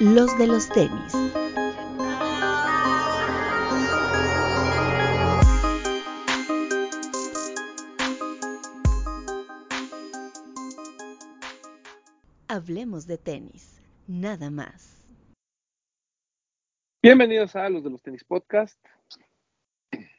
los 0.00 0.38
de 0.38 0.46
los 0.46 0.68
tenis. 0.68 1.12
Hablemos 12.46 13.08
de 13.08 13.18
tenis, 13.18 13.80
nada 14.06 14.50
más. 14.50 15.04
Bienvenidos 17.02 17.56
a 17.56 17.68
los 17.68 17.82
de 17.82 17.90
los 17.90 18.00
tenis 18.00 18.22
podcast. 18.22 18.78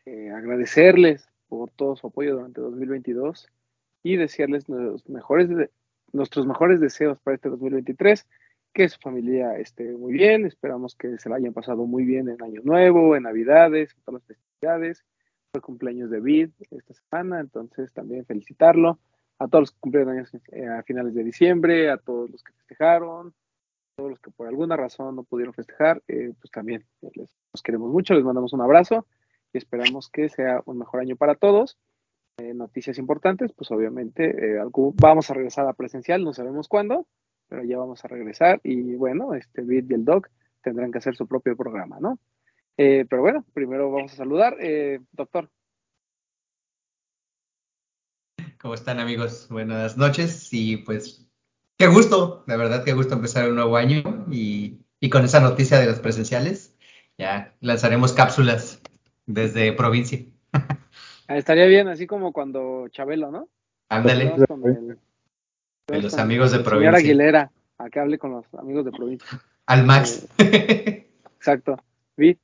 Eh, 0.05 0.29
agradecerles 0.31 1.29
por 1.47 1.71
todo 1.71 1.95
su 1.95 2.07
apoyo 2.07 2.35
durante 2.35 2.59
2022 2.59 3.47
y 4.03 4.17
desearles 4.17 4.67
los 4.67 5.07
mejores 5.07 5.49
nuestros 6.11 6.45
mejores 6.45 6.79
deseos 6.79 7.19
para 7.19 7.35
este 7.35 7.49
2023, 7.49 8.27
que 8.73 8.89
su 8.89 8.99
familia 8.99 9.57
esté 9.57 9.91
muy 9.97 10.13
bien, 10.13 10.45
esperamos 10.45 10.95
que 10.95 11.17
se 11.17 11.29
la 11.29 11.37
hayan 11.37 11.53
pasado 11.53 11.85
muy 11.85 12.05
bien 12.05 12.29
en 12.29 12.41
Año 12.41 12.61
Nuevo, 12.63 13.15
en 13.15 13.23
Navidades, 13.23 13.93
en 13.93 14.01
todas 14.03 14.21
las 14.21 14.27
festividades, 14.27 15.03
fue 15.51 15.61
cumpleaños 15.61 16.09
de 16.09 16.19
Vid 16.19 16.49
esta 16.71 16.93
semana, 16.93 17.39
entonces 17.39 17.91
también 17.93 18.25
felicitarlo 18.25 18.99
a 19.39 19.47
todos 19.47 19.63
los 19.63 19.71
que 19.71 19.79
cumplieron 19.79 20.13
años 20.13 20.31
eh, 20.51 20.67
a 20.67 20.83
finales 20.83 21.13
de 21.13 21.23
diciembre, 21.23 21.89
a 21.89 21.97
todos 21.97 22.29
los 22.29 22.43
que 22.43 22.53
festejaron, 22.53 23.29
a 23.29 23.95
todos 23.95 24.11
los 24.11 24.19
que 24.19 24.31
por 24.31 24.47
alguna 24.47 24.75
razón 24.75 25.15
no 25.15 25.23
pudieron 25.23 25.53
festejar, 25.53 26.03
eh, 26.07 26.33
pues 26.39 26.51
también 26.51 26.85
eh, 27.01 27.09
les, 27.15 27.35
los 27.53 27.63
queremos 27.63 27.89
mucho, 27.89 28.13
les 28.13 28.23
mandamos 28.23 28.53
un 28.53 28.61
abrazo 28.61 29.07
y 29.53 29.57
esperamos 29.57 30.09
que 30.09 30.29
sea 30.29 30.61
un 30.65 30.77
mejor 30.77 30.99
año 30.99 31.15
para 31.15 31.35
todos. 31.35 31.77
noticias 32.37 32.97
importantes, 32.97 33.51
pues 33.53 33.71
obviamente 33.71 34.59
vamos 34.95 35.29
a 35.29 35.33
regresar 35.33 35.67
a 35.67 35.73
presencial, 35.73 36.23
no 36.23 36.33
sabemos 36.33 36.67
cuándo, 36.67 37.05
pero 37.49 37.63
ya 37.63 37.77
vamos 37.77 38.05
a 38.05 38.07
regresar 38.07 38.61
y 38.63 38.95
bueno, 38.95 39.33
este 39.33 39.61
Bit 39.61 39.91
y 39.91 39.95
el 39.95 40.05
Doc 40.05 40.29
tendrán 40.61 40.91
que 40.91 40.99
hacer 40.99 41.15
su 41.15 41.27
propio 41.27 41.57
programa, 41.57 41.99
¿no? 41.99 42.19
pero 42.77 43.19
bueno, 43.19 43.43
primero 43.53 43.91
vamos 43.91 44.13
a 44.13 44.15
saludar. 44.15 44.55
doctor, 45.11 45.49
¿Cómo 48.61 48.73
están 48.73 48.99
amigos? 48.99 49.47
Buenas 49.49 49.95
noches 49.95 50.49
y 50.51 50.75
pues 50.75 51.25
qué 51.77 51.87
gusto, 51.87 52.43
la 52.45 52.57
verdad 52.57 52.83
qué 52.83 52.91
gusto 52.91 53.13
empezar 53.13 53.47
un 53.47 53.55
nuevo 53.55 53.77
año 53.77 54.25
y, 54.29 54.81
con 55.09 55.23
esa 55.23 55.39
noticia 55.39 55.79
de 55.79 55.85
las 55.85 56.01
presenciales 56.01 56.75
ya 57.17 57.55
lanzaremos 57.61 58.11
cápsulas 58.11 58.81
desde 59.25 59.71
provincia. 59.73 60.19
Ah, 61.31 61.37
estaría 61.37 61.67
bien, 61.67 61.87
así 61.87 62.07
como 62.07 62.33
cuando 62.33 62.87
Chabelo, 62.87 63.29
¿no? 63.29 63.49
Ándale. 63.87 64.33
De 65.89 66.01
los 66.01 66.13
amigos 66.15 66.51
de 66.51 66.59
provincia. 66.59 66.91
Señora 66.91 66.97
Aguilera, 66.97 67.51
a 67.77 67.89
que 67.89 67.99
hable 67.99 68.17
con 68.17 68.31
los 68.31 68.45
amigos 68.53 68.85
de 68.85 68.91
provincia. 68.91 69.27
Al 69.65 69.85
Max. 69.85 70.27
Eh, 70.37 71.07
exacto. 71.35 71.77
Vi. 72.17 72.37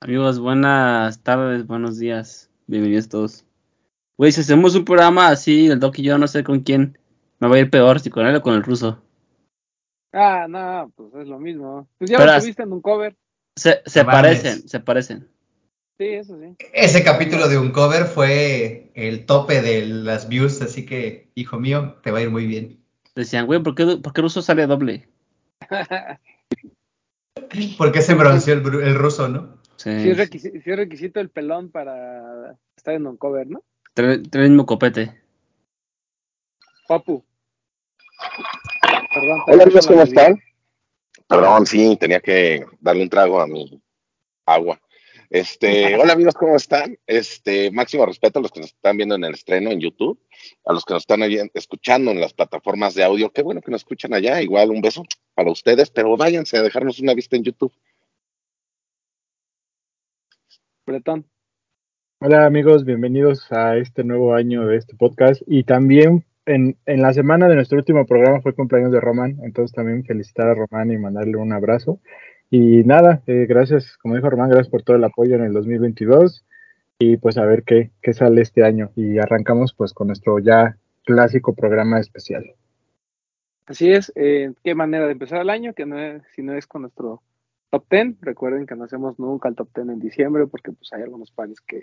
Amigos, 0.00 0.38
buenas 0.38 1.22
tardes, 1.22 1.66
buenos 1.66 1.98
días. 1.98 2.50
Bienvenidos 2.66 3.08
todos. 3.08 3.44
Güey, 4.16 4.32
si 4.32 4.40
hacemos 4.40 4.74
un 4.74 4.84
programa 4.84 5.28
así, 5.28 5.66
el 5.66 5.80
Doc 5.80 5.98
y 5.98 6.02
yo 6.02 6.18
no 6.18 6.26
sé 6.26 6.42
con 6.42 6.60
quién 6.60 6.98
me 7.38 7.48
va 7.48 7.56
a 7.56 7.60
ir 7.60 7.70
peor, 7.70 8.00
si 8.00 8.10
con 8.10 8.26
él 8.26 8.36
o 8.36 8.42
con 8.42 8.54
el 8.54 8.62
ruso. 8.62 9.00
Ah, 10.12 10.46
no, 10.48 10.90
pues 10.96 11.14
es 11.14 11.28
lo 11.28 11.38
mismo. 11.38 11.86
Pues 11.98 12.10
ya 12.10 12.24
lo 12.24 12.40
tuviste 12.40 12.62
en 12.62 12.72
un 12.72 12.80
cover. 12.80 13.16
Se, 13.56 13.82
se 13.86 14.04
parecen, 14.04 14.68
se 14.68 14.80
parecen. 14.80 15.28
Sí, 15.98 16.06
eso 16.06 16.38
sí. 16.38 16.56
Ese 16.72 17.02
capítulo 17.02 17.48
de 17.48 17.58
un 17.58 17.72
cover 17.72 18.04
fue 18.04 18.92
el 18.94 19.26
tope 19.26 19.60
de 19.60 19.84
las 19.84 20.28
views, 20.28 20.62
así 20.62 20.86
que, 20.86 21.28
hijo 21.34 21.58
mío, 21.58 21.96
te 22.04 22.12
va 22.12 22.18
a 22.18 22.22
ir 22.22 22.30
muy 22.30 22.46
bien. 22.46 22.80
Decían, 23.16 23.46
güey, 23.46 23.60
¿por 23.60 23.74
qué, 23.74 23.96
¿por 24.00 24.12
qué 24.12 24.22
ruso 24.22 24.40
sale 24.40 24.68
doble? 24.68 25.08
Porque 27.78 28.02
se 28.02 28.14
bronceó 28.14 28.54
el, 28.54 28.60
el 28.80 28.94
ruso, 28.94 29.28
¿no? 29.28 29.58
Sí. 29.74 29.90
Sí 30.00 30.10
es, 30.10 30.16
requisito, 30.16 30.58
sí 30.62 30.70
es 30.70 30.76
requisito 30.76 31.18
el 31.18 31.30
pelón 31.30 31.70
para 31.70 32.56
estar 32.76 32.94
en 32.94 33.06
un 33.08 33.16
cover, 33.16 33.48
¿no? 33.48 33.64
Trae 33.94 34.20
el 34.32 34.50
mismo 34.50 34.66
copete. 34.66 35.20
Papu. 36.86 37.24
Perdón, 39.14 39.40
Hola 39.48 39.62
amigos, 39.64 39.86
¿cómo 39.88 40.02
están? 40.02 40.40
Perdón, 41.26 41.66
sí, 41.66 41.96
tenía 41.98 42.20
que 42.20 42.64
darle 42.80 43.02
un 43.02 43.08
trago 43.08 43.40
a 43.40 43.48
mi 43.48 43.82
agua. 44.46 44.80
Este, 45.30 45.94
hola 46.00 46.14
amigos, 46.14 46.34
¿cómo 46.34 46.56
están? 46.56 46.98
Este, 47.06 47.70
máximo 47.70 48.06
respeto 48.06 48.38
a 48.38 48.42
los 48.42 48.50
que 48.50 48.60
nos 48.60 48.70
están 48.70 48.96
viendo 48.96 49.14
en 49.14 49.24
el 49.24 49.34
estreno 49.34 49.70
en 49.70 49.80
YouTube, 49.80 50.18
a 50.64 50.72
los 50.72 50.84
que 50.84 50.94
nos 50.94 51.02
están 51.02 51.22
escuchando 51.54 52.10
en 52.10 52.20
las 52.20 52.32
plataformas 52.32 52.94
de 52.94 53.04
audio. 53.04 53.30
Qué 53.30 53.42
bueno 53.42 53.60
que 53.60 53.70
nos 53.70 53.82
escuchan 53.82 54.14
allá. 54.14 54.40
Igual 54.40 54.70
un 54.70 54.80
beso 54.80 55.02
para 55.34 55.50
ustedes, 55.50 55.90
pero 55.90 56.16
váyanse 56.16 56.56
a 56.56 56.62
dejarnos 56.62 57.00
una 57.00 57.14
vista 57.14 57.36
en 57.36 57.44
YouTube. 57.44 57.72
Bretón. 60.86 61.26
Hola 62.20 62.46
amigos, 62.46 62.84
bienvenidos 62.84 63.52
a 63.52 63.76
este 63.76 64.02
nuevo 64.02 64.34
año 64.34 64.66
de 64.66 64.76
este 64.76 64.96
podcast 64.96 65.42
y 65.46 65.62
también 65.62 66.24
en, 66.46 66.76
en, 66.86 67.02
la 67.02 67.12
semana 67.12 67.46
de 67.46 67.54
nuestro 67.54 67.78
último 67.78 68.06
programa 68.06 68.40
fue 68.40 68.54
cumpleaños 68.54 68.90
de 68.90 68.98
Román, 68.98 69.38
entonces 69.44 69.72
también 69.72 70.02
felicitar 70.04 70.48
a 70.48 70.54
Román 70.54 70.90
y 70.90 70.96
mandarle 70.96 71.36
un 71.36 71.52
abrazo. 71.52 72.00
Y 72.50 72.82
nada, 72.84 73.22
eh, 73.26 73.46
gracias, 73.46 73.96
como 73.98 74.14
dijo 74.14 74.30
Román, 74.30 74.50
gracias 74.50 74.70
por 74.70 74.82
todo 74.82 74.96
el 74.96 75.04
apoyo 75.04 75.34
en 75.34 75.44
el 75.44 75.52
2022 75.52 76.44
y 76.98 77.16
pues 77.18 77.36
a 77.36 77.44
ver 77.44 77.62
qué, 77.62 77.90
qué 78.02 78.12
sale 78.12 78.40
este 78.40 78.64
año 78.64 78.90
y 78.96 79.18
arrancamos 79.18 79.74
pues 79.74 79.92
con 79.92 80.08
nuestro 80.08 80.38
ya 80.38 80.76
clásico 81.04 81.54
programa 81.54 82.00
especial. 82.00 82.54
Así 83.66 83.92
es, 83.92 84.10
eh, 84.16 84.52
qué 84.64 84.74
manera 84.74 85.06
de 85.06 85.12
empezar 85.12 85.42
el 85.42 85.50
año, 85.50 85.74
que 85.74 85.84
no 85.84 85.98
es, 85.98 86.22
si 86.34 86.42
no 86.42 86.54
es 86.54 86.66
con 86.66 86.82
nuestro 86.82 87.22
top 87.70 87.84
10. 87.90 88.16
Recuerden 88.22 88.66
que 88.66 88.74
no 88.74 88.84
hacemos 88.84 89.18
nunca 89.18 89.48
el 89.48 89.54
top 89.54 89.68
10 89.74 89.88
en 89.90 89.98
diciembre 90.00 90.46
porque 90.46 90.72
pues 90.72 90.90
hay 90.94 91.02
algunos 91.02 91.30
panes 91.30 91.60
que 91.60 91.82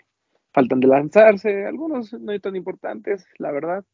faltan 0.51 0.79
de 0.79 0.87
lanzarse, 0.87 1.65
algunos 1.65 2.11
no 2.13 2.39
tan 2.39 2.55
importantes, 2.55 3.25
la 3.37 3.51
verdad, 3.51 3.85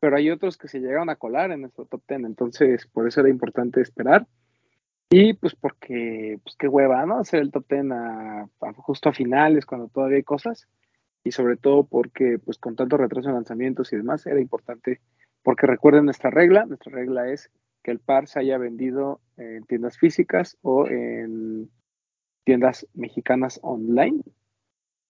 pero 0.00 0.16
hay 0.16 0.30
otros 0.30 0.56
que 0.56 0.68
se 0.68 0.80
llegaron 0.80 1.10
a 1.10 1.16
colar 1.16 1.50
en 1.50 1.62
nuestro 1.62 1.84
top 1.84 2.02
10, 2.08 2.20
entonces 2.24 2.86
por 2.86 3.06
eso 3.06 3.20
era 3.20 3.28
importante 3.28 3.80
esperar. 3.80 4.26
Y 5.08 5.34
pues 5.34 5.54
porque, 5.54 6.40
pues 6.42 6.56
qué 6.56 6.66
hueva, 6.68 7.06
¿no? 7.06 7.18
Hacer 7.18 7.40
el 7.40 7.52
top 7.52 7.66
10 7.68 7.84
justo 8.76 9.08
a 9.08 9.12
finales, 9.12 9.64
cuando 9.64 9.88
todavía 9.88 10.16
hay 10.16 10.24
cosas. 10.24 10.68
Y 11.22 11.32
sobre 11.32 11.56
todo 11.56 11.84
porque, 11.84 12.38
pues 12.38 12.58
con 12.58 12.76
tanto 12.76 12.96
retraso 12.96 13.28
en 13.28 13.34
lanzamientos 13.36 13.92
y 13.92 13.96
demás, 13.96 14.26
era 14.26 14.40
importante. 14.40 15.00
Porque 15.42 15.66
recuerden 15.66 16.06
nuestra 16.06 16.30
regla, 16.30 16.66
nuestra 16.66 16.92
regla 16.92 17.30
es 17.30 17.50
que 17.82 17.92
el 17.92 18.00
par 18.00 18.26
se 18.26 18.40
haya 18.40 18.58
vendido 18.58 19.20
en 19.36 19.62
tiendas 19.64 19.96
físicas 19.98 20.58
o 20.62 20.88
en 20.88 21.70
tiendas 22.44 22.86
mexicanas 22.94 23.60
online. 23.62 24.22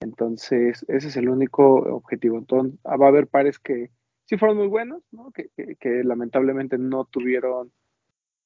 Entonces, 0.01 0.84
ese 0.89 1.09
es 1.09 1.17
el 1.17 1.31
único 1.31 1.77
objetivo. 1.77 2.37
Entonces, 2.39 2.78
va 2.84 3.07
a 3.07 3.09
haber 3.09 3.28
pares 3.28 3.59
que 3.59 3.91
sí 4.27 4.37
fueron 4.37 4.59
muy 4.59 4.67
buenos, 4.67 5.03
¿no? 5.11 5.31
que, 5.33 5.49
que, 5.78 6.05
lamentablemente 6.05 6.77
no 6.77 7.05
tuvieron 7.07 7.73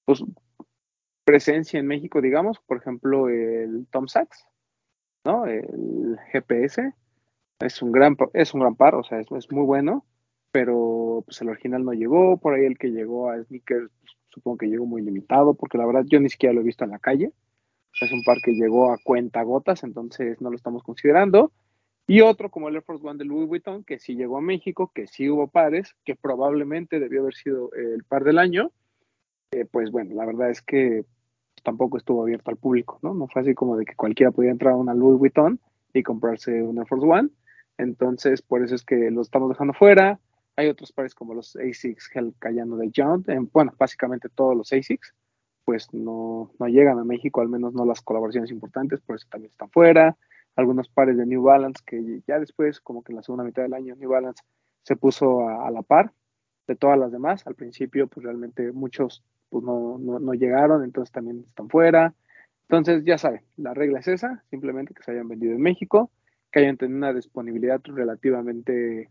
pues, 0.05 0.23
presencia 1.25 1.79
en 1.79 1.87
México, 1.87 2.21
digamos. 2.21 2.59
Por 2.61 2.79
ejemplo, 2.79 3.29
el 3.29 3.87
Tom 3.91 4.09
Sachs, 4.09 4.47
¿no? 5.25 5.47
El 5.47 6.19
GPS. 6.33 6.95
Es 7.61 7.83
un 7.83 7.93
gran, 7.93 8.17
es 8.33 8.55
un 8.55 8.61
gran 8.61 8.75
par, 8.75 8.95
o 8.95 9.03
sea, 9.03 9.21
es, 9.21 9.27
es 9.33 9.53
muy 9.53 9.65
bueno, 9.65 10.07
pero 10.51 11.23
pues 11.27 11.41
el 11.43 11.51
original 11.51 11.85
no 11.85 11.93
llegó. 11.93 12.39
Por 12.39 12.55
ahí 12.55 12.65
el 12.65 12.79
que 12.79 12.89
llegó 12.89 13.31
a 13.31 13.43
Sneakers, 13.45 13.91
pues, 14.01 14.17
supongo 14.29 14.59
que 14.59 14.67
llegó 14.67 14.87
muy 14.87 15.03
limitado, 15.03 15.55
porque 15.55 15.79
la 15.79 15.87
verdad 15.87 16.05
yo 16.07 16.21
ni 16.21 16.31
siquiera 16.31 16.55
lo 16.55 16.63
he 16.63 16.65
visto 16.65 16.85
en 16.85 16.91
la 16.91 16.99
calle. 16.99 17.33
Es 18.01 18.13
un 18.13 18.23
par 18.25 18.39
que 18.43 18.53
llegó 18.53 18.93
a 18.93 18.99
cuenta 19.03 19.43
gotas, 19.43 19.83
entonces 19.83 20.41
no 20.41 20.51
lo 20.51 20.57
estamos 20.57 20.83
considerando. 20.83 21.53
Y 22.07 22.23
otro 22.23 22.51
como 22.51 22.69
el 22.69 22.77
Air 22.77 22.83
Force 22.83 23.07
One 23.07 23.19
de 23.19 23.25
Louis 23.25 23.47
Vuitton, 23.47 23.85
que 23.85 23.99
sí 23.99 24.15
llegó 24.15 24.39
a 24.39 24.41
México, 24.41 24.91
que 24.95 25.07
sí 25.07 25.29
hubo 25.29 25.49
pares, 25.49 25.95
que 26.05 26.17
probablemente 26.17 26.99
debió 26.99 27.21
haber 27.21 27.35
sido 27.35 27.71
el 27.73 28.05
par 28.05 28.25
del 28.25 28.39
año. 28.39 28.73
Eh, 29.53 29.65
pues 29.65 29.91
bueno, 29.91 30.15
la 30.15 30.27
verdad 30.27 30.51
es 30.51 30.63
que 30.63 31.05
tampoco 31.65 31.99
estuvo 31.99 32.23
abierto 32.23 32.51
al 32.51 32.57
público, 32.57 32.99
¿no? 33.03 33.15
No 33.15 33.27
fue 33.27 33.43
así 33.43 33.55
como 33.55 33.77
de 33.77 33.85
que 33.85 33.97
cualquiera 33.97 34.31
podía 34.31 34.53
entrar 34.53 34.75
a 34.75 34.77
una 34.77 34.95
Louis 34.95 35.19
Vuitton 35.19 35.61
y 35.93 36.03
comprarse 36.03 36.63
un 36.63 36.79
Air 36.79 36.87
Force 36.87 37.07
One. 37.07 37.31
Entonces, 37.77 38.43
por 38.43 38.63
eso 38.63 38.75
es 38.75 38.85
que 38.85 39.11
lo 39.11 39.23
estamos 39.23 39.49
dejando 39.49 39.75
fuera. 39.75 40.21
Hay 40.57 40.69
otros 40.69 40.93
pares 40.93 41.15
como 41.15 41.35
los 41.35 41.57
ASICS 41.57 42.11
Hell 42.15 42.35
Cayano 42.39 42.77
de 42.77 42.91
John, 42.95 43.25
bueno, 43.53 43.73
básicamente 43.79 44.29
todos 44.29 44.57
los 44.57 44.73
ASICs, 44.73 45.15
pues 45.65 45.93
no, 45.93 46.53
no 46.59 46.67
llegan 46.69 46.99
a 46.99 47.05
México, 47.05 47.41
al 47.41 47.49
menos 47.49 47.73
no 47.73 47.85
las 47.85 48.03
colaboraciones 48.03 48.51
importantes, 48.51 49.01
por 49.01 49.17
eso 49.17 49.27
también 49.31 49.51
están 49.51 49.71
fuera. 49.71 50.17
Algunos 50.57 50.89
pares 50.89 51.17
de 51.17 51.27
New 51.27 51.43
Balance 51.43 51.83
que 51.87 52.23
ya 52.27 52.39
después, 52.39 52.81
como 52.81 53.03
que 53.03 53.13
en 53.13 53.17
la 53.17 53.23
segunda 53.23 53.45
mitad 53.45 53.63
del 53.63 53.75
año, 53.75 53.97
New 53.97 54.11
Balance 54.11 54.43
se 54.83 54.97
puso 54.97 55.49
a, 55.49 55.71
la 55.71 55.83
par 55.83 56.13
de 56.71 56.77
todas 56.77 56.99
las 56.99 57.11
demás. 57.11 57.47
Al 57.47 57.57
principio, 57.57 58.07
pues 58.07 58.25
realmente 58.25 58.73
muchos 58.73 59.25
pues 59.49 59.65
no, 59.65 59.99
no, 59.99 60.33
llegaron, 60.35 60.85
entonces 60.85 61.13
también 61.13 61.45
están 61.49 61.69
fuera. 61.69 62.15
Entonces, 62.69 63.05
ya 63.05 63.19
saben, 63.19 63.43
la 63.57 63.75
regla 63.75 63.99
es 63.99 64.07
esa, 64.07 64.45
simplemente 64.51 64.95
que 64.95 65.03
se 65.03 65.11
hayan 65.11 65.27
vendido 65.29 65.53
en 65.55 65.61
México, 65.61 66.13
que 66.53 66.61
hayan 66.61 66.77
tenido 66.77 66.99
una 66.99 67.13
disponibilidad 67.13 67.81
relativamente, 67.85 69.11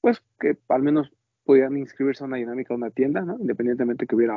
pues 0.00 0.20
que 0.40 0.58
al 0.68 0.82
menos 0.82 1.12
pudieran 1.44 1.76
inscribirse 1.76 2.24
a 2.24 2.26
una 2.26 2.38
dinámica 2.38 2.74
de 2.74 2.78
una 2.78 2.90
tienda, 2.90 3.20
¿no? 3.20 3.36
Independientemente 3.38 4.08
que 4.08 4.16
hubiera 4.16 4.34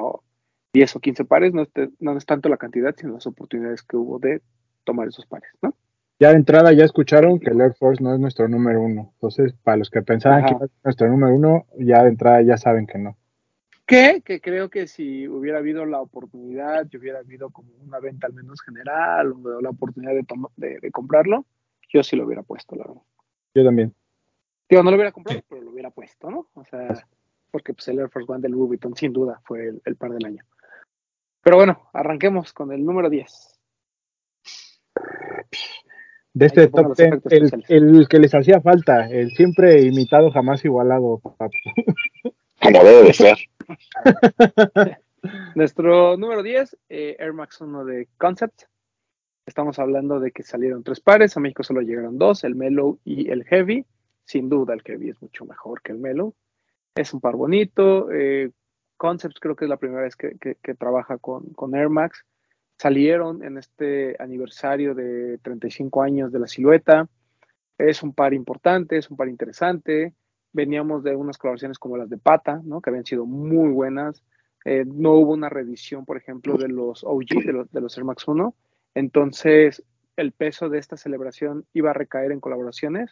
10 0.74 0.96
o 0.96 1.00
15 1.00 1.26
pares, 1.26 1.54
no, 1.56 1.66
no 2.00 2.18
es 2.18 2.26
tanto 2.28 2.50
la 2.50 2.58
cantidad, 2.58 2.96
sino 2.96 3.14
las 3.14 3.26
oportunidades 3.26 3.82
que 3.82 3.98
hubo 3.98 4.20
de 4.20 4.44
tomar 4.84 5.08
esos 5.08 5.26
pares, 5.26 5.50
¿no? 5.64 5.76
Ya 6.20 6.30
de 6.30 6.36
entrada 6.36 6.72
ya 6.72 6.86
escucharon 6.86 7.40
que 7.40 7.50
el 7.50 7.60
Air 7.60 7.74
Force 7.74 8.02
no 8.02 8.14
es 8.14 8.20
nuestro 8.20 8.48
número 8.48 8.82
uno. 8.82 9.12
Entonces, 9.16 9.54
para 9.64 9.78
los 9.78 9.90
que 9.90 10.02
pensaban 10.02 10.40
Ajá. 10.40 10.48
que 10.48 10.56
era 10.56 10.74
nuestro 10.84 11.10
número 11.10 11.36
uno, 11.36 11.66
ya 11.78 12.04
de 12.04 12.10
entrada 12.10 12.42
ya 12.42 12.58
saben 12.58 12.88
que 12.88 12.98
no. 12.98 13.18
Que, 13.86 14.22
que 14.26 14.42
creo 14.42 14.70
que 14.70 14.88
si 14.88 15.28
hubiera 15.28 15.60
habido 15.60 15.86
la 15.86 16.02
oportunidad, 16.02 16.88
si 16.90 16.98
hubiera 16.98 17.20
habido 17.20 17.50
como 17.50 17.70
una 17.86 18.00
venta 18.00 18.28
al 18.28 18.34
menos 18.34 18.62
general, 18.62 19.34
o 19.34 19.62
la 19.62 19.70
oportunidad 19.70 20.14
de, 20.14 20.26
de, 20.56 20.80
de 20.80 20.92
comprarlo, 20.92 21.46
yo 21.90 22.02
sí 22.02 22.16
lo 22.16 22.26
hubiera 22.26 22.44
puesto, 22.44 22.76
la 22.76 22.86
verdad. 22.86 23.02
Yo 23.54 23.64
también. 23.64 23.94
Digo, 24.70 24.82
no 24.82 24.90
lo 24.90 24.96
hubiera 24.96 25.12
comprado, 25.12 25.42
pero 25.48 25.62
lo 25.62 25.72
hubiera 25.72 25.92
puesto, 25.92 26.32
¿no? 26.32 26.48
O 26.54 26.64
sea, 26.66 26.88
porque 27.52 27.74
pues 27.74 27.88
el 27.90 28.00
Air 28.00 28.10
Force 28.10 28.32
One 28.32 28.42
del 28.42 28.54
Louis 28.54 28.70
Vuitton 28.70 28.96
sin 28.96 29.14
duda 29.14 29.40
fue 29.44 29.68
el, 29.68 29.82
el 29.86 29.96
par 29.96 30.12
del 30.12 30.26
año. 30.26 30.44
Pero 31.44 31.58
bueno, 31.58 31.90
arranquemos 31.94 32.54
con 32.54 32.72
el 32.72 32.84
número 32.84 33.10
10. 33.10 33.55
De 36.36 36.46
este 36.48 36.68
top 36.68 36.88
los 36.90 36.98
10, 36.98 37.10
efectos 37.14 37.32
el, 37.70 37.88
el 38.00 38.08
que 38.10 38.20
les 38.20 38.36
hacía 38.36 38.60
falta, 38.62 39.10
el 39.10 39.32
siempre 39.32 39.82
imitado, 39.82 40.32
jamás 40.32 40.64
igualado. 40.66 41.20
papu. 41.20 41.56
Como 42.62 42.84
debe 42.84 43.04
de 43.08 43.14
ser. 43.14 43.38
Nuestro 45.56 46.18
número 46.18 46.44
10, 46.44 46.78
eh, 46.90 47.16
Air 47.20 47.34
Max 47.34 47.60
1 47.62 47.86
de 47.86 48.08
Concept. 48.18 48.64
Estamos 49.46 49.80
hablando 49.80 50.20
de 50.20 50.32
que 50.32 50.44
salieron 50.44 50.84
tres 50.84 51.00
pares, 51.00 51.38
a 51.38 51.40
México 51.40 51.64
solo 51.64 51.82
llegaron 51.82 52.18
dos, 52.18 52.44
el 52.44 52.56
Mellow 52.56 53.00
y 53.06 53.30
el 53.32 53.44
Heavy. 53.46 53.86
Sin 54.26 54.50
duda 54.50 54.74
el 54.74 54.82
Heavy 54.82 55.10
es 55.10 55.22
mucho 55.22 55.46
mejor 55.46 55.82
que 55.82 55.92
el 55.92 56.00
Mellow. 56.00 56.34
Es 56.96 57.14
un 57.14 57.22
par 57.22 57.36
bonito. 57.36 58.12
eh, 58.12 58.52
Concepts 58.98 59.40
creo 59.40 59.56
que 59.56 59.66
es 59.66 59.70
la 59.70 59.78
primera 59.78 60.02
vez 60.02 60.16
que, 60.16 60.36
que- 60.40 60.56
que 60.62 60.74
trabaja 60.74 61.18
con, 61.18 61.46
con 61.54 61.76
Air 61.76 61.90
Max. 61.90 62.26
Salieron 62.78 63.44
en 63.44 63.58
este 63.58 64.16
aniversario 64.20 64.94
de 64.94 65.38
35 65.40 66.02
años 66.02 66.32
de 66.32 66.40
la 66.40 66.48
silueta. 66.48 67.08
Es 67.78 68.04
un 68.04 68.14
par 68.14 68.34
importante, 68.34 68.98
es 68.98 69.10
un 69.10 69.18
par 69.18 69.30
interesante. 69.30 70.14
Veníamos 70.52 71.04
de 71.04 71.16
unas 71.16 71.38
colaboraciones 71.38 71.80
como 71.80 71.98
las 71.98 72.10
de 72.10 72.18
Pata, 72.18 72.62
¿no? 72.64 72.82
que 72.82 72.90
habían 72.90 73.06
sido 73.06 73.26
muy 73.26 73.70
buenas. 73.70 74.24
Eh, 74.66 74.84
no 74.86 75.14
hubo 75.14 75.34
una 75.34 75.50
reedición, 75.50 76.06
por 76.06 76.18
ejemplo, 76.18 76.58
de 76.58 76.68
los 76.68 77.04
OG, 77.04 77.46
de 77.46 77.54
los, 77.54 77.72
de 77.72 77.82
los 77.82 77.98
Air 77.98 78.06
Max 78.06 78.28
1. 78.28 78.56
Entonces, 78.96 79.84
el 80.18 80.32
peso 80.32 80.70
de 80.70 80.80
esta 80.80 80.98
celebración 80.98 81.66
iba 81.74 81.92
a 81.92 81.94
recaer 81.94 82.32
en 82.32 82.40
colaboraciones 82.40 83.12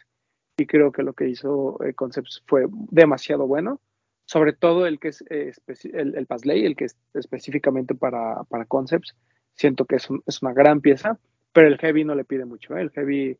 y 0.56 0.66
creo 0.66 0.92
que 0.92 1.02
lo 1.02 1.12
que 1.14 1.28
hizo 1.28 1.82
eh, 1.84 1.94
Concepts 1.94 2.42
fue 2.46 2.66
demasiado 2.90 3.46
bueno. 3.46 3.80
Sobre 4.26 4.54
todo 4.54 4.86
el 4.86 4.98
que 4.98 5.08
es 5.08 5.22
eh, 5.28 5.52
el, 5.92 6.16
el 6.16 6.26
Pasley, 6.26 6.64
el 6.64 6.76
que 6.76 6.86
es 6.86 6.96
específicamente 7.12 7.94
para, 7.94 8.44
para 8.44 8.64
Concepts. 8.64 9.14
Siento 9.54 9.84
que 9.86 9.96
es, 9.96 10.10
un- 10.10 10.22
es 10.26 10.42
una 10.42 10.52
gran 10.52 10.80
pieza, 10.80 11.18
pero 11.52 11.68
el 11.68 11.78
Heavy 11.78 12.04
no 12.04 12.14
le 12.14 12.24
pide 12.24 12.44
mucho. 12.44 12.76
¿eh? 12.76 12.82
El 12.82 12.90
Heavy, 12.90 13.38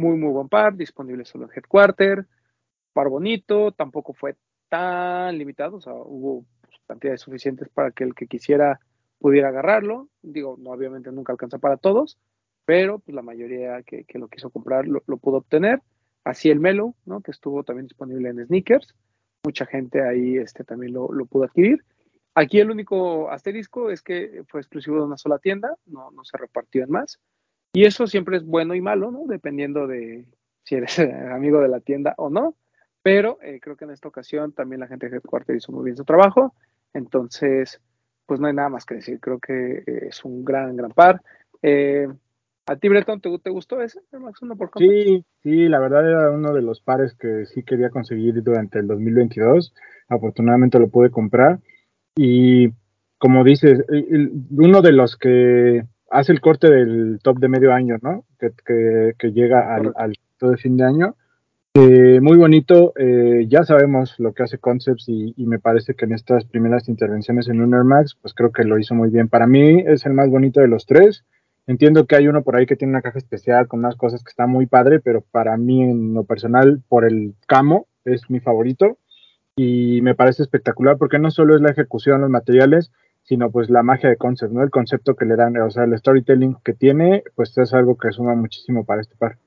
muy, 0.00 0.16
muy 0.16 0.30
buen 0.32 0.48
par, 0.48 0.76
disponible 0.76 1.24
solo 1.24 1.44
en 1.46 1.50
Headquarter. 1.56 2.26
Par 2.92 3.08
bonito, 3.08 3.72
tampoco 3.72 4.12
fue 4.12 4.36
tan 4.68 5.36
limitado, 5.38 5.76
o 5.76 5.80
sea, 5.80 5.94
hubo 5.94 6.44
pues, 6.62 6.76
cantidades 6.86 7.20
suficientes 7.22 7.68
para 7.68 7.90
que 7.90 8.04
el 8.04 8.14
que 8.14 8.26
quisiera 8.26 8.80
pudiera 9.18 9.48
agarrarlo. 9.48 10.08
Digo, 10.22 10.56
no, 10.58 10.70
obviamente 10.70 11.10
nunca 11.12 11.32
alcanza 11.32 11.58
para 11.58 11.76
todos, 11.76 12.18
pero 12.64 12.98
pues, 12.98 13.14
la 13.14 13.22
mayoría 13.22 13.82
que, 13.82 14.04
que 14.04 14.18
lo 14.18 14.28
quiso 14.28 14.50
comprar 14.50 14.86
lo, 14.86 15.02
lo 15.06 15.16
pudo 15.16 15.38
obtener. 15.38 15.80
Así 16.24 16.50
el 16.50 16.60
Melo, 16.60 16.94
¿no? 17.04 17.20
que 17.20 17.30
estuvo 17.30 17.64
también 17.64 17.86
disponible 17.86 18.28
en 18.30 18.46
sneakers. 18.46 18.94
Mucha 19.44 19.66
gente 19.66 20.02
ahí 20.02 20.36
este, 20.38 20.64
también 20.64 20.92
lo, 20.94 21.12
lo 21.12 21.26
pudo 21.26 21.44
adquirir. 21.44 21.84
Aquí 22.34 22.58
el 22.58 22.70
único 22.70 23.30
asterisco 23.30 23.90
es 23.90 24.02
que 24.02 24.42
fue 24.48 24.60
exclusivo 24.60 24.96
de 24.96 25.04
una 25.04 25.16
sola 25.16 25.38
tienda, 25.38 25.76
no, 25.86 26.10
no 26.10 26.24
se 26.24 26.36
repartió 26.36 26.82
en 26.82 26.90
más. 26.90 27.20
Y 27.72 27.84
eso 27.84 28.06
siempre 28.06 28.36
es 28.36 28.44
bueno 28.44 28.74
y 28.74 28.80
malo, 28.80 29.10
¿no? 29.10 29.24
Dependiendo 29.26 29.86
de 29.86 30.26
si 30.64 30.76
eres 30.76 30.98
amigo 31.32 31.60
de 31.60 31.68
la 31.68 31.80
tienda 31.80 32.14
o 32.16 32.30
no. 32.30 32.56
Pero 33.02 33.38
eh, 33.42 33.60
creo 33.60 33.76
que 33.76 33.84
en 33.84 33.90
esta 33.90 34.08
ocasión 34.08 34.52
también 34.52 34.80
la 34.80 34.86
gente 34.86 35.08
de 35.08 35.16
Headquarter 35.16 35.54
hizo 35.54 35.72
muy 35.72 35.84
bien 35.84 35.96
su 35.96 36.04
trabajo. 36.04 36.54
Entonces, 36.94 37.80
pues 38.26 38.40
no 38.40 38.46
hay 38.46 38.54
nada 38.54 38.70
más 38.70 38.86
que 38.86 38.94
decir. 38.96 39.20
Creo 39.20 39.38
que 39.38 39.84
eh, 39.86 40.06
es 40.08 40.24
un 40.24 40.44
gran, 40.44 40.76
gran 40.76 40.90
par. 40.90 41.20
Eh, 41.62 42.08
¿A 42.66 42.76
ti, 42.76 42.88
Breton, 42.88 43.20
te, 43.20 43.38
te 43.40 43.50
gustó 43.50 43.82
ese? 43.82 44.00
Max 44.12 44.40
1 44.40 44.56
por? 44.56 44.70
Sí, 44.78 45.24
sí, 45.42 45.68
la 45.68 45.80
verdad 45.80 46.08
era 46.08 46.30
uno 46.30 46.54
de 46.54 46.62
los 46.62 46.80
pares 46.80 47.14
que 47.14 47.44
sí 47.46 47.62
quería 47.62 47.90
conseguir 47.90 48.42
durante 48.42 48.78
el 48.78 48.86
2022. 48.86 49.74
Afortunadamente 50.08 50.78
lo 50.78 50.88
pude 50.88 51.10
comprar. 51.10 51.60
Y 52.16 52.68
como 53.18 53.44
dices, 53.44 53.84
uno 54.50 54.82
de 54.82 54.92
los 54.92 55.16
que 55.16 55.84
hace 56.10 56.32
el 56.32 56.40
corte 56.40 56.70
del 56.70 57.18
top 57.22 57.38
de 57.38 57.48
medio 57.48 57.72
año, 57.72 57.96
¿no? 58.02 58.24
Que, 58.38 58.50
que- 58.64 59.12
que 59.18 59.32
llega 59.32 59.74
al, 59.74 59.92
Correcto. 59.92 60.00
al 60.00 60.14
top 60.38 60.50
de 60.50 60.56
fin 60.58 60.76
de 60.76 60.84
año. 60.84 61.16
Eh, 61.76 62.20
muy 62.20 62.36
bonito, 62.36 62.92
eh, 62.96 63.46
ya 63.48 63.64
sabemos 63.64 64.14
lo 64.18 64.32
que 64.32 64.44
hace 64.44 64.58
Concepts 64.58 65.08
y, 65.08 65.34
y 65.36 65.46
me 65.46 65.58
parece 65.58 65.94
que 65.94 66.04
en 66.04 66.12
estas 66.12 66.44
primeras 66.44 66.88
intervenciones 66.88 67.48
en 67.48 67.60
un 67.60 67.74
Air 67.74 67.82
Max, 67.82 68.16
pues 68.22 68.32
creo 68.32 68.52
que 68.52 68.62
lo 68.62 68.78
hizo 68.78 68.94
muy 68.94 69.10
bien. 69.10 69.28
Para 69.28 69.48
mí 69.48 69.82
es 69.84 70.06
el 70.06 70.12
más 70.12 70.30
bonito 70.30 70.60
de 70.60 70.68
los 70.68 70.86
tres. 70.86 71.24
Entiendo 71.66 72.06
que 72.06 72.14
hay 72.14 72.28
uno 72.28 72.42
por 72.44 72.54
ahí 72.54 72.66
que 72.66 72.76
tiene 72.76 72.92
una 72.92 73.02
caja 73.02 73.18
especial 73.18 73.66
con 73.66 73.80
unas 73.80 73.96
cosas 73.96 74.22
que 74.22 74.28
está 74.30 74.46
muy 74.46 74.66
padre, 74.66 75.00
pero 75.00 75.24
para 75.32 75.56
mí 75.56 75.82
en 75.82 76.14
lo 76.14 76.22
personal, 76.24 76.80
por 76.88 77.04
el 77.04 77.34
camo, 77.48 77.88
es 78.04 78.28
mi 78.30 78.38
favorito 78.38 78.98
y 79.56 80.00
me 80.02 80.14
parece 80.14 80.42
espectacular 80.42 80.98
porque 80.98 81.18
no 81.18 81.30
solo 81.30 81.54
es 81.54 81.60
la 81.60 81.70
ejecución, 81.70 82.20
los 82.20 82.30
materiales, 82.30 82.92
sino 83.22 83.50
pues 83.50 83.70
la 83.70 83.82
magia 83.82 84.08
de 84.10 84.16
concept, 84.16 84.52
¿no? 84.52 84.62
El 84.62 84.70
concepto 84.70 85.14
que 85.16 85.24
le 85.24 85.36
dan, 85.36 85.56
o 85.56 85.70
sea, 85.70 85.84
el 85.84 85.96
storytelling 85.96 86.56
que 86.64 86.74
tiene, 86.74 87.22
pues 87.34 87.56
es 87.58 87.72
algo 87.72 87.96
que 87.96 88.12
suma 88.12 88.34
muchísimo 88.34 88.84
para 88.84 89.00
este 89.00 89.16
par. 89.16 89.38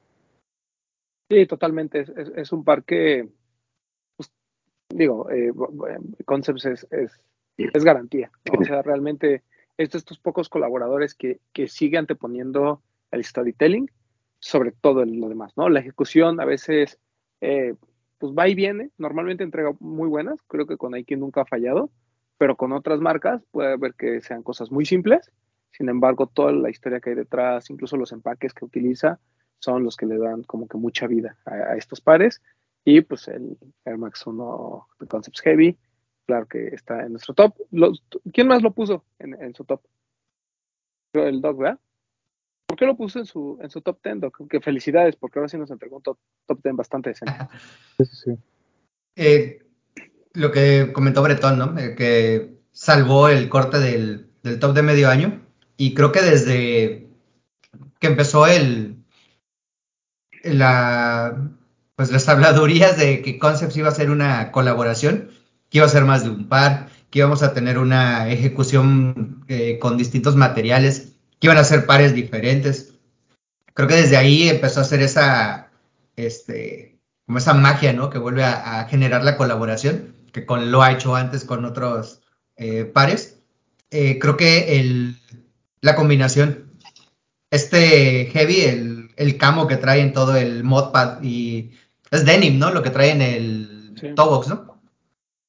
Sí, 1.29 1.45
totalmente. 1.45 1.99
Es, 2.01 2.09
es- 2.09 2.31
es 2.35 2.51
un 2.51 2.63
par 2.63 2.83
que, 2.85 3.29
pues, 4.15 4.31
digo, 4.89 5.29
eh, 5.29 5.51
bo- 5.51 5.71
Concepts 6.25 6.65
es, 6.65 6.87
es, 6.91 7.19
es 7.57 7.83
garantía. 7.83 8.31
¿no? 8.51 8.59
O 8.59 8.63
sea, 8.63 8.81
realmente 8.81 9.43
es 9.77 9.91
de 9.91 9.97
estos 9.99 10.17
pocos 10.19 10.49
colaboradores 10.49 11.13
que, 11.13 11.39
que 11.53 11.67
sigue 11.67 11.97
anteponiendo 11.97 12.81
el 13.11 13.23
storytelling 13.23 13.89
sobre 14.39 14.71
todo 14.71 15.01
en 15.01 15.19
lo 15.19 15.29
demás, 15.29 15.53
¿no? 15.57 15.67
La 15.67 15.79
ejecución 15.79 16.39
a 16.39 16.45
veces, 16.45 16.99
eh, 17.41 17.73
pues 18.17 18.33
va 18.33 18.47
y 18.47 18.55
viene. 18.55 18.91
Normalmente 18.97 19.43
entrega 19.43 19.71
muy 19.79 20.07
buenas. 20.07 20.39
Creo 20.47 20.65
que 20.65 20.77
con 20.77 20.93
Nike 20.93 21.17
nunca 21.17 21.41
ha 21.41 21.45
fallado, 21.45 21.91
pero 22.37 22.55
con 22.55 22.71
otras 22.71 22.99
marcas 22.99 23.43
puede 23.51 23.73
haber 23.73 23.93
que 23.93 24.21
sean 24.21 24.43
cosas 24.43 24.71
muy 24.71 24.85
simples. 24.85 25.31
Sin 25.71 25.89
embargo, 25.89 26.27
toda 26.27 26.51
la 26.51 26.69
historia 26.69 26.99
que 26.99 27.11
hay 27.11 27.15
detrás, 27.15 27.69
incluso 27.69 27.97
los 27.97 28.11
empaques 28.11 28.53
que 28.53 28.65
utiliza, 28.65 29.19
son 29.59 29.83
los 29.83 29.95
que 29.95 30.05
le 30.05 30.17
dan 30.17 30.43
como 30.43 30.67
que 30.67 30.77
mucha 30.77 31.07
vida 31.07 31.37
a, 31.45 31.75
estos 31.75 32.01
pares. 32.01 32.41
Y 32.83 33.01
pues 33.01 33.27
el 33.27 33.57
Air 33.85 33.97
Max 33.97 34.25
1 34.25 34.87
de 34.99 35.07
Concepts 35.07 35.41
Heavy, 35.41 35.77
claro 36.25 36.47
que 36.47 36.67
está 36.67 37.05
en 37.05 37.11
nuestro 37.11 37.33
top. 37.33 37.55
¿Quién 38.33 38.47
más 38.47 38.63
lo 38.63 38.71
puso 38.71 39.03
en, 39.19 39.33
en 39.41 39.53
su 39.53 39.65
top? 39.65 39.81
El 41.13 41.41
Dog, 41.41 41.57
¿verdad? 41.57 41.79
¿Por 42.67 42.77
qué 42.77 42.85
lo 42.85 42.97
puso 42.97 43.19
en 43.19 43.25
su, 43.25 43.57
en 43.61 43.69
su 43.69 43.81
top 43.81 43.99
10, 44.03 44.19
Doc? 44.19 44.47
Que 44.49 44.59
felicidades, 44.59 45.15
porque 45.15 45.39
ahora 45.39 45.49
sí 45.49 45.57
nos 45.57 45.71
entregó 45.71 45.97
un 45.97 46.03
top, 46.03 46.17
top 46.45 46.59
10 46.63 46.75
bastante 46.75 47.09
decente. 47.09 47.33
Sí, 47.97 48.05
sí, 48.05 48.15
sí. 48.25 48.31
Eh, 49.15 49.65
lo 50.33 50.51
que 50.51 50.91
comentó 50.93 51.23
Bretón, 51.23 51.57
¿no? 51.57 51.77
Eh, 51.79 51.95
que 51.95 52.57
salvó 52.71 53.29
el 53.29 53.49
corte 53.49 53.79
del, 53.79 54.29
del 54.43 54.59
top 54.59 54.75
de 54.75 54.83
medio 54.83 55.09
año. 55.09 55.41
Y 55.77 55.93
creo 55.93 56.11
que 56.11 56.21
desde 56.21 57.07
que 57.99 58.07
empezó 58.07 58.47
el 58.47 58.97
la 60.43 61.51
pues 61.95 62.11
las 62.11 62.29
habladurías 62.29 62.97
de 62.97 63.23
que 63.23 63.39
Concepts 63.39 63.75
iba 63.75 63.89
a 63.89 63.91
ser 63.91 64.11
una 64.11 64.51
colaboración, 64.51 65.29
que 65.69 65.79
iba 65.79 65.87
a 65.87 65.89
ser 65.89 66.05
más 66.05 66.23
de 66.23 66.29
un 66.29 66.47
par, 66.47 66.89
que 67.09 67.19
íbamos 67.19 67.41
a 67.41 67.53
tener 67.53 67.79
una 67.79 68.29
ejecución 68.29 69.43
eh, 69.47 69.79
con 69.79 69.97
distintos 69.97 70.35
materiales, 70.35 71.06
que 71.39 71.47
iban 71.47 71.57
a 71.57 71.63
ser 71.63 71.85
pares 71.85 72.13
diferentes. 72.13 72.93
Creo 73.73 73.87
que 73.87 73.95
desde 73.95 74.17
ahí 74.17 74.49
empezó 74.49 74.79
a 74.79 74.83
hacer 74.83 75.01
esa 75.01 75.69
este 76.15 76.97
como 77.25 77.39
esa 77.39 77.53
magia, 77.53 77.93
¿no? 77.93 78.09
Que 78.09 78.17
vuelve 78.19 78.43
a, 78.43 78.79
a 78.79 78.85
generar 78.87 79.23
la 79.23 79.35
colaboración, 79.37 80.15
que 80.31 80.45
con, 80.45 80.71
lo 80.71 80.81
ha 80.81 80.91
hecho 80.93 81.15
antes 81.15 81.43
con 81.43 81.65
otros 81.65 82.21
eh, 82.55 82.85
pares. 82.85 83.39
Eh, 83.91 84.17
creo 84.19 84.37
que 84.37 84.79
el, 84.79 85.17
la 85.81 85.95
combinación, 85.95 86.71
este 87.51 88.27
heavy, 88.27 88.61
el, 88.61 89.09
el 89.17 89.37
camo 89.37 89.67
que 89.67 89.77
trae 89.77 90.01
en 90.01 90.13
todo 90.13 90.35
el 90.37 90.63
modpad 90.63 91.21
y 91.21 91.71
es 92.11 92.25
denim, 92.25 92.57
¿no? 92.59 92.71
Lo 92.71 92.81
que 92.83 92.89
trae 92.91 93.11
en 93.11 93.21
el 93.21 93.73
Sí. 93.99 94.09
toe 94.15 94.29
box, 94.29 94.47
¿no? 94.47 94.79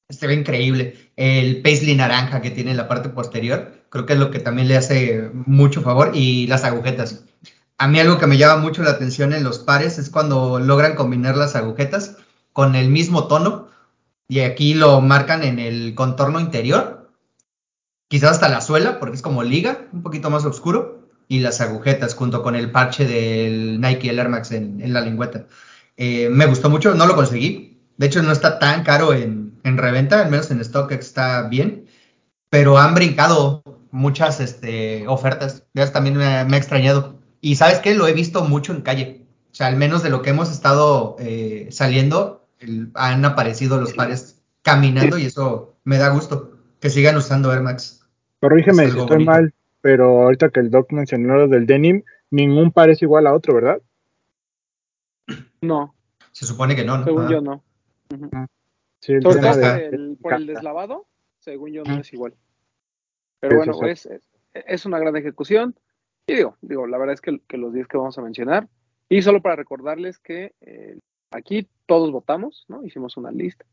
Se 0.09 0.25
ve 0.25 0.33
increíble. 0.33 1.11
El 1.15 1.61
paisley 1.61 1.95
naranja 1.95 2.41
que 2.41 2.49
tiene 2.49 2.71
en 2.71 2.77
la 2.77 2.87
parte 2.87 3.09
posterior, 3.09 3.78
creo 3.89 4.05
que 4.05 4.13
es 4.13 4.19
lo 4.19 4.31
que 4.31 4.39
también 4.39 4.67
le 4.67 4.77
hace 4.77 5.29
mucho 5.33 5.81
favor. 5.81 6.11
Y 6.13 6.47
las 6.47 6.63
agujetas. 6.63 7.23
A 7.77 7.87
mí 7.87 7.99
algo 7.99 8.17
que 8.17 8.27
me 8.27 8.37
llama 8.37 8.61
mucho 8.61 8.83
la 8.83 8.91
atención 8.91 9.33
en 9.33 9.43
los 9.43 9.59
pares 9.59 9.97
es 9.97 10.09
cuando 10.09 10.59
logran 10.59 10.95
combinar 10.95 11.37
las 11.37 11.55
agujetas 11.55 12.17
con 12.53 12.75
el 12.75 12.89
mismo 12.89 13.27
tono 13.27 13.69
y 14.27 14.41
aquí 14.41 14.73
lo 14.73 15.01
marcan 15.01 15.43
en 15.43 15.59
el 15.59 15.95
contorno 15.95 16.39
interior 16.39 16.99
quizás 18.09 18.31
hasta 18.31 18.49
la 18.49 18.59
suela, 18.59 18.99
porque 18.99 19.15
es 19.15 19.21
como 19.21 19.43
liga, 19.43 19.87
un 19.93 20.03
poquito 20.03 20.29
más 20.29 20.43
oscuro, 20.43 21.07
y 21.29 21.39
las 21.39 21.61
agujetas 21.61 22.15
junto 22.15 22.43
con 22.43 22.55
el 22.55 22.71
parche 22.71 23.05
del 23.05 23.79
Nike, 23.79 24.09
el 24.09 24.19
Air 24.19 24.29
Max 24.29 24.51
en, 24.51 24.81
la 24.91 24.99
lingüeta. 24.99 25.45
Eh, 25.95 26.27
me 26.29 26.47
gustó 26.47 26.69
mucho, 26.69 26.95
no 26.95 27.05
lo 27.05 27.15
conseguí. 27.15 27.79
De 27.97 28.07
hecho, 28.07 28.23
no 28.23 28.31
está 28.31 28.59
tan 28.59 28.83
caro 28.83 29.13
en, 29.13 29.59
en 29.63 29.77
reventa, 29.77 30.21
al 30.21 30.31
menos 30.31 30.49
en 30.51 30.59
stock 30.61 30.91
está 30.91 31.43
bien, 31.43 31.87
pero 32.49 32.77
han 32.79 32.95
brincado 32.95 33.61
muchas 33.91 34.39
este, 34.39 35.07
ofertas. 35.07 35.63
Ya 35.73 35.91
también 35.91 36.17
me, 36.17 36.45
me 36.45 36.55
ha 36.55 36.59
extrañado. 36.59 37.19
Y 37.41 37.55
sabes 37.55 37.79
qué, 37.79 37.95
lo 37.95 38.07
he 38.07 38.13
visto 38.13 38.43
mucho 38.43 38.73
en 38.73 38.81
calle. 38.81 39.25
O 39.51 39.55
sea, 39.55 39.67
al 39.67 39.77
menos 39.77 40.03
de 40.03 40.09
lo 40.09 40.21
que 40.21 40.29
hemos 40.31 40.51
estado 40.51 41.15
eh, 41.19 41.67
saliendo, 41.71 42.47
el- 42.59 42.91
han 42.95 43.23
aparecido 43.25 43.79
los 43.79 43.93
pares 43.93 44.41
caminando 44.61 45.17
y 45.17 45.25
eso 45.25 45.75
me 45.83 45.97
da 45.97 46.09
gusto. 46.09 46.57
Que 46.79 46.89
sigan 46.89 47.17
usando 47.17 47.51
Air 47.51 47.61
Max. 47.61 48.05
Corrígeme 48.39 48.83
Es 48.83 48.93
si 48.93 48.99
estoy 48.99 49.15
bonito. 49.17 49.31
mal, 49.31 49.53
pero 49.81 50.21
ahorita 50.23 50.49
que 50.49 50.59
el 50.61 50.69
doc 50.71 50.91
mencionó 50.91 51.35
lo 51.35 51.47
del 51.47 51.65
denim, 51.65 52.03
ningún 52.31 52.71
par 52.71 52.89
es 52.89 53.01
igual 53.01 53.27
a 53.27 53.33
otro, 53.33 53.53
¿verdad? 53.55 53.81
No, 55.61 55.93
Se 56.31 56.45
supone 56.45 56.75
que 56.75 56.85
no, 56.85 56.97
¿no? 56.99 57.03
según 57.03 57.23
Ajá. 57.23 57.31
yo 57.31 57.41
no. 57.41 57.63
Sí, 59.01 59.13
el 59.13 59.23
todo 59.23 59.33
está. 59.35 59.51
por 59.51 59.61
de, 59.61 59.85
el, 59.87 60.17
por 60.21 60.33
el 60.33 60.39
capta. 60.39 60.53
deslavado, 60.53 61.07
según 61.39 61.71
yo 61.71 61.83
no 61.83 61.99
es 61.99 62.13
igual. 62.13 62.33
Pero 63.39 63.57
bueno, 63.57 63.73
es, 63.85 64.05
es, 64.05 64.21
es 64.53 64.85
una 64.85 64.99
gran 64.99 65.15
ejecución. 65.15 65.75
Y 66.27 66.35
digo, 66.35 66.57
digo, 66.61 66.87
la 66.87 66.97
verdad 66.97 67.13
es 67.13 67.21
que, 67.21 67.39
que 67.47 67.57
los 67.57 67.73
10 67.73 67.87
que 67.87 67.97
vamos 67.97 68.17
a 68.17 68.21
mencionar, 68.21 68.67
y 69.09 69.21
solo 69.23 69.41
para 69.41 69.55
recordarles 69.55 70.19
que 70.19 70.53
eh, 70.61 70.99
aquí 71.31 71.67
todos 71.87 72.11
votamos, 72.11 72.65
¿no? 72.67 72.83
Hicimos 72.85 73.17
una 73.17 73.31
lista. 73.31 73.65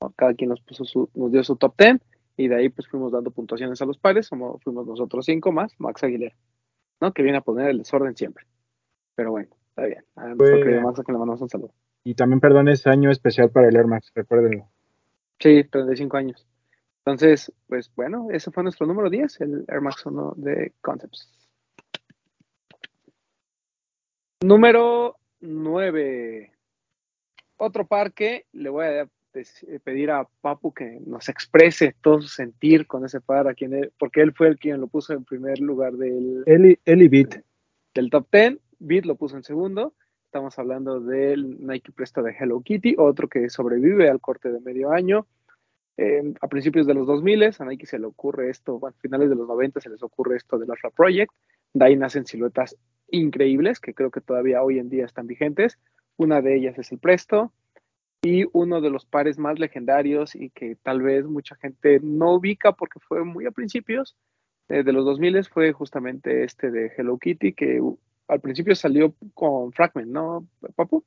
¿no? 0.00 0.12
Cada 0.16 0.34
quien 0.34 0.50
nos 0.50 0.60
puso 0.62 0.84
su, 0.84 1.10
nos 1.14 1.30
dio 1.30 1.44
su 1.44 1.56
top 1.56 1.74
10 1.78 2.00
y 2.38 2.48
de 2.48 2.56
ahí 2.56 2.68
pues 2.70 2.88
fuimos 2.88 3.12
dando 3.12 3.30
puntuaciones 3.30 3.80
a 3.82 3.84
los 3.84 3.98
pares, 3.98 4.26
somos, 4.26 4.62
fuimos 4.62 4.86
nosotros 4.86 5.26
cinco 5.26 5.52
más, 5.52 5.72
Max 5.78 6.02
Aguilera, 6.02 6.34
¿no? 7.00 7.12
Que 7.12 7.22
viene 7.22 7.38
a 7.38 7.42
poner 7.42 7.68
el 7.68 7.78
desorden 7.78 8.16
siempre. 8.16 8.46
Pero 9.14 9.30
bueno, 9.32 9.54
está 9.68 9.84
bien. 9.84 10.04
A 10.16 10.34
querido 10.34 10.80
Max 10.80 11.00
a 11.00 11.04
que 11.04 11.12
le 11.12 11.18
mandamos 11.18 11.42
un 11.42 11.50
saludo. 11.50 11.74
Y 12.04 12.14
también, 12.14 12.40
perdón, 12.40 12.68
es 12.68 12.86
año 12.86 13.10
especial 13.10 13.50
para 13.50 13.68
el 13.68 13.76
Air 13.76 13.86
Max, 13.86 14.10
recuérdenlo. 14.14 14.68
Sí, 15.38 15.64
35 15.64 16.16
años. 16.16 16.46
Entonces, 17.04 17.52
pues 17.66 17.90
bueno, 17.96 18.28
ese 18.30 18.50
fue 18.52 18.62
nuestro 18.62 18.86
número 18.86 19.10
10, 19.10 19.40
el 19.40 19.64
Air 19.68 19.80
Max 19.80 20.06
1 20.06 20.34
de 20.36 20.72
Concepts. 20.80 21.28
Número 24.42 25.16
9. 25.40 26.52
Otro 27.56 27.86
par 27.86 28.12
que 28.12 28.46
le 28.52 28.68
voy 28.70 28.86
a 28.86 29.08
pedir 29.82 30.10
a 30.10 30.28
Papu 30.42 30.72
que 30.74 31.00
nos 31.06 31.28
exprese 31.28 31.94
todo 32.02 32.20
su 32.20 32.28
sentir 32.28 32.86
con 32.86 33.04
ese 33.04 33.20
par, 33.20 33.48
a 33.48 33.54
quien 33.54 33.72
él- 33.72 33.92
porque 33.98 34.20
él 34.20 34.32
fue 34.32 34.48
el 34.48 34.58
quien 34.58 34.80
lo 34.80 34.88
puso 34.88 35.12
en 35.12 35.24
primer 35.24 35.58
lugar 35.58 35.94
del, 35.94 36.42
Eli, 36.46 36.78
Eli 36.84 37.08
Beat. 37.08 37.42
del 37.94 38.10
top 38.10 38.26
10. 38.30 38.58
Beat 38.78 39.04
lo 39.06 39.16
puso 39.16 39.36
en 39.36 39.42
segundo. 39.44 39.94
Estamos 40.26 40.58
hablando 40.58 41.00
del 41.00 41.64
Nike 41.66 41.92
Presto 41.92 42.22
de 42.22 42.32
Hello 42.38 42.60
Kitty, 42.62 42.94
otro 42.98 43.28
que 43.28 43.48
sobrevive 43.50 44.08
al 44.08 44.20
corte 44.20 44.50
de 44.50 44.60
medio 44.60 44.90
año. 44.90 45.26
Eh, 45.96 46.34
a 46.40 46.48
principios 46.48 46.86
de 46.86 46.94
los 46.94 47.06
2000 47.06 47.42
a 47.58 47.64
Nike 47.64 47.86
se 47.86 47.98
le 47.98 48.06
ocurre 48.06 48.50
esto, 48.50 48.78
bueno, 48.78 48.96
a 48.98 49.00
finales 49.00 49.28
de 49.28 49.36
los 49.36 49.46
90 49.46 49.80
se 49.80 49.90
les 49.90 50.02
ocurre 50.02 50.36
esto 50.36 50.58
del 50.58 50.70
Ultra 50.70 50.90
Project. 50.90 51.32
De 51.74 51.84
ahí 51.84 51.96
nacen 51.96 52.26
siluetas 52.26 52.76
increíbles 53.10 53.78
que 53.78 53.94
creo 53.94 54.10
que 54.10 54.20
todavía 54.20 54.62
hoy 54.62 54.78
en 54.78 54.88
día 54.88 55.04
están 55.04 55.26
vigentes. 55.26 55.78
Una 56.16 56.40
de 56.40 56.56
ellas 56.56 56.78
es 56.78 56.92
el 56.92 56.98
Presto 56.98 57.52
y 58.22 58.44
uno 58.52 58.80
de 58.80 58.90
los 58.90 59.04
pares 59.04 59.38
más 59.38 59.58
legendarios 59.58 60.34
y 60.34 60.50
que 60.50 60.76
tal 60.82 61.02
vez 61.02 61.26
mucha 61.26 61.56
gente 61.56 62.00
no 62.02 62.34
ubica 62.34 62.72
porque 62.72 63.00
fue 63.00 63.24
muy 63.24 63.46
a 63.46 63.50
principios 63.50 64.16
eh, 64.68 64.84
de 64.84 64.92
los 64.92 65.04
2000 65.04 65.44
fue 65.46 65.72
justamente 65.72 66.44
este 66.44 66.70
de 66.70 66.92
Hello 66.96 67.18
Kitty 67.18 67.52
que 67.52 67.80
uh, 67.80 67.98
al 68.28 68.40
principio 68.40 68.74
salió 68.74 69.14
con 69.34 69.72
Fragment, 69.72 70.08
¿no, 70.08 70.46
Papu? 70.76 71.04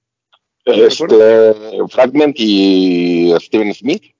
Este, 0.65 1.53
Fragment 1.89 2.35
y 2.37 3.33
Steven 3.39 3.73
Smith 3.73 4.14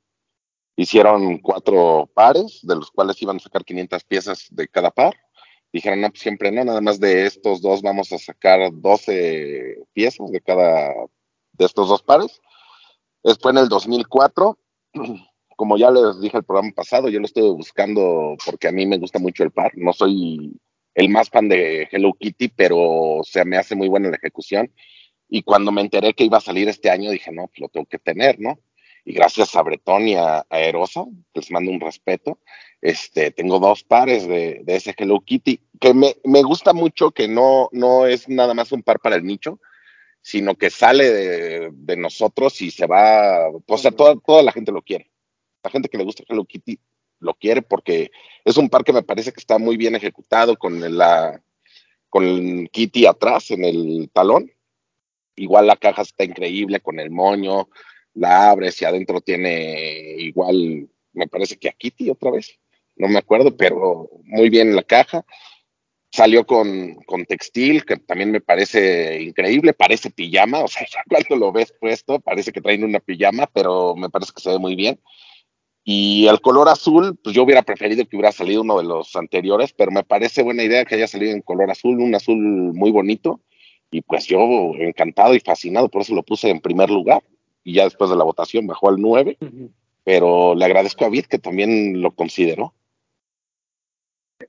hicieron 0.75 1.37
cuatro 1.39 2.09
pares, 2.13 2.59
de 2.63 2.75
los 2.75 2.91
cuales 2.91 3.21
iban 3.21 3.37
a 3.37 3.39
sacar 3.39 3.63
500 3.63 4.03
piezas 4.03 4.47
de 4.51 4.67
cada 4.67 4.91
par. 4.91 5.15
Dijeron, 5.71 6.01
no, 6.01 6.09
pues 6.09 6.21
siempre 6.21 6.51
no, 6.51 6.63
nada 6.63 6.81
más 6.81 6.99
de 6.99 7.25
estos 7.25 7.61
dos 7.61 7.81
vamos 7.81 8.11
a 8.11 8.17
sacar 8.17 8.71
12 8.71 9.83
piezas 9.93 10.31
de 10.31 10.41
cada 10.41 10.93
de 11.57 11.65
estos 11.65 11.89
dos 11.89 12.03
pares. 12.03 12.41
Después 13.23 13.55
en 13.55 13.61
el 13.63 13.69
2004, 13.69 14.57
como 15.55 15.77
ya 15.77 15.91
les 15.91 16.19
dije 16.21 16.37
el 16.37 16.43
programa 16.43 16.71
pasado, 16.75 17.09
yo 17.09 17.19
lo 17.19 17.25
estuve 17.25 17.49
buscando 17.51 18.35
porque 18.45 18.67
a 18.67 18.71
mí 18.71 18.85
me 18.85 18.97
gusta 18.97 19.19
mucho 19.19 19.43
el 19.43 19.51
par. 19.51 19.71
No 19.75 19.93
soy 19.93 20.59
el 20.93 21.09
más 21.09 21.29
fan 21.29 21.49
de 21.49 21.87
Hello 21.91 22.13
Kitty, 22.13 22.49
pero 22.49 23.21
se 23.23 23.43
me 23.45 23.57
hace 23.57 23.75
muy 23.75 23.87
buena 23.87 24.09
la 24.09 24.17
ejecución. 24.17 24.71
Y 25.27 25.43
cuando 25.43 25.71
me 25.71 25.81
enteré 25.81 26.13
que 26.13 26.23
iba 26.23 26.37
a 26.37 26.41
salir 26.41 26.69
este 26.69 26.89
año, 26.89 27.11
dije, 27.11 27.31
no, 27.31 27.47
pues 27.47 27.59
lo 27.59 27.69
tengo 27.69 27.85
que 27.85 27.99
tener, 27.99 28.39
¿no? 28.39 28.59
Y 29.05 29.13
gracias 29.13 29.55
a 29.55 29.61
Bretón 29.61 30.07
y 30.07 30.15
a, 30.15 30.45
a 30.49 30.59
Erosa, 30.59 31.05
les 31.33 31.51
mando 31.51 31.71
un 31.71 31.79
respeto, 31.79 32.39
este, 32.81 33.31
tengo 33.31 33.59
dos 33.59 33.83
pares 33.83 34.27
de, 34.27 34.61
de 34.63 34.75
ese 34.75 34.93
Hello 34.97 35.21
Kitty, 35.21 35.61
que 35.79 35.93
me, 35.93 36.15
me 36.23 36.41
gusta 36.43 36.73
mucho 36.73 37.11
que 37.11 37.27
no, 37.27 37.69
no 37.71 38.07
es 38.07 38.27
nada 38.27 38.53
más 38.53 38.71
un 38.71 38.83
par 38.83 38.99
para 38.99 39.15
el 39.15 39.23
nicho, 39.23 39.59
sino 40.21 40.55
que 40.55 40.71
sale 40.71 41.09
de, 41.11 41.69
de 41.71 41.97
nosotros 41.97 42.59
y 42.61 42.71
se 42.71 42.87
va, 42.87 43.47
o 43.49 43.77
sea, 43.77 43.91
toda, 43.91 44.15
toda 44.15 44.41
la 44.41 44.51
gente 44.51 44.71
lo 44.71 44.81
quiere. 44.81 45.11
La 45.63 45.69
gente 45.69 45.87
que 45.87 45.97
le 45.97 46.03
gusta 46.03 46.23
Hello 46.27 46.45
Kitty 46.45 46.79
lo 47.19 47.35
quiere 47.35 47.61
porque 47.61 48.11
es 48.43 48.57
un 48.57 48.69
par 48.69 48.83
que 48.83 48.93
me 48.93 49.03
parece 49.03 49.31
que 49.31 49.39
está 49.39 49.57
muy 49.57 49.77
bien 49.77 49.95
ejecutado 49.95 50.57
con 50.57 50.97
la 50.97 51.41
con 52.09 52.23
el 52.23 52.69
Kitty 52.71 53.05
atrás 53.05 53.51
en 53.51 53.65
el 53.65 54.09
talón. 54.13 54.51
Igual 55.35 55.67
la 55.67 55.75
caja 55.75 56.01
está 56.01 56.23
increíble 56.23 56.79
con 56.79 56.99
el 56.99 57.11
moño, 57.11 57.67
la 58.15 58.49
abres 58.49 58.81
y 58.81 58.85
adentro 58.85 59.21
tiene 59.21 60.15
igual, 60.17 60.89
me 61.13 61.27
parece 61.27 61.57
que 61.57 61.69
a 61.69 61.73
Kitty 61.73 62.09
otra 62.09 62.31
vez, 62.31 62.57
no 62.95 63.07
me 63.07 63.19
acuerdo, 63.19 63.55
pero 63.55 64.09
muy 64.23 64.49
bien 64.49 64.75
la 64.75 64.83
caja. 64.83 65.25
Salió 66.11 66.45
con, 66.45 66.95
con 67.05 67.25
textil, 67.25 67.83
que 67.85 67.97
también 67.97 68.31
me 68.31 68.39
parece 68.39 69.21
increíble, 69.21 69.73
parece 69.73 70.09
pijama, 70.11 70.63
o 70.63 70.67
sea, 70.67 70.87
ya 70.93 71.03
cuando 71.09 71.35
lo 71.35 71.51
ves 71.51 71.73
puesto, 71.79 72.19
parece 72.19 72.53
que 72.53 72.61
traen 72.61 72.85
una 72.85 72.99
pijama, 72.99 73.47
pero 73.47 73.95
me 73.95 74.09
parece 74.09 74.31
que 74.33 74.41
se 74.41 74.51
ve 74.51 74.59
muy 74.59 74.75
bien. 74.75 74.99
Y 75.83 76.25
el 76.27 76.41
color 76.41 76.67
azul, 76.69 77.15
pues 77.23 77.35
yo 77.35 77.43
hubiera 77.43 77.61
preferido 77.61 78.05
que 78.05 78.15
hubiera 78.15 78.31
salido 78.31 78.61
uno 78.61 78.77
de 78.77 78.85
los 78.85 79.15
anteriores, 79.15 79.71
pero 79.73 79.91
me 79.91 80.03
parece 80.03 80.41
buena 80.41 80.63
idea 80.63 80.83
que 80.85 80.95
haya 80.95 81.07
salido 81.07 81.31
en 81.31 81.41
color 81.41 81.69
azul, 81.69 81.99
un 81.99 82.15
azul 82.15 82.37
muy 82.37 82.91
bonito. 82.91 83.41
Y 83.91 84.01
pues 84.01 84.25
yo 84.25 84.39
encantado 84.79 85.35
y 85.35 85.39
fascinado, 85.39 85.89
por 85.89 86.01
eso 86.01 86.15
lo 86.15 86.23
puse 86.23 86.49
en 86.49 86.59
primer 86.59 86.89
lugar. 86.89 87.21
Y 87.65 87.73
ya 87.73 87.83
después 87.83 88.09
de 88.09 88.15
la 88.15 88.23
votación 88.23 88.65
bajó 88.67 88.87
al 88.89 88.97
9, 89.01 89.37
pero 90.05 90.55
le 90.55 90.63
agradezco 90.65 91.03
a 91.03 91.09
Vid 91.09 91.25
que 91.25 91.39
también 91.39 92.01
lo 92.01 92.11
consideró. 92.11 92.73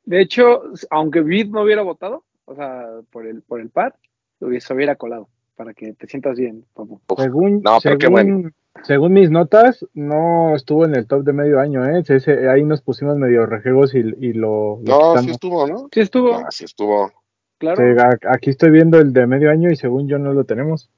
De 0.05 0.21
hecho, 0.21 0.63
aunque 0.91 1.23
Vid 1.23 1.49
no 1.49 1.63
hubiera 1.63 1.83
votado, 1.83 2.25
o 2.45 2.55
sea, 2.55 2.87
por 3.11 3.27
el, 3.27 3.43
por 3.43 3.61
el 3.61 3.71
par, 3.71 3.95
lo 4.41 4.49
hubiese, 4.49 4.69
se 4.69 4.75
hubiera 4.75 4.97
colado, 4.97 5.29
para 5.57 5.73
que 5.75 5.93
te 5.95 6.07
sientas 6.07 6.37
bien. 6.37 6.65
Uf, 6.75 7.01
Según, 7.17 7.63
no, 7.63 7.79
pero 7.83 7.97
qué 7.99 8.07
según, 8.07 8.13
bueno. 8.13 8.51
según 8.83 9.13
mis 9.15 9.31
notas, 9.31 9.87
no 9.95 10.55
estuvo 10.55 10.85
en 10.85 10.95
el 10.95 11.07
top 11.07 11.23
de 11.25 11.33
medio 11.33 11.59
año, 11.61 11.85
¿eh? 11.87 12.03
Ese- 12.07 12.49
ahí 12.51 12.65
nos 12.65 12.83
pusimos 12.83 13.17
medio 13.17 13.47
rejegos 13.47 13.95
y, 13.95 13.99
y 13.99 14.33
lo, 14.35 14.81
No, 14.83 15.17
sí 15.23 15.31
estuvo, 15.31 15.67
¿no? 15.67 15.89
Sí 15.93 16.01
estuvo, 16.01 16.43
No, 16.43 16.51
sí 16.51 16.65
estuvo. 16.65 17.11
claro. 17.59 17.77
Sí, 17.83 18.19
aquí 18.29 18.51
estoy 18.51 18.71
viendo 18.71 18.99
el 18.99 19.13
de 19.13 19.27
medio 19.27 19.51
año 19.51 19.71
y 19.71 19.77
según 19.77 20.07
yo 20.09 20.19
no 20.19 20.33
lo 20.35 20.45
tenemos. 20.45 20.91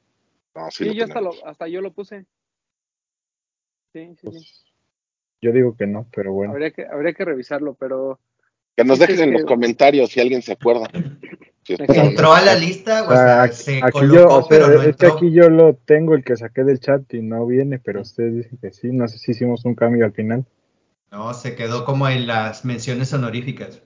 No, 0.54 0.70
sí, 0.70 0.84
Sí, 0.84 0.84
lo 0.86 0.92
yo 0.94 1.04
hasta, 1.04 1.20
lo, 1.20 1.46
hasta 1.46 1.68
yo 1.68 1.80
lo 1.80 1.92
puse. 1.92 2.26
Sí, 3.92 4.14
sí, 4.20 4.32
sí. 4.32 4.46
Yo 5.40 5.52
digo 5.52 5.76
que 5.76 5.86
no, 5.86 6.06
pero 6.14 6.32
bueno. 6.32 6.52
Habría 6.52 6.70
que, 6.72 6.84
habría 6.86 7.12
que 7.12 7.24
revisarlo, 7.24 7.74
pero 7.74 8.18
Que 8.76 8.84
nos 8.84 8.98
dejen 8.98 9.20
en 9.20 9.30
que- 9.30 9.36
los 9.38 9.44
comentarios 9.44 10.10
si 10.10 10.20
alguien 10.20 10.42
se 10.42 10.52
acuerda. 10.52 10.88
Si. 11.64 11.74
¿Entró 11.76 12.32
a 12.32 12.40
la 12.40 12.54
lista? 12.54 13.02
O 13.02 13.06
O 13.08 13.08
sea, 13.10 13.16
sea, 13.18 13.42
aquí, 13.42 13.54
se 13.56 13.78
aquí 13.82 13.92
colocó, 13.92 14.14
yo, 14.14 14.26
o 14.26 14.40
sea, 14.40 14.48
pero 14.48 14.68
no 14.68 14.82
es 14.82 14.96
que 14.96 15.06
aquí 15.06 15.30
yo 15.32 15.50
lo 15.50 15.74
tengo 15.74 16.14
el 16.14 16.24
que 16.24 16.34
saqué 16.34 16.64
del 16.64 16.80
chat 16.80 17.12
y 17.12 17.20
no 17.20 17.44
viene, 17.46 17.78
pero 17.78 18.00
ustedes 18.00 18.34
dicen 18.36 18.56
que 18.58 18.70
sí, 18.72 18.90
no 18.90 19.06
sé 19.06 19.18
si 19.18 19.32
hicimos 19.32 19.66
un 19.66 19.74
cambio 19.74 20.06
al 20.06 20.12
final. 20.14 20.46
No, 21.10 21.34
se 21.34 21.54
quedó 21.56 21.84
como 21.84 22.08
en 22.08 22.26
las 22.26 22.64
menciones 22.64 23.12
honoríficas. 23.12 23.82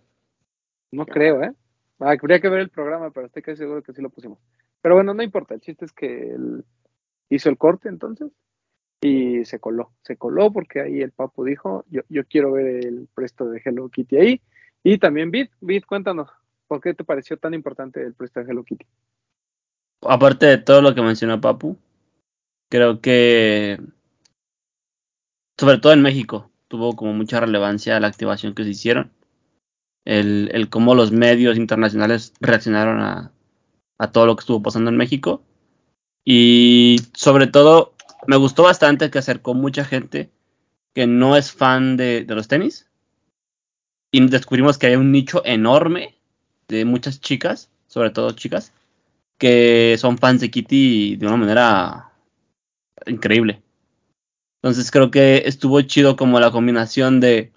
no 0.93 1.05
creo, 1.07 1.43
¿eh? 1.43 1.53
Ah, 1.99 2.13
habría 2.13 2.41
que 2.41 2.49
ver 2.49 2.61
el 2.61 2.71
programa, 2.71 3.11
pero 3.11 3.27
estoy 3.27 3.43
casi 3.43 3.59
seguro 3.59 3.83
que 3.83 3.93
sí 3.93 4.01
lo 4.01 4.11
pusimos. 4.11 4.39
Pero 4.83 4.97
bueno, 4.97 5.15
no 5.15 5.23
importa, 5.23 5.55
el 5.55 5.61
chiste 5.61 5.85
es 5.85 5.93
que 5.93 6.35
él 6.35 6.65
hizo 7.31 7.49
el 7.49 7.57
corte 7.57 7.89
entonces 7.89 8.31
y 9.01 9.45
se 9.45 9.61
coló. 9.61 9.93
Se 10.03 10.17
coló 10.17 10.53
porque 10.53 10.81
ahí 10.81 11.01
el 11.01 11.13
papu 11.13 11.45
dijo, 11.45 11.85
yo, 11.89 12.03
yo 12.09 12.25
quiero 12.27 12.53
ver 12.53 12.85
el 12.85 13.09
presto 13.15 13.49
de 13.49 13.63
Hello 13.65 13.89
Kitty 13.89 14.17
ahí. 14.17 14.43
Y 14.83 14.99
también 14.99 15.31
Bit, 15.31 15.53
Bit, 15.61 15.87
cuéntanos, 15.87 16.29
¿por 16.67 16.81
qué 16.81 16.95
te 16.95 17.05
pareció 17.05 17.37
tan 17.37 17.55
importante 17.55 18.03
el 18.03 18.15
presto 18.15 18.41
de 18.41 18.51
Hello 18.51 18.65
Kitty? 18.65 18.85
Aparte 20.03 20.47
de 20.47 20.59
todo 20.59 20.83
lo 20.83 20.95
que 20.95 21.03
mencionó 21.03 21.41
Papu, 21.41 21.77
creo 22.69 23.01
que, 23.01 23.81
sobre 25.57 25.79
todo 25.79 25.93
en 25.93 26.03
México, 26.03 26.51
tuvo 26.67 26.97
como 26.97 27.13
mucha 27.13 27.39
relevancia 27.39 28.01
la 28.01 28.09
activación 28.09 28.55
que 28.55 28.65
se 28.65 28.71
hicieron. 28.71 29.13
El, 30.05 30.51
el 30.53 30.69
cómo 30.69 30.97
los 30.97 31.13
medios 31.13 31.57
internacionales 31.57 32.35
reaccionaron 32.41 33.01
a, 33.01 33.33
a 34.03 34.11
todo 34.11 34.27
lo 34.27 34.35
que 34.35 34.41
estuvo 34.41 34.61
pasando 34.61 34.91
en 34.91 34.97
México. 34.97 35.45
Y 36.25 36.99
sobre 37.15 37.47
todo, 37.47 37.95
me 38.27 38.37
gustó 38.37 38.65
bastante 38.65 39.11
que 39.11 39.19
acercó 39.19 39.55
mucha 39.55 39.85
gente 39.85 40.29
que 40.93 41.07
no 41.07 41.37
es 41.37 41.53
fan 41.53 41.97
de, 41.97 42.27
los 42.29 42.49
tenis. 42.49 42.91
Y 44.11 44.27
descubrimos 44.27 44.77
que 44.77 44.89
hay 44.89 44.97
un 44.97 45.13
nicho 45.13 45.43
enorme 45.45 46.19
de 46.67 46.85
muchas 46.85 47.21
chicas, 47.21 47.71
sobre 47.87 48.11
todo 48.11 48.33
chicas, 48.33 48.73
que 49.39 49.97
son 49.99 50.19
fans 50.19 50.41
de 50.41 50.51
Kitty 50.51 51.15
de 51.17 51.27
una 51.27 51.37
manera 51.37 52.13
increíble. 53.07 53.63
Entonces 54.57 54.91
creo 54.91 55.13
que 55.13 55.45
estuvo 55.47 55.81
chido 55.83 56.17
como 56.17 56.41
la 56.41 56.51
combinación 56.51 57.21
de... 57.21 57.53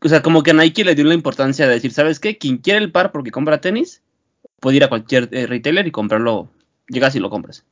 O 0.00 0.08
sea, 0.08 0.22
como 0.22 0.42
que 0.42 0.54
Nike 0.54 0.84
le 0.84 0.94
dio 0.94 1.04
la 1.04 1.14
importancia 1.14 1.66
de 1.66 1.74
decir, 1.74 1.92
¿sabes 1.92 2.20
qué? 2.20 2.38
Quien 2.38 2.56
quiere 2.56 2.78
el 2.78 2.90
par 2.90 3.12
porque 3.12 3.30
compra 3.30 3.60
tenis, 3.60 4.02
puede 4.60 4.76
ir 4.76 4.84
a 4.84 4.88
cualquier 4.88 5.28
eh, 5.32 5.46
retailer 5.46 5.86
y 5.86 5.90
comprarlo. 5.90 6.50
Llegas 6.88 7.14
y 7.14 7.20
lo 7.20 7.30
compras. 7.30 7.64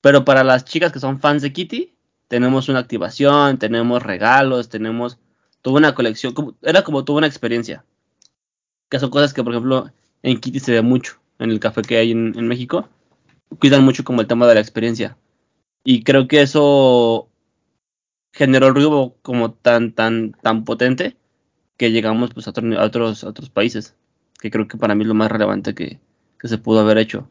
Pero 0.00 0.24
para 0.24 0.44
las 0.44 0.64
chicas 0.64 0.92
que 0.92 1.00
son 1.00 1.18
fans 1.18 1.42
de 1.42 1.52
Kitty, 1.52 1.96
tenemos 2.28 2.68
una 2.68 2.80
activación, 2.80 3.58
tenemos 3.58 4.02
regalos, 4.02 4.68
tenemos 4.68 5.18
toda 5.62 5.78
una 5.78 5.94
colección. 5.94 6.34
Era 6.62 6.82
como 6.82 7.04
toda 7.04 7.18
una 7.18 7.26
experiencia. 7.26 7.84
Que 8.88 9.00
son 9.00 9.10
cosas 9.10 9.34
que, 9.34 9.42
por 9.42 9.52
ejemplo, 9.52 9.90
en 10.22 10.38
Kitty 10.38 10.60
se 10.60 10.72
ve 10.72 10.82
mucho. 10.82 11.18
En 11.38 11.50
el 11.50 11.60
café 11.60 11.82
que 11.82 11.96
hay 11.96 12.12
en, 12.12 12.48
México. 12.48 12.88
Cuidan 13.60 13.84
mucho 13.84 14.04
como 14.04 14.20
el 14.20 14.26
tema 14.26 14.46
de 14.46 14.54
la 14.54 14.60
experiencia. 14.60 15.16
Y 15.84 16.02
creo 16.02 16.28
que 16.28 16.42
eso 16.42 17.28
generó 18.32 18.68
el 18.68 18.74
ruido 18.74 19.16
como 19.22 19.52
tan, 19.52 19.92
tan, 19.92 20.32
tan 20.42 20.64
potente 20.64 21.16
que 21.76 21.90
llegamos 21.90 22.32
pues, 22.32 22.46
a, 22.46 22.50
otro, 22.50 22.80
otros, 22.80 23.24
a 23.24 23.28
otros 23.28 23.50
países. 23.50 23.96
Que 24.38 24.50
creo 24.50 24.68
que 24.68 24.76
para 24.76 24.94
mí 24.94 25.02
es 25.02 25.08
lo 25.08 25.14
más 25.14 25.30
relevante 25.30 25.74
que, 25.74 25.98
que 26.38 26.48
se 26.48 26.58
pudo 26.58 26.80
haber 26.80 26.98
hecho. 26.98 27.28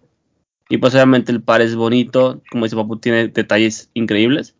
Y 0.69 0.77
pues 0.77 0.95
obviamente 0.95 1.31
el 1.31 1.43
par 1.43 1.61
es 1.61 1.75
bonito, 1.75 2.41
como 2.49 2.65
dice 2.65 2.75
Papu, 2.75 2.97
tiene 2.97 3.27
detalles 3.27 3.89
increíbles. 3.93 4.55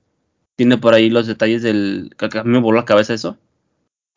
Tiene 0.56 0.78
por 0.78 0.94
ahí 0.94 1.10
los 1.10 1.28
detalles 1.28 1.64
del... 1.64 2.12
que 2.18 2.38
a 2.38 2.44
mí 2.44 2.52
me 2.52 2.60
voló 2.60 2.78
la 2.78 2.86
cabeza 2.86 3.14
eso. 3.14 3.38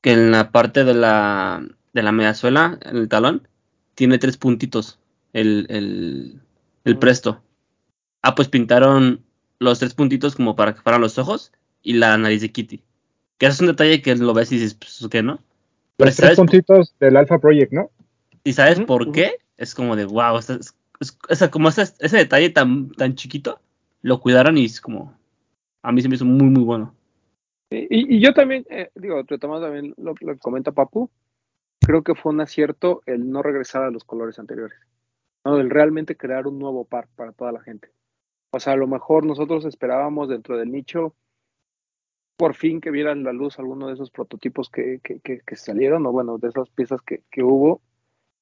Que 0.03 0.13
en 0.13 0.31
la 0.31 0.53
parte 0.53 0.85
de 0.85 0.95
la, 0.95 1.67
de 1.95 2.03
la 2.03 2.13
mediasuela, 2.13 2.79
en 2.83 2.97
el 2.97 3.09
talón, 3.09 3.49
tiene 3.95 4.19
tres 4.19 4.37
puntitos 4.37 4.99
el, 5.33 5.67
el, 5.71 6.41
el 6.85 6.99
presto. 6.99 7.43
Ah, 8.23 8.35
pues 8.35 8.49
pintaron 8.49 9.25
los 9.59 9.79
tres 9.79 9.95
puntitos 9.95 10.37
como 10.37 10.55
para 10.55 10.75
que 10.75 10.83
fueran 10.83 11.01
los 11.01 11.19
ojos 11.19 11.53
y 11.83 11.95
la 11.95 12.17
nariz 12.19 12.43
de 12.43 12.53
Kitty. 12.53 12.83
Que 13.39 13.47
eso 13.47 13.55
es 13.55 13.61
un 13.61 13.69
detalle 13.69 14.03
que 14.03 14.15
lo 14.17 14.35
ves 14.35 14.53
y 14.53 14.57
dices, 14.57 14.75
pues, 14.75 15.09
¿qué 15.11 15.23
no? 15.23 15.39
Pero 15.97 16.09
Los 16.09 16.17
tres 16.17 16.27
¿sabes, 16.27 16.37
puntitos 16.37 16.95
del 17.01 17.17
Alpha 17.17 17.39
Project, 17.39 17.73
¿no? 17.73 17.91
¿Y 18.49 18.53
sabes 18.55 18.81
por 18.81 19.13
qué? 19.13 19.39
Es 19.57 19.75
como 19.75 19.95
de, 19.97 20.05
wow, 20.07 20.39
es- 20.39 20.75
o 21.31 21.35
sea, 21.35 21.51
como 21.51 21.69
ese, 21.69 21.83
ese 22.01 22.17
detalle 22.17 22.51
tan, 22.51 22.91
tan 22.91 23.15
chiquito, 23.15 23.61
lo 24.03 24.21
cuidaron 24.21 24.57
y 24.59 24.65
es 24.65 24.81
como, 24.81 25.15
a 25.83 25.93
mí 25.93 26.01
se 26.03 26.09
me 26.09 26.15
hizo 26.17 26.25
muy, 26.25 26.49
muy 26.49 26.63
bueno. 26.65 26.95
Y, 27.71 28.17
y 28.17 28.21
yo 28.21 28.33
también, 28.33 28.65
eh, 28.71 28.91
digo, 28.95 29.23
retomando 29.27 29.67
también 29.67 29.95
lo, 29.99 30.15
lo 30.19 30.33
que 30.33 30.39
comenta 30.39 30.73
Papu, 30.73 31.11
creo 31.81 32.03
que 32.03 32.15
fue 32.15 32.33
un 32.33 32.41
acierto 32.41 33.03
el 33.07 33.31
no 33.31 33.43
regresar 33.43 33.83
a 33.85 33.91
los 33.91 34.05
colores 34.05 34.39
anteriores, 34.39 34.79
¿no? 35.45 35.59
El 35.61 35.69
realmente 35.71 36.17
crear 36.17 36.47
un 36.47 36.59
nuevo 36.59 36.85
par 36.85 37.09
para 37.15 37.33
toda 37.33 37.53
la 37.53 37.61
gente. 37.61 37.91
O 38.51 38.59
sea, 38.61 38.73
a 38.73 38.77
lo 38.77 38.87
mejor 38.87 39.27
nosotros 39.27 39.67
esperábamos 39.67 40.29
dentro 40.31 40.57
del 40.57 40.73
nicho 40.73 41.15
por 42.39 42.55
fin 42.55 42.81
que 42.81 42.91
vieran 42.91 43.25
la 43.25 43.33
luz 43.33 43.59
alguno 43.59 43.89
de 43.89 43.95
esos 43.95 44.11
prototipos 44.11 44.71
que, 44.71 45.01
que, 45.03 45.21
que- 45.21 45.41
que 45.47 45.57
salieron, 45.57 46.07
o 46.07 46.13
bueno, 46.13 46.39
de 46.39 46.49
esas 46.49 46.71
piezas 46.71 47.03
que, 47.03 47.23
que 47.31 47.43
hubo, 47.43 47.83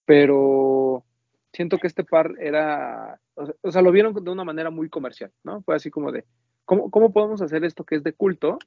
pero 0.07 1.05
siento 1.53 1.79
que 1.79 1.87
este 1.87 2.05
par 2.05 2.33
era, 2.41 3.21
o 3.63 3.71
sea, 3.71 3.83
lo 3.83 3.93
vieron 3.93 4.15
de 4.15 4.31
una 4.31 4.45
manera 4.45 4.71
muy 4.71 4.89
comercial, 4.89 5.33
¿no? 5.45 5.63
Fue 5.63 5.75
así 5.75 5.91
como 5.91 6.13
de, 6.13 6.25
¿cómo, 6.65 6.91
cómo 6.91 7.13
podemos 7.13 7.43
hacer 7.43 7.65
esto 7.65 7.85
que 7.85 7.97
es 7.97 8.03
de 8.03 8.13
culto, 8.13 8.59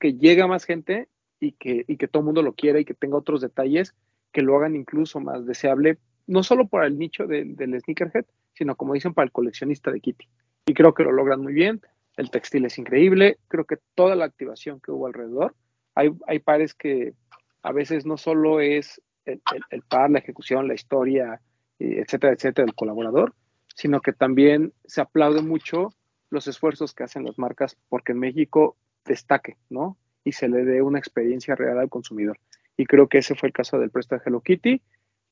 que 0.00 0.14
llegue 0.14 0.42
a 0.42 0.46
más 0.46 0.64
gente 0.64 1.08
y 1.40 1.52
que, 1.52 1.84
y 1.86 1.96
que 1.96 2.08
todo 2.08 2.20
el 2.20 2.26
mundo 2.26 2.42
lo 2.42 2.54
quiera 2.54 2.80
y 2.80 2.84
que 2.84 2.94
tenga 2.94 3.16
otros 3.16 3.40
detalles 3.40 3.94
que 4.30 4.42
lo 4.42 4.56
hagan 4.56 4.76
incluso 4.76 5.20
más 5.20 5.44
deseable, 5.44 5.98
no 6.26 6.42
solo 6.42 6.66
para 6.66 6.86
el 6.86 6.98
nicho 6.98 7.26
del, 7.26 7.56
del 7.56 7.78
sneakerhead, 7.80 8.24
sino 8.54 8.76
como 8.76 8.94
dicen, 8.94 9.12
para 9.12 9.26
el 9.26 9.32
coleccionista 9.32 9.90
de 9.90 10.00
Kitty. 10.00 10.28
Y 10.66 10.74
creo 10.74 10.94
que 10.94 11.02
lo 11.02 11.12
logran 11.12 11.40
muy 11.40 11.52
bien. 11.52 11.80
El 12.16 12.30
textil 12.30 12.64
es 12.64 12.78
increíble. 12.78 13.38
Creo 13.48 13.64
que 13.64 13.78
toda 13.94 14.14
la 14.14 14.24
activación 14.24 14.80
que 14.80 14.90
hubo 14.90 15.06
alrededor, 15.06 15.54
hay, 15.94 16.10
hay 16.26 16.38
pares 16.38 16.74
que 16.74 17.14
a 17.62 17.72
veces 17.72 18.06
no 18.06 18.16
solo 18.16 18.60
es 18.60 19.00
el, 19.24 19.40
el- 19.54 19.62
el 19.70 19.82
par, 19.82 20.10
la 20.10 20.18
ejecución, 20.18 20.68
la 20.68 20.74
historia, 20.74 21.40
etcétera, 21.78 22.32
etcétera, 22.32 22.66
del 22.66 22.74
colaborador, 22.74 23.34
sino 23.74 24.00
que 24.00 24.12
también 24.12 24.72
se 24.84 25.00
aplaude 25.00 25.42
mucho 25.42 25.88
los 26.30 26.46
esfuerzos 26.48 26.94
que 26.94 27.04
hacen 27.04 27.24
las 27.24 27.38
marcas 27.38 27.76
porque 27.88 28.12
en 28.12 28.18
México 28.18 28.76
destaque, 29.04 29.56
¿no? 29.68 29.96
Y 30.24 30.32
se 30.32 30.48
le 30.48 30.64
dé 30.64 30.82
una 30.82 30.98
experiencia 30.98 31.54
real 31.56 31.78
al 31.78 31.88
consumidor. 31.88 32.38
Y 32.76 32.86
creo 32.86 33.08
que 33.08 33.18
ese 33.18 33.34
fue 33.34 33.48
el 33.48 33.52
caso 33.52 33.78
del 33.78 33.90
presto 33.90 34.14
de 34.14 34.22
Hello 34.24 34.40
Kitty, 34.40 34.80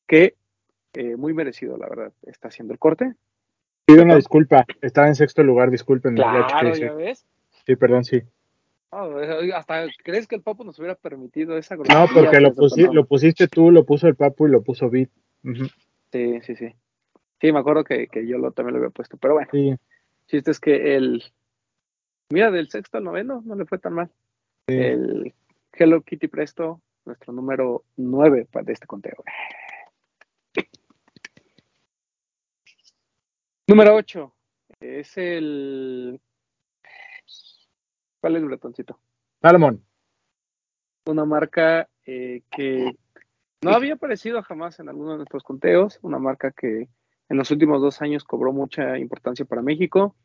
que 0.07 0.35
eh, 0.93 1.15
muy 1.15 1.33
merecido, 1.33 1.77
la 1.77 1.87
verdad, 1.87 2.11
está 2.23 2.49
haciendo 2.49 2.73
el 2.73 2.79
corte. 2.79 3.13
Pido 3.85 4.03
una 4.03 4.15
disculpa, 4.15 4.65
estaba 4.81 5.07
en 5.07 5.15
sexto 5.15 5.41
lugar, 5.43 5.71
disculpen. 5.71 6.15
sí. 6.75 6.81
ya 6.81 6.93
ves. 6.93 7.25
Sí, 7.65 7.75
perdón, 7.77 8.03
sí. 8.03 8.21
No, 8.91 9.17
hasta 9.55 9.85
crees 10.03 10.27
que 10.27 10.35
el 10.35 10.41
Papo 10.41 10.63
nos 10.65 10.77
hubiera 10.77 10.95
permitido 10.95 11.57
esa 11.57 11.75
No, 11.75 11.83
grosería, 11.83 12.13
porque 12.13 12.39
lo, 12.41 12.53
pues, 12.53 12.73
pusi- 12.73 12.85
no. 12.87 12.93
lo 12.93 13.05
pusiste 13.05 13.47
tú, 13.47 13.71
lo 13.71 13.85
puso 13.85 14.07
el 14.07 14.15
Papu 14.15 14.47
y 14.47 14.51
lo 14.51 14.61
puso 14.61 14.89
Bit. 14.89 15.09
Ujú, 15.43 15.65
Sí, 16.11 16.41
sí, 16.41 16.55
sí. 16.55 16.75
Sí, 17.39 17.51
me 17.53 17.59
acuerdo 17.59 17.83
que, 17.85 18.07
que 18.07 18.27
yo 18.27 18.37
lo, 18.37 18.51
también 18.51 18.73
lo 18.73 18.79
había 18.79 18.89
puesto. 18.91 19.17
Pero 19.17 19.35
bueno, 19.35 19.49
Sí, 19.51 19.73
chiste 20.27 20.51
es 20.51 20.59
que 20.59 20.95
el. 20.95 21.23
Mira, 22.29 22.51
del 22.51 22.69
sexto 22.69 22.97
al 22.97 23.05
noveno 23.05 23.41
no 23.45 23.55
le 23.55 23.65
fue 23.65 23.79
tan 23.79 23.93
mal. 23.93 24.09
sí. 24.67 24.75
El 24.75 25.33
Hello 25.73 26.01
Kitty 26.01 26.27
Presto, 26.27 26.81
nuestro 27.05 27.31
número 27.33 27.85
9 27.95 28.47
de 28.63 28.73
este 28.73 28.87
conteo. 28.87 29.23
Número 33.67 33.95
8 33.95 34.35
es 34.81 35.17
el. 35.17 36.19
¿Cuál 38.21 38.35
es 38.35 38.43
el 38.43 38.47
bretoncito? 38.47 38.99
Salomón. 39.41 39.83
Una 41.07 41.25
marca 41.25 41.89
eh, 42.05 42.43
que 42.51 42.95
no 43.63 43.71
había 43.71 43.95
aparecido 43.95 44.41
jamás 44.43 44.79
en 44.79 44.89
alguno 44.89 45.11
de 45.11 45.17
nuestros 45.17 45.43
conteos. 45.43 45.99
Una 46.03 46.19
marca 46.19 46.51
que 46.51 46.87
en 47.29 47.37
los 47.37 47.49
últimos 47.49 47.81
dos 47.81 48.01
años 48.01 48.23
cobró 48.23 48.53
mucha 48.53 48.99
importancia 48.99 49.43
para 49.45 49.63
México. 49.63 50.15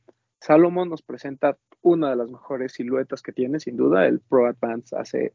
Salomon 0.41 0.91
nos 0.91 1.01
presenta 1.01 1.57
una 1.81 2.11
de 2.11 2.17
las 2.17 2.31
mejores 2.31 2.73
siluetas 2.73 3.23
que 3.23 3.33
tiene, 3.33 3.59
sin 3.59 3.77
duda, 3.77 4.07
el 4.07 4.21
Pro 4.21 4.47
Advance 4.47 4.95
hace 4.95 5.33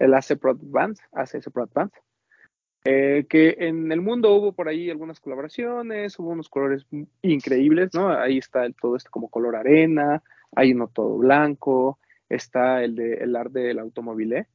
el 0.00 0.14
AC 0.14 0.36
Pro 0.40 0.52
Advance, 0.52 1.02
hace 1.12 1.38
ese 1.38 1.50
Pro 1.50 1.62
Advance. 1.62 2.00
Eh, 2.84 3.26
que 3.28 3.56
en 3.58 3.92
el 3.92 4.00
mundo 4.00 4.34
hubo 4.34 4.52
por 4.52 4.66
ahí 4.68 4.90
algunas 4.90 5.20
colaboraciones, 5.20 6.18
hubo 6.18 6.30
unos 6.30 6.48
colores 6.48 6.86
increíbles, 7.20 7.90
¿no? 7.92 8.08
Ahí 8.08 8.38
está 8.38 8.64
el, 8.64 8.74
todo 8.74 8.96
esto 8.96 9.10
como 9.10 9.28
color 9.28 9.54
arena, 9.54 10.22
hay 10.54 10.72
uno 10.72 10.88
todo 10.88 11.18
blanco, 11.18 11.98
está 12.28 12.82
el 12.82 12.94
de 12.94 13.14
el 13.14 13.36
art 13.36 13.52
del 13.52 13.78
automóvil, 13.78 14.46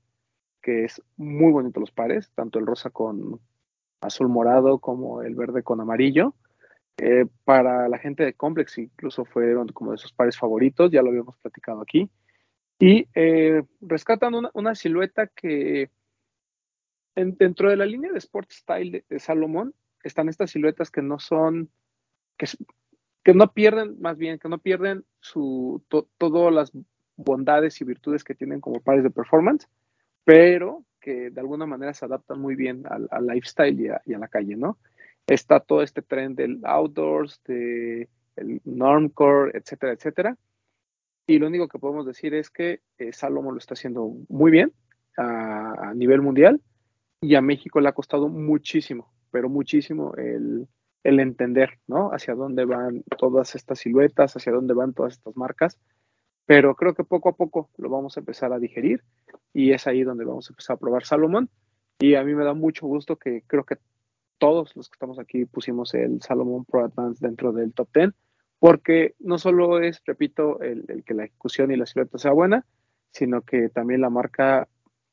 que 0.62 0.86
es 0.86 1.02
muy 1.18 1.52
bonito 1.52 1.80
los 1.80 1.92
pares, 1.92 2.32
tanto 2.36 2.60
el 2.60 2.66
rosa 2.66 2.90
con 2.90 3.40
azul 4.02 4.30
morado 4.30 4.80
como 4.80 5.22
el 5.22 5.36
verde 5.36 5.64
con 5.64 5.82
amarillo. 5.82 6.34
Eh, 6.98 7.26
para 7.44 7.90
la 7.90 7.98
gente 7.98 8.24
de 8.24 8.34
Complex 8.34 8.78
incluso 8.78 9.26
fueron 9.26 9.68
como 9.68 9.92
de 9.92 9.98
sus 9.98 10.14
pares 10.14 10.38
favoritos, 10.38 10.92
ya 10.92 11.02
lo 11.02 11.10
habíamos 11.10 11.38
platicado 11.38 11.82
aquí. 11.82 12.10
Y 12.80 13.08
eh, 13.14 13.64
rescatan 13.82 14.34
una, 14.54 14.76
silueta 14.76 15.28
que 15.28 15.90
en, 17.16 17.38
dentro 17.38 17.70
de 17.70 17.78
la 17.78 17.86
línea 17.86 18.12
de 18.12 18.18
Sport 18.18 18.52
Style 18.52 18.92
de, 18.92 19.06
de 19.08 19.20
Salomón 19.20 19.74
están 20.04 20.30
estas 20.30 20.52
siluetas 20.52 20.92
que 20.92 21.02
no 21.02 21.20
son, 21.20 21.70
que, 22.38 22.48
que, 23.26 23.34
no 23.34 23.52
pierden, 23.52 24.00
más 24.00 24.18
bien, 24.18 24.40
que 24.40 24.48
no 24.48 24.60
pierden 24.60 25.04
su, 25.20 25.84
to, 25.90 26.08
todas 26.18 26.54
las 26.54 26.72
bondades 27.18 27.82
y 27.82 27.84
virtudes 27.84 28.24
que 28.24 28.36
tienen 28.36 28.62
como 28.62 28.80
pares 28.80 29.04
de 29.04 29.10
performance, 29.10 29.68
pero 30.24 30.86
que 31.02 31.32
de 31.32 31.42
alguna 31.42 31.66
manera 31.66 31.94
se 31.94 32.06
adaptan 32.06 32.40
muy 32.40 32.56
bien 32.56 32.84
al, 32.88 33.28
lifestyle 33.28 34.00
y 34.06 34.14
a, 34.14 34.20
la 34.20 34.28
calle, 34.28 34.56
¿no? 34.56 34.78
Está 35.28 35.60
todo 35.60 35.82
este 35.82 36.02
tren 36.02 36.36
del 36.36 36.62
outdoors, 36.64 37.42
de 37.46 38.08
el 38.36 38.62
normcore, 38.64 39.58
etcétera, 39.58 39.94
etcétera. 39.94 40.38
Y 41.28 41.40
lo 41.40 41.48
único 41.48 41.68
que 41.68 41.80
podemos 41.80 42.06
decir 42.06 42.34
es 42.36 42.52
que 42.52 42.82
eh, 43.00 43.12
Salomón 43.12 43.56
lo 43.56 43.58
está 43.58 43.74
haciendo 43.74 44.14
muy 44.30 44.52
bien 44.52 44.72
a 45.18 45.94
nivel 45.96 46.22
mundial 46.22 46.62
y 47.22 47.36
a 47.36 47.42
México 47.42 47.80
le 47.80 47.90
ha 47.90 47.94
costado 47.94 48.30
muchísimo, 48.30 49.12
pero 49.32 49.50
muchísimo 49.50 50.14
el, 50.16 50.68
el, 51.06 51.20
entender, 51.20 51.80
¿no? 51.88 52.10
Hacia 52.12 52.36
dónde 52.36 52.66
van 52.66 53.04
todas 53.18 53.56
estas 53.56 53.80
siluetas, 53.80 54.36
hacia 54.36 54.52
dónde 54.52 54.74
van 54.74 54.94
todas 54.94 55.14
estas 55.14 55.36
marcas. 55.38 55.80
pero 56.46 56.76
creo 56.76 56.94
que 56.94 57.04
poco 57.04 57.30
a 57.30 57.36
poco 57.36 57.70
lo 57.78 57.90
vamos 57.90 58.18
a 58.18 58.20
empezar 58.20 58.54
a 58.54 58.60
digerir 58.60 59.04
y 59.54 59.72
es 59.72 59.88
ahí 59.88 60.04
donde 60.04 60.26
vamos 60.26 60.50
a 60.50 60.54
empezar 60.54 60.76
a 60.76 60.80
probar 60.80 61.06
Salomón. 61.06 61.50
Y 62.00 62.16
a 62.16 62.24
mí 62.24 62.36
me 62.36 62.44
da 62.44 62.54
mucho 62.54 62.86
gusto 62.88 63.16
que 63.16 63.44
creo 63.48 63.64
que 63.64 63.78
todos 64.38 64.76
los 64.76 64.90
que 64.90 64.96
estamos 64.96 65.20
aquí 65.20 65.46
pusimos 65.46 65.94
el 65.94 66.22
Salomon 66.22 66.66
Pro 66.66 66.84
Advance 66.84 67.26
dentro 67.26 67.52
del 67.52 67.74
top 67.74 67.90
10, 67.94 68.12
porque 68.60 69.16
no 69.20 69.38
solo 69.38 69.80
es, 69.80 70.02
repito, 70.06 70.60
el, 70.62 71.04
que 71.06 71.14
la 71.14 71.26
ejecución 71.26 71.72
y 71.72 71.78
la 71.78 71.86
silueta 71.86 72.18
sea 72.18 72.32
buena, 72.32 72.66
sino 73.12 73.42
que 73.42 73.70
también 73.70 74.02
la 74.02 74.10
marca 74.10 74.68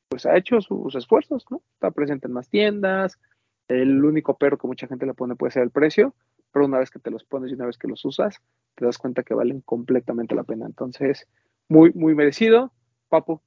pues 0.09 0.25
ha 0.25 0.37
hecho 0.37 0.61
sus 0.61 0.93
esfuerzos, 0.95 1.45
¿no? 1.49 1.61
Está 1.73 1.91
presente 1.91 2.27
en 2.27 2.33
más 2.33 2.49
tiendas, 2.49 3.19
el 3.67 4.03
único 4.03 4.37
pero 4.37 4.57
que 4.57 4.67
mucha 4.67 4.87
gente 4.87 5.05
le 5.05 5.13
pone 5.13 5.35
puede 5.35 5.51
ser 5.51 5.63
el 5.63 5.71
precio, 5.71 6.13
pero 6.51 6.65
una 6.65 6.79
vez 6.79 6.91
que 6.91 6.99
te 6.99 7.11
los 7.11 7.23
pones 7.23 7.51
y 7.51 7.55
una 7.55 7.65
vez 7.65 7.77
que 7.77 7.87
los 7.87 8.03
usas, 8.05 8.39
te 8.75 8.85
das 8.85 8.97
cuenta 8.97 9.23
que 9.23 9.33
valen 9.33 9.61
completamente 9.61 10.35
la 10.35 10.43
pena. 10.43 10.65
Entonces, 10.65 11.27
muy, 11.67 11.91
muy 11.93 12.15
merecido. 12.15 12.71
Papu. 13.09 13.41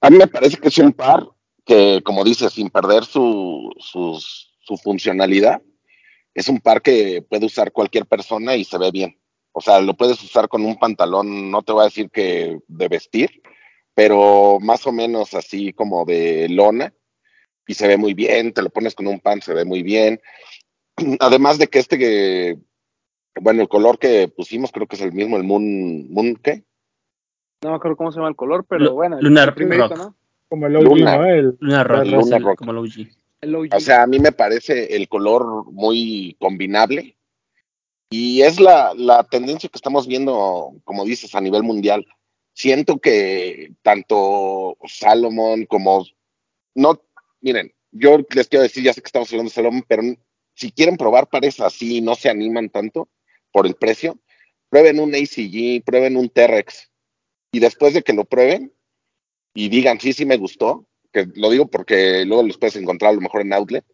A 0.00 0.10
mí 0.10 0.18
me 0.18 0.26
parece 0.26 0.56
que 0.56 0.68
es 0.68 0.78
un 0.78 0.92
par 0.92 1.24
que, 1.64 2.02
como 2.04 2.24
dices, 2.24 2.52
sin 2.52 2.70
perder 2.70 3.04
su, 3.04 3.70
su 3.78 4.76
funcionalidad, 4.78 5.62
es 6.34 6.48
un 6.48 6.60
par 6.60 6.82
que 6.82 7.22
puede 7.28 7.46
usar 7.46 7.72
cualquier 7.72 8.06
persona 8.06 8.56
y 8.56 8.64
se 8.64 8.78
ve 8.78 8.90
bien. 8.90 9.18
O 9.52 9.60
sea, 9.60 9.80
lo 9.80 9.94
puedes 9.94 10.22
usar 10.22 10.48
con 10.48 10.64
un 10.64 10.78
pantalón, 10.78 11.50
no 11.50 11.62
te 11.62 11.72
voy 11.72 11.82
a 11.82 11.84
decir 11.84 12.10
que 12.10 12.60
de 12.66 12.88
vestir, 12.88 13.42
pero 13.94 14.58
más 14.60 14.86
o 14.86 14.92
menos 14.92 15.34
así 15.34 15.72
como 15.72 16.04
de 16.04 16.48
lona 16.48 16.94
y 17.70 17.74
se 17.74 17.86
ve 17.86 17.96
muy 17.96 18.14
bien, 18.14 18.52
te 18.52 18.62
lo 18.62 18.70
pones 18.70 18.96
con 18.96 19.06
un 19.06 19.20
pan, 19.20 19.40
se 19.42 19.54
ve 19.54 19.64
muy 19.64 19.84
bien. 19.84 20.20
Además 21.20 21.56
de 21.56 21.68
que 21.68 21.78
este, 21.78 21.98
que, 21.98 22.58
bueno, 23.40 23.62
el 23.62 23.68
color 23.68 23.96
que 24.00 24.26
pusimos 24.26 24.72
creo 24.72 24.88
que 24.88 24.96
es 24.96 25.02
el 25.02 25.12
mismo, 25.12 25.36
el 25.36 25.44
Moon, 25.44 26.12
Moon 26.12 26.34
¿qué? 26.42 26.64
No 27.62 27.70
me 27.70 27.76
acuerdo 27.76 27.96
cómo 27.96 28.10
se 28.10 28.16
llama 28.16 28.30
el 28.30 28.34
color, 28.34 28.66
pero 28.68 28.94
bueno. 28.94 29.18
El, 29.18 29.24
Lunar 29.24 29.56
Rock. 29.56 29.96
¿no? 29.96 30.16
Como 30.48 30.66
el 30.66 30.76
OG, 30.76 30.82
Luna, 30.82 31.16
¿no? 31.16 31.26
El, 31.26 31.56
Lunar 31.60 31.86
Rock. 31.86 32.58
Como 32.58 32.72
el 32.72 32.78
OG. 32.78 33.06
el 33.42 33.54
OG. 33.54 33.68
O 33.72 33.80
sea, 33.80 34.02
a 34.02 34.06
mí 34.08 34.18
me 34.18 34.32
parece 34.32 34.96
el 34.96 35.08
color 35.08 35.70
muy 35.70 36.36
combinable 36.40 37.16
y 38.10 38.42
es 38.42 38.58
la, 38.58 38.94
la 38.96 39.22
tendencia 39.22 39.68
que 39.68 39.78
estamos 39.78 40.08
viendo, 40.08 40.72
como 40.82 41.04
dices, 41.04 41.36
a 41.36 41.40
nivel 41.40 41.62
mundial. 41.62 42.04
Siento 42.52 42.98
que 42.98 43.74
tanto 43.82 44.76
Salomon 44.88 45.66
como 45.66 46.04
no 46.74 47.00
miren, 47.40 47.72
yo 47.90 48.18
les 48.34 48.48
quiero 48.48 48.62
decir, 48.62 48.82
ya 48.82 48.92
sé 48.92 49.00
que 49.00 49.06
estamos 49.06 49.30
hablando 49.30 49.50
de 49.50 49.54
Salomon, 49.54 49.84
pero 49.86 50.02
si 50.54 50.70
quieren 50.72 50.96
probar 50.96 51.28
pares 51.28 51.60
así 51.60 51.98
y 51.98 52.00
no 52.00 52.14
se 52.14 52.28
animan 52.28 52.70
tanto 52.70 53.08
por 53.52 53.66
el 53.66 53.74
precio, 53.74 54.18
prueben 54.68 55.00
un 55.00 55.14
ACG, 55.14 55.82
prueben 55.84 56.16
un 56.16 56.28
T-Rex. 56.28 56.90
Y 57.52 57.58
después 57.58 57.94
de 57.94 58.02
que 58.02 58.12
lo 58.12 58.24
prueben 58.24 58.72
y 59.54 59.68
digan, 59.68 60.00
sí, 60.00 60.12
sí 60.12 60.24
me 60.24 60.36
gustó, 60.36 60.86
que 61.12 61.26
lo 61.34 61.50
digo 61.50 61.68
porque 61.68 62.24
luego 62.24 62.44
los 62.44 62.58
puedes 62.58 62.76
encontrar 62.76 63.10
a 63.10 63.14
lo 63.14 63.20
mejor 63.20 63.40
en 63.40 63.52
Outlet, 63.52 63.84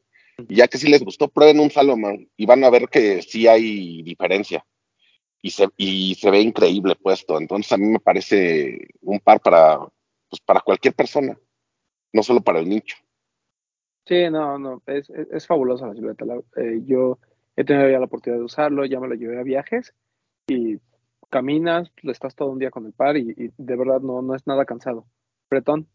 y 0.48 0.56
ya 0.56 0.68
que 0.68 0.78
sí 0.78 0.88
les 0.88 1.02
gustó, 1.02 1.28
prueben 1.28 1.60
un 1.60 1.70
Salomon 1.70 2.28
y 2.36 2.44
van 2.44 2.62
a 2.64 2.70
ver 2.70 2.88
que 2.88 3.22
sí 3.22 3.46
hay 3.46 4.02
diferencia. 4.02 4.66
Y 5.40 5.50
se, 5.50 5.68
y 5.76 6.14
se 6.16 6.30
ve 6.30 6.40
increíble 6.40 6.96
puesto. 6.96 7.38
Entonces 7.38 7.70
a 7.72 7.76
mí 7.76 7.86
me 7.86 8.00
parece 8.00 8.88
un 9.00 9.20
par 9.20 9.40
para, 9.40 9.78
pues 10.28 10.40
para 10.44 10.60
cualquier 10.60 10.94
persona, 10.94 11.38
no 12.12 12.22
solo 12.22 12.42
para 12.42 12.58
el 12.58 12.68
nicho. 12.68 12.96
Sí, 14.06 14.30
no, 14.30 14.58
no, 14.58 14.82
es, 14.86 15.10
es, 15.10 15.46
fabulosa 15.46 15.88
la 15.88 15.94
silueta. 15.94 16.24
Eh, 16.56 16.80
yo 16.84 17.18
he 17.56 17.64
tenido 17.64 17.90
ya 17.90 17.98
la 17.98 18.04
oportunidad 18.04 18.38
de 18.38 18.44
usarlo, 18.44 18.84
ya 18.84 19.00
me 19.00 19.08
lo 19.08 19.14
llevé 19.14 19.40
a 19.40 19.42
viajes 19.42 19.94
y 20.46 20.78
caminas, 21.28 21.90
estás 22.04 22.36
todo 22.36 22.50
un 22.50 22.60
día 22.60 22.70
con 22.70 22.86
el 22.86 22.92
par 22.92 23.16
y, 23.16 23.34
de 23.56 23.76
verdad 23.76 24.00
no, 24.00 24.22
no 24.22 24.34
es 24.36 24.46
nada 24.46 24.64
cansado. 24.64 25.06
Bretón. 25.50 25.88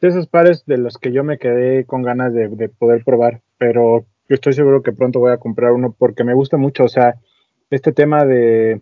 De 0.00 0.08
esos 0.08 0.26
pares 0.26 0.64
de 0.64 0.78
los 0.78 0.96
que 0.96 1.12
yo 1.12 1.22
me 1.22 1.38
quedé 1.38 1.84
con 1.84 2.02
ganas 2.02 2.32
de, 2.32 2.68
poder 2.70 3.04
probar, 3.04 3.42
pero 3.58 4.06
yo 4.28 4.34
estoy 4.34 4.54
seguro 4.54 4.82
que 4.82 4.92
pronto 4.92 5.20
voy 5.20 5.32
a 5.32 5.38
comprar 5.38 5.72
uno 5.72 5.94
porque 5.98 6.24
me 6.24 6.34
gusta 6.34 6.56
mucho, 6.56 6.84
o 6.84 6.88
sea, 6.88 7.16
este 7.68 7.92
tema 7.92 8.24
de, 8.24 8.80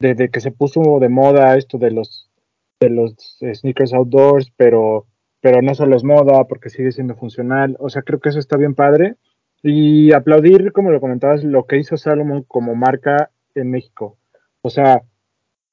de, 0.00 0.28
que 0.28 0.40
se 0.40 0.50
puso 0.50 0.98
de 1.00 1.08
moda 1.08 1.56
esto 1.56 1.78
de 1.78 1.92
los 1.92 2.30
de 2.78 2.90
los 2.90 3.38
sneakers 3.40 3.94
outdoors, 3.94 4.52
pero 4.54 5.06
pero 5.40 5.62
no 5.62 5.74
solo 5.74 5.96
es 5.96 6.04
moda, 6.04 6.44
porque 6.44 6.70
sigue 6.70 6.92
siendo 6.92 7.14
funcional. 7.14 7.76
O 7.80 7.88
sea, 7.88 8.02
creo 8.02 8.20
que 8.20 8.30
eso 8.30 8.38
está 8.38 8.56
bien 8.56 8.74
padre. 8.74 9.16
Y 9.62 10.12
aplaudir, 10.12 10.72
como 10.72 10.90
lo 10.90 11.00
comentabas, 11.00 11.44
lo 11.44 11.66
que 11.66 11.78
hizo 11.78 11.96
Salomon 11.96 12.42
como 12.44 12.74
marca 12.74 13.30
en 13.54 13.70
México. 13.70 14.16
O 14.62 14.70
sea, 14.70 15.02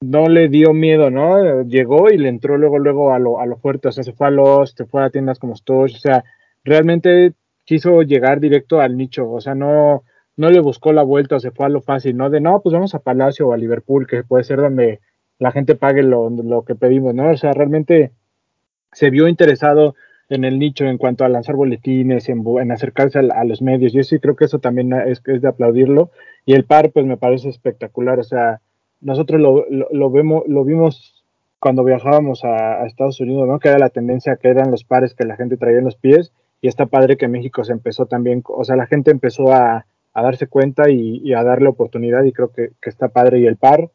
no 0.00 0.28
le 0.28 0.48
dio 0.48 0.72
miedo, 0.72 1.10
¿no? 1.10 1.62
Llegó 1.62 2.10
y 2.10 2.18
le 2.18 2.28
entró 2.28 2.58
luego, 2.58 2.78
luego 2.78 3.12
a 3.12 3.18
lo, 3.18 3.40
a 3.40 3.46
lo 3.46 3.56
fuerte. 3.56 3.88
O 3.88 3.92
sea, 3.92 4.04
se 4.04 4.12
fue 4.12 4.28
a 4.28 4.30
los, 4.30 4.72
se 4.72 4.84
fue 4.86 5.04
a 5.04 5.10
tiendas 5.10 5.38
como 5.38 5.56
Stosh. 5.56 5.96
O 5.96 5.98
sea, 5.98 6.24
realmente 6.64 7.34
quiso 7.64 8.02
llegar 8.02 8.40
directo 8.40 8.80
al 8.80 8.96
nicho. 8.96 9.30
O 9.30 9.40
sea, 9.40 9.54
no, 9.54 10.04
no 10.36 10.50
le 10.50 10.60
buscó 10.60 10.92
la 10.92 11.02
vuelta 11.02 11.38
se 11.40 11.50
fue 11.50 11.66
a 11.66 11.68
lo 11.70 11.80
fácil, 11.80 12.16
¿no? 12.16 12.30
De 12.30 12.40
no, 12.40 12.60
pues 12.60 12.72
vamos 12.72 12.94
a 12.94 13.00
Palacio 13.00 13.48
o 13.48 13.52
a 13.52 13.56
Liverpool, 13.56 14.06
que 14.06 14.24
puede 14.24 14.44
ser 14.44 14.58
donde 14.58 15.00
la 15.38 15.52
gente 15.52 15.74
pague 15.74 16.02
lo, 16.02 16.30
lo 16.30 16.62
que 16.62 16.74
pedimos, 16.74 17.14
¿no? 17.14 17.30
O 17.30 17.36
sea, 17.36 17.52
realmente 17.52 18.12
se 18.94 19.10
vio 19.10 19.28
interesado 19.28 19.94
en 20.28 20.44
el 20.44 20.58
nicho 20.58 20.84
en 20.86 20.98
cuanto 20.98 21.24
a 21.24 21.28
lanzar 21.28 21.56
boletines, 21.56 22.28
en, 22.28 22.72
acercarse 22.72 23.18
a, 23.18 23.44
los 23.44 23.60
medios. 23.60 23.92
Yo 23.92 24.02
sí 24.02 24.18
creo 24.18 24.36
que 24.36 24.46
eso 24.46 24.58
también 24.58 24.92
es, 24.92 25.20
es, 25.26 25.42
de 25.42 25.48
aplaudirlo. 25.48 26.10
Y 26.46 26.54
el 26.54 26.64
par, 26.64 26.90
pues 26.90 27.04
me 27.06 27.16
parece 27.16 27.48
espectacular. 27.48 28.18
O 28.18 28.24
sea, 28.24 28.60
nosotros 29.00 29.40
lo, 29.40 29.66
lo, 29.68 30.10
vemos, 30.10 30.44
lo 30.46 30.64
vimos 30.64 31.24
cuando 31.58 31.84
viajábamos 31.84 32.44
a, 32.44 32.86
Estados 32.86 33.20
Unidos, 33.20 33.46
¿no? 33.48 33.58
Que 33.58 33.68
era 33.68 33.78
la 33.78 33.90
tendencia 33.90 34.36
que 34.36 34.48
eran 34.48 34.70
los 34.70 34.84
pares 34.84 35.14
que 35.14 35.24
la 35.24 35.36
gente 35.36 35.56
traía 35.56 35.78
en 35.78 35.84
los 35.84 35.96
pies. 35.96 36.32
Y 36.60 36.68
está 36.68 36.86
padre 36.86 37.18
que 37.18 37.28
México 37.28 37.62
se 37.62 37.72
empezó 37.72 38.06
también, 38.06 38.42
o 38.46 38.64
sea, 38.64 38.76
la 38.76 38.86
gente 38.86 39.10
empezó 39.10 39.52
a, 39.52 39.84
a 40.14 40.22
darse 40.22 40.46
cuenta 40.46 40.88
y, 40.88 41.34
a 41.34 41.42
darle 41.44 41.68
oportunidad. 41.68 42.24
Y 42.24 42.32
creo 42.32 42.50
que 42.50 42.70
está 42.82 43.08
padre. 43.08 43.40
Y 43.40 43.46
el 43.46 43.56
par, 43.56 43.90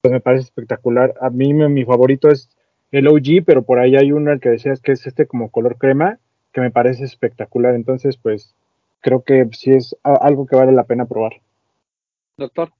pues 0.00 0.12
me 0.12 0.20
parece 0.20 0.44
espectacular. 0.44 1.14
A 1.20 1.30
mí 1.30 1.54
mi 1.54 1.84
favorito 1.84 2.28
es 2.28 2.50
el 2.90 3.08
OG, 3.08 3.44
pero 3.44 3.62
por 3.62 3.78
ahí 3.78 3.96
hay 3.96 4.12
uno 4.12 4.38
que 4.40 4.48
decías 4.48 4.80
que 4.80 4.92
es 4.92 5.06
este 5.06 5.26
como 5.26 5.50
color 5.50 5.76
crema, 5.76 6.18
que 6.52 6.60
me 6.60 6.70
parece 6.70 7.04
espectacular. 7.04 7.74
Entonces, 7.74 8.16
pues 8.16 8.54
creo 9.00 9.22
que 9.22 9.48
sí 9.52 9.72
es 9.72 9.96
algo 10.02 10.46
que 10.46 10.56
vale 10.56 10.72
la 10.72 10.84
pena 10.84 11.06
probar. 11.06 11.40
Doctor. 12.36 12.72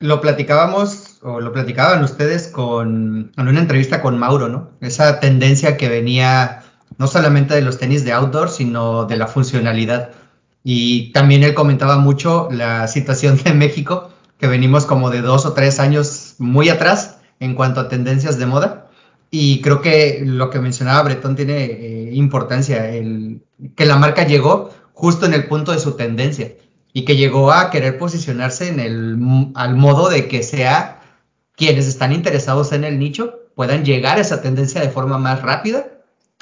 Lo 0.00 0.20
platicábamos, 0.20 1.20
o 1.22 1.40
lo 1.40 1.52
platicaban 1.52 2.02
ustedes 2.04 2.48
con, 2.48 3.32
en 3.36 3.48
una 3.48 3.60
entrevista 3.60 4.02
con 4.02 4.18
Mauro, 4.18 4.48
¿no? 4.48 4.70
Esa 4.80 5.18
tendencia 5.20 5.76
que 5.76 5.88
venía 5.88 6.62
no 6.98 7.06
solamente 7.06 7.54
de 7.54 7.62
los 7.62 7.78
tenis 7.78 8.04
de 8.04 8.12
outdoor, 8.12 8.50
sino 8.50 9.06
de 9.06 9.16
la 9.16 9.26
funcionalidad. 9.26 10.10
Y 10.62 11.12
también 11.12 11.42
él 11.42 11.54
comentaba 11.54 11.98
mucho 11.98 12.48
la 12.50 12.86
situación 12.86 13.38
de 13.42 13.54
México, 13.54 14.10
que 14.38 14.46
venimos 14.46 14.84
como 14.84 15.10
de 15.10 15.20
dos 15.20 15.46
o 15.46 15.52
tres 15.52 15.80
años 15.80 16.34
muy 16.38 16.68
atrás, 16.68 17.18
en 17.44 17.54
cuanto 17.54 17.80
a 17.80 17.88
tendencias 17.88 18.38
de 18.38 18.46
moda. 18.46 18.90
Y 19.30 19.60
creo 19.60 19.80
que 19.80 20.22
lo 20.24 20.50
que 20.50 20.60
mencionaba 20.60 21.02
Bretón 21.02 21.36
tiene 21.36 21.64
eh, 21.64 22.10
importancia, 22.14 22.88
el, 22.88 23.42
que 23.74 23.84
la 23.84 23.96
marca 23.96 24.26
llegó 24.26 24.70
justo 24.92 25.26
en 25.26 25.34
el 25.34 25.46
punto 25.46 25.72
de 25.72 25.80
su 25.80 25.92
tendencia 25.92 26.52
y 26.92 27.04
que 27.04 27.16
llegó 27.16 27.52
a 27.52 27.70
querer 27.70 27.98
posicionarse 27.98 28.68
en 28.68 28.80
el, 28.80 29.18
al 29.54 29.76
modo 29.76 30.08
de 30.08 30.28
que 30.28 30.42
sea 30.42 31.02
quienes 31.56 31.86
están 31.86 32.12
interesados 32.12 32.72
en 32.72 32.84
el 32.84 32.98
nicho 32.98 33.40
puedan 33.54 33.84
llegar 33.84 34.18
a 34.18 34.20
esa 34.20 34.40
tendencia 34.40 34.80
de 34.80 34.90
forma 34.90 35.18
más 35.18 35.42
rápida 35.42 35.86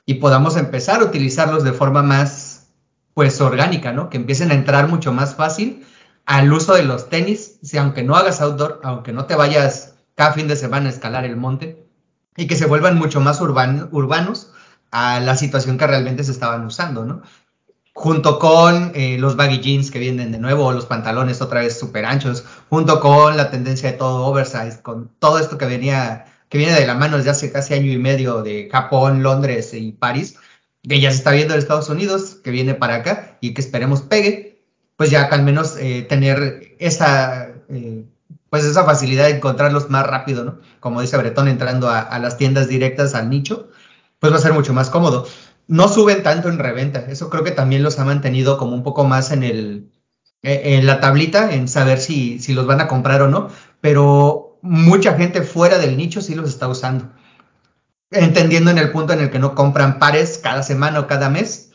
y 0.06 0.14
podamos 0.14 0.56
empezar 0.56 1.00
a 1.00 1.04
utilizarlos 1.04 1.64
de 1.64 1.72
forma 1.72 2.02
más 2.02 2.68
pues 3.14 3.40
orgánica, 3.40 3.92
¿no? 3.92 4.08
Que 4.10 4.16
empiecen 4.16 4.50
a 4.50 4.54
entrar 4.54 4.88
mucho 4.88 5.12
más 5.12 5.34
fácil 5.34 5.84
al 6.24 6.52
uso 6.52 6.74
de 6.74 6.84
los 6.84 7.08
tenis, 7.08 7.58
si 7.62 7.78
aunque 7.78 8.02
no 8.02 8.16
hagas 8.16 8.40
outdoor, 8.40 8.80
aunque 8.84 9.12
no 9.12 9.26
te 9.26 9.34
vayas 9.34 9.91
cada 10.14 10.32
fin 10.32 10.48
de 10.48 10.56
semana 10.56 10.88
escalar 10.88 11.24
el 11.24 11.36
monte 11.36 11.86
y 12.36 12.46
que 12.46 12.56
se 12.56 12.66
vuelvan 12.66 12.98
mucho 12.98 13.20
más 13.20 13.40
urbanos 13.40 14.52
a 14.90 15.20
la 15.20 15.36
situación 15.36 15.78
que 15.78 15.86
realmente 15.86 16.24
se 16.24 16.32
estaban 16.32 16.64
usando, 16.64 17.04
¿no? 17.04 17.22
Junto 17.94 18.38
con 18.38 18.92
eh, 18.94 19.18
los 19.18 19.36
baggy 19.36 19.60
jeans 19.60 19.90
que 19.90 19.98
vienen 19.98 20.32
de 20.32 20.38
nuevo, 20.38 20.72
los 20.72 20.86
pantalones 20.86 21.42
otra 21.42 21.60
vez 21.60 21.78
súper 21.78 22.06
anchos, 22.06 22.44
junto 22.70 23.00
con 23.00 23.36
la 23.36 23.50
tendencia 23.50 23.90
de 23.90 23.98
todo 23.98 24.26
oversize, 24.26 24.80
con 24.82 25.10
todo 25.18 25.38
esto 25.38 25.58
que 25.58 25.66
venía, 25.66 26.24
que 26.48 26.58
viene 26.58 26.72
de 26.72 26.86
la 26.86 26.94
mano 26.94 27.18
desde 27.18 27.30
hace 27.30 27.52
casi 27.52 27.74
año 27.74 27.92
y 27.92 27.98
medio 27.98 28.42
de 28.42 28.68
Japón, 28.70 29.22
Londres 29.22 29.74
y 29.74 29.92
París, 29.92 30.36
que 30.82 31.00
ya 31.00 31.10
se 31.10 31.18
está 31.18 31.32
viendo 31.32 31.52
en 31.54 31.60
Estados 31.60 31.90
Unidos, 31.90 32.36
que 32.42 32.50
viene 32.50 32.74
para 32.74 32.96
acá 32.96 33.38
y 33.40 33.52
que 33.52 33.60
esperemos 33.60 34.02
pegue, 34.02 34.62
pues 34.96 35.10
ya 35.10 35.28
que 35.28 35.34
al 35.34 35.42
menos 35.42 35.76
eh, 35.76 36.02
tener 36.08 36.74
esa 36.78 37.48
eh, 37.68 38.06
pues 38.52 38.64
esa 38.66 38.84
facilidad 38.84 39.24
de 39.24 39.36
encontrarlos 39.36 39.88
más 39.88 40.06
rápido, 40.06 40.44
¿no? 40.44 40.58
Como 40.78 41.00
dice 41.00 41.16
Bretón, 41.16 41.48
entrando 41.48 41.88
a, 41.88 42.18
las 42.18 42.36
tiendas 42.36 42.68
directas 42.68 43.14
al 43.14 43.30
nicho, 43.30 43.70
pues 44.18 44.30
va 44.30 44.36
a 44.36 44.40
ser 44.40 44.52
mucho 44.52 44.74
más 44.74 44.90
cómodo. 44.90 45.26
No 45.68 45.88
suben 45.88 46.22
tanto 46.22 46.50
en 46.50 46.58
reventa, 46.58 46.98
eso 47.08 47.30
creo 47.30 47.44
que 47.44 47.52
también 47.52 47.82
los 47.82 47.98
ha 47.98 48.04
mantenido 48.04 48.58
como 48.58 48.74
un 48.74 48.82
poco 48.82 49.04
más 49.04 49.32
en 49.32 49.42
el, 49.42 49.90
e, 50.42 50.76
en 50.76 50.86
la 50.86 51.00
tablita, 51.00 51.54
en 51.54 51.66
saber 51.66 51.98
si, 51.98 52.40
si 52.40 52.52
los 52.52 52.66
van 52.66 52.82
a 52.82 52.88
comprar 52.88 53.22
o 53.22 53.28
no, 53.28 53.48
pero 53.80 54.58
mucha 54.60 55.14
gente 55.14 55.40
fuera 55.40 55.78
del 55.78 55.96
nicho 55.96 56.20
sí 56.20 56.34
los 56.34 56.50
está 56.50 56.68
usando. 56.68 57.08
Entendiendo 58.10 58.70
en 58.70 58.76
el 58.76 58.92
punto 58.92 59.14
en 59.14 59.20
el 59.20 59.30
que 59.30 59.38
no 59.38 59.54
compran 59.54 59.98
pares 59.98 60.36
cada 60.36 60.62
semana 60.62 61.00
o 61.00 61.06
cada 61.06 61.30
mes, 61.30 61.70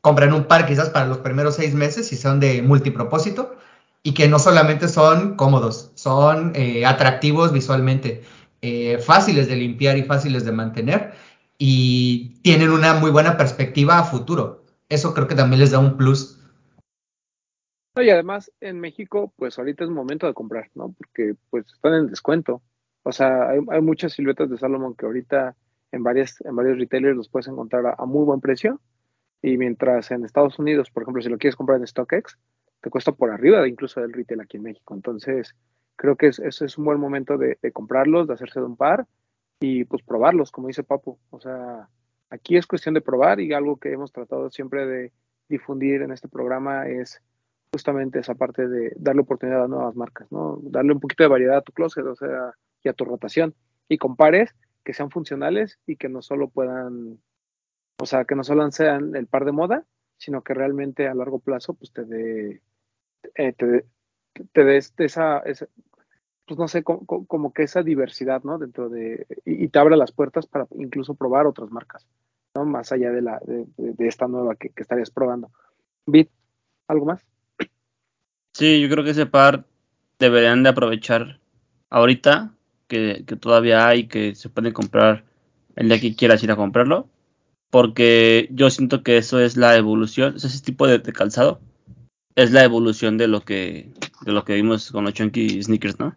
compran 0.00 0.32
un 0.32 0.44
par 0.44 0.64
quizás 0.64 0.88
para 0.88 1.04
los 1.04 1.18
primeros 1.18 1.56
seis 1.56 1.74
meses 1.74 2.10
y 2.10 2.16
son 2.16 2.40
de 2.40 2.62
multipropósito 2.62 3.58
y 4.06 4.14
que 4.14 4.28
no 4.28 4.38
solamente 4.38 4.86
son 4.86 5.34
cómodos, 5.34 5.90
son 5.96 6.52
eh, 6.54 6.86
atractivos 6.86 7.52
visualmente, 7.52 8.22
eh, 8.62 8.98
fáciles 8.98 9.48
de 9.48 9.56
limpiar 9.56 9.98
y 9.98 10.04
fáciles 10.04 10.44
de 10.44 10.52
mantener 10.52 11.12
y 11.58 12.40
tienen 12.42 12.70
una 12.70 12.94
muy 12.94 13.10
buena 13.10 13.36
perspectiva 13.36 13.98
a 13.98 14.04
futuro. 14.04 14.62
Eso 14.88 15.12
creo 15.12 15.26
que 15.26 15.34
también 15.34 15.58
les 15.58 15.72
da 15.72 15.80
un 15.80 15.96
plus 15.96 16.38
y 18.02 18.10
además 18.10 18.52
en 18.60 18.78
México, 18.78 19.32
pues 19.36 19.58
ahorita 19.58 19.84
es 19.84 19.90
momento 19.90 20.26
de 20.26 20.34
comprar, 20.34 20.70
¿no? 20.74 20.94
Porque 20.96 21.34
pues 21.50 21.66
están 21.72 21.94
en 21.94 22.06
descuento. 22.08 22.62
O 23.02 23.10
sea, 23.10 23.48
hay, 23.48 23.80
muchas 23.80 24.12
siluetas 24.12 24.50
de 24.50 24.58
Salomon 24.58 24.94
que 24.94 25.06
ahorita 25.06 25.56
en, 25.92 26.02
varias, 26.02 26.40
en 26.42 26.54
varios 26.54 26.78
retailers 26.78 27.16
los 27.16 27.28
puedes 27.28 27.48
encontrar 27.48 27.94
a, 27.98 28.06
muy 28.06 28.24
buen 28.24 28.40
precio. 28.40 28.80
Y 29.42 29.56
mientras 29.56 30.10
en 30.10 30.24
Estados 30.24 30.58
Unidos, 30.58 30.90
por 30.90 31.02
ejemplo, 31.02 31.22
si 31.22 31.28
lo 31.28 31.38
quieres 31.38 31.56
comprar 31.56 31.80
en 31.80 31.86
StockX, 31.86 32.38
te 32.86 32.90
cuesta 32.90 33.10
por 33.10 33.32
arriba 33.32 33.60
de 33.62 33.68
incluso 33.68 34.00
del 34.00 34.12
retail 34.12 34.42
aquí 34.42 34.58
en 34.58 34.62
México. 34.62 34.94
Entonces, 34.94 35.56
creo 35.96 36.14
que 36.14 36.28
es, 36.28 36.38
eso 36.38 36.64
es 36.64 36.78
un 36.78 36.84
buen 36.84 37.00
momento 37.00 37.36
de, 37.36 37.58
de 37.60 37.72
comprarlos, 37.72 38.28
de 38.28 38.34
hacerse 38.34 38.60
de 38.60 38.66
un 38.66 38.76
par 38.76 39.08
y 39.58 39.82
pues 39.86 40.04
probarlos, 40.04 40.52
como 40.52 40.68
dice 40.68 40.84
Papu. 40.84 41.18
O 41.30 41.40
sea, 41.40 41.88
aquí 42.30 42.56
es 42.56 42.64
cuestión 42.64 42.94
de 42.94 43.00
probar 43.00 43.40
y 43.40 43.52
algo 43.52 43.78
que 43.78 43.90
hemos 43.90 44.12
tratado 44.12 44.50
siempre 44.50 44.86
de 44.86 45.12
difundir 45.48 46.02
en 46.02 46.12
este 46.12 46.28
programa 46.28 46.86
es 46.86 47.20
justamente 47.72 48.20
esa 48.20 48.36
parte 48.36 48.68
de 48.68 48.92
darle 48.94 49.22
oportunidad 49.22 49.64
a 49.64 49.68
nuevas 49.68 49.96
marcas, 49.96 50.30
¿no? 50.30 50.60
Darle 50.62 50.92
un 50.92 51.00
poquito 51.00 51.24
de 51.24 51.28
variedad 51.28 51.56
a 51.56 51.62
tu 51.62 51.72
closet, 51.72 52.06
o 52.06 52.14
sea, 52.14 52.52
y 52.84 52.88
a 52.88 52.92
tu 52.92 53.04
rotación. 53.04 53.52
Y 53.88 53.98
compares 53.98 54.54
que 54.84 54.94
sean 54.94 55.10
funcionales 55.10 55.80
y 55.88 55.96
que 55.96 56.08
no 56.08 56.22
solo 56.22 56.50
puedan, 56.50 57.18
o 57.98 58.06
sea, 58.06 58.26
que 58.26 58.36
no 58.36 58.44
solo 58.44 58.70
sean 58.70 59.16
el 59.16 59.26
par 59.26 59.44
de 59.44 59.50
moda, 59.50 59.84
sino 60.18 60.42
que 60.42 60.54
realmente 60.54 61.08
a 61.08 61.14
largo 61.14 61.40
plazo, 61.40 61.74
pues 61.74 61.92
te 61.92 62.04
dé, 62.04 62.62
eh, 63.34 63.52
te, 63.52 64.64
des 64.64 64.94
esa, 64.98 65.42
pues 66.46 66.58
no 66.58 66.68
sé, 66.68 66.82
como, 66.82 67.52
que 67.52 67.62
esa 67.62 67.82
diversidad, 67.82 68.42
¿no? 68.44 68.58
Dentro 68.58 68.88
de, 68.88 69.26
y, 69.44 69.68
te 69.68 69.78
abra 69.78 69.96
las 69.96 70.12
puertas 70.12 70.46
para 70.46 70.66
incluso 70.78 71.14
probar 71.14 71.46
otras 71.46 71.70
marcas, 71.70 72.06
¿no? 72.54 72.64
Más 72.64 72.92
allá 72.92 73.10
de 73.10 73.22
la, 73.22 73.40
de, 73.44 73.94
esta 74.06 74.28
nueva 74.28 74.54
que, 74.56 74.70
que 74.70 74.82
estarías 74.82 75.10
probando. 75.10 75.50
Bit, 76.06 76.30
¿algo 76.88 77.06
más? 77.06 77.24
Sí, 78.52 78.80
yo 78.80 78.88
creo 78.88 79.04
que 79.04 79.10
ese 79.10 79.26
par 79.26 79.66
deberían 80.18 80.62
de 80.62 80.70
aprovechar 80.70 81.40
ahorita 81.90 82.54
que, 82.88 83.24
todavía 83.40 83.86
hay, 83.86 84.06
que 84.06 84.34
se 84.34 84.48
pueden 84.48 84.72
comprar 84.72 85.24
el 85.76 85.88
día 85.88 86.00
que 86.00 86.16
quieras 86.16 86.42
ir 86.42 86.50
a 86.50 86.56
comprarlo, 86.56 87.08
porque 87.70 88.48
yo 88.50 88.70
siento 88.70 89.02
que 89.02 89.18
eso 89.18 89.40
es 89.40 89.56
la 89.56 89.76
evolución, 89.76 90.36
ese 90.36 90.62
tipo 90.62 90.86
de, 90.86 91.02
calzado 91.12 91.60
es 92.36 92.52
la 92.52 92.64
evolución 92.64 93.18
de 93.18 93.28
lo 93.28 93.40
que 93.42 93.90
de 94.22 94.32
lo 94.32 94.44
que 94.44 94.54
vimos 94.54 94.92
con 94.92 95.04
los 95.04 95.14
chunky 95.14 95.62
sneakers, 95.62 95.98
¿no? 95.98 96.16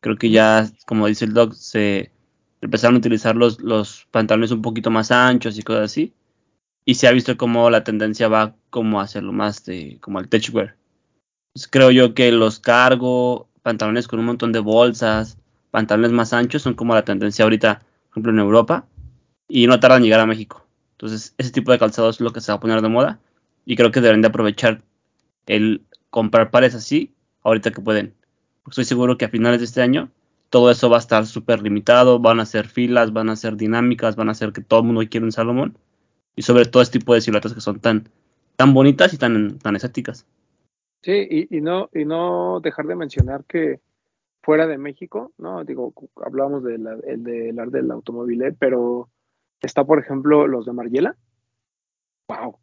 Creo 0.00 0.16
que 0.16 0.30
ya, 0.30 0.68
como 0.86 1.06
dice 1.06 1.24
el 1.24 1.34
doc, 1.34 1.54
se 1.54 2.10
empezaron 2.60 2.96
a 2.96 2.98
utilizar 2.98 3.36
los, 3.36 3.60
los 3.60 4.06
pantalones 4.10 4.50
un 4.50 4.62
poquito 4.62 4.90
más 4.90 5.10
anchos 5.10 5.58
y 5.58 5.62
cosas 5.62 5.84
así, 5.84 6.14
y 6.84 6.94
se 6.96 7.08
ha 7.08 7.12
visto 7.12 7.36
como 7.36 7.70
la 7.70 7.84
tendencia 7.84 8.28
va 8.28 8.56
como 8.70 9.00
a 9.00 9.04
hacerlo 9.04 9.32
más 9.32 9.64
de 9.64 9.98
como 10.00 10.20
el 10.20 10.28
techwear 10.28 10.76
pues, 11.54 11.68
creo 11.68 11.90
yo 11.90 12.14
que 12.14 12.32
los 12.32 12.58
cargo, 12.58 13.48
pantalones 13.62 14.08
con 14.08 14.18
un 14.18 14.26
montón 14.26 14.52
de 14.52 14.58
bolsas, 14.58 15.38
pantalones 15.70 16.12
más 16.12 16.32
anchos 16.32 16.62
son 16.62 16.74
como 16.74 16.94
la 16.94 17.04
tendencia 17.04 17.44
ahorita, 17.44 17.78
por 17.78 18.10
ejemplo, 18.10 18.32
en 18.32 18.38
Europa, 18.40 18.86
y 19.48 19.66
no 19.66 19.80
tardan 19.80 19.98
en 19.98 20.04
llegar 20.04 20.20
a 20.20 20.26
México. 20.26 20.66
Entonces, 20.92 21.34
ese 21.38 21.52
tipo 21.52 21.72
de 21.72 21.78
calzado 21.78 22.10
es 22.10 22.20
lo 22.20 22.32
que 22.32 22.40
se 22.40 22.50
va 22.52 22.56
a 22.56 22.60
poner 22.60 22.82
de 22.82 22.88
moda, 22.88 23.20
y 23.64 23.76
creo 23.76 23.92
que 23.92 24.00
deben 24.00 24.20
de 24.20 24.28
aprovechar 24.28 24.82
el 25.46 25.82
comprar 26.10 26.50
pares 26.50 26.74
así 26.74 27.14
ahorita 27.42 27.70
que 27.70 27.80
pueden. 27.80 28.14
estoy 28.68 28.84
seguro 28.84 29.18
que 29.18 29.24
a 29.24 29.28
finales 29.28 29.60
de 29.60 29.66
este 29.66 29.82
año 29.82 30.10
todo 30.50 30.70
eso 30.70 30.88
va 30.88 30.98
a 30.98 31.00
estar 31.00 31.26
súper 31.26 31.62
limitado, 31.62 32.20
van 32.20 32.38
a 32.38 32.46
ser 32.46 32.68
filas, 32.68 33.12
van 33.12 33.28
a 33.28 33.34
ser 33.34 33.56
dinámicas, 33.56 34.14
van 34.14 34.28
a 34.28 34.34
ser 34.34 34.52
que 34.52 34.60
todo 34.60 34.80
el 34.80 34.86
mundo 34.86 35.02
quiera 35.10 35.26
un 35.26 35.32
Salomón, 35.32 35.76
y 36.36 36.42
sobre 36.42 36.64
todo 36.64 36.80
este 36.80 37.00
tipo 37.00 37.12
de 37.12 37.20
siluetas 37.20 37.54
que 37.54 37.60
son 37.60 37.80
tan, 37.80 38.08
tan 38.56 38.72
bonitas 38.72 39.12
y 39.12 39.18
tan, 39.18 39.58
tan. 39.58 39.76
Sí, 41.02 41.46
y, 41.50 41.60
no, 41.60 41.90
y 41.92 42.04
no 42.04 42.60
dejar 42.60 42.86
de 42.86 42.94
mencionar 42.94 43.44
que 43.44 43.80
fuera 44.42 44.66
de 44.66 44.78
México, 44.78 45.32
¿no? 45.38 45.64
Digo, 45.64 45.92
hablábamos 46.24 46.62
del 46.62 46.84
de 46.84 47.48
el 47.48 47.70
del 47.70 47.90
automóvil, 47.90 48.42
¿eh? 48.42 48.56
pero 48.56 49.08
está, 49.60 49.84
por 49.84 49.98
ejemplo, 49.98 50.46
los 50.46 50.66
de 50.66 50.72
Margiela. 50.72 51.16
¡Wow! 52.28 52.58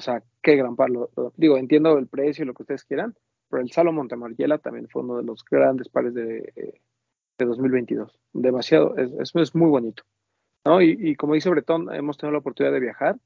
O 0.00 0.02
sea, 0.02 0.22
qué 0.42 0.56
gran 0.56 0.76
par. 0.76 0.88
digo, 1.36 1.58
entiendo 1.58 1.98
el 1.98 2.06
precio 2.06 2.42
y 2.42 2.46
lo 2.46 2.54
que 2.54 2.62
ustedes 2.62 2.84
quieran, 2.84 3.14
pero 3.50 3.62
el 3.62 3.70
Salomon 3.70 4.08
de 4.08 4.16
Margiela 4.16 4.56
también 4.56 4.88
fue 4.88 5.02
uno 5.02 5.18
de 5.18 5.24
los 5.24 5.44
grandes 5.44 5.90
pares 5.90 6.14
de, 6.14 6.80
de 7.36 7.44
2022. 7.44 8.18
Demasiado, 8.32 8.96
es, 8.96 9.34
es, 9.34 9.54
muy 9.54 9.68
bonito. 9.68 10.04
¿no? 10.64 10.80
Y, 10.80 10.96
y 10.98 11.16
como 11.16 11.34
dice 11.34 11.50
Bretón, 11.50 11.92
hemos 11.94 12.16
tenido 12.16 12.32
la 12.32 12.38
oportunidad 12.38 12.72
de 12.72 12.80
viajar 12.80 13.18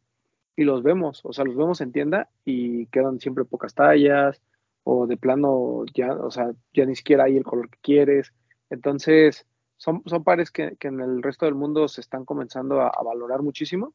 y 0.56 0.64
los 0.64 0.82
vemos, 0.82 1.20
o 1.24 1.32
sea, 1.32 1.44
los 1.44 1.56
vemos 1.56 1.80
en 1.80 1.92
tienda 1.92 2.28
y 2.44 2.86
quedan 2.86 3.20
siempre 3.20 3.44
pocas 3.44 3.74
tallas, 3.74 4.40
o 4.82 5.06
de 5.06 5.16
plano 5.16 5.84
ya, 5.94 6.12
o 6.12 6.30
sea, 6.30 6.52
ya 6.72 6.86
ni 6.86 6.96
siquiera 6.96 7.24
hay 7.24 7.36
el 7.36 7.44
color 7.44 7.70
que 7.70 7.78
quieres. 7.80 8.32
Entonces, 8.68 9.46
son, 9.76 10.02
son 10.06 10.24
pares 10.24 10.50
que, 10.50 10.76
en 10.80 11.00
el 11.00 11.22
resto 11.22 11.46
del 11.46 11.54
mundo 11.54 11.88
se 11.88 12.00
están 12.00 12.24
comenzando 12.24 12.80
a, 12.80 12.92
valorar 13.04 13.42
muchísimo. 13.42 13.94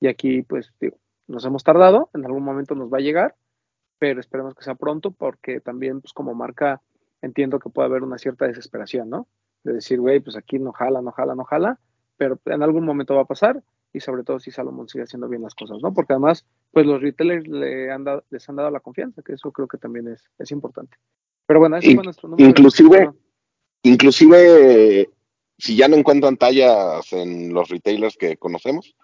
Y 0.00 0.08
aquí, 0.08 0.42
pues, 0.42 0.72
digo, 0.80 0.98
nos 1.28 1.44
hemos 1.44 1.62
tardado, 1.62 2.10
en 2.14 2.24
algún 2.24 2.42
momento 2.42 2.74
nos 2.74 2.92
va 2.92 2.98
a 2.98 3.02
llegar, 3.02 3.36
pero 3.98 4.20
esperemos 4.20 4.54
que 4.54 4.64
sea 4.64 4.74
pronto 4.74 5.10
porque 5.10 5.60
también, 5.60 6.00
pues, 6.00 6.12
como 6.12 6.34
marca, 6.34 6.82
entiendo 7.22 7.58
que 7.58 7.70
puede 7.70 7.88
haber 7.88 8.02
una 8.02 8.18
cierta 8.18 8.46
desesperación, 8.46 9.10
¿no? 9.10 9.28
De 9.62 9.74
decir, 9.74 10.00
güey, 10.00 10.20
pues 10.20 10.36
aquí 10.36 10.58
no 10.58 10.72
jala, 10.72 11.02
no 11.02 11.12
jala, 11.12 11.34
no 11.34 11.44
jala, 11.44 11.78
pero 12.16 12.38
en 12.46 12.62
algún 12.62 12.84
momento 12.84 13.14
va 13.14 13.22
a 13.22 13.26
pasar 13.26 13.62
y 13.92 14.00
sobre 14.00 14.22
todo 14.22 14.38
si 14.38 14.50
Salomón 14.50 14.88
sigue 14.88 15.04
haciendo 15.04 15.28
bien 15.28 15.42
las 15.42 15.54
cosas, 15.54 15.78
¿no? 15.82 15.92
Porque 15.92 16.12
además, 16.12 16.46
pues 16.72 16.86
los 16.86 17.00
retailers 17.00 17.46
le 17.48 17.90
han 17.90 18.04
dado, 18.04 18.24
les 18.30 18.48
han 18.48 18.56
dado 18.56 18.70
la 18.70 18.80
confianza, 18.80 19.22
que 19.22 19.32
eso 19.32 19.50
creo 19.52 19.66
que 19.66 19.78
también 19.78 20.08
es, 20.08 20.30
es 20.38 20.50
importante. 20.50 20.96
Pero 21.46 21.60
bueno, 21.60 21.76
ese 21.76 21.94
fue 21.94 22.04
nuestro 22.04 22.28
número. 22.28 22.48
Inclusive, 22.48 23.10
inclusive, 23.82 25.10
si 25.56 25.76
ya 25.76 25.88
no 25.88 25.96
encuentran 25.96 26.36
tallas 26.36 27.12
en 27.12 27.52
los 27.54 27.68
retailers 27.68 28.16
que 28.16 28.36
conocemos, 28.36 28.94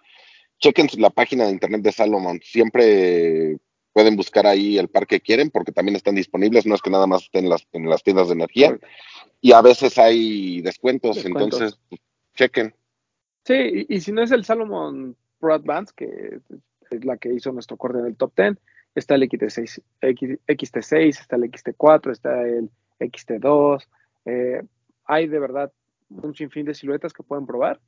chequen 0.59 0.87
la 0.97 1.09
página 1.09 1.45
de 1.45 1.51
internet 1.51 1.81
de 1.81 1.91
Salomon. 1.91 2.39
Siempre 2.43 3.57
pueden 3.93 4.15
buscar 4.15 4.45
ahí 4.45 4.77
el 4.77 4.89
par 4.89 5.07
que 5.07 5.21
quieren, 5.21 5.49
porque 5.49 5.71
también 5.71 5.95
están 5.95 6.15
disponibles, 6.15 6.65
no 6.65 6.75
es 6.75 6.81
que 6.81 6.89
nada 6.89 7.07
más 7.07 7.23
estén 7.23 7.45
en 7.45 7.49
las, 7.49 7.67
en 7.71 7.89
las 7.89 8.03
tiendas 8.03 8.27
de 8.27 8.33
energía. 8.33 8.77
Y 9.41 9.53
a 9.53 9.61
veces 9.61 9.97
hay 9.97 10.61
descuentos, 10.61 11.15
descuentos. 11.15 11.61
entonces 11.61 11.79
chequen. 12.35 12.73
Sí, 13.45 13.85
y, 13.87 14.01
si 14.01 14.11
no 14.11 14.23
es 14.23 14.31
el 14.31 14.43
Salomon 14.43 15.15
Pro 15.39 15.53
Advance, 15.53 15.93
que 15.95 16.39
es 16.91 17.05
la 17.05 17.17
que 17.17 17.33
hizo 17.33 17.51
nuestro 17.51 17.77
corte 17.77 17.99
en 17.99 18.07
el 18.07 18.17
top 18.17 18.33
10, 18.35 18.57
está 18.95 19.15
el 19.15 19.23
XT6, 19.23 19.81
XT6 20.01 21.07
está 21.07 21.35
el 21.35 21.43
XT4, 21.43 22.11
está 22.11 22.41
el 22.41 22.69
XT2. 22.99 23.87
Eh, 24.25 24.61
hay 25.05 25.27
de 25.27 25.39
verdad 25.39 25.71
un 26.09 26.35
sinfín 26.35 26.65
de 26.65 26.73
siluetas 26.73 27.13
que 27.13 27.23
pueden 27.23 27.45
probar 27.45 27.79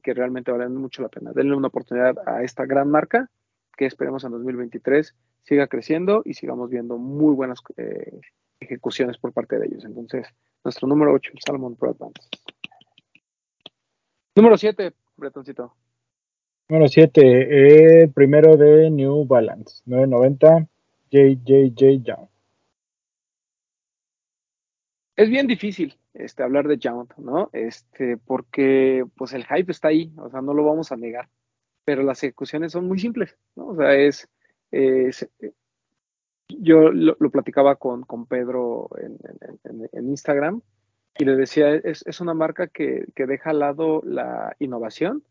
que 0.00 0.14
realmente 0.14 0.52
valen 0.52 0.74
mucho 0.74 1.02
la 1.02 1.08
pena. 1.08 1.32
Denle 1.34 1.56
una 1.56 1.68
oportunidad 1.68 2.16
a 2.26 2.42
esta 2.42 2.66
gran 2.66 2.90
marca 2.90 3.30
que 3.76 3.86
esperemos 3.86 4.24
en 4.24 4.32
2023 4.32 5.14
siga 5.42 5.66
creciendo 5.66 6.22
y 6.24 6.34
sigamos 6.34 6.68
viendo 6.68 6.98
muy 6.98 7.34
buenas 7.34 7.60
eh, 7.76 8.20
ejecuciones 8.60 9.16
por 9.18 9.32
parte 9.32 9.58
de 9.58 9.66
ellos. 9.66 9.84
Entonces, 9.84 10.26
nuestro 10.64 10.86
número 10.88 11.12
8, 11.12 11.32
el 11.34 11.40
Salomon 11.44 11.76
Pro 11.76 11.90
Advance. 11.90 12.28
Número 14.34 14.56
7, 14.56 14.92
Bretoncito. 15.16 15.74
Número 16.68 16.88
7, 16.88 18.02
el 18.02 18.12
primero 18.12 18.56
de 18.56 18.90
New 18.90 19.24
Balance, 19.24 19.82
990 19.86 20.68
JJJ 21.10 22.02
Young. 22.02 22.28
Es 25.18 25.28
bien 25.30 25.48
difícil 25.48 25.98
este, 26.14 26.44
hablar 26.44 26.68
de 26.68 26.78
Young, 26.78 27.08
¿no? 27.16 27.50
Este, 27.52 28.18
porque 28.18 29.04
pues 29.16 29.32
el 29.32 29.44
hype 29.46 29.72
está 29.72 29.88
ahí, 29.88 30.12
o 30.16 30.30
sea, 30.30 30.42
no 30.42 30.54
lo 30.54 30.62
vamos 30.62 30.92
a 30.92 30.96
negar, 30.96 31.28
pero 31.84 32.04
las 32.04 32.22
ejecuciones 32.22 32.70
son 32.70 32.86
muy 32.86 33.00
simples, 33.00 33.36
¿no? 33.56 33.66
O 33.66 33.76
sea, 33.76 33.96
es, 33.96 34.28
yo 36.48 36.92
lo, 36.92 37.16
platicaba 37.32 37.74
con, 37.74 38.02
con 38.02 38.26
Pedro 38.26 38.90
en, 39.00 39.18
en 39.90 40.08
Instagram 40.08 40.62
y 41.18 41.24
le 41.24 41.34
decía, 41.34 41.74
es, 41.74 42.06
es 42.06 42.20
una 42.20 42.34
marca 42.34 42.68
que, 42.68 43.06
que, 43.16 43.26
deja 43.26 43.50
al 43.50 43.58
lado 43.58 44.02
la 44.04 44.54
innovación 44.60 45.24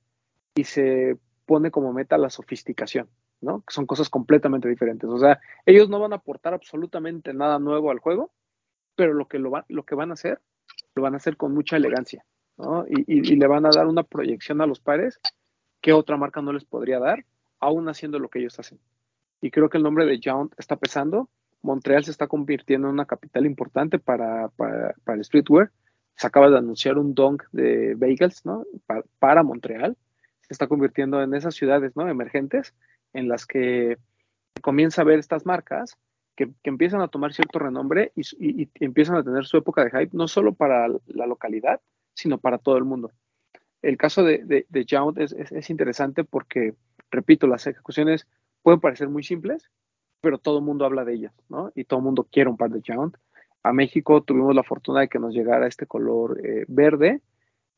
y 0.56 0.66
se 0.66 1.18
pone 1.46 1.72
como 1.72 1.94
meta 1.94 2.18
la 2.18 2.30
sofisticación, 2.30 3.08
¿no? 3.40 3.62
Que 3.62 3.74
son 3.74 3.86
cosas 3.86 4.10
completamente 4.10 4.68
diferentes. 4.68 5.10
O 5.10 5.18
sea, 5.18 5.40
ellos 5.66 5.88
no 5.88 6.02
van 6.02 6.12
a 6.12 6.18
aportar 6.18 6.54
absolutamente 6.54 7.34
nada 7.34 7.58
nuevo 7.58 7.90
al 7.90 8.00
juego, 8.00 8.34
pero 8.98 9.14
lo 9.14 9.28
que, 9.30 9.40
lo, 9.40 9.52
va, 9.52 9.66
lo 9.70 9.84
que 9.84 9.96
van 9.96 10.10
a 10.10 10.16
hacer 10.16 10.42
lo 10.96 11.04
van 11.04 11.14
a 11.14 11.18
hacer 11.18 11.38
con 11.38 11.54
mucha 11.54 11.78
elegancia, 11.78 12.26
¿no? 12.58 12.86
Y, 12.90 13.06
y- 13.20 13.36
le 13.38 13.48
van 13.48 13.66
a 13.66 13.70
dar 13.70 13.86
una 13.88 14.04
proyección 14.04 14.60
a 14.60 14.66
los 14.66 14.80
pares 14.82 15.20
que 15.80 15.94
otra 15.94 16.18
marca 16.18 16.42
no 16.42 16.52
les 16.52 16.66
podría 16.66 17.00
dar, 17.00 17.24
aún 17.60 17.88
haciendo 17.88 18.18
lo 18.20 18.30
que 18.30 18.40
ellos 18.40 18.60
hacen. 18.60 18.80
Y 19.40 19.52
creo 19.52 19.70
que 19.70 19.78
el 19.78 19.84
nombre 19.84 20.06
de 20.06 20.20
Jount 20.22 20.54
está 20.58 20.76
pesando. 20.76 21.30
Montreal 21.62 22.04
se 22.04 22.12
está 22.12 22.28
convirtiendo 22.28 22.88
en 22.88 22.94
una 22.96 23.06
capital 23.06 23.46
importante 23.46 24.00
para, 24.00 24.50
para, 24.50 24.96
para 25.04 25.18
el 25.18 25.24
streetwear. 25.24 25.72
Se 26.16 26.26
acaba 26.26 26.50
de 26.50 26.58
anunciar 26.58 26.98
un 26.98 27.14
dunk 27.14 27.44
de 27.52 27.94
bagels, 27.96 28.44
¿no? 28.46 28.66
Pa- 28.88 29.04
para 29.20 29.44
Montreal. 29.44 29.96
Se 30.42 30.54
está 30.54 30.68
convirtiendo 30.68 31.22
en 31.22 31.36
esas 31.36 31.54
ciudades, 31.54 31.96
¿no? 31.96 32.08
Emergentes 32.10 32.74
en 33.14 33.28
las 33.28 33.46
que 33.46 33.98
comienza 34.62 35.04
a 35.04 35.06
ver 35.06 35.20
estas 35.20 35.46
marcas 35.46 35.96
que, 36.38 36.48
que 36.64 36.70
empiezan 36.70 37.02
a 37.02 37.10
tomar 37.10 37.34
cierto 37.34 37.60
renombre 37.60 38.14
y, 38.16 38.22
y- 38.40 38.62
y 38.64 38.70
empiezan 38.86 39.18
a 39.18 39.24
tener 39.24 39.46
su 39.46 39.58
época 39.58 39.84
de 39.84 39.90
hype, 39.92 40.16
no 40.16 40.30
solo 40.30 40.54
para 40.54 40.88
la 41.08 41.28
localidad, 41.28 41.82
sino 42.14 42.38
para 42.38 42.60
todo 42.60 42.78
el 42.78 42.86
mundo. 42.86 43.12
El 43.82 43.98
caso 43.98 44.24
de, 44.24 44.44
de, 44.46 44.66
de 44.70 44.86
Jount 44.90 45.18
es, 45.20 45.34
es- 45.34 45.52
es 45.52 45.70
interesante 45.70 46.24
porque, 46.24 46.76
repito, 47.12 47.48
las 47.48 47.68
ejecuciones 47.68 48.28
pueden 48.62 48.80
parecer 48.80 49.10
muy 49.10 49.24
simples, 49.24 49.70
pero 50.22 50.38
todo 50.38 50.60
el 50.60 50.64
mundo 50.64 50.86
habla 50.86 51.04
de 51.06 51.14
ellas, 51.16 51.34
¿no? 51.50 51.72
Y 51.76 51.84
todo 51.84 52.00
el 52.00 52.06
mundo 52.06 52.28
quiere 52.32 52.50
un 52.50 52.58
par 52.58 52.70
de 52.72 52.82
Jount. 52.86 53.18
A 53.64 53.74
México 53.74 54.22
tuvimos 54.24 54.56
la 54.56 54.64
fortuna 54.64 55.02
de 55.02 55.08
que 55.10 55.20
nos 55.20 55.34
llegara 55.34 55.68
este 55.68 55.86
color 55.86 56.40
eh, 56.44 56.66
verde, 56.68 57.22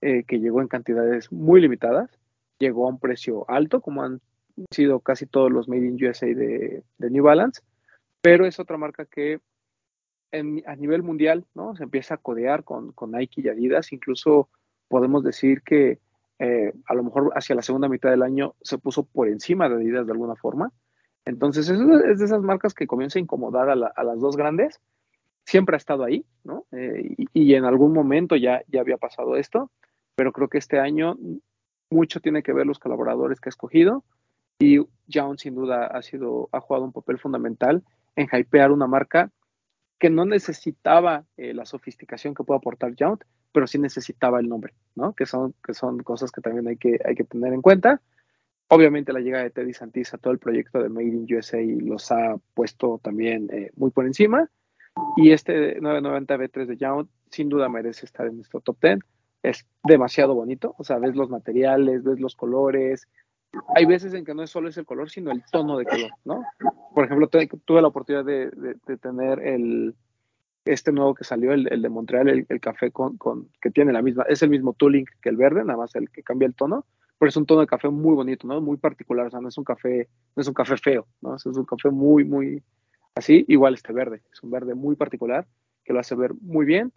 eh, 0.01 0.23
que 0.25 0.39
llegó 0.39 0.61
en 0.61 0.67
cantidades 0.67 1.31
muy 1.31 1.59
limitadas, 1.61 2.09
llegó 2.59 2.85
a 2.85 2.89
un 2.89 2.99
precio 2.99 3.49
alto, 3.49 3.81
como 3.81 4.03
han 4.03 4.21
sido 4.71 4.99
casi 4.99 5.25
todos 5.25 5.51
los 5.51 5.67
Made 5.67 5.85
in 5.87 6.05
USA 6.05 6.27
de, 6.27 6.83
de 6.97 7.09
New 7.09 7.23
Balance, 7.23 7.61
pero 8.21 8.45
es 8.45 8.59
otra 8.59 8.77
marca 8.77 9.05
que 9.05 9.39
a 10.31 10.75
nivel 10.75 11.01
mundial 11.01 11.45
¿no? 11.55 11.75
se 11.75 11.83
empieza 11.83 12.15
a 12.15 12.17
codear 12.17 12.63
con, 12.63 12.93
Nike 13.07 13.41
y 13.41 13.47
Adidas, 13.49 13.91
incluso 13.91 14.49
podemos 14.87 15.23
decir 15.23 15.63
que 15.63 15.99
eh, 16.37 16.71
a 16.85 16.93
lo 16.93 17.03
mejor 17.03 17.31
hacia 17.35 17.55
la 17.55 17.63
segunda 17.63 17.89
mitad 17.89 18.11
del 18.11 18.21
año 18.21 18.53
se 18.61 18.77
puso 18.77 19.03
por 19.03 19.27
encima 19.27 19.67
de 19.67 19.75
Adidas 19.75 20.05
de 20.05 20.11
alguna 20.11 20.35
forma. 20.35 20.71
Entonces 21.25 21.67
es, 21.69 21.79
es 21.79 22.19
de 22.19 22.25
esas 22.25 22.41
marcas 22.41 22.73
que 22.73 22.87
comienza 22.87 23.17
a 23.19 23.21
incomodar 23.21 23.69
a, 23.69 23.75
la- 23.75 23.91
a 23.95 24.03
las 24.03 24.19
dos 24.19 24.37
grandes. 24.37 24.79
Siempre 25.45 25.75
ha 25.75 25.77
estado 25.77 26.03
ahí, 26.03 26.25
¿no? 26.43 26.65
Eh, 26.71 27.15
y, 27.17 27.27
y 27.33 27.55
en 27.55 27.65
algún 27.65 27.91
momento 27.91 28.35
ya, 28.35 28.61
ya 28.67 28.81
había 28.81 28.97
pasado 28.97 29.35
esto, 29.35 29.71
pero 30.15 30.31
creo 30.31 30.47
que 30.47 30.59
este 30.59 30.79
año 30.79 31.17
mucho 31.89 32.19
tiene 32.19 32.43
que 32.43 32.53
ver 32.53 32.67
los 32.67 32.77
colaboradores 32.79 33.39
que 33.41 33.49
ha 33.49 33.51
escogido 33.51 34.03
y 34.59 34.79
Jones 35.11 35.41
sin 35.41 35.55
duda 35.55 35.87
ha 35.87 36.01
sido 36.03 36.49
ha 36.51 36.59
jugado 36.59 36.85
un 36.85 36.91
papel 36.93 37.17
fundamental 37.17 37.83
en 38.15 38.27
hypear 38.31 38.71
una 38.71 38.87
marca 38.87 39.31
que 39.99 40.09
no 40.09 40.25
necesitaba 40.25 41.25
eh, 41.37 41.53
la 41.53 41.65
sofisticación 41.65 42.33
que 42.33 42.43
puede 42.43 42.57
aportar 42.57 42.95
Jount, 42.97 43.23
pero 43.51 43.67
sí 43.67 43.77
necesitaba 43.77 44.39
el 44.39 44.47
nombre, 44.47 44.73
¿no? 44.95 45.13
Que 45.13 45.25
son, 45.25 45.53
que 45.63 45.73
son 45.73 45.99
cosas 45.99 46.31
que 46.31 46.41
también 46.41 46.67
hay 46.67 46.77
que, 46.77 46.99
hay 47.03 47.15
que 47.15 47.25
tener 47.25 47.53
en 47.53 47.61
cuenta. 47.61 48.01
Obviamente 48.69 49.11
la 49.11 49.19
llegada 49.19 49.43
de 49.43 49.49
Teddy 49.49 49.73
Santis 49.73 50.13
a 50.13 50.17
todo 50.17 50.31
el 50.31 50.39
proyecto 50.39 50.81
de 50.81 50.89
Made 50.89 51.07
in 51.07 51.27
USA 51.35 51.57
los 51.61 52.11
ha 52.11 52.37
puesto 52.53 52.99
también 53.03 53.49
eh, 53.51 53.71
muy 53.75 53.91
por 53.91 54.05
encima. 54.05 54.49
Y 55.17 55.31
este 55.31 55.79
990 55.81 56.37
B3 56.37 56.65
de 56.65 56.77
Jount 56.85 57.09
sin 57.29 57.49
duda 57.49 57.67
merece 57.67 58.05
estar 58.05 58.27
en 58.27 58.37
nuestro 58.37 58.61
top 58.61 58.77
10. 58.81 58.99
Es 59.41 59.65
demasiado 59.83 60.35
bonito, 60.35 60.75
o 60.77 60.83
sea, 60.83 60.97
ves 60.97 61.15
los 61.15 61.29
materiales, 61.29 62.03
ves 62.03 62.19
los 62.19 62.35
colores. 62.35 63.07
Hay 63.75 63.85
veces 63.85 64.13
en 64.13 64.25
que 64.25 64.33
no 64.33 64.43
es 64.43 64.49
solo 64.49 64.69
es 64.69 64.77
el 64.77 64.85
color, 64.85 65.09
sino 65.09 65.31
el 65.31 65.43
tono 65.51 65.77
de 65.77 65.85
color, 65.85 66.11
¿no? 66.25 66.43
Por 66.93 67.05
ejemplo, 67.05 67.27
tuve 67.27 67.81
la 67.81 67.87
oportunidad 67.87 68.25
de, 68.25 68.51
tener 69.01 69.39
el, 69.39 69.95
este 70.65 70.91
nuevo 70.91 71.15
que 71.15 71.23
salió, 71.23 71.53
el, 71.53 71.81
de 71.81 71.89
Montreal, 71.89 72.45
el, 72.47 72.59
café 72.61 72.91
con, 72.91 73.17
que 73.61 73.71
tiene 73.71 73.91
la 73.91 74.01
misma, 74.01 74.23
es 74.29 74.43
el 74.43 74.49
mismo 74.49 74.73
tooling 74.73 75.05
que 75.21 75.29
el 75.29 75.37
verde, 75.37 75.63
nada 75.63 75.77
más 75.77 75.95
el 75.95 76.09
que 76.09 76.23
cambia 76.23 76.45
el 76.45 76.55
tono, 76.55 76.85
pero 77.17 77.29
es 77.29 77.37
un 77.37 77.45
tono 77.45 77.61
de 77.61 77.67
café 77.67 77.89
muy 77.89 78.15
bonito, 78.15 78.47
¿no? 78.47 78.61
Muy 78.61 78.77
particular, 78.77 79.27
o 79.27 79.31
sea, 79.31 79.41
no 79.41 79.49
es 79.49 79.57
un 79.57 79.63
café, 79.63 80.07
no 80.35 80.41
es 80.41 80.47
un 80.47 80.53
café 80.53 80.77
feo, 80.77 81.07
¿no? 81.21 81.35
Es 81.35 81.45
un 81.45 81.65
café 81.65 81.89
muy, 81.89 82.23
muy 82.23 82.63
así, 83.15 83.45
igual 83.47 83.73
este 83.73 83.93
verde, 83.93 84.21
es 84.31 84.43
un 84.43 84.51
verde 84.51 84.75
muy 84.75 84.95
particular 84.95 85.47
que 85.83 85.93
lo 85.93 85.99
hace 85.99 86.15
ver 86.15 86.33
muy 86.41 86.65
bien 86.65 86.93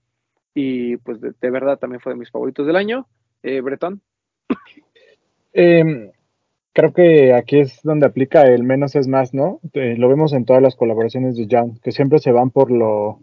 y 0.55 0.99
pues 0.99 1.21
de, 1.21 1.33
de 1.41 1.51
verdad 1.51 1.79
también 1.79 2.01
fue 2.01 2.13
de 2.13 2.19
mis 2.19 2.31
favoritos 2.31 2.67
del 2.67 2.77
año. 2.77 3.07
Eh, 3.43 3.61
Bretón, 3.63 4.03
Eh, 5.53 6.13
creo 6.73 6.93
que 6.93 7.35
aquí 7.35 7.61
es 7.61 7.81
donde 7.83 8.07
aplica 8.07 8.43
el 8.43 8.63
menos 8.65 8.95
es 8.97 9.09
más, 9.09 9.35
¿no? 9.35 9.61
Eh, 9.75 9.97
lo 9.99 10.09
vemos 10.09 10.33
en 10.33 10.45
todas 10.45 10.63
las 10.63 10.77
colaboraciones 10.77 11.37
de 11.37 11.47
Young, 11.47 11.81
que 11.81 11.93
siempre 11.93 12.19
se 12.19 12.33
van 12.33 12.51
por 12.51 12.71
lo 12.71 13.21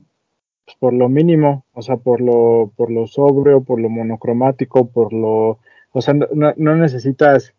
pues, 0.66 0.78
por 0.78 0.94
lo 0.94 1.10
mínimo, 1.10 1.66
o 1.74 1.82
sea, 1.82 1.98
por 1.98 2.22
lo 2.22 2.72
por 2.76 2.92
lo 2.92 3.08
sobrio, 3.08 3.64
por 3.64 3.80
lo 3.80 3.90
monocromático, 3.90 4.90
por 4.90 5.14
lo, 5.14 5.60
o 5.92 6.02
sea, 6.02 6.14
no, 6.14 6.54
no 6.56 6.76
necesitas 6.76 7.54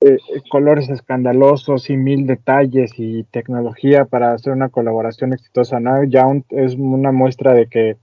eh, 0.00 0.18
colores 0.50 0.88
escandalosos 0.90 1.90
y 1.90 1.96
mil 1.96 2.26
detalles 2.26 2.92
y 2.98 3.24
tecnología 3.24 4.04
para 4.04 4.32
hacer 4.32 4.52
una 4.52 4.68
colaboración 4.68 5.32
exitosa, 5.32 5.80
¿no? 5.80 6.04
Young 6.04 6.44
es 6.50 6.74
una 6.74 7.12
muestra 7.12 7.54
de 7.54 7.66
que 7.66 7.96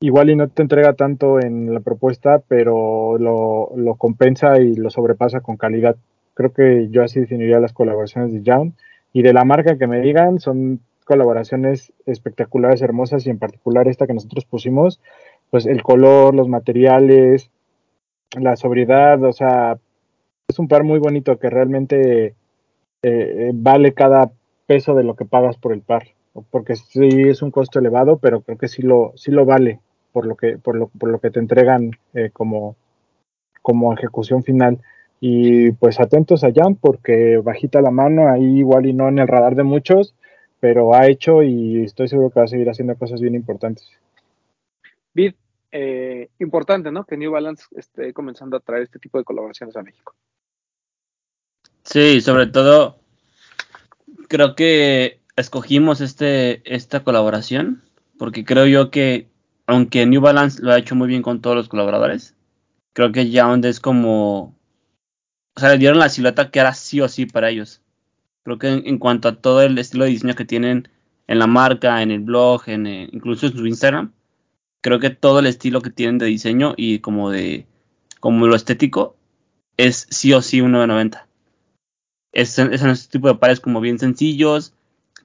igual 0.00 0.30
y 0.30 0.36
no 0.36 0.48
te 0.48 0.62
entrega 0.62 0.94
tanto 0.94 1.40
en 1.40 1.72
la 1.72 1.80
propuesta, 1.80 2.42
pero 2.48 3.18
lo, 3.18 3.70
lo 3.76 3.94
compensa 3.96 4.58
y 4.58 4.74
lo 4.74 4.90
sobrepasa 4.90 5.40
con 5.40 5.56
calidad. 5.56 5.96
Creo 6.34 6.52
que 6.52 6.88
yo 6.90 7.02
así 7.02 7.20
definiría 7.20 7.60
las 7.60 7.72
colaboraciones 7.72 8.32
de 8.32 8.42
Young. 8.42 8.72
Y 9.12 9.22
de 9.22 9.32
la 9.32 9.44
marca 9.44 9.76
que 9.76 9.86
me 9.86 10.00
digan, 10.00 10.38
son 10.38 10.80
colaboraciones 11.04 11.92
espectaculares, 12.06 12.82
hermosas, 12.82 13.26
y 13.26 13.30
en 13.30 13.38
particular 13.38 13.88
esta 13.88 14.06
que 14.06 14.14
nosotros 14.14 14.44
pusimos, 14.44 15.00
pues 15.50 15.66
el 15.66 15.82
color, 15.82 16.34
los 16.34 16.48
materiales, 16.48 17.50
la 18.38 18.54
sobriedad, 18.54 19.22
o 19.24 19.32
sea, 19.32 19.76
es 20.48 20.58
un 20.60 20.68
par 20.68 20.84
muy 20.84 21.00
bonito 21.00 21.38
que 21.38 21.50
realmente 21.50 22.36
eh, 23.02 23.50
vale 23.52 23.92
cada 23.92 24.30
peso 24.66 24.94
de 24.94 25.02
lo 25.02 25.16
que 25.16 25.24
pagas 25.24 25.58
por 25.58 25.72
el 25.72 25.82
par. 25.82 26.04
Porque 26.50 26.76
sí 26.76 27.08
es 27.28 27.42
un 27.42 27.50
costo 27.50 27.80
elevado, 27.80 28.18
pero 28.18 28.42
creo 28.42 28.56
que 28.56 28.68
sí 28.68 28.82
lo, 28.82 29.12
sí 29.16 29.32
lo 29.32 29.44
vale 29.44 29.80
por 30.12 30.26
lo 30.26 30.36
que, 30.36 30.58
por 30.58 30.76
lo, 30.76 30.88
por 30.88 31.10
lo 31.10 31.20
que 31.20 31.30
te 31.30 31.40
entregan 31.40 31.92
eh, 32.14 32.30
como, 32.32 32.76
como 33.62 33.92
ejecución 33.92 34.42
final. 34.42 34.78
Y 35.20 35.72
pues 35.72 36.00
atentos 36.00 36.44
a 36.44 36.52
Jan 36.54 36.76
porque 36.76 37.38
bajita 37.38 37.82
la 37.82 37.90
mano, 37.90 38.28
ahí 38.28 38.58
igual 38.58 38.86
y 38.86 38.94
no 38.94 39.08
en 39.08 39.18
el 39.18 39.28
radar 39.28 39.54
de 39.54 39.64
muchos, 39.64 40.14
pero 40.60 40.94
ha 40.94 41.06
hecho 41.08 41.42
y 41.42 41.84
estoy 41.84 42.08
seguro 42.08 42.30
que 42.30 42.40
va 42.40 42.44
a 42.44 42.48
seguir 42.48 42.70
haciendo 42.70 42.96
cosas 42.96 43.20
bien 43.20 43.34
importantes. 43.34 43.90
Vid, 45.12 45.34
eh, 45.72 46.28
importante, 46.38 46.90
¿no? 46.90 47.04
Que 47.04 47.16
New 47.16 47.30
Balance 47.30 47.64
esté 47.76 48.12
comenzando 48.12 48.56
a 48.56 48.60
traer 48.60 48.84
este 48.84 48.98
tipo 48.98 49.18
de 49.18 49.24
colaboraciones 49.24 49.76
a 49.76 49.82
México. 49.82 50.14
Sí, 51.82 52.20
sobre 52.20 52.46
todo 52.46 52.98
creo 54.28 54.54
que 54.54 55.20
escogimos 55.36 56.00
este 56.00 56.62
esta 56.64 57.02
colaboración 57.02 57.82
porque 58.18 58.44
creo 58.44 58.66
yo 58.66 58.90
que 58.90 59.29
aunque 59.70 60.06
New 60.06 60.20
Balance 60.20 60.62
lo 60.62 60.72
ha 60.72 60.78
hecho 60.78 60.94
muy 60.94 61.08
bien 61.08 61.22
con 61.22 61.40
todos 61.40 61.56
los 61.56 61.68
colaboradores, 61.68 62.34
creo 62.92 63.12
que 63.12 63.30
Yound 63.30 63.64
es 63.64 63.80
como 63.80 64.54
o 65.56 65.60
sea, 65.60 65.70
le 65.70 65.78
dieron 65.78 65.98
la 65.98 66.08
silueta 66.08 66.50
que 66.50 66.60
era 66.60 66.74
sí 66.74 67.00
o 67.00 67.08
sí 67.08 67.26
para 67.26 67.50
ellos. 67.50 67.82
Creo 68.44 68.58
que 68.58 68.68
en, 68.68 68.98
cuanto 68.98 69.28
a 69.28 69.36
todo 69.36 69.62
el 69.62 69.78
estilo 69.78 70.04
de 70.04 70.10
diseño 70.10 70.34
que 70.34 70.44
tienen 70.44 70.88
en 71.26 71.38
la 71.38 71.46
marca, 71.46 72.02
en 72.02 72.10
el 72.10 72.20
blog, 72.20 72.62
en 72.66 72.86
eh, 72.86 73.08
incluso 73.12 73.46
en 73.46 73.52
su 73.52 73.66
Instagram, 73.66 74.12
creo 74.80 75.00
que 75.00 75.10
todo 75.10 75.40
el 75.40 75.46
estilo 75.46 75.82
que 75.82 75.90
tienen 75.90 76.18
de 76.18 76.26
diseño 76.26 76.74
y 76.76 77.00
como 77.00 77.30
de 77.30 77.66
como 78.20 78.46
lo 78.46 78.56
estético 78.56 79.16
es 79.76 80.06
sí 80.10 80.32
o 80.32 80.42
sí 80.42 80.60
un 80.60 80.72
990. 80.72 81.26
Es, 82.32 82.58
es 82.58 83.08
tipo 83.08 83.28
de 83.28 83.34
pares 83.34 83.60
como 83.60 83.80
bien 83.80 83.98
sencillos, 83.98 84.72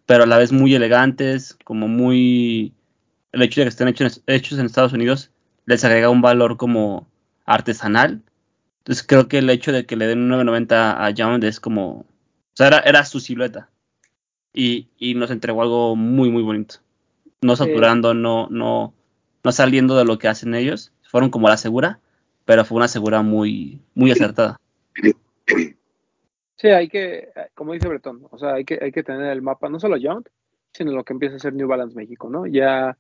pero 0.05 0.23
a 0.23 0.27
la 0.27 0.37
vez 0.37 0.51
muy 0.51 0.75
elegantes, 0.75 1.57
como 1.63 1.87
muy... 1.87 2.73
El 3.35 3.41
hecho 3.41 3.59
de 3.59 3.65
que 3.65 3.69
estén 3.69 3.89
hechos, 3.89 4.23
hechos 4.27 4.59
en 4.59 4.65
Estados 4.65 4.93
Unidos 4.93 5.29
les 5.65 5.83
agrega 5.83 6.09
un 6.09 6.21
valor 6.21 6.55
como 6.55 7.05
artesanal. 7.43 8.21
Entonces 8.77 9.05
creo 9.05 9.27
que 9.27 9.39
el 9.39 9.49
hecho 9.49 9.73
de 9.73 9.85
que 9.85 9.97
le 9.97 10.07
den 10.07 10.19
un 10.19 10.29
990 10.29 11.05
a 11.05 11.09
Yound 11.09 11.43
es 11.43 11.59
como... 11.59 11.89
O 11.91 12.05
sea, 12.53 12.67
era, 12.67 12.79
era 12.79 13.03
su 13.03 13.19
silueta. 13.19 13.69
Y, 14.53 14.87
y, 14.97 15.15
nos 15.15 15.31
entregó 15.31 15.63
algo 15.63 15.97
muy, 15.97 16.29
muy 16.29 16.43
bonito. 16.43 16.75
No 17.41 17.57
saturando, 17.57 18.13
no, 18.13 18.47
no, 18.49 18.93
no 19.43 19.51
saliendo 19.51 19.97
de 19.97 20.05
lo 20.05 20.17
que 20.17 20.29
hacen 20.29 20.55
ellos. 20.55 20.93
Fueron 21.03 21.29
como 21.29 21.49
la 21.49 21.57
segura, 21.57 21.99
pero 22.45 22.63
fue 22.63 22.77
una 22.77 22.87
segura 22.87 23.21
muy, 23.21 23.81
muy 23.95 24.11
acertada. 24.11 24.61
Sí, 26.55 26.69
hay 26.69 26.87
que, 26.87 27.33
como 27.53 27.73
dice 27.73 27.89
Bretón, 27.89 28.27
o 28.31 28.37
sea, 28.37 28.53
hay 28.53 28.63
que, 28.63 28.79
hay 28.81 28.93
que 28.93 29.03
tener 29.03 29.25
el 29.25 29.41
mapa, 29.41 29.67
no 29.67 29.77
solo 29.77 29.97
Yount, 29.97 30.29
sino 30.71 30.93
lo 30.93 31.03
que 31.03 31.11
empieza 31.11 31.35
a 31.35 31.39
ser 31.39 31.53
New 31.53 31.67
Balance 31.67 31.97
México, 31.97 32.29
¿no? 32.29 32.47
Ya 32.47 32.97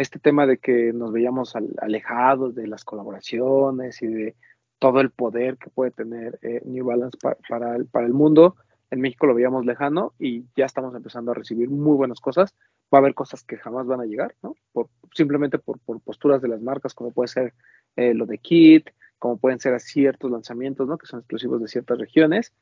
este 0.00 0.18
tema 0.18 0.46
de 0.46 0.58
que 0.58 0.92
nos 0.92 1.12
veíamos 1.12 1.56
al, 1.56 1.74
alejados 1.80 2.54
de 2.54 2.66
las 2.66 2.84
colaboraciones 2.84 4.00
y 4.02 4.06
de 4.06 4.36
todo 4.78 5.00
el 5.00 5.10
poder 5.10 5.58
que 5.58 5.70
puede 5.70 5.90
tener 5.90 6.38
eh, 6.42 6.62
New 6.64 6.86
Balance 6.86 7.18
pa, 7.20 7.36
para, 7.48 7.76
el, 7.76 7.86
para 7.86 8.06
el 8.06 8.14
mundo, 8.14 8.56
en 8.90 9.00
México 9.00 9.26
lo 9.26 9.34
veíamos 9.34 9.66
lejano 9.66 10.14
y 10.18 10.44
ya 10.56 10.64
estamos 10.64 10.94
empezando 10.94 11.30
a 11.30 11.34
recibir 11.34 11.68
muy 11.68 11.94
buenas 11.96 12.20
cosas, 12.20 12.54
va 12.92 12.98
a 12.98 13.00
haber 13.00 13.14
cosas 13.14 13.44
que 13.44 13.56
jamás 13.56 13.86
van 13.86 14.00
a 14.00 14.06
llegar, 14.06 14.34
¿no? 14.42 14.54
Por, 14.72 14.88
simplemente 15.14 15.58
por, 15.58 15.78
por 15.80 16.00
posturas 16.00 16.40
de 16.42 16.48
las 16.48 16.60
marcas, 16.60 16.94
como 16.94 17.12
puede 17.12 17.28
ser 17.28 17.54
eh, 17.96 18.14
lo 18.14 18.26
de 18.26 18.38
Kit, 18.38 18.90
como 19.18 19.36
pueden 19.36 19.60
ser 19.60 19.78
ciertos 19.80 20.30
lanzamientos, 20.30 20.88
¿no? 20.88 20.98
Que 20.98 21.06
son 21.06 21.20
exclusivos 21.20 21.60
de 21.60 21.68
ciertas 21.68 21.98
regiones, 21.98 22.52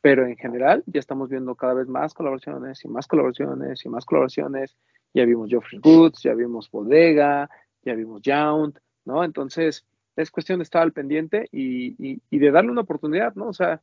pero 0.00 0.26
en 0.26 0.36
general 0.36 0.82
ya 0.86 1.00
estamos 1.00 1.28
viendo 1.30 1.54
cada 1.54 1.74
vez 1.74 1.88
más 1.88 2.12
colaboraciones 2.12 2.84
y 2.84 2.88
más 2.88 3.06
colaboraciones 3.06 3.84
y 3.84 3.88
más 3.88 4.04
colaboraciones. 4.04 4.76
Ya 5.14 5.24
vimos 5.24 5.48
Geoffrey 5.48 5.80
Goods, 5.80 6.22
ya 6.22 6.34
vimos 6.34 6.70
Bodega, 6.70 7.48
ya 7.82 7.94
vimos 7.94 8.22
Jount, 8.24 8.78
¿no? 9.04 9.24
Entonces, 9.24 9.84
es 10.16 10.30
cuestión 10.30 10.58
de 10.58 10.64
estar 10.64 10.82
al 10.82 10.92
pendiente 10.92 11.48
y, 11.52 12.20
y, 12.30 12.38
de 12.38 12.50
darle 12.50 12.70
una 12.70 12.82
oportunidad, 12.82 13.34
¿no? 13.34 13.48
O 13.48 13.52
sea, 13.52 13.80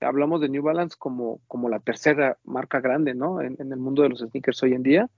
hablamos 0.00 0.40
de 0.40 0.48
New 0.48 0.62
Balance 0.62 0.96
como, 0.98 1.40
como 1.48 1.68
la 1.68 1.80
tercera 1.80 2.38
marca 2.44 2.80
grande, 2.80 3.14
¿no? 3.14 3.40
En, 3.40 3.56
en, 3.58 3.72
el 3.72 3.78
mundo 3.78 4.02
de 4.02 4.10
los 4.10 4.20
sneakers 4.20 4.62
hoy 4.62 4.74
en 4.74 4.82
día, 4.82 5.10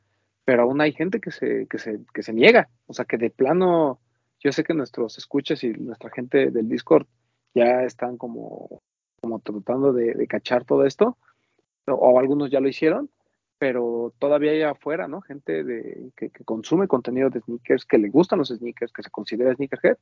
pero 0.44 0.62
aún 0.62 0.80
hay 0.80 0.92
gente 0.92 1.20
que 1.20 1.30
se, 1.30 1.66
que 1.68 1.78
se, 1.78 2.00
que 2.12 2.22
se 2.22 2.32
niega, 2.32 2.70
o 2.86 2.94
sea, 2.94 3.04
que 3.04 3.18
de 3.18 3.30
plano, 3.30 4.00
yo 4.40 4.52
sé 4.52 4.64
que 4.64 4.74
nuestros 4.74 5.18
escuchas 5.18 5.62
y 5.64 5.70
nuestra 5.70 6.10
gente 6.10 6.50
del 6.50 6.68
Discord 6.68 7.06
ya 7.54 7.82
están 7.82 8.16
como, 8.16 8.82
como 9.20 9.40
tratando 9.40 9.92
de, 9.92 10.14
de 10.14 10.26
cachar 10.26 10.64
todo 10.64 10.84
esto, 10.84 11.18
o, 11.86 11.92
o 11.92 12.18
algunos 12.18 12.50
ya 12.50 12.60
lo 12.60 12.68
hicieron, 12.68 13.10
pero 13.58 14.12
todavía 14.18 14.52
hay 14.52 14.62
afuera, 14.62 15.08
¿no? 15.08 15.20
Gente 15.20 15.64
de, 15.64 16.10
que, 16.16 16.30
consume 16.44 16.88
contenido 16.88 17.30
de 17.30 17.40
sneakers, 17.40 17.84
que 17.84 17.98
le 17.98 18.08
gustan 18.08 18.38
los 18.38 18.48
sneakers, 18.48 18.92
que 18.92 19.02
se 19.02 19.10
considera 19.10 19.54
sneakerhead, 19.54 19.96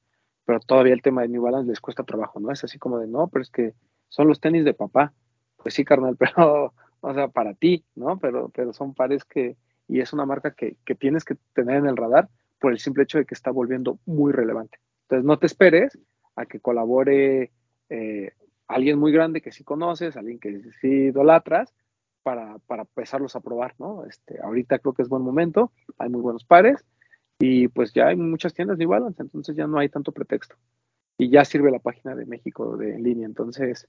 pero 0.44 0.60
todavía 0.60 0.94
el 0.94 1.02
tema 1.02 1.22
de 1.22 1.28
New 1.28 1.42
Balance 1.42 1.68
les 1.68 1.80
cuesta 1.80 2.04
trabajo, 2.04 2.40
¿no? 2.40 2.50
Es 2.50 2.64
así 2.64 2.78
como 2.78 2.98
de, 2.98 3.06
no, 3.06 3.28
pero 3.28 3.42
es 3.42 3.50
que 3.50 3.74
son 4.08 4.28
los 4.28 4.40
tenis 4.40 4.64
de 4.64 4.74
papá. 4.74 5.12
Pues 5.56 5.74
sí, 5.74 5.84
carnal, 5.84 6.16
pero, 6.18 6.74
o 7.00 7.14
sea, 7.14 7.28
para 7.28 7.54
ti, 7.54 7.84
¿no? 7.94 8.18
Pero, 8.18 8.50
pero 8.54 8.72
son 8.72 8.94
pares 8.94 9.24
que, 9.24 9.56
y 9.88 10.00
es 10.00 10.12
una 10.12 10.26
marca 10.26 10.52
que, 10.52 10.76
que 10.84 10.94
tienes 10.94 11.24
que 11.24 11.36
tener 11.54 11.76
en 11.76 11.86
el 11.86 11.96
radar 11.96 12.28
por 12.58 12.72
el 12.72 12.78
simple 12.78 13.04
hecho 13.04 13.18
de 13.18 13.26
que 13.26 13.34
está 13.34 13.50
volviendo 13.50 13.98
muy 14.06 14.32
relevante. 14.32 14.78
Entonces, 15.02 15.24
no 15.24 15.38
te 15.38 15.46
esperes 15.46 15.98
a 16.36 16.46
que 16.46 16.60
colabore 16.60 17.52
eh, 17.90 18.32
alguien 18.68 18.98
muy 18.98 19.12
grande 19.12 19.42
que 19.42 19.52
sí 19.52 19.64
conoces, 19.64 20.16
alguien 20.16 20.38
que 20.38 20.62
sí 20.80 20.88
idolatras, 20.88 21.74
para, 22.22 22.58
para 22.66 22.82
empezarlos 22.82 23.36
a 23.36 23.40
probar, 23.40 23.74
¿no? 23.78 24.04
Este, 24.06 24.40
ahorita 24.40 24.78
creo 24.78 24.94
que 24.94 25.02
es 25.02 25.08
buen 25.08 25.22
momento, 25.22 25.72
hay 25.98 26.08
muy 26.08 26.20
buenos 26.20 26.44
pares 26.44 26.84
y 27.38 27.68
pues 27.68 27.92
ya 27.92 28.08
hay 28.08 28.16
muchas 28.16 28.54
tiendas 28.54 28.78
New 28.78 28.88
Balance, 28.88 29.22
entonces 29.22 29.56
ya 29.56 29.66
no 29.66 29.78
hay 29.78 29.88
tanto 29.88 30.12
pretexto. 30.12 30.56
Y 31.18 31.30
ya 31.30 31.44
sirve 31.44 31.70
la 31.70 31.78
página 31.78 32.14
de 32.14 32.26
México 32.26 32.76
de 32.76 32.94
en 32.94 33.02
línea, 33.02 33.26
entonces 33.26 33.88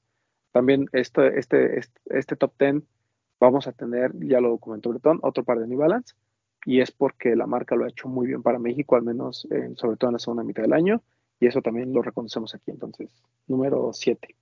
también 0.51 0.87
este, 0.91 1.39
este, 1.39 1.81
este 2.05 2.35
top 2.35 2.53
10 2.59 2.83
vamos 3.39 3.67
a 3.67 3.71
tener, 3.71 4.11
ya 4.19 4.39
lo 4.39 4.57
comentó 4.57 4.89
Bretón, 4.89 5.19
otro 5.21 5.43
par 5.43 5.59
de 5.59 5.67
New 5.67 5.79
Balance 5.79 6.15
y 6.65 6.79
es 6.79 6.91
porque 6.91 7.35
la 7.35 7.45
marca 7.45 7.75
lo 7.75 7.85
ha 7.85 7.89
hecho 7.89 8.07
muy 8.07 8.27
bien 8.27 8.41
para 8.41 8.59
México, 8.59 8.95
al 8.95 9.03
menos 9.03 9.47
sobre 9.75 9.97
todo 9.97 10.09
en 10.09 10.13
la 10.13 10.19
segunda 10.19 10.43
mitad 10.43 10.63
del 10.63 10.73
año 10.73 11.01
y 11.39 11.47
eso 11.47 11.61
también 11.61 11.93
lo 11.93 12.01
reconocemos 12.01 12.55
aquí, 12.55 12.71
entonces 12.71 13.09
número 13.47 13.91
7. 13.91 14.35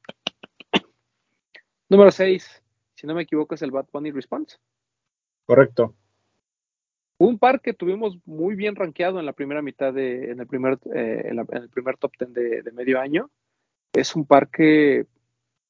Número 1.89 2.11
6, 2.11 2.60
si 3.01 3.07
no 3.07 3.15
me 3.15 3.23
equivoco, 3.23 3.55
es 3.55 3.63
el 3.63 3.71
Bad 3.71 3.87
Bunny 3.91 4.11
Response. 4.11 4.57
Correcto. 5.47 5.95
Un 7.17 7.39
par 7.39 7.59
que 7.59 7.73
tuvimos 7.73 8.19
muy 8.25 8.53
bien 8.53 8.75
rankeado 8.75 9.19
en 9.19 9.25
la 9.25 9.33
primera 9.33 9.63
mitad 9.63 9.91
de, 9.91 10.29
en 10.29 10.39
el 10.39 10.45
primer, 10.45 10.77
eh, 10.93 11.23
en, 11.25 11.35
la, 11.35 11.45
en, 11.49 11.63
el 11.63 11.69
primer 11.69 11.97
top 11.97 12.11
ten 12.15 12.31
de, 12.31 12.61
de, 12.61 12.71
medio 12.71 12.99
año. 12.99 13.31
Es 13.91 14.15
un 14.15 14.27
par 14.27 14.49
que 14.49 15.07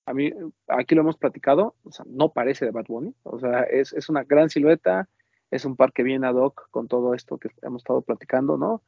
a 0.06 0.14
mí, 0.14 0.30
aquí 0.68 0.94
lo 0.94 1.02
hemos 1.02 1.16
platicado, 1.16 1.76
o 1.84 1.92
sea, 1.94 2.06
no 2.10 2.34
parece 2.34 2.66
de 2.66 2.72
Bad 2.72 2.88
Bunny, 2.88 3.16
o 3.24 3.40
sea, 3.40 3.64
es, 3.64 3.94
es 3.94 4.10
una 4.10 4.26
gran 4.26 4.50
silueta, 4.50 5.08
es 5.52 5.64
un 5.64 5.78
par 5.78 5.94
que 5.94 6.04
viene 6.04 6.28
ad 6.28 6.36
hoc 6.36 6.70
con 6.70 6.90
todo 6.90 7.14
esto 7.14 7.38
que 7.38 7.50
hemos 7.62 7.82
estado 7.82 8.02
platicando, 8.02 8.58
¿no? 8.58 8.82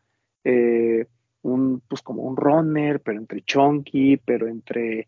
Eh, 0.44 1.06
un, 1.44 1.82
pues 1.88 2.02
como 2.02 2.24
un 2.24 2.36
runner, 2.36 3.00
pero 3.00 3.20
entre 3.20 3.42
chunky, 3.42 4.18
pero 4.18 4.48
entre 4.50 5.08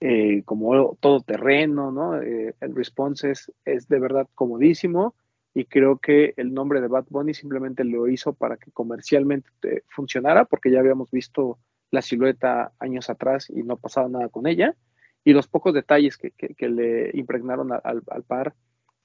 eh, 0.00 0.42
como 0.44 0.94
todo 1.00 1.20
terreno, 1.20 1.90
¿no? 1.90 2.20
Eh, 2.20 2.54
el 2.60 2.74
response 2.74 3.32
es, 3.64 3.88
de 3.88 3.98
verdad 3.98 4.28
comodísimo 4.34 5.14
y 5.54 5.64
creo 5.64 5.98
que 5.98 6.34
el 6.36 6.52
nombre 6.52 6.82
de 6.82 6.88
Bad 6.88 7.06
Bunny 7.08 7.32
simplemente 7.32 7.82
lo 7.82 8.06
hizo 8.08 8.34
para 8.34 8.58
que 8.58 8.70
comercialmente 8.72 9.48
funcionara, 9.88 10.44
porque 10.44 10.70
ya 10.70 10.80
habíamos 10.80 11.10
visto 11.10 11.58
la 11.90 12.02
silueta 12.02 12.72
años 12.78 13.08
atrás 13.08 13.48
y 13.48 13.62
no 13.62 13.78
pasaba 13.78 14.08
nada 14.08 14.28
con 14.28 14.46
ella. 14.46 14.76
Y 15.24 15.32
los 15.32 15.48
pocos 15.48 15.72
detalles 15.72 16.18
que, 16.18 16.30
que, 16.30 16.68
le 16.68 17.10
impregnaron 17.14 17.72
al, 17.72 18.22
par 18.26 18.54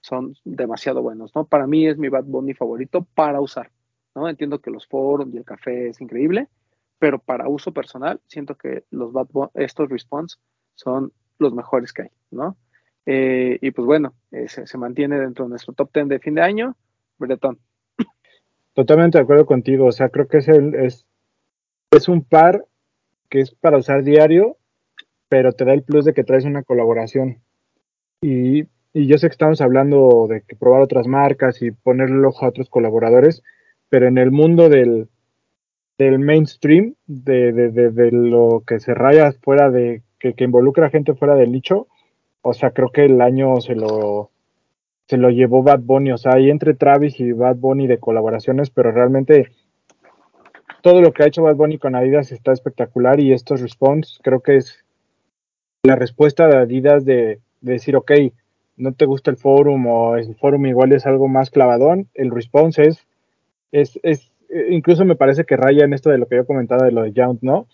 son 0.01 0.35
demasiado 0.43 1.01
buenos, 1.01 1.33
¿no? 1.33 1.45
Para 1.45 1.67
mí 1.67 1.87
es 1.87 1.97
mi 1.97 2.09
Bad 2.09 2.25
Bunny 2.25 2.53
favorito 2.53 3.07
para 3.15 3.39
usar, 3.39 3.71
¿no? 4.13 4.27
Entiendo 4.27 4.59
que 4.59 4.71
los 4.71 4.85
foros 4.87 5.29
y 5.33 5.37
el 5.37 5.45
café 5.45 5.87
es 5.87 6.01
increíble, 6.01 6.49
pero 6.99 7.17
para 7.17 7.47
uso 7.47 7.71
personal 7.71 8.19
siento 8.27 8.55
que 8.55 8.83
los 8.91 9.13
Bad 9.13 9.29
Bunny, 9.31 9.51
estos 9.55 9.89
response 9.89 10.37
son 10.81 11.11
los 11.37 11.53
mejores 11.53 11.93
que 11.93 12.03
hay, 12.03 12.09
¿no? 12.31 12.57
Eh, 13.05 13.57
y 13.61 13.71
pues 13.71 13.85
bueno, 13.85 14.13
eh, 14.31 14.47
se, 14.47 14.67
se, 14.67 14.77
mantiene 14.77 15.19
dentro 15.19 15.45
de 15.45 15.49
nuestro 15.49 15.73
top 15.73 15.91
10 15.93 16.07
de 16.07 16.19
fin 16.19 16.35
de 16.35 16.41
año, 16.41 16.75
Bretón. 17.17 17.59
Totalmente 18.73 19.17
de 19.17 19.23
acuerdo 19.23 19.45
contigo, 19.45 19.87
o 19.87 19.91
sea, 19.91 20.09
creo 20.09 20.27
que 20.27 20.37
es, 20.37 20.47
el, 20.47 20.75
es, 20.75 21.05
es 21.91 22.07
un 22.07 22.23
par 22.23 22.65
que 23.29 23.41
es 23.41 23.51
para 23.51 23.77
usar 23.77 24.03
diario, 24.03 24.57
pero 25.29 25.53
te 25.53 25.65
da 25.65 25.73
el 25.73 25.83
plus 25.83 26.05
de 26.05 26.13
que 26.13 26.23
traes 26.23 26.45
una 26.45 26.63
colaboración. 26.63 27.41
Y, 28.21 28.63
y 28.93 29.07
yo 29.07 29.17
sé 29.17 29.27
que 29.27 29.33
estamos 29.33 29.61
hablando 29.61 30.27
de 30.29 30.41
que 30.41 30.55
probar 30.55 30.81
otras 30.81 31.07
marcas 31.07 31.61
y 31.61 31.71
ponerle 31.71 32.17
el 32.17 32.25
ojo 32.25 32.45
a 32.45 32.49
otros 32.49 32.69
colaboradores, 32.69 33.41
pero 33.89 34.07
en 34.07 34.17
el 34.17 34.31
mundo 34.31 34.69
del, 34.69 35.09
del 35.97 36.19
mainstream, 36.19 36.95
de, 37.07 37.51
de, 37.51 37.71
de, 37.71 37.91
de 37.91 38.11
lo 38.11 38.63
que 38.65 38.79
se 38.79 38.93
raya 38.93 39.31
fuera 39.41 39.69
de 39.69 40.03
que, 40.21 40.33
que, 40.33 40.43
involucra 40.43 40.87
a 40.87 40.91
gente 40.91 41.15
fuera 41.15 41.35
del 41.35 41.51
nicho, 41.51 41.87
o 42.43 42.53
sea, 42.53 42.71
creo 42.71 42.89
que 42.89 43.05
el 43.05 43.21
año 43.21 43.59
se 43.59 43.75
lo, 43.75 44.29
se 45.07 45.17
lo 45.17 45.31
llevó 45.31 45.63
Bad 45.63 45.79
Bunny, 45.79 46.11
o 46.11 46.17
sea, 46.17 46.33
hay 46.33 46.51
entre 46.51 46.75
Travis 46.75 47.19
y 47.19 47.31
Bad 47.31 47.55
Bunny 47.55 47.87
de 47.87 47.97
colaboraciones, 47.97 48.69
pero 48.69 48.91
realmente 48.91 49.49
todo 50.83 51.01
lo 51.01 51.11
que 51.11 51.23
ha 51.23 51.27
hecho 51.27 51.43
Bad 51.43 51.55
Bunny 51.55 51.79
con 51.79 51.95
Adidas 51.95 52.31
está 52.31 52.51
espectacular 52.51 53.19
y 53.19 53.33
estos 53.33 53.61
response 53.61 54.19
creo 54.21 54.41
que 54.41 54.57
es 54.57 54.85
la 55.83 55.95
respuesta 55.95 56.47
de 56.47 56.57
Adidas 56.57 57.03
de, 57.03 57.39
de 57.61 57.73
decir, 57.73 57.95
ok, 57.95 58.11
no 58.77 58.93
te 58.93 59.05
gusta 59.05 59.31
el 59.31 59.37
forum 59.37 59.87
o 59.87 60.17
el 60.17 60.35
forum 60.35 60.67
igual 60.67 60.91
es 60.91 61.07
algo 61.07 61.27
más 61.27 61.49
clavadón, 61.49 62.07
el 62.13 62.29
response 62.29 62.83
es, 62.83 63.07
es, 63.71 63.99
es 64.03 64.31
incluso 64.69 65.03
me 65.03 65.15
parece 65.15 65.45
que 65.45 65.57
raya 65.57 65.83
en 65.83 65.93
esto 65.93 66.11
de 66.11 66.19
lo 66.19 66.27
que 66.27 66.35
yo 66.35 66.45
comentaba 66.45 66.85
de 66.85 66.91
lo 66.91 67.01
de 67.03 67.13
Jount, 67.15 67.41
¿no? 67.41 67.67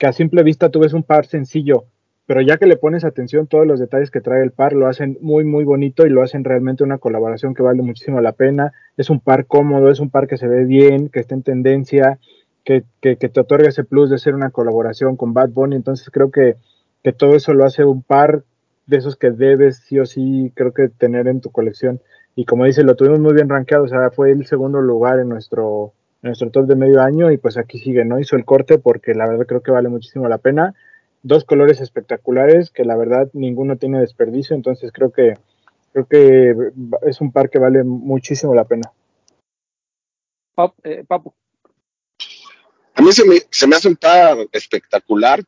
que 0.00 0.06
a 0.06 0.12
simple 0.14 0.42
vista 0.42 0.70
tú 0.70 0.80
ves 0.80 0.94
un 0.94 1.02
par 1.02 1.26
sencillo, 1.26 1.84
pero 2.30 2.42
ya 2.42 2.58
que 2.58 2.66
le 2.66 2.76
pones 2.76 3.04
atención 3.04 3.48
todos 3.48 3.66
los 3.66 3.80
detalles 3.80 4.12
que 4.12 4.20
trae 4.20 4.40
el 4.44 4.52
par, 4.52 4.72
lo 4.72 4.86
hacen 4.86 5.18
muy, 5.20 5.42
muy 5.42 5.64
bonito 5.64 6.06
y 6.06 6.10
lo 6.10 6.22
hacen 6.22 6.44
realmente 6.44 6.84
una 6.84 6.98
colaboración 6.98 7.54
que 7.54 7.62
vale 7.64 7.82
muchísimo 7.82 8.20
la 8.20 8.30
pena. 8.30 8.72
Es 8.96 9.10
un 9.10 9.18
par 9.18 9.46
cómodo, 9.46 9.90
es 9.90 9.98
un 9.98 10.10
par 10.10 10.28
que 10.28 10.36
se 10.36 10.46
ve 10.46 10.64
bien, 10.64 11.08
que 11.08 11.18
está 11.18 11.34
en 11.34 11.42
tendencia, 11.42 12.20
que, 12.62 12.84
que, 13.00 13.16
que 13.16 13.28
te 13.28 13.40
otorga 13.40 13.68
ese 13.68 13.82
plus 13.82 14.10
de 14.10 14.18
ser 14.18 14.36
una 14.36 14.50
colaboración 14.50 15.16
con 15.16 15.34
Bad 15.34 15.48
Bunny. 15.48 15.74
Entonces 15.74 16.08
creo 16.12 16.30
que, 16.30 16.54
que 17.02 17.12
todo 17.12 17.34
eso 17.34 17.52
lo 17.52 17.64
hace 17.64 17.84
un 17.84 18.00
par 18.00 18.44
de 18.86 18.98
esos 18.98 19.16
que 19.16 19.32
debes 19.32 19.78
sí 19.78 19.98
o 19.98 20.06
sí, 20.06 20.52
creo 20.54 20.72
que 20.72 20.88
tener 20.88 21.26
en 21.26 21.40
tu 21.40 21.50
colección. 21.50 22.00
Y 22.36 22.44
como 22.44 22.64
dice, 22.64 22.84
lo 22.84 22.94
tuvimos 22.94 23.18
muy 23.18 23.34
bien 23.34 23.48
rankeado, 23.48 23.82
o 23.82 23.88
sea, 23.88 24.12
fue 24.12 24.30
el 24.30 24.46
segundo 24.46 24.80
lugar 24.80 25.18
en 25.18 25.30
nuestro 25.30 25.94
nuestro 26.22 26.50
top 26.50 26.66
de 26.66 26.76
medio 26.76 27.00
año 27.00 27.32
y 27.32 27.38
pues 27.38 27.56
aquí 27.56 27.78
sigue, 27.78 28.04
¿no? 28.04 28.20
Hizo 28.20 28.36
el 28.36 28.44
corte 28.44 28.78
porque 28.78 29.14
la 29.14 29.28
verdad 29.28 29.46
creo 29.46 29.62
que 29.62 29.72
vale 29.72 29.88
muchísimo 29.88 30.28
la 30.28 30.38
pena. 30.38 30.74
Dos 31.22 31.44
colores 31.44 31.80
espectaculares 31.80 32.70
que 32.70 32.84
la 32.84 32.96
verdad 32.96 33.28
ninguno 33.32 33.76
tiene 33.76 34.00
desperdicio, 34.00 34.56
entonces 34.56 34.90
creo 34.92 35.12
que 35.12 35.34
creo 35.92 36.06
que 36.06 36.54
es 37.06 37.20
un 37.20 37.32
par 37.32 37.50
que 37.50 37.58
vale 37.58 37.84
muchísimo 37.84 38.54
la 38.54 38.64
pena. 38.64 38.92
Pap, 40.54 40.74
eh, 40.84 41.04
Papu. 41.06 41.34
A 42.94 43.02
mí 43.02 43.12
se 43.12 43.24
me, 43.24 43.36
se 43.50 43.66
me 43.66 43.76
hace 43.76 43.88
un 43.88 43.96
par 43.96 44.36
espectacular 44.52 45.42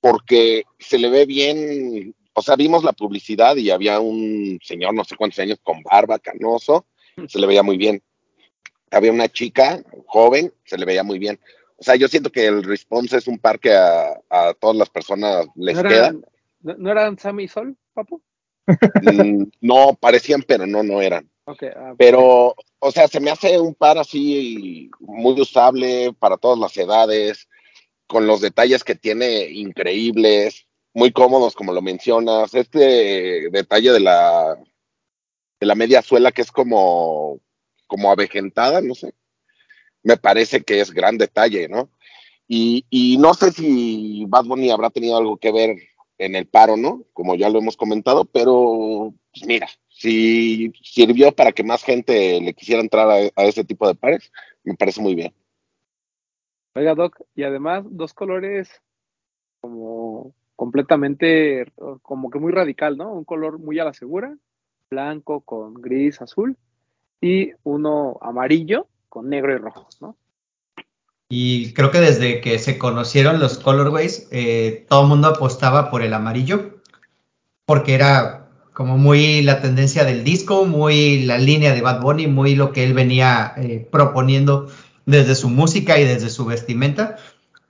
porque 0.00 0.64
se 0.78 0.98
le 0.98 1.10
ve 1.10 1.26
bien, 1.26 2.14
o 2.32 2.42
sea, 2.42 2.56
vimos 2.56 2.84
la 2.84 2.92
publicidad 2.92 3.56
y 3.56 3.70
había 3.70 4.00
un 4.00 4.58
señor, 4.62 4.94
no 4.94 5.04
sé 5.04 5.16
cuántos 5.16 5.38
años, 5.40 5.60
con 5.62 5.82
barba, 5.82 6.18
canoso, 6.18 6.86
se 7.28 7.38
le 7.38 7.46
veía 7.46 7.62
muy 7.62 7.76
bien 7.76 8.02
había 8.90 9.12
una 9.12 9.28
chica 9.28 9.82
joven, 10.06 10.52
se 10.64 10.76
le 10.76 10.84
veía 10.84 11.02
muy 11.02 11.18
bien. 11.18 11.38
O 11.80 11.82
sea, 11.82 11.96
yo 11.96 12.08
siento 12.08 12.30
que 12.30 12.46
el 12.46 12.62
response 12.62 13.16
es 13.16 13.26
un 13.26 13.38
par 13.38 13.58
que 13.58 13.72
a, 13.72 14.20
a 14.28 14.54
todas 14.54 14.76
las 14.76 14.90
personas 14.90 15.46
les 15.54 15.76
¿No 15.76 15.82
queda. 15.82 16.08
eran, 16.08 16.24
¿no, 16.60 16.74
¿No 16.76 16.90
eran 16.90 17.18
Sammy 17.18 17.44
y 17.44 17.48
Sol, 17.48 17.76
papu? 17.94 18.22
Mm, 19.02 19.44
no, 19.60 19.94
parecían, 19.98 20.42
pero 20.42 20.66
no, 20.66 20.82
no 20.82 21.00
eran. 21.00 21.28
Okay, 21.44 21.70
ah, 21.74 21.94
Pero, 21.98 22.54
o 22.78 22.92
sea, 22.92 23.08
se 23.08 23.18
me 23.18 23.30
hace 23.30 23.58
un 23.58 23.74
par 23.74 23.98
así 23.98 24.90
muy 25.00 25.40
usable 25.40 26.12
para 26.18 26.36
todas 26.36 26.58
las 26.58 26.76
edades, 26.76 27.48
con 28.06 28.26
los 28.26 28.40
detalles 28.40 28.84
que 28.84 28.94
tiene 28.94 29.48
increíbles, 29.50 30.66
muy 30.92 31.12
cómodos, 31.12 31.54
como 31.54 31.72
lo 31.72 31.80
mencionas. 31.82 32.54
Este 32.54 33.48
detalle 33.50 33.92
de 33.92 34.00
la, 34.00 34.56
de 35.58 35.66
la 35.66 35.74
media 35.74 36.02
suela 36.02 36.30
que 36.30 36.42
es 36.42 36.52
como 36.52 37.40
como 37.86 38.12
avejentada, 38.12 38.80
no 38.80 38.94
sé. 38.94 39.12
Me 40.02 40.16
parece 40.16 40.62
que 40.62 40.80
es 40.80 40.92
gran 40.92 41.18
detalle, 41.18 41.68
¿no? 41.68 41.90
Y, 42.48 42.84
y 42.90 43.16
no 43.18 43.34
sé 43.34 43.52
si 43.52 44.24
Bad 44.26 44.44
Bunny 44.44 44.70
habrá 44.70 44.90
tenido 44.90 45.16
algo 45.16 45.36
que 45.36 45.52
ver 45.52 45.76
en 46.18 46.34
el 46.34 46.46
paro, 46.46 46.76
¿no? 46.76 47.04
Como 47.12 47.34
ya 47.34 47.48
lo 47.48 47.58
hemos 47.58 47.76
comentado, 47.76 48.24
pero 48.24 49.14
pues 49.32 49.46
mira, 49.46 49.68
si 49.88 50.72
sirvió 50.82 51.32
para 51.32 51.52
que 51.52 51.62
más 51.62 51.82
gente 51.82 52.40
le 52.40 52.54
quisiera 52.54 52.82
entrar 52.82 53.08
a, 53.10 53.14
a 53.36 53.44
ese 53.44 53.64
tipo 53.64 53.86
de 53.86 53.94
pares, 53.94 54.32
me 54.64 54.74
parece 54.74 55.00
muy 55.00 55.14
bien. 55.14 55.32
Oiga, 56.74 56.94
Doc, 56.94 57.20
y 57.34 57.42
además 57.42 57.84
dos 57.88 58.14
colores 58.14 58.70
como 59.60 60.34
completamente, 60.56 61.72
como 62.02 62.30
que 62.30 62.38
muy 62.38 62.52
radical, 62.52 62.96
¿no? 62.96 63.12
Un 63.12 63.24
color 63.24 63.58
muy 63.58 63.78
a 63.78 63.84
la 63.84 63.94
segura, 63.94 64.36
blanco 64.90 65.40
con 65.40 65.74
gris, 65.74 66.20
azul, 66.20 66.56
y 67.20 67.52
uno 67.62 68.18
amarillo 68.20 68.86
con 69.10 69.28
negro 69.28 69.54
y 69.54 69.58
rojo, 69.58 69.86
¿no? 70.00 70.16
Y 71.28 71.74
creo 71.74 71.90
que 71.90 72.00
desde 72.00 72.40
que 72.40 72.58
se 72.58 72.78
conocieron 72.78 73.38
los 73.38 73.58
colorways, 73.58 74.26
eh, 74.30 74.86
todo 74.88 75.02
el 75.02 75.08
mundo 75.08 75.28
apostaba 75.28 75.90
por 75.90 76.02
el 76.02 76.14
amarillo, 76.14 76.80
porque 77.66 77.94
era 77.94 78.48
como 78.72 78.96
muy 78.96 79.42
la 79.42 79.60
tendencia 79.60 80.04
del 80.04 80.24
disco, 80.24 80.64
muy 80.64 81.24
la 81.24 81.38
línea 81.38 81.74
de 81.74 81.82
Bad 81.82 82.00
Bunny, 82.00 82.26
muy 82.26 82.54
lo 82.54 82.72
que 82.72 82.82
él 82.82 82.94
venía 82.94 83.52
eh, 83.58 83.86
proponiendo 83.92 84.68
desde 85.06 85.34
su 85.34 85.50
música 85.50 85.98
y 86.00 86.04
desde 86.04 86.30
su 86.30 86.46
vestimenta. 86.46 87.16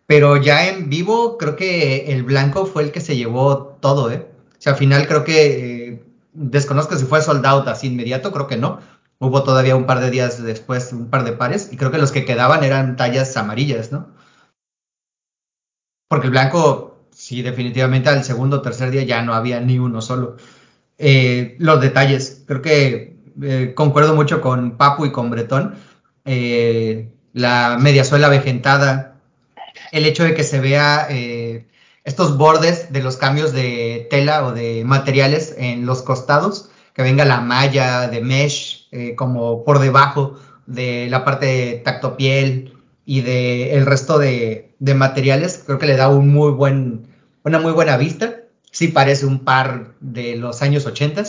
Pero 0.07 0.37
ya 0.37 0.69
en 0.69 0.89
vivo, 0.89 1.37
creo 1.37 1.57
que 1.57 2.13
el 2.13 2.23
blanco 2.23 2.67
fue 2.67 2.85
el 2.85 2.93
que 2.93 3.01
se 3.01 3.17
llevó 3.17 3.77
todo, 3.81 4.11
¿eh? 4.11 4.27
O 4.53 4.63
sea, 4.63 4.73
al 4.73 4.79
final 4.79 5.07
creo 5.07 5.25
que, 5.25 5.89
eh, 5.89 6.03
desconozco 6.33 6.97
si 6.97 7.05
fue 7.05 7.23
sold 7.23 7.45
out 7.45 7.69
así 7.69 7.89
inmediato, 7.89 8.33
creo 8.33 8.47
que 8.47 8.57
no. 8.57 8.81
Hubo 9.21 9.43
todavía 9.45 9.77
un 9.77 9.85
par 9.85 10.01
de 10.01 10.11
días 10.11 10.43
después, 10.43 10.93
un 10.95 11.11
par 11.11 11.25
de 11.25 11.33
pares, 11.33 11.69
y 11.71 11.77
creo 11.77 11.91
que 11.91 11.99
los 11.99 12.11
que 12.11 12.25
quedaban 12.25 12.65
eran 12.65 12.97
tallas 12.97 13.37
amarillas, 13.37 13.93
¿no? 13.93 14.09
Porque 16.09 16.27
el 16.27 16.33
blanco, 16.33 17.05
sí, 17.13 17.43
definitivamente 17.43 18.09
al 18.09 18.25
segundo 18.25 18.57
o 18.57 18.63
tercer 18.63 18.91
día 18.91 19.03
ya 19.05 19.23
no 19.23 19.35
había 19.35 19.61
ni 19.61 19.79
uno 19.79 20.01
solo. 20.01 20.37
Eh, 20.97 21.55
los 21.59 21.81
detalles, 21.81 22.45
creo 22.47 22.63
que 22.63 23.17
eh, 23.43 23.75
concuerdo 23.77 24.15
mucho 24.15 24.41
con 24.41 24.79
Papu 24.79 25.05
y 25.05 25.13
con 25.13 25.31
Bretón. 25.31 25.77
Eh, 26.25 27.13
la 27.35 27.77
mediasuela 27.79 28.29
vegetada, 28.29 29.21
el 29.93 30.07
hecho 30.07 30.25
de 30.25 30.35
que 30.35 30.45
se 30.45 30.61
vea 30.61 31.09
estos 32.05 32.39
bordes 32.39 32.93
de 32.93 33.03
los 33.03 33.17
cambios 33.19 33.53
de 33.53 34.09
tela 34.11 34.47
o 34.47 34.53
de 34.53 34.83
materiales 34.85 35.55
en 35.59 35.87
los 35.87 36.03
costados, 36.03 36.71
que 36.95 37.03
venga 37.03 37.25
la 37.25 37.41
malla 37.41 38.09
de 38.09 38.21
mesh 38.21 38.80
eh, 38.93 39.15
como 39.15 39.65
por 39.65 39.79
debajo 39.79 40.39
de 40.67 41.09
la 41.11 41.25
parte 41.25 41.47
de 41.47 41.73
tacto 41.85 42.17
piel 42.17 42.75
y 43.05 43.23
de 43.23 43.75
el 43.75 43.87
resto 43.87 44.19
de, 44.19 44.75
de 44.79 44.95
materiales, 44.95 45.63
creo 45.67 45.79
que 45.79 45.87
le 45.87 45.97
da 45.97 46.09
un 46.09 46.29
muy 46.29 46.53
buen, 46.53 47.09
una 47.45 47.59
muy 47.59 47.73
buena 47.73 47.97
vista. 47.97 48.37
Sí 48.71 48.89
parece 48.89 49.27
un 49.27 49.45
par 49.45 49.95
de 50.01 50.37
los 50.37 50.63
años 50.63 50.87
80. 50.87 51.25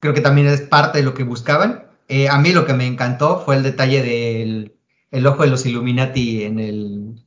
Creo 0.00 0.14
que 0.14 0.20
también 0.20 0.48
es 0.48 0.62
parte 0.62 0.98
de 0.98 1.04
lo 1.04 1.14
que 1.14 1.24
buscaban. 1.24 1.86
Eh, 2.08 2.28
a 2.28 2.38
mí 2.38 2.52
lo 2.52 2.66
que 2.66 2.74
me 2.74 2.86
encantó 2.86 3.40
fue 3.44 3.56
el 3.56 3.62
detalle 3.62 4.02
del 4.02 4.76
el 5.10 5.26
ojo 5.26 5.44
de 5.44 5.50
los 5.50 5.66
Illuminati 5.66 6.44
en 6.44 6.58
el, 6.58 7.24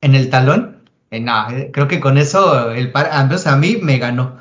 en 0.00 0.14
el 0.14 0.30
talón. 0.30 0.88
Eh, 1.10 1.24
eh, 1.50 1.70
creo 1.72 1.88
que 1.88 2.00
con 2.00 2.18
eso 2.18 2.70
el 2.70 2.92
par, 2.92 3.10
a 3.12 3.56
mí 3.56 3.78
me 3.82 3.98
ganó. 3.98 4.38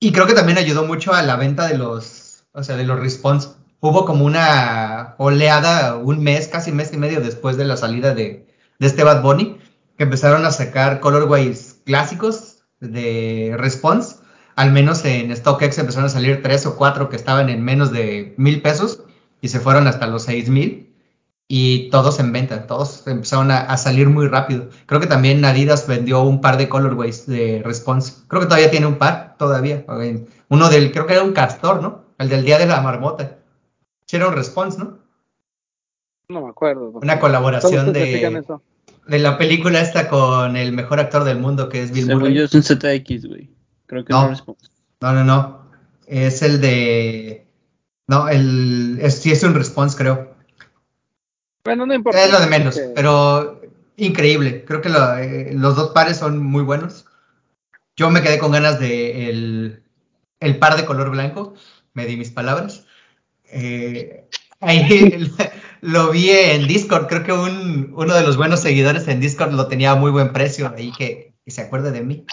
Y 0.00 0.12
creo 0.12 0.26
que 0.26 0.34
también 0.34 0.58
ayudó 0.58 0.84
mucho 0.84 1.12
a 1.12 1.22
la 1.22 1.36
venta 1.36 1.68
de 1.68 1.78
los, 1.78 2.21
o 2.52 2.62
sea, 2.62 2.76
de 2.76 2.84
los 2.84 3.00
response. 3.00 3.50
Hubo 3.80 4.04
como 4.04 4.24
una 4.24 5.14
oleada 5.18 5.96
un 5.96 6.22
mes, 6.22 6.48
casi 6.48 6.72
mes 6.72 6.92
y 6.92 6.96
medio 6.96 7.20
después 7.20 7.56
de 7.56 7.64
la 7.64 7.76
salida 7.76 8.14
de, 8.14 8.46
de 8.78 8.86
este 8.86 9.04
Bad 9.04 9.22
Bunny, 9.22 9.58
que 9.96 10.04
empezaron 10.04 10.44
a 10.44 10.50
sacar 10.52 11.00
colorways 11.00 11.80
clásicos 11.84 12.64
de 12.80 13.54
response. 13.58 14.16
Al 14.54 14.70
menos 14.72 15.04
en 15.04 15.34
StockX 15.34 15.78
empezaron 15.78 16.06
a 16.06 16.10
salir 16.10 16.42
tres 16.42 16.66
o 16.66 16.76
cuatro 16.76 17.08
que 17.08 17.16
estaban 17.16 17.48
en 17.48 17.64
menos 17.64 17.90
de 17.90 18.34
mil 18.36 18.62
pesos 18.62 19.02
y 19.40 19.48
se 19.48 19.60
fueron 19.60 19.86
hasta 19.86 20.06
los 20.06 20.24
seis 20.24 20.48
mil 20.48 20.92
y 21.54 21.90
todos 21.90 22.18
en 22.18 22.32
venta, 22.32 22.66
todos 22.66 23.06
empezaron 23.06 23.50
a, 23.50 23.60
a, 23.60 23.76
salir 23.76 24.08
muy 24.08 24.26
rápido. 24.26 24.70
Creo 24.86 25.00
que 25.00 25.06
también 25.06 25.44
Adidas 25.44 25.86
vendió 25.86 26.22
un 26.22 26.40
par 26.40 26.56
de 26.56 26.68
colorways 26.68 27.26
de 27.26 27.62
Response. 27.62 28.24
Creo 28.28 28.40
que 28.40 28.46
todavía 28.46 28.70
tiene 28.70 28.86
un 28.86 28.96
par, 28.96 29.36
todavía. 29.38 29.84
Uno 30.48 30.68
del, 30.70 30.92
creo 30.92 31.06
que 31.06 31.12
era 31.12 31.22
un 31.22 31.32
castor, 31.32 31.82
¿no? 31.82 32.01
El 32.22 32.28
del 32.28 32.44
día 32.44 32.58
de 32.58 32.66
la 32.66 32.80
marmota. 32.80 33.38
Sí, 34.06 34.16
era 34.16 34.28
un 34.28 34.34
Response, 34.34 34.78
¿no? 34.78 34.98
No 36.28 36.42
me 36.42 36.48
acuerdo. 36.50 36.90
Una 36.90 37.18
colaboración 37.18 37.92
de, 37.92 38.42
de 39.06 39.18
la 39.18 39.36
película 39.38 39.80
esta 39.80 40.08
con 40.08 40.56
el 40.56 40.72
mejor 40.72 41.00
actor 41.00 41.24
del 41.24 41.38
mundo 41.38 41.68
que 41.68 41.82
es 41.82 41.90
Bill 41.92 42.06
Según 42.06 42.20
Murray. 42.22 42.34
yo 42.36 42.44
es 42.44 42.54
un 42.54 42.62
ZX, 42.62 43.26
güey. 43.26 43.50
Creo 43.86 44.04
que 44.04 44.12
No. 44.12 44.22
no, 44.22 44.28
Response. 44.30 44.68
No, 45.00 45.12
no, 45.12 45.24
no. 45.24 45.62
Es 46.06 46.42
el 46.42 46.60
de. 46.60 47.46
No, 48.06 48.28
el. 48.28 48.98
Es, 49.02 49.18
sí, 49.20 49.32
es 49.32 49.42
un 49.42 49.54
response, 49.54 49.96
creo. 49.96 50.34
Bueno, 51.64 51.86
no 51.86 51.94
importa. 51.94 52.24
Es 52.24 52.30
lo 52.32 52.40
de 52.40 52.46
menos, 52.46 52.76
Que- 52.76 52.92
pero 52.94 53.60
increíble. 53.96 54.64
Creo 54.64 54.80
que 54.80 54.88
lo- 54.88 55.16
eh, 55.18 55.52
los 55.54 55.76
dos 55.76 55.90
pares 55.90 56.16
son 56.18 56.38
muy 56.38 56.62
buenos. 56.62 57.04
Yo 57.96 58.10
me 58.10 58.22
quedé 58.22 58.38
con 58.38 58.52
ganas 58.52 58.80
de 58.80 59.28
el, 59.28 59.82
el 60.40 60.58
par 60.58 60.76
de 60.76 60.84
color 60.86 61.10
blanco. 61.10 61.54
Me 61.94 62.06
di 62.06 62.16
mis 62.16 62.30
palabras. 62.30 62.86
Eh, 63.44 64.28
ahí 64.60 65.30
lo 65.80 66.10
vi 66.10 66.30
en 66.30 66.66
Discord. 66.66 67.06
Creo 67.06 67.24
que 67.24 67.32
un, 67.32 67.92
uno 67.94 68.14
de 68.14 68.22
los 68.22 68.36
buenos 68.36 68.60
seguidores 68.60 69.08
en 69.08 69.20
Discord 69.20 69.52
lo 69.52 69.68
tenía 69.68 69.92
a 69.92 69.96
muy 69.96 70.10
buen 70.10 70.32
precio. 70.32 70.72
Ahí 70.74 70.92
que, 70.92 71.34
que 71.44 71.50
se 71.50 71.62
acuerde 71.62 71.92
de 71.92 72.02
mí. 72.02 72.26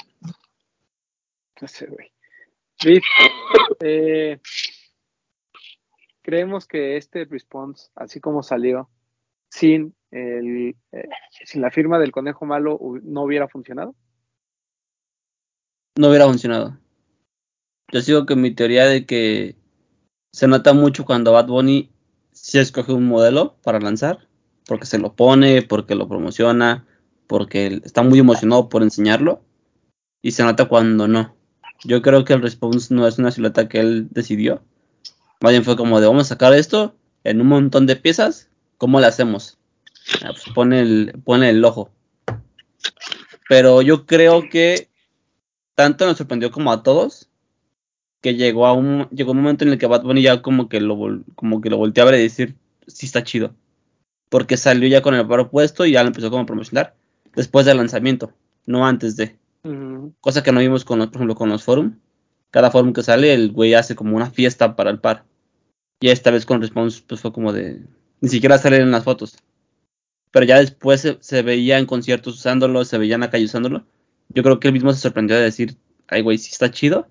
No 1.62 1.68
sé, 1.68 1.88
güey. 1.88 2.12
Luis, 2.86 3.03
eh, 3.82 4.39
creemos 6.22 6.66
que 6.66 6.95
este 6.95 7.26
response, 7.26 7.89
así 7.95 8.22
como 8.22 8.41
salió, 8.41 8.89
sin, 9.49 9.93
el, 10.12 10.78
eh, 10.93 11.10
sin 11.43 11.62
la 11.62 11.72
firma 11.72 11.99
del 11.99 12.12
conejo 12.12 12.45
malo, 12.45 12.80
no 13.03 13.24
hubiera 13.24 13.49
funcionado. 13.49 13.95
No 15.97 16.07
hubiera 16.07 16.26
funcionado. 16.26 16.78
Yo 17.92 18.02
sigo 18.02 18.26
con 18.26 18.42
mi 18.42 18.52
teoría 18.52 18.86
de 18.86 19.06
que 19.06 19.56
se 20.32 20.48
nota 20.48 20.74
mucho 20.74 21.06
cuando 21.06 21.32
Bad 21.32 21.48
Bunny 21.48 21.92
sí 22.32 22.60
escoge 22.60 22.94
un 22.94 23.08
modelo 23.08 23.56
para 23.64 23.80
lanzar, 23.80 24.28
porque 24.68 24.86
se 24.86 25.00
lo 25.00 25.16
pone, 25.16 25.64
porque 25.64 25.96
lo 25.96 26.08
promociona, 26.08 26.86
porque 27.26 27.82
está 27.84 28.04
muy 28.04 28.20
emocionado 28.20 28.70
por 28.70 28.84
enseñarlo, 28.84 29.42
y 30.22 30.32
se 30.32 30.44
nota 30.44 30.66
cuando 30.66 31.08
no. 31.08 31.36
Yo 31.84 32.02
creo 32.02 32.26
que 32.26 32.34
el 32.34 32.42
Response 32.42 32.94
no 32.94 33.08
es 33.08 33.18
una 33.18 33.32
silueta 33.32 33.68
que 33.68 33.80
él 33.80 34.08
decidió. 34.12 34.62
Más 35.42 35.52
bien 35.52 35.64
fue 35.64 35.76
como 35.76 36.00
de 36.00 36.08
vamos 36.08 36.28
a 36.28 36.30
sacar 36.30 36.54
esto 36.54 36.96
en 37.24 37.42
un 37.42 37.48
montón 37.48 37.88
de 37.88 37.96
piezas, 37.96 38.50
¿cómo 38.78 39.00
le 39.00 39.08
hacemos? 39.08 39.58
Ah, 40.24 40.32
pues 40.32 40.44
pone 40.54 41.14
pone 41.24 41.50
el 41.50 41.64
ojo. 41.66 41.90
Pero 43.48 43.82
yo 43.82 44.06
creo 44.06 44.48
que 44.50 44.90
tanto 45.76 46.06
nos 46.06 46.18
sorprendió 46.18 46.52
como 46.52 46.72
a 46.72 46.84
todos 46.84 47.28
que 48.22 48.36
llegó 48.36 48.67
a 48.67 48.74
un 48.74 49.07
llegó 49.09 49.32
un 49.32 49.38
momento 49.38 49.63
en 49.63 49.72
el 49.72 49.78
que 49.78 49.88
Bad 49.88 50.03
Bunny 50.03 50.22
ya 50.22 50.41
como 50.41 50.70
que 50.70 50.82
lo 50.82 50.97
como 51.36 51.61
que 51.61 51.70
lo 51.70 51.78
volteó 51.78 52.07
a 52.07 52.11
decir 52.11 52.55
sí 52.88 53.05
está 53.05 53.24
chido 53.24 53.53
porque 54.30 54.57
salió 54.57 54.88
ya 54.88 55.01
con 55.01 55.15
el 55.15 55.28
paro 55.28 55.49
puesto 55.49 55.86
y 55.86 55.91
ya 55.93 56.03
lo 56.03 56.07
empezó 56.07 56.30
como 56.30 56.43
a 56.43 56.45
promocionar 56.45 56.95
después 57.36 57.65
del 57.65 57.78
lanzamiento 57.78 58.34
no 58.70 58.86
antes 58.86 59.15
de. 59.17 59.36
Ujú. 59.63 60.13
cosa 60.22 60.41
que 60.41 60.53
no 60.53 60.61
vimos 60.61 60.86
con 60.86 60.99
los, 60.99 61.07
por 61.07 61.17
ejemplo 61.17 61.36
con 61.36 61.49
los 61.49 61.63
forum. 61.63 61.95
Cada 62.51 62.72
forum 62.72 62.93
que 62.93 63.03
sale 63.03 63.34
el 63.34 63.51
güey 63.51 63.74
hace 63.74 63.95
como 63.95 64.15
una 64.15 64.32
fiesta 64.32 64.76
para 64.76 64.89
el 64.89 64.99
par. 64.99 65.26
Y 65.99 66.09
esta 66.09 66.32
vez 66.32 66.45
con 66.45 66.61
Response 66.61 67.03
pues 67.05 67.20
fue 67.20 67.34
como 67.34 67.51
de 67.51 67.82
ni 68.22 68.30
siquiera 68.30 68.57
salen 68.57 68.84
en 68.84 68.91
las 68.91 69.03
fotos. 69.03 69.38
Pero 70.32 70.45
ya 70.45 70.59
después 70.59 71.01
se, 71.01 71.17
se 71.20 71.41
veía 71.41 71.80
en 71.80 71.88
conciertos 71.88 72.36
usándolo 72.36 72.86
se 72.86 72.97
veía 72.97 73.15
en 73.15 73.22
la 73.22 73.30
calle 73.30 73.45
usándolo. 73.45 73.86
Yo 74.30 74.43
creo 74.43 74.59
que 74.59 74.67
él 74.67 74.74
mismo 74.74 74.93
se 74.93 75.01
sorprendió 75.01 75.36
de 75.36 75.43
decir 75.43 75.76
ay 76.07 76.22
güey 76.22 76.38
sí 76.38 76.49
está 76.51 76.72
chido 76.72 77.07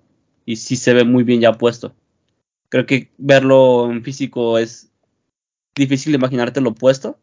y 0.49 0.55
sí 0.55 0.77
se 0.77 0.95
ve 0.95 1.03
muy 1.03 1.23
bien 1.23 1.41
ya 1.41 1.53
puesto. 1.53 1.93
Creo 2.69 2.87
que 2.87 3.11
verlo 3.19 3.91
en 3.91 4.03
físico 4.03 4.57
es 4.57 4.91
difícil 5.75 6.11
de 6.11 6.17
imaginártelo 6.17 6.73
puesto, 6.73 7.19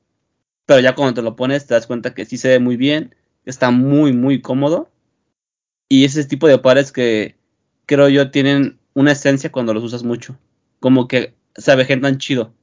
pero 0.64 0.79
ya 0.79 0.95
cuando 0.95 1.14
te 1.14 1.22
lo 1.22 1.35
pones 1.35 1.66
te 1.66 1.74
das 1.74 1.89
cuenta 1.89 2.14
que 2.14 2.24
sí 2.24 2.39
se 2.39 2.51
ve 2.51 2.61
muy 2.61 2.77
bien, 2.77 3.16
está 3.45 3.72
muy 3.72 4.12
muy 4.12 4.41
cómodo 4.41 4.93
y 5.89 6.05
ese 6.05 6.24
tipo 6.24 6.47
de 6.47 6.59
pares 6.59 6.93
que 6.93 7.35
creo 7.87 8.09
yo 8.09 8.31
tienen 8.31 8.79
una 8.95 9.11
esencia 9.11 9.51
cuando 9.51 9.74
los 9.74 9.83
usas 9.83 10.05
mucho, 10.05 10.39
como 10.79 11.09
que 11.09 11.35
se 11.57 11.72
avejentan 11.72 12.18
chido. 12.18 12.55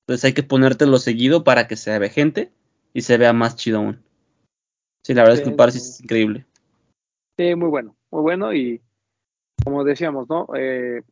Entonces 0.00 0.24
hay 0.24 0.32
que 0.32 0.42
ponértelo 0.42 0.98
seguido 0.98 1.44
para 1.44 1.68
que 1.68 1.76
se 1.76 1.92
avejente 1.92 2.50
y 2.92 3.02
se 3.02 3.18
vea 3.18 3.32
más 3.32 3.54
chido 3.54 3.78
aún. 3.78 4.02
Sí, 5.04 5.14
la 5.14 5.22
verdad 5.22 5.38
es 5.38 5.44
que 5.44 5.50
el 5.50 5.56
par 5.56 5.70
sí 5.70 5.78
es 5.78 6.00
increíble. 6.00 6.44
Sí, 7.38 7.54
muy 7.54 7.68
bueno, 7.68 7.94
muy 8.10 8.22
bueno 8.22 8.52
y 8.52 8.82
como 9.64 9.84
decíamos, 9.84 10.28
¿no? 10.28 10.48
Eh, 10.54 11.02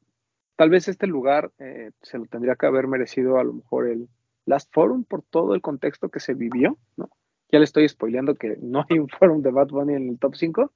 tal 0.56 0.70
vez 0.70 0.88
este 0.88 1.06
lugar 1.06 1.52
eh, 1.58 1.90
se 2.02 2.18
lo 2.18 2.26
tendría 2.26 2.56
que 2.56 2.66
haber 2.66 2.86
merecido 2.86 3.38
a 3.38 3.44
lo 3.44 3.54
mejor 3.54 3.88
el 3.88 4.08
Last 4.46 4.72
Forum 4.72 5.04
por 5.04 5.22
todo 5.22 5.54
el 5.54 5.60
contexto 5.60 6.08
que 6.08 6.20
se 6.20 6.34
vivió, 6.34 6.76
¿no? 6.96 7.10
Ya 7.52 7.58
le 7.58 7.64
estoy 7.64 7.88
spoileando 7.88 8.34
que 8.34 8.56
no 8.60 8.84
hay 8.88 8.98
un 8.98 9.08
forum 9.08 9.42
de 9.42 9.50
Bad 9.50 9.68
Bunny 9.68 9.94
en 9.94 10.08
el 10.08 10.18
top 10.18 10.36
5, 10.36 10.72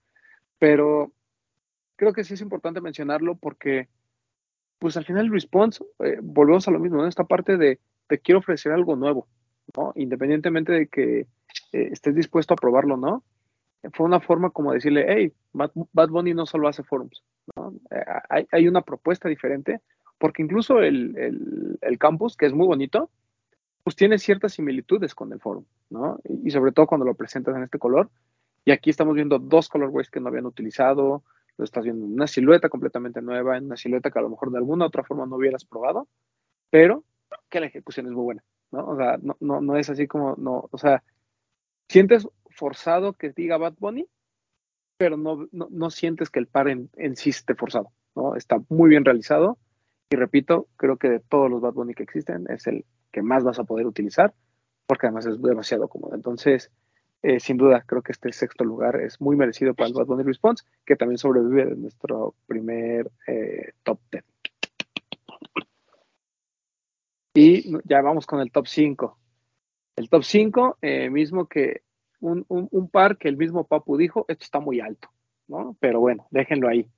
pero 0.58 1.12
creo 1.96 2.12
que 2.12 2.24
sí 2.24 2.34
es 2.34 2.40
importante 2.40 2.80
mencionarlo 2.80 3.36
porque, 3.36 3.88
pues 4.78 4.96
al 4.96 5.04
final 5.04 5.30
response, 5.30 5.84
eh, 6.00 6.18
volvemos 6.20 6.66
a 6.66 6.72
lo 6.72 6.80
mismo, 6.80 6.98
¿no? 6.98 7.06
Esta 7.06 7.24
parte 7.24 7.56
de 7.56 7.78
te 8.08 8.18
quiero 8.18 8.40
ofrecer 8.40 8.72
algo 8.72 8.96
nuevo, 8.96 9.28
¿no? 9.76 9.92
Independientemente 9.94 10.72
de 10.72 10.88
que 10.88 11.26
estés 11.72 12.14
dispuesto 12.14 12.54
a 12.54 12.56
probarlo, 12.56 12.96
¿no? 12.96 13.24
Fue 13.92 14.06
una 14.06 14.20
forma 14.20 14.50
como 14.50 14.72
decirle, 14.72 15.06
hey, 15.08 15.32
Bad, 15.52 16.08
Bunny 16.08 16.34
no 16.34 16.46
solo 16.46 16.68
hace 16.68 16.82
forums, 16.82 17.22
¿no? 17.56 17.74
Eh, 17.90 18.04
hay, 18.28 18.46
hay, 18.50 18.68
una 18.68 18.82
propuesta 18.82 19.28
diferente, 19.28 19.80
porque 20.18 20.42
incluso 20.42 20.80
el, 20.80 21.78
el, 21.80 21.98
campus, 21.98 22.36
que 22.36 22.46
es 22.46 22.52
muy 22.52 22.66
bonito, 22.66 23.10
pues 23.82 23.96
tiene 23.96 24.18
ciertas 24.18 24.54
similitudes 24.54 25.14
con 25.14 25.32
el 25.32 25.40
forum, 25.40 25.64
¿no? 25.90 26.18
Y, 26.24 26.48
y 26.48 26.50
sobre 26.50 26.72
todo 26.72 26.86
cuando 26.86 27.04
lo 27.04 27.14
presentas 27.14 27.56
en 27.56 27.62
este 27.62 27.78
color. 27.78 28.10
Y 28.64 28.70
aquí 28.70 28.88
estamos 28.90 29.14
viendo 29.14 29.38
dos 29.38 29.68
colorways 29.68 30.10
que 30.10 30.20
no 30.20 30.28
habían 30.28 30.46
utilizado, 30.46 31.22
lo 31.56 31.64
estás 31.64 31.84
viendo 31.84 32.06
en 32.06 32.14
una 32.14 32.26
silueta 32.26 32.68
completamente 32.68 33.20
nueva, 33.20 33.56
en 33.56 33.66
una 33.66 33.76
silueta 33.76 34.10
que 34.10 34.18
a 34.18 34.22
lo 34.22 34.30
mejor 34.30 34.50
de 34.50 34.58
alguna 34.58 34.86
otra 34.86 35.04
forma 35.04 35.26
no 35.26 35.36
hubieras 35.36 35.64
probado, 35.64 36.08
pero 36.70 37.04
que 37.48 37.60
la 37.60 37.66
ejecución 37.66 38.06
es 38.06 38.12
muy 38.12 38.24
buena, 38.24 38.44
¿no? 38.70 38.86
O 38.86 38.96
sea, 38.96 39.18
no, 39.22 39.36
no, 39.40 39.60
no 39.60 39.76
es 39.76 39.90
así 39.90 40.06
como, 40.06 40.34
no, 40.36 40.68
o 40.70 40.78
sea, 40.78 41.02
sientes 41.88 42.26
forzado 42.50 43.12
que 43.12 43.30
diga 43.30 43.58
Bad 43.58 43.74
Bunny, 43.78 44.08
pero 44.96 45.16
no, 45.16 45.48
no, 45.52 45.90
sientes 45.90 46.30
que 46.30 46.38
el 46.38 46.46
par 46.46 46.68
en, 46.68 46.90
en, 46.96 47.16
sí 47.16 47.30
esté 47.30 47.54
forzado, 47.54 47.90
¿no? 48.14 48.36
Está 48.36 48.62
muy 48.68 48.90
bien 48.90 49.04
realizado 49.04 49.58
y 50.10 50.16
repito, 50.16 50.68
creo 50.76 50.96
que 50.96 51.08
de 51.08 51.20
todos 51.20 51.50
los 51.50 51.60
Bad 51.60 51.74
Bunny 51.74 51.94
que 51.94 52.04
existen 52.04 52.46
es 52.48 52.66
el 52.66 52.84
que 53.12 53.22
más 53.22 53.44
vas 53.44 53.58
a 53.58 53.64
poder 53.64 53.86
utilizar 53.86 54.34
porque 54.86 55.06
además 55.06 55.26
es 55.26 55.40
demasiado 55.40 55.88
cómodo. 55.88 56.14
Entonces, 56.14 56.70
eh, 57.22 57.40
sin 57.40 57.56
duda, 57.56 57.82
creo 57.86 58.02
que 58.02 58.12
este 58.12 58.32
sexto 58.32 58.64
lugar 58.64 59.00
es 59.00 59.20
muy 59.20 59.36
merecido 59.36 59.74
para 59.74 59.88
el 59.88 59.94
Bad 59.94 60.06
Bunny 60.06 60.24
Response, 60.24 60.64
que 60.84 60.96
también 60.96 61.18
sobrevive 61.18 61.66
de 61.66 61.76
nuestro 61.76 62.34
primer 62.46 63.10
eh, 63.26 63.72
top 63.82 63.98
10. 64.12 64.24
Y 67.36 67.78
ya 67.88 68.00
vamos 68.02 68.26
con 68.26 68.40
el 68.40 68.52
top 68.52 68.66
5. 68.66 69.18
El 69.96 70.08
top 70.08 70.22
5, 70.22 70.78
eh, 70.82 71.10
mismo 71.10 71.46
que 71.46 71.82
un, 72.24 72.88
par 72.88 73.18
que 73.18 73.28
el 73.28 73.36
mismo 73.36 73.66
Papu 73.66 73.96
dijo, 73.96 74.24
esto 74.28 74.44
está 74.44 74.60
muy 74.60 74.80
alto, 74.80 75.08
¿no? 75.48 75.76
Pero 75.80 76.00
bueno, 76.00 76.26
déjenlo 76.30 76.68
ahí. 76.68 76.88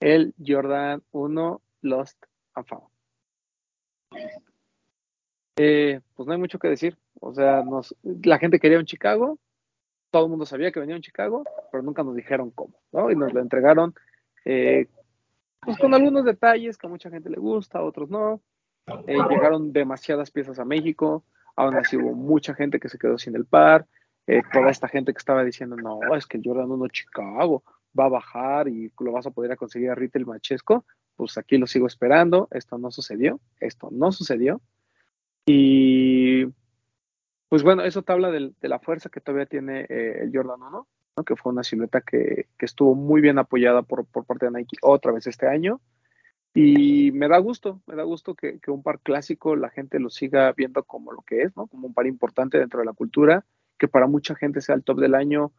El 0.00 0.34
Jordan 0.44 1.02
1 1.12 1.60
Lost 1.82 2.24
and 2.54 2.66
Found. 2.66 2.88
Eh, 5.56 6.00
pues 6.14 6.26
no 6.26 6.32
hay 6.32 6.38
mucho 6.38 6.58
que 6.58 6.68
decir. 6.68 6.96
O 7.20 7.34
sea, 7.34 7.62
nos, 7.64 7.96
la 8.02 8.38
gente 8.38 8.60
quería 8.60 8.78
un 8.78 8.84
Chicago, 8.84 9.38
todo 10.10 10.24
el 10.24 10.30
mundo 10.30 10.46
sabía 10.46 10.70
que 10.70 10.80
venía 10.80 10.94
un 10.94 11.02
Chicago, 11.02 11.44
pero 11.72 11.82
nunca 11.82 12.04
nos 12.04 12.14
dijeron 12.14 12.50
cómo, 12.52 12.74
¿no? 12.92 13.10
Y 13.10 13.16
nos 13.16 13.32
lo 13.32 13.40
entregaron 13.40 13.94
eh, 14.44 14.86
pues 15.60 15.76
con 15.78 15.92
algunos 15.92 16.24
detalles 16.24 16.78
que 16.78 16.86
a 16.86 16.90
mucha 16.90 17.10
gente 17.10 17.28
le 17.28 17.38
gusta, 17.38 17.82
otros 17.82 18.08
no. 18.08 18.40
Eh, 19.06 19.18
llegaron 19.28 19.72
demasiadas 19.72 20.30
piezas 20.30 20.58
a 20.58 20.64
México, 20.64 21.24
aún 21.56 21.76
así 21.76 21.96
hubo 21.96 22.14
mucha 22.14 22.54
gente 22.54 22.80
que 22.80 22.88
se 22.88 22.98
quedó 22.98 23.18
sin 23.18 23.36
el 23.36 23.44
par, 23.44 23.86
eh, 24.28 24.42
toda 24.52 24.70
esta 24.70 24.88
gente 24.88 25.14
que 25.14 25.18
estaba 25.18 25.42
diciendo, 25.42 25.74
no, 25.76 26.00
es 26.14 26.26
que 26.26 26.36
el 26.36 26.42
Jordan 26.44 26.70
1 26.70 26.88
Chicago 26.88 27.64
va 27.98 28.04
a 28.04 28.10
bajar 28.10 28.68
y 28.68 28.92
lo 29.00 29.12
vas 29.12 29.26
a 29.26 29.30
poder 29.30 29.56
conseguir 29.56 29.90
a 29.90 29.94
retail 29.94 30.26
machesco, 30.26 30.84
pues 31.16 31.38
aquí 31.38 31.56
lo 31.56 31.66
sigo 31.66 31.86
esperando, 31.86 32.46
esto 32.50 32.76
no 32.76 32.90
sucedió, 32.90 33.40
esto 33.58 33.88
no 33.90 34.12
sucedió. 34.12 34.60
Y 35.46 36.44
pues 37.48 37.62
bueno, 37.62 37.82
eso 37.84 38.04
habla 38.06 38.30
de, 38.30 38.52
la 38.60 38.78
fuerza 38.78 39.08
que 39.08 39.22
todavía 39.22 39.46
tiene 39.46 39.86
eh, 39.88 40.18
el 40.20 40.30
Jordan 40.30 40.60
1, 40.60 40.86
¿no? 41.16 41.24
que 41.24 41.34
fue 41.34 41.50
una 41.50 41.64
silueta 41.64 42.02
que, 42.02 42.48
estuvo 42.58 42.94
muy 42.94 43.22
bien 43.22 43.38
apoyada 43.38 43.80
por, 43.80 44.04
por, 44.04 44.26
parte 44.26 44.44
de 44.44 44.52
Nike 44.52 44.76
otra 44.82 45.10
vez 45.10 45.26
este 45.26 45.48
año. 45.48 45.80
Y 46.52 47.12
me 47.12 47.28
da 47.28 47.38
gusto, 47.38 47.80
me 47.86 47.96
da 47.96 48.02
gusto 48.02 48.34
que, 48.34 48.58
que, 48.60 48.70
un 48.70 48.82
par 48.82 49.00
clásico 49.00 49.56
la 49.56 49.70
gente 49.70 49.98
lo 49.98 50.10
siga 50.10 50.52
viendo 50.52 50.84
como 50.84 51.12
lo 51.12 51.22
que 51.22 51.44
es, 51.44 51.56
¿no? 51.56 51.66
Como 51.66 51.86
un 51.86 51.94
par 51.94 52.06
importante 52.06 52.58
dentro 52.58 52.80
de 52.80 52.86
la 52.86 52.92
cultura, 52.92 53.46
que 53.78 53.88
para 53.88 54.06
mucha 54.06 54.34
gente 54.34 54.60
sea 54.60 54.74
el 54.74 54.84
top 54.84 55.00
del 55.00 55.14
año. 55.14 55.52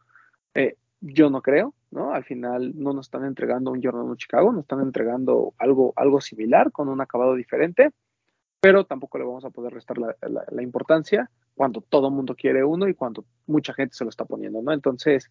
Eh, 0.54 0.76
yo 1.00 1.30
no 1.30 1.40
creo, 1.40 1.74
¿no? 1.90 2.12
Al 2.12 2.24
final 2.24 2.72
no 2.74 2.92
nos 2.92 3.06
están 3.06 3.24
entregando 3.24 3.70
un 3.70 3.82
Jordan 3.82 4.02
1 4.02 4.16
Chicago, 4.16 4.52
nos 4.52 4.62
están 4.62 4.80
entregando 4.80 5.54
algo, 5.58 5.94
algo 5.96 6.20
similar 6.20 6.70
con 6.72 6.88
un 6.88 7.00
acabado 7.00 7.34
diferente, 7.34 7.90
pero 8.60 8.84
tampoco 8.84 9.16
le 9.16 9.24
vamos 9.24 9.44
a 9.46 9.50
poder 9.50 9.72
restar 9.72 9.96
la, 9.96 10.14
la, 10.20 10.44
la 10.50 10.62
importancia 10.62 11.30
cuando 11.54 11.80
todo 11.80 12.08
el 12.08 12.14
mundo 12.14 12.34
quiere 12.34 12.62
uno 12.64 12.86
y 12.86 12.94
cuando 12.94 13.24
mucha 13.46 13.72
gente 13.72 13.94
se 13.94 14.04
lo 14.04 14.10
está 14.10 14.26
poniendo, 14.26 14.60
¿no? 14.60 14.72
Entonces, 14.72 15.30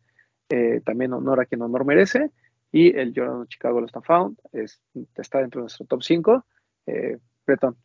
eh, 0.49 0.81
también 0.83 1.13
honor 1.13 1.39
a 1.39 1.45
quien 1.45 1.61
honor 1.61 1.85
merece 1.85 2.31
y 2.71 2.95
el 2.97 3.13
Jordan 3.15 3.47
Chicago 3.47 3.81
Lost 3.81 3.95
and 3.95 4.05
Found 4.05 4.39
es, 4.51 4.81
está 5.15 5.39
dentro 5.39 5.61
de 5.61 5.63
nuestro 5.63 5.85
top 5.85 6.01
5. 6.01 6.45
Eh, 6.87 7.17
Breton. 7.45 7.75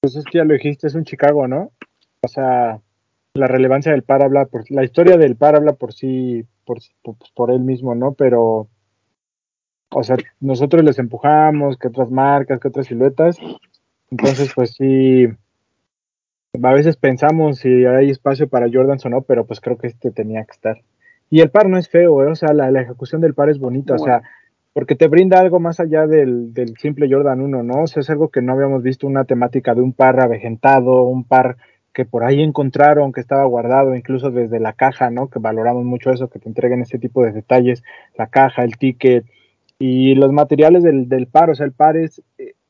Pues 0.00 0.16
es 0.16 0.24
que 0.24 0.38
ya 0.38 0.44
lo 0.44 0.54
dijiste, 0.54 0.86
es 0.86 0.94
un 0.94 1.04
Chicago, 1.04 1.46
¿no? 1.48 1.72
O 2.22 2.28
sea, 2.28 2.80
la 3.38 3.46
relevancia 3.46 3.92
del 3.92 4.02
par 4.02 4.22
habla 4.22 4.46
por 4.46 4.70
la 4.70 4.84
historia 4.84 5.16
del 5.16 5.36
par 5.36 5.56
habla 5.56 5.72
por 5.72 5.92
sí, 5.92 6.44
por, 6.64 6.78
por, 7.02 7.16
por 7.34 7.50
él 7.50 7.60
mismo, 7.60 7.94
¿no? 7.94 8.12
Pero, 8.12 8.68
o 9.90 10.02
sea, 10.02 10.16
nosotros 10.40 10.84
les 10.84 10.98
empujamos, 10.98 11.78
que 11.78 11.88
otras 11.88 12.10
marcas, 12.10 12.60
que 12.60 12.68
otras 12.68 12.86
siluetas. 12.86 13.38
Entonces, 14.10 14.52
pues 14.54 14.72
sí, 14.72 15.26
a 16.62 16.72
veces 16.72 16.96
pensamos 16.96 17.58
si 17.58 17.84
hay 17.84 18.10
espacio 18.10 18.48
para 18.48 18.68
Jordans 18.70 19.04
o 19.06 19.08
no, 19.08 19.22
pero 19.22 19.46
pues 19.46 19.60
creo 19.60 19.78
que 19.78 19.86
este 19.86 20.10
tenía 20.10 20.44
que 20.44 20.52
estar. 20.52 20.78
Y 21.30 21.40
el 21.40 21.50
par 21.50 21.68
no 21.68 21.78
es 21.78 21.88
feo, 21.88 22.22
¿eh? 22.24 22.30
o 22.30 22.34
sea, 22.34 22.52
la, 22.52 22.70
la, 22.70 22.80
ejecución 22.80 23.20
del 23.20 23.34
par 23.34 23.50
es 23.50 23.58
bonita, 23.58 23.94
bueno. 23.96 24.02
o 24.02 24.06
sea, 24.06 24.28
porque 24.72 24.94
te 24.94 25.08
brinda 25.08 25.38
algo 25.38 25.60
más 25.60 25.78
allá 25.78 26.06
del, 26.06 26.54
del, 26.54 26.76
simple 26.78 27.08
Jordan 27.10 27.40
1, 27.40 27.62
¿no? 27.62 27.82
O 27.82 27.86
sea, 27.86 28.00
es 28.00 28.10
algo 28.10 28.30
que 28.30 28.40
no 28.40 28.52
habíamos 28.52 28.82
visto, 28.82 29.06
una 29.06 29.24
temática 29.24 29.74
de 29.74 29.82
un 29.82 29.92
par 29.92 30.20
avejentado, 30.20 31.02
un 31.02 31.24
par 31.24 31.56
que 31.98 32.04
por 32.04 32.22
ahí 32.22 32.40
encontraron, 32.42 33.12
que 33.12 33.20
estaba 33.20 33.44
guardado, 33.46 33.96
incluso 33.96 34.30
desde 34.30 34.60
la 34.60 34.72
caja, 34.72 35.10
¿no? 35.10 35.26
Que 35.26 35.40
valoramos 35.40 35.84
mucho 35.84 36.12
eso, 36.12 36.30
que 36.30 36.38
te 36.38 36.48
entreguen 36.48 36.80
ese 36.80 36.96
tipo 36.96 37.24
de 37.24 37.32
detalles, 37.32 37.82
la 38.16 38.28
caja, 38.28 38.62
el 38.62 38.76
ticket 38.78 39.24
y 39.80 40.14
los 40.14 40.30
materiales 40.30 40.84
del, 40.84 41.08
del 41.08 41.26
par, 41.26 41.50
o 41.50 41.56
sea, 41.56 41.66
el 41.66 41.72
par 41.72 41.96
es, 41.96 42.22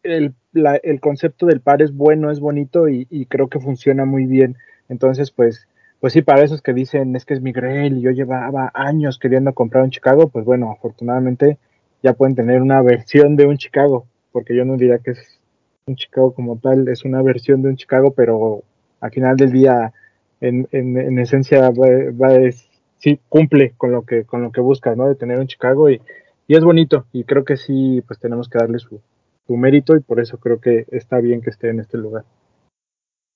el, 0.02 0.32
la, 0.52 0.76
el 0.76 0.98
concepto 1.00 1.44
del 1.44 1.60
par 1.60 1.82
es 1.82 1.94
bueno, 1.94 2.30
es 2.30 2.40
bonito 2.40 2.88
y, 2.88 3.06
y, 3.10 3.26
creo 3.26 3.48
que 3.48 3.60
funciona 3.60 4.06
muy 4.06 4.24
bien. 4.24 4.56
Entonces, 4.88 5.30
pues, 5.30 5.68
pues 6.00 6.14
sí, 6.14 6.22
para 6.22 6.42
esos 6.42 6.62
que 6.62 6.72
dicen 6.72 7.14
es 7.14 7.26
que 7.26 7.34
es 7.34 7.42
mi 7.42 7.52
Grail 7.52 7.98
y 7.98 8.00
yo 8.00 8.12
llevaba 8.12 8.70
años 8.72 9.18
queriendo 9.18 9.52
comprar 9.52 9.84
un 9.84 9.90
Chicago, 9.90 10.30
pues 10.30 10.46
bueno, 10.46 10.72
afortunadamente 10.72 11.58
ya 12.02 12.14
pueden 12.14 12.34
tener 12.34 12.62
una 12.62 12.80
versión 12.80 13.36
de 13.36 13.44
un 13.44 13.58
Chicago, 13.58 14.06
porque 14.32 14.56
yo 14.56 14.64
no 14.64 14.78
diría 14.78 15.00
que 15.00 15.10
es 15.10 15.38
un 15.84 15.96
Chicago 15.96 16.32
como 16.32 16.56
tal, 16.56 16.88
es 16.88 17.04
una 17.04 17.20
versión 17.20 17.60
de 17.60 17.68
un 17.68 17.76
Chicago, 17.76 18.14
pero 18.16 18.62
al 19.00 19.10
final 19.10 19.36
del 19.36 19.52
día, 19.52 19.92
en, 20.40 20.68
en, 20.72 20.96
en 20.96 21.18
esencia, 21.18 21.70
va, 21.70 21.88
va 22.20 22.34
es, 22.34 22.68
sí 22.98 23.20
cumple 23.28 23.74
con 23.76 23.92
lo 23.92 24.02
que 24.02 24.24
con 24.24 24.42
lo 24.42 24.52
que 24.52 24.60
buscas, 24.60 24.96
¿no? 24.96 25.08
De 25.08 25.14
tener 25.14 25.38
un 25.38 25.46
Chicago 25.46 25.90
y, 25.90 26.00
y 26.46 26.56
es 26.56 26.64
bonito 26.64 27.06
y 27.12 27.24
creo 27.24 27.44
que 27.44 27.56
sí, 27.56 28.02
pues 28.06 28.18
tenemos 28.18 28.48
que 28.48 28.58
darle 28.58 28.78
su, 28.78 29.00
su 29.46 29.56
mérito 29.56 29.96
y 29.96 30.00
por 30.00 30.20
eso 30.20 30.38
creo 30.38 30.60
que 30.60 30.86
está 30.90 31.18
bien 31.18 31.40
que 31.40 31.50
esté 31.50 31.70
en 31.70 31.80
este 31.80 31.98
lugar. 31.98 32.24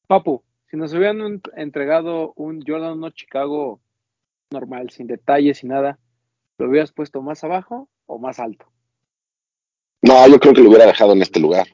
Papu, 0.07 0.43
si 0.71 0.77
nos 0.77 0.93
hubieran 0.95 1.41
entregado 1.57 2.33
un 2.37 2.63
Jordan 2.67 2.99
1 2.99 3.11
Chicago 3.11 3.81
normal, 4.51 4.91
sin 4.91 5.07
detalles, 5.07 5.59
sin 5.59 5.71
nada, 5.71 5.99
¿lo 6.59 6.69
hubieras 6.69 6.93
puesto 6.93 7.23
más 7.23 7.45
abajo 7.45 7.89
o 8.07 8.19
más 8.19 8.39
alto? 8.39 8.67
No, 10.03 10.29
yo 10.29 10.39
creo 10.41 10.53
que 10.53 10.63
lo 10.63 10.69
hubiera 10.69 10.87
dejado 10.87 11.13
en 11.13 11.23
este 11.23 11.41
lugar. 11.41 11.67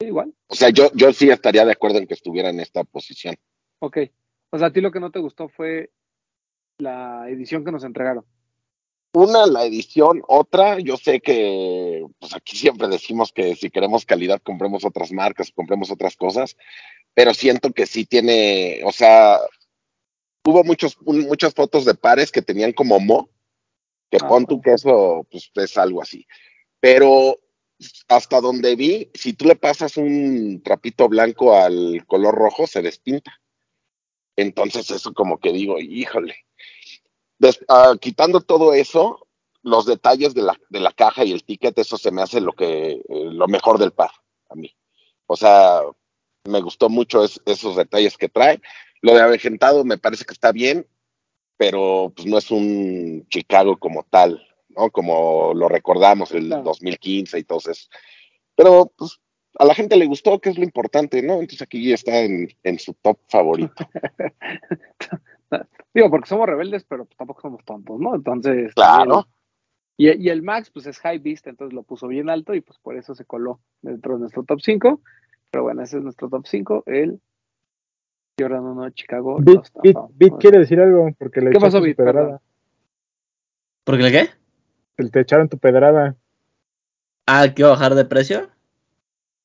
Igual. 0.00 0.34
O 0.48 0.54
sea, 0.54 0.70
yo, 0.70 0.90
yo 0.94 1.12
sí 1.12 1.30
estaría 1.30 1.64
de 1.64 1.72
acuerdo 1.72 1.98
en 1.98 2.06
que 2.06 2.14
estuviera 2.14 2.50
en 2.50 2.60
esta 2.60 2.84
posición. 2.84 3.36
Ok. 3.80 3.98
O 4.50 4.58
sea, 4.58 4.68
a 4.68 4.72
ti 4.72 4.80
lo 4.80 4.90
que 4.90 5.00
no 5.00 5.10
te 5.10 5.20
gustó 5.20 5.48
fue 5.48 5.90
la 6.78 7.28
edición 7.28 7.64
que 7.64 7.72
nos 7.72 7.84
entregaron 7.84 8.24
una 9.14 9.46
la 9.46 9.64
edición, 9.64 10.22
otra, 10.26 10.80
yo 10.80 10.96
sé 10.96 11.20
que 11.20 12.04
pues 12.18 12.34
aquí 12.34 12.56
siempre 12.56 12.88
decimos 12.88 13.32
que 13.32 13.54
si 13.54 13.70
queremos 13.70 14.04
calidad 14.04 14.42
compremos 14.42 14.84
otras 14.84 15.12
marcas, 15.12 15.52
compremos 15.52 15.90
otras 15.92 16.16
cosas, 16.16 16.56
pero 17.14 17.32
siento 17.32 17.70
que 17.72 17.86
sí 17.86 18.06
tiene, 18.06 18.82
o 18.84 18.90
sea, 18.90 19.38
hubo 20.44 20.64
muchos, 20.64 20.98
muchas 21.02 21.54
fotos 21.54 21.84
de 21.84 21.94
pares 21.94 22.32
que 22.32 22.42
tenían 22.42 22.72
como 22.72 22.98
mo, 22.98 23.30
que 24.10 24.18
ah, 24.20 24.26
pon 24.26 24.46
tú 24.46 24.60
que 24.60 24.72
eso 24.72 25.24
pues 25.30 25.48
es 25.54 25.78
algo 25.78 26.02
así, 26.02 26.26
pero 26.80 27.38
hasta 28.08 28.40
donde 28.40 28.76
vi, 28.76 29.10
si 29.14 29.32
tú 29.32 29.46
le 29.46 29.56
pasas 29.56 29.96
un 29.96 30.62
trapito 30.62 31.08
blanco 31.08 31.56
al 31.56 32.04
color 32.06 32.34
rojo, 32.34 32.66
se 32.66 32.82
despinta. 32.82 33.32
Entonces 34.36 34.90
eso 34.90 35.12
como 35.12 35.38
que 35.38 35.52
digo, 35.52 35.78
híjole, 35.78 36.36
uh, 37.40 37.96
quitando 37.98 38.40
todo 38.40 38.74
eso, 38.74 39.26
los 39.62 39.86
detalles 39.86 40.34
de 40.34 40.42
la, 40.42 40.58
de 40.68 40.80
la 40.80 40.92
caja 40.92 41.24
y 41.24 41.32
el 41.32 41.44
ticket, 41.44 41.78
eso 41.78 41.96
se 41.96 42.10
me 42.10 42.22
hace 42.22 42.40
lo 42.40 42.52
que 42.52 42.92
eh, 42.92 43.02
lo 43.08 43.48
mejor 43.48 43.78
del 43.78 43.92
par 43.92 44.10
a 44.50 44.54
mí. 44.54 44.74
O 45.26 45.36
sea, 45.36 45.80
me 46.44 46.60
gustó 46.60 46.88
mucho 46.88 47.24
es- 47.24 47.40
esos 47.46 47.76
detalles 47.76 48.18
que 48.18 48.28
trae. 48.28 48.60
Lo 49.00 49.14
de 49.14 49.22
avejentado 49.22 49.84
me 49.84 49.98
parece 49.98 50.24
que 50.24 50.34
está 50.34 50.52
bien, 50.52 50.86
pero 51.56 52.12
pues 52.14 52.26
no 52.26 52.38
es 52.38 52.50
un 52.50 53.26
Chicago 53.28 53.78
como 53.78 54.04
tal, 54.04 54.46
¿no? 54.76 54.90
Como 54.90 55.52
lo 55.54 55.68
recordamos 55.68 56.32
el 56.32 56.46
Claro. 56.48 56.62
2015 56.64 57.38
y 57.38 57.44
todo 57.44 57.58
eso. 57.58 57.88
Pero 58.56 58.92
pues 58.96 59.18
a 59.58 59.64
la 59.64 59.74
gente 59.74 59.96
le 59.96 60.06
gustó, 60.06 60.40
que 60.40 60.50
es 60.50 60.58
lo 60.58 60.64
importante, 60.64 61.22
¿no? 61.22 61.34
Entonces 61.34 61.62
aquí 61.62 61.92
está 61.92 62.20
en, 62.20 62.48
en 62.62 62.78
su 62.78 62.94
top 62.94 63.18
favorito. 63.28 63.74
Digo, 65.94 66.10
porque 66.10 66.28
somos 66.28 66.48
rebeldes, 66.48 66.84
pero 66.84 67.04
pues 67.04 67.16
tampoco 67.16 67.42
somos 67.42 67.64
tontos, 67.64 67.98
¿no? 68.00 68.14
Entonces. 68.14 68.74
Claro. 68.74 69.26
Y, 69.96 70.10
y 70.20 70.28
el 70.28 70.42
Max, 70.42 70.70
pues 70.70 70.86
es 70.86 70.98
high 70.98 71.18
beast, 71.18 71.46
entonces 71.46 71.72
lo 71.72 71.84
puso 71.84 72.08
bien 72.08 72.28
alto 72.28 72.52
y 72.54 72.60
pues 72.60 72.78
por 72.80 72.96
eso 72.96 73.14
se 73.14 73.24
coló 73.24 73.60
dentro 73.80 74.14
de 74.14 74.20
nuestro 74.20 74.42
top 74.42 74.60
5. 74.60 75.00
Pero 75.52 75.62
bueno, 75.62 75.82
ese 75.82 75.98
es 75.98 76.02
nuestro 76.02 76.28
top 76.28 76.44
5, 76.48 76.82
el 76.86 77.20
Jordan 78.36 78.64
1 78.64 78.90
Chicago. 78.90 79.36
Bit, 79.40 79.60
Bit. 79.84 79.96
Bit 80.14 80.34
quiere 80.40 80.58
decir 80.58 80.80
algo 80.80 81.08
porque 81.16 81.40
le 81.40 81.52
¿Qué 81.52 81.60
pasó, 81.60 81.80
Bit? 81.80 81.96
pedrada. 81.96 82.42
¿Por 83.84 83.96
qué 83.96 84.02
le 84.02 84.10
qué? 84.10 84.30
El- 84.96 85.10
Te 85.10 85.20
echaron 85.20 85.48
tu 85.48 85.58
pedrada, 85.58 86.16
Ah, 87.26 87.46
que 87.54 87.62
iba 87.62 87.68
a 87.70 87.72
bajar 87.72 87.94
de 87.94 88.04
precio. 88.04 88.50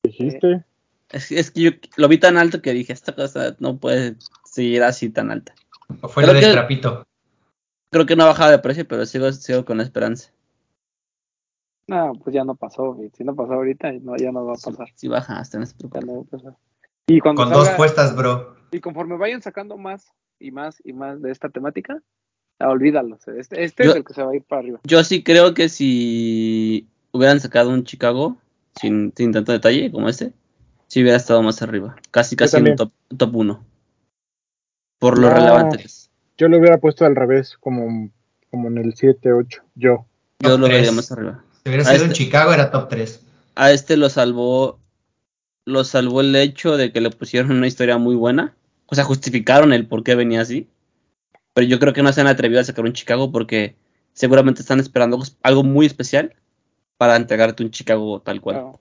dijiste. 0.03 0.65
Es, 1.09 1.31
es 1.31 1.49
que 1.51 1.61
yo 1.61 1.71
lo 1.97 2.07
vi 2.07 2.17
tan 2.19 2.37
alto 2.37 2.61
que 2.61 2.73
dije, 2.73 2.93
esta 2.93 3.15
cosa 3.15 3.55
no 3.59 3.77
puede 3.77 4.15
seguir 4.45 4.83
así 4.83 5.09
tan 5.09 5.31
alta. 5.31 5.53
O 6.01 6.07
fue 6.07 6.23
Creo 6.23 6.33
lo 6.35 6.39
de 6.39 6.45
que- 6.45 6.51
Trapito. 6.53 7.05
Creo 7.91 8.05
que 8.05 8.15
no 8.15 8.23
ha 8.23 8.27
bajado 8.27 8.51
de 8.51 8.59
precio, 8.59 8.87
pero 8.87 9.05
sigo, 9.07 9.31
sigo 9.31 9.65
con 9.65 9.77
la 9.77 9.83
esperanza. 9.83 10.31
No, 11.87 12.13
pues 12.23 12.35
ya 12.35 12.43
no 12.43 12.55
pasó. 12.55 12.95
Si 13.13 13.23
no 13.23 13.35
pasó 13.35 13.53
ahorita, 13.53 13.91
no, 13.93 14.15
ya 14.15 14.31
no 14.31 14.45
va 14.45 14.53
a 14.53 14.57
pasar. 14.63 14.87
Si 14.93 15.07
baja, 15.07 15.39
hasta 15.39 15.57
en 15.57 15.63
este 15.63 15.87
Ya 15.91 16.01
no 16.01 16.17
va 16.17 16.21
a 16.21 16.25
pasar. 16.25 16.55
Y 17.07 17.19
cuando 17.19 17.43
Con 17.43 17.51
dos 17.53 17.69
puestas, 17.69 18.15
bro. 18.15 18.55
Y 18.71 18.79
conforme 18.81 19.17
vayan 19.17 19.41
sacando 19.41 19.77
más 19.77 20.11
y 20.37 20.51
más 20.51 20.79
y 20.85 20.93
más 20.93 21.19
de 21.23 21.31
esta 21.31 21.49
temática, 21.49 21.99
ah, 22.59 22.69
olvídalos. 22.69 23.27
Este, 23.27 23.63
este 23.63 23.83
Yo- 23.85 23.91
es 23.91 23.95
el 23.97 24.03
que 24.05 24.13
se 24.13 24.23
va 24.23 24.31
a 24.31 24.35
ir 24.35 24.43
para 24.43 24.61
arriba. 24.61 24.79
Yo 24.83 25.03
sí 25.03 25.23
creo 25.23 25.53
que 25.53 25.69
si 25.69 26.87
hubieran 27.11 27.39
sacado 27.39 27.69
un 27.71 27.83
Chicago 27.83 28.37
sin, 28.79 29.13
sin 29.15 29.31
tanto 29.31 29.51
detalle 29.51 29.91
como 29.91 30.09
este, 30.09 30.31
sí 30.87 31.01
hubiera 31.01 31.17
estado 31.17 31.41
más 31.41 31.61
arriba. 31.61 31.95
Casi, 32.11 32.35
casi 32.35 32.57
en 32.57 32.69
un 32.69 32.75
top, 32.75 32.91
top 33.17 33.35
1. 33.35 33.65
Por 34.99 35.17
lo 35.17 35.29
No. 35.29 35.35
relevante 35.35 35.77
que 35.77 35.83
es. 35.85 36.09
Yo 36.37 36.47
lo 36.47 36.57
hubiera 36.57 36.77
puesto 36.77 37.05
al 37.05 37.15
revés, 37.15 37.57
como, 37.59 38.09
como 38.49 38.67
en 38.69 38.77
el 38.77 38.93
7, 38.95 39.33
8. 39.33 39.61
Yo. 39.75 40.05
Yo 40.41 40.49
Top 40.51 40.59
lo 40.61 40.67
vería 40.69 40.91
más 40.91 41.11
arriba. 41.11 41.43
Si 41.63 41.69
hubiera 41.69 41.83
sido 41.83 41.95
en 42.05 42.11
este- 42.11 42.13
Chicago, 42.23 42.53
era 42.53 42.71
top 42.71 42.87
3. 42.89 43.21
A 43.55 43.71
este 43.71 43.97
lo 43.97 44.09
salvó. 44.09 44.79
Lo 45.65 45.83
salvó 45.83 46.21
el 46.21 46.35
hecho 46.35 46.77
de 46.77 46.91
que 46.91 47.01
le 47.01 47.09
pusieron 47.11 47.51
una 47.51 47.67
historia 47.67 47.97
muy 47.97 48.15
buena. 48.15 48.55
O 48.87 48.95
sea, 48.95 49.03
justificaron 49.03 49.71
el 49.73 49.85
por 49.87 50.03
qué 50.03 50.15
venía 50.15 50.41
así. 50.41 50.67
Pero 51.53 51.67
yo 51.67 51.79
creo 51.79 51.93
que 51.93 52.03
no 52.03 52.13
se 52.13 52.21
han 52.21 52.27
atrevido 52.27 52.61
a 52.61 52.63
sacar 52.63 52.85
un 52.85 52.93
Chicago 52.93 53.31
porque 53.31 53.75
seguramente 54.13 54.61
están 54.61 54.79
esperando 54.79 55.19
algo 55.43 55.63
muy 55.63 55.85
especial 55.85 56.35
para 56.97 57.15
entregarte 57.15 57.63
un 57.63 57.71
Chicago 57.71 58.21
tal 58.21 58.41
cual. 58.41 58.55
Claro. 58.57 58.69
O 58.69 58.79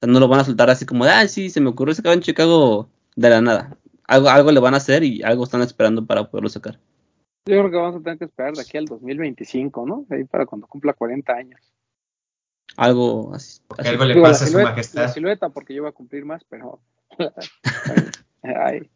sea, 0.00 0.12
no 0.12 0.20
lo 0.20 0.28
van 0.28 0.40
a 0.40 0.44
soltar 0.44 0.68
así 0.70 0.84
como, 0.84 1.04
ah, 1.04 1.26
sí, 1.28 1.50
se 1.50 1.60
me 1.60 1.70
ocurrió 1.70 1.94
sacar 1.94 2.16
un 2.16 2.22
Chicago 2.22 2.88
de 3.14 3.30
la 3.30 3.40
nada. 3.40 3.76
Algo, 4.08 4.28
algo 4.28 4.52
le 4.52 4.60
van 4.60 4.74
a 4.74 4.78
hacer 4.78 5.02
y 5.02 5.22
algo 5.22 5.44
están 5.44 5.62
esperando 5.62 6.04
para 6.06 6.30
poderlo 6.30 6.48
sacar. 6.48 6.78
Yo 7.46 7.58
creo 7.58 7.70
que 7.70 7.76
vamos 7.76 8.00
a 8.00 8.02
tener 8.02 8.18
que 8.18 8.24
esperar 8.24 8.54
de 8.54 8.60
aquí 8.60 8.76
al 8.76 8.86
2025, 8.86 9.86
¿no? 9.86 10.04
Ahí 10.10 10.24
para 10.24 10.46
cuando 10.46 10.66
cumpla 10.66 10.92
40 10.92 11.32
años. 11.32 11.60
Algo 12.76 13.32
así. 13.34 13.60
Así. 13.78 13.88
algo 13.88 14.04
le 14.04 14.14
Digo, 14.14 14.26
pasa 14.26 14.44
a 14.44 14.48
su 14.48 14.58
majestad. 14.58 15.02
la 15.02 15.08
silueta, 15.08 15.48
porque 15.50 15.74
yo 15.74 15.82
voy 15.82 15.90
a 15.90 15.94
cumplir 15.94 16.24
más, 16.24 16.44
pero. 16.48 16.80
Ay, 18.42 18.90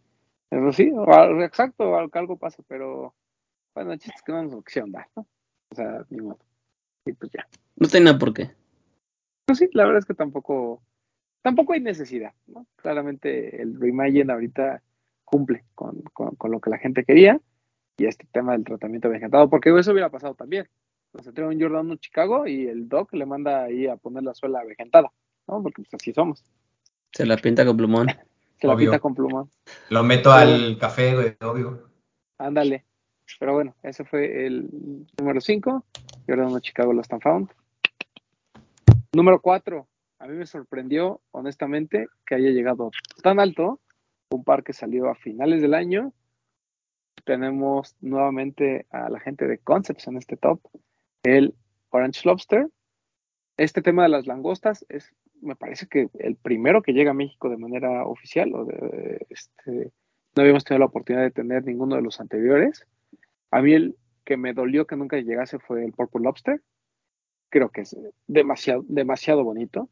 pero 0.50 0.72
sí, 0.72 0.90
o 0.92 1.42
exacto, 1.42 1.96
algo, 1.96 2.10
algo 2.18 2.36
pasa, 2.36 2.62
pero. 2.68 3.14
Bueno, 3.72 3.92
el 3.92 4.00
chiste 4.00 4.16
es 4.16 4.22
que 4.22 4.32
no 4.32 4.42
nos 4.42 4.52
opción 4.54 4.90
da, 4.90 5.08
¿no? 5.14 5.26
O 5.70 5.74
sea, 5.74 6.04
ni 6.10 6.20
modo. 6.20 6.40
Y 7.06 7.12
pues 7.12 7.30
ya. 7.30 7.46
No 7.76 7.88
tenía 7.88 8.18
por 8.18 8.34
qué. 8.34 8.50
Pues 9.46 9.58
sí, 9.58 9.68
la 9.72 9.84
verdad 9.84 10.00
es 10.00 10.04
que 10.04 10.14
tampoco. 10.14 10.82
Tampoco 11.40 11.72
hay 11.72 11.80
necesidad, 11.80 12.34
¿no? 12.48 12.66
Claramente 12.76 13.62
el 13.62 13.80
Reimagine 13.80 14.32
ahorita 14.32 14.82
cumple 15.24 15.64
con, 15.74 16.02
con, 16.12 16.34
con 16.34 16.50
lo 16.50 16.60
que 16.60 16.68
la 16.68 16.78
gente 16.78 17.04
quería 17.04 17.40
y 17.96 18.06
este 18.06 18.26
tema 18.32 18.52
del 18.52 18.64
tratamiento 18.64 19.08
vegetado, 19.08 19.48
porque 19.48 19.70
eso 19.78 19.92
hubiera 19.92 20.10
pasado 20.10 20.34
también. 20.34 20.68
Nos 21.12 21.26
entrega 21.26 21.48
un 21.48 21.60
Jordan 21.60 21.86
1 21.86 21.96
Chicago 21.96 22.46
y 22.46 22.66
el 22.66 22.88
Doc 22.88 23.12
le 23.14 23.24
manda 23.24 23.64
ahí 23.64 23.86
a 23.86 23.96
poner 23.96 24.24
la 24.24 24.34
suela 24.34 24.64
vegetada, 24.64 25.12
¿no? 25.46 25.62
Porque 25.62 25.82
pues 25.82 25.94
así 25.94 26.12
somos. 26.12 26.44
Se 27.12 27.24
la 27.24 27.36
pinta 27.36 27.64
con 27.64 27.76
plumón. 27.76 28.06
Se 28.60 28.66
la 28.66 28.76
pinta 28.76 28.98
con 28.98 29.14
plumón. 29.14 29.50
Lo 29.88 30.02
meto 30.02 30.30
al 30.32 30.76
café, 30.78 31.14
güey, 31.14 31.36
obvio. 31.40 31.88
Ándale. 32.38 32.84
Pero 33.38 33.54
bueno, 33.54 33.74
ese 33.82 34.04
fue 34.04 34.46
el 34.46 34.68
número 35.18 35.40
5. 35.40 35.84
Jordan 36.26 36.46
1 36.46 36.60
Chicago 36.60 36.92
Lost 36.92 37.12
and 37.12 37.22
Found. 37.22 37.50
Número 39.12 39.40
4. 39.40 39.86
A 40.18 40.26
mí 40.26 40.36
me 40.36 40.46
sorprendió, 40.46 41.22
honestamente, 41.30 42.08
que 42.26 42.34
haya 42.34 42.50
llegado 42.50 42.90
tan 43.22 43.40
alto. 43.40 43.80
Un 44.30 44.44
par 44.44 44.62
que 44.62 44.72
salió 44.72 45.08
a 45.08 45.14
finales 45.14 45.62
del 45.62 45.74
año. 45.74 46.12
Tenemos 47.24 47.96
nuevamente 48.00 48.86
a 48.90 49.08
la 49.08 49.20
gente 49.20 49.46
de 49.46 49.58
Concepts 49.58 50.06
en 50.06 50.18
este 50.18 50.36
top. 50.36 50.60
El 51.22 51.54
Orange 51.90 52.22
Lobster. 52.24 52.68
Este 53.60 53.82
tema 53.82 54.04
de 54.04 54.08
las 54.08 54.26
langostas 54.26 54.86
es, 54.88 55.12
me 55.42 55.54
parece 55.54 55.86
que 55.86 56.08
el 56.14 56.36
primero 56.36 56.80
que 56.80 56.94
llega 56.94 57.10
a 57.10 57.14
México 57.14 57.50
de 57.50 57.58
manera 57.58 58.06
oficial. 58.06 58.54
O 58.54 58.64
de, 58.64 59.26
este, 59.28 59.92
no 60.34 60.40
habíamos 60.40 60.64
tenido 60.64 60.78
la 60.78 60.86
oportunidad 60.86 61.24
de 61.24 61.30
tener 61.30 61.66
ninguno 61.66 61.96
de 61.96 62.00
los 62.00 62.20
anteriores. 62.20 62.86
A 63.50 63.60
mí 63.60 63.74
el 63.74 63.96
que 64.24 64.38
me 64.38 64.54
dolió 64.54 64.86
que 64.86 64.96
nunca 64.96 65.18
llegase 65.18 65.58
fue 65.58 65.84
el 65.84 65.92
Purple 65.92 66.22
Lobster. 66.22 66.62
Creo 67.50 67.68
que 67.68 67.82
es 67.82 67.94
demasiado, 68.26 68.82
demasiado 68.88 69.44
bonito. 69.44 69.90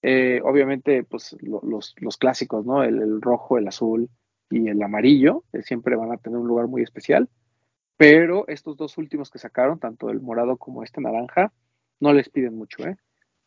Eh, 0.00 0.40
obviamente, 0.42 1.04
pues 1.04 1.36
lo, 1.42 1.60
los, 1.60 2.16
clásicos, 2.16 2.64
¿no? 2.64 2.82
El, 2.82 3.02
el, 3.02 3.20
rojo, 3.20 3.58
el 3.58 3.68
azul 3.68 4.08
y 4.48 4.68
el 4.68 4.82
amarillo 4.82 5.44
eh, 5.52 5.60
siempre 5.60 5.96
van 5.96 6.12
a 6.12 6.16
tener 6.16 6.38
un 6.38 6.48
lugar 6.48 6.66
muy 6.66 6.80
especial. 6.80 7.28
Pero 7.98 8.48
estos 8.48 8.78
dos 8.78 8.96
últimos 8.96 9.30
que 9.30 9.38
sacaron, 9.38 9.78
tanto 9.78 10.08
el 10.08 10.22
morado 10.22 10.56
como 10.56 10.82
este 10.82 11.02
naranja, 11.02 11.52
no 12.02 12.12
les 12.12 12.28
piden 12.28 12.56
mucho, 12.56 12.86
¿eh? 12.86 12.96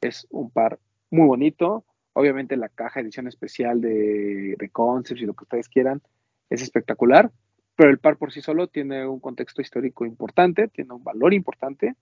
Es 0.01 0.27
un 0.29 0.49
par 0.49 0.79
muy 1.11 1.27
bonito. 1.27 1.85
Obviamente 2.13 2.57
la 2.57 2.69
caja 2.69 3.01
edición 3.01 3.27
especial 3.27 3.81
de, 3.81 4.55
de 4.57 4.69
Concepts 4.69 5.21
y 5.21 5.25
lo 5.25 5.33
que 5.33 5.43
ustedes 5.43 5.69
quieran 5.69 6.01
es 6.49 6.61
espectacular 6.61 7.31
pero 7.75 7.89
el 7.89 7.99
par 7.99 8.17
por 8.17 8.31
sí 8.31 8.41
solo 8.41 8.67
tiene 8.67 9.05
un 9.05 9.19
contexto 9.19 9.61
histórico 9.61 10.05
importante, 10.05 10.67
tiene 10.69 10.93
un 10.93 11.03
valor 11.03 11.33
importante, 11.33 11.95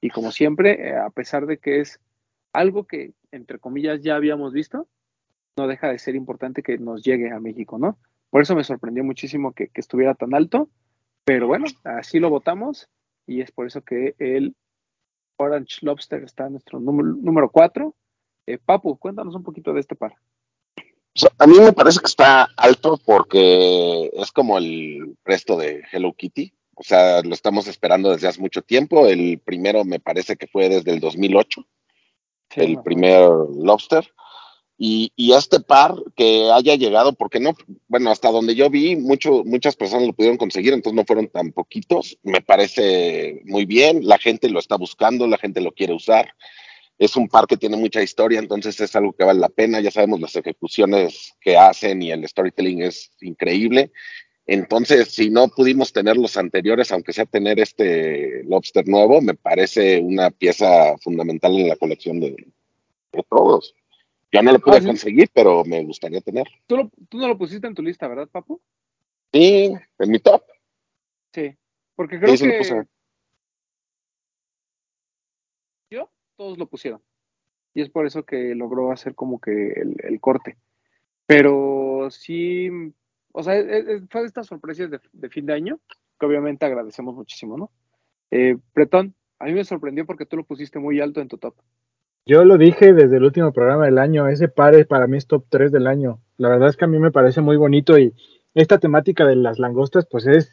y 0.00 0.10
como 0.10 0.30
siempre, 0.30 0.88
eh, 0.88 0.96
a 0.96 1.10
pesar 1.10 1.46
de 1.46 1.58
que 1.58 1.80
es 1.80 2.00
algo 2.52 2.84
que, 2.84 3.12
entre 3.32 3.58
comillas, 3.58 4.02
ya 4.02 4.14
habíamos 4.14 4.52
visto, 4.52 4.88
no 5.56 5.66
deja 5.66 5.88
de 5.88 5.98
ser 5.98 6.14
importante 6.14 6.62
que 6.62 6.78
nos 6.78 7.02
llegue 7.02 7.32
a 7.32 7.40
México, 7.40 7.78
¿no? 7.78 7.98
Por 8.30 8.42
eso 8.42 8.54
me 8.54 8.64
sorprendió 8.64 9.04
muchísimo 9.04 9.52
que, 9.52 9.68
que 9.68 9.80
estuviera 9.80 10.14
tan 10.14 10.34
alto, 10.34 10.70
pero 11.24 11.48
bueno, 11.48 11.64
así 11.84 12.20
lo 12.20 12.30
votamos, 12.30 12.88
y 13.26 13.40
es 13.40 13.50
por 13.50 13.66
eso 13.66 13.82
que 13.82 14.14
el 14.18 14.54
Orange 15.36 15.78
Lobster 15.82 16.22
está 16.24 16.46
en 16.46 16.52
nuestro 16.52 16.80
número 16.80 17.50
4. 17.50 17.94
Eh, 18.46 18.58
Papu, 18.58 18.96
cuéntanos 18.96 19.34
un 19.34 19.42
poquito 19.42 19.72
de 19.72 19.80
este 19.80 19.96
par. 19.96 20.14
A 21.38 21.46
mí 21.46 21.58
me 21.58 21.72
parece 21.72 22.00
que 22.00 22.06
está 22.06 22.48
alto 22.56 22.98
porque 23.04 24.10
es 24.12 24.30
como 24.32 24.58
el 24.58 25.16
resto 25.24 25.56
de 25.56 25.82
Hello 25.90 26.12
Kitty. 26.12 26.52
O 26.74 26.82
sea, 26.82 27.22
lo 27.22 27.32
estamos 27.32 27.66
esperando 27.68 28.10
desde 28.10 28.28
hace 28.28 28.40
mucho 28.40 28.60
tiempo. 28.62 29.06
El 29.06 29.38
primero 29.38 29.84
me 29.84 29.98
parece 29.98 30.36
que 30.36 30.46
fue 30.46 30.68
desde 30.68 30.92
el 30.92 31.00
2008, 31.00 31.66
sí, 32.50 32.60
el 32.60 32.74
no, 32.74 32.82
primer 32.82 33.28
lobster. 33.56 34.12
Y, 34.78 35.10
este 35.32 35.60
par 35.60 35.94
que 36.16 36.50
haya 36.50 36.74
llegado, 36.74 37.14
porque 37.14 37.40
no, 37.40 37.54
bueno, 37.88 38.10
hasta 38.10 38.30
donde 38.30 38.54
yo 38.54 38.68
vi, 38.68 38.96
mucho, 38.96 39.42
muchas 39.44 39.74
personas 39.74 40.06
lo 40.06 40.12
pudieron 40.12 40.36
conseguir, 40.36 40.74
entonces 40.74 40.96
no 40.96 41.04
fueron 41.06 41.28
tan 41.28 41.52
poquitos. 41.52 42.18
Me 42.22 42.42
parece 42.42 43.40
muy 43.44 43.64
bien, 43.64 44.06
la 44.06 44.18
gente 44.18 44.50
lo 44.50 44.58
está 44.58 44.76
buscando, 44.76 45.26
la 45.26 45.38
gente 45.38 45.60
lo 45.60 45.72
quiere 45.72 45.94
usar 45.94 46.34
es 46.98 47.16
un 47.16 47.28
par 47.28 47.46
que 47.46 47.56
tiene 47.56 47.76
mucha 47.76 48.02
historia, 48.02 48.38
entonces 48.38 48.80
es 48.80 48.96
algo 48.96 49.12
que 49.12 49.24
vale 49.24 49.40
la 49.40 49.48
pena. 49.48 49.80
Ya 49.80 49.90
sabemos 49.90 50.20
las 50.20 50.36
ejecuciones 50.36 51.34
que 51.40 51.56
hacen 51.56 52.02
y 52.02 52.10
el 52.10 52.26
storytelling 52.26 52.82
es 52.82 53.10
increíble. 53.20 53.92
Entonces, 54.46 55.08
si 55.12 55.28
no 55.28 55.48
pudimos 55.48 55.92
tener 55.92 56.16
los 56.16 56.36
anteriores, 56.36 56.92
aunque 56.92 57.12
sea 57.12 57.26
tener 57.26 57.60
este 57.60 58.44
lobster 58.44 58.86
nuevo, 58.88 59.20
me 59.20 59.34
parece 59.34 59.98
una 60.00 60.30
pieza 60.30 60.96
fundamental 60.98 61.58
en 61.58 61.68
la 61.68 61.76
colección 61.76 62.20
de 62.20 62.36
todos. 63.28 63.74
Yo 64.36 64.42
no 64.42 64.52
lo 64.52 64.58
pude 64.58 64.76
ah, 64.76 64.80
¿sí? 64.80 64.86
conseguir, 64.86 65.30
pero 65.32 65.64
me 65.64 65.82
gustaría 65.84 66.20
tener. 66.20 66.46
¿Tú, 66.66 66.76
lo, 66.76 66.90
¿Tú, 67.08 67.18
no 67.18 67.28
lo 67.28 67.38
pusiste 67.38 67.66
en 67.66 67.74
tu 67.74 67.82
lista, 67.82 68.06
¿verdad, 68.08 68.28
Papu? 68.28 68.60
Sí, 69.32 69.72
en 69.98 70.10
mi 70.10 70.18
top. 70.18 70.42
Sí, 71.32 71.56
porque 71.94 72.18
creo 72.18 72.36
sí, 72.36 72.44
que 72.44 72.84
yo, 75.90 76.10
todos 76.36 76.58
lo 76.58 76.66
pusieron. 76.66 77.02
Y 77.74 77.82
es 77.82 77.90
por 77.90 78.06
eso 78.06 78.24
que 78.24 78.54
logró 78.54 78.92
hacer 78.92 79.14
como 79.14 79.40
que 79.40 79.72
el, 79.72 79.96
el 80.02 80.20
corte. 80.20 80.56
Pero 81.26 82.08
sí, 82.10 82.70
o 83.32 83.42
sea, 83.42 83.56
es- 83.56 83.86
es- 83.86 84.02
fue 84.08 84.22
de 84.22 84.26
estas 84.28 84.46
sorpresas 84.46 84.90
de, 84.90 85.00
de 85.12 85.28
fin 85.28 85.46
de 85.46 85.52
año 85.54 85.80
que 86.18 86.26
obviamente 86.26 86.64
agradecemos 86.64 87.14
muchísimo, 87.14 87.56
¿no? 87.58 87.70
Eh, 88.30 88.56
Bretón, 88.74 89.14
a 89.38 89.44
mí 89.44 89.52
me 89.52 89.64
sorprendió 89.64 90.06
porque 90.06 90.26
tú 90.26 90.36
lo 90.36 90.44
pusiste 90.44 90.78
muy 90.78 91.00
alto 91.00 91.20
en 91.20 91.28
tu 91.28 91.36
top. 91.36 91.54
Yo 92.26 92.44
lo 92.44 92.58
dije 92.58 92.92
desde 92.92 93.18
el 93.18 93.24
último 93.24 93.52
programa 93.52 93.84
del 93.86 93.98
año, 93.98 94.26
ese 94.28 94.48
par 94.48 94.86
para 94.86 95.06
mí 95.06 95.16
es 95.16 95.26
top 95.26 95.44
3 95.48 95.70
del 95.70 95.86
año. 95.86 96.18
La 96.38 96.48
verdad 96.48 96.68
es 96.68 96.76
que 96.76 96.84
a 96.84 96.88
mí 96.88 96.98
me 96.98 97.12
parece 97.12 97.40
muy 97.40 97.56
bonito 97.56 97.98
y 97.98 98.14
esta 98.54 98.78
temática 98.78 99.24
de 99.24 99.36
las 99.36 99.58
langostas 99.60 100.06
pues 100.10 100.26
es, 100.26 100.50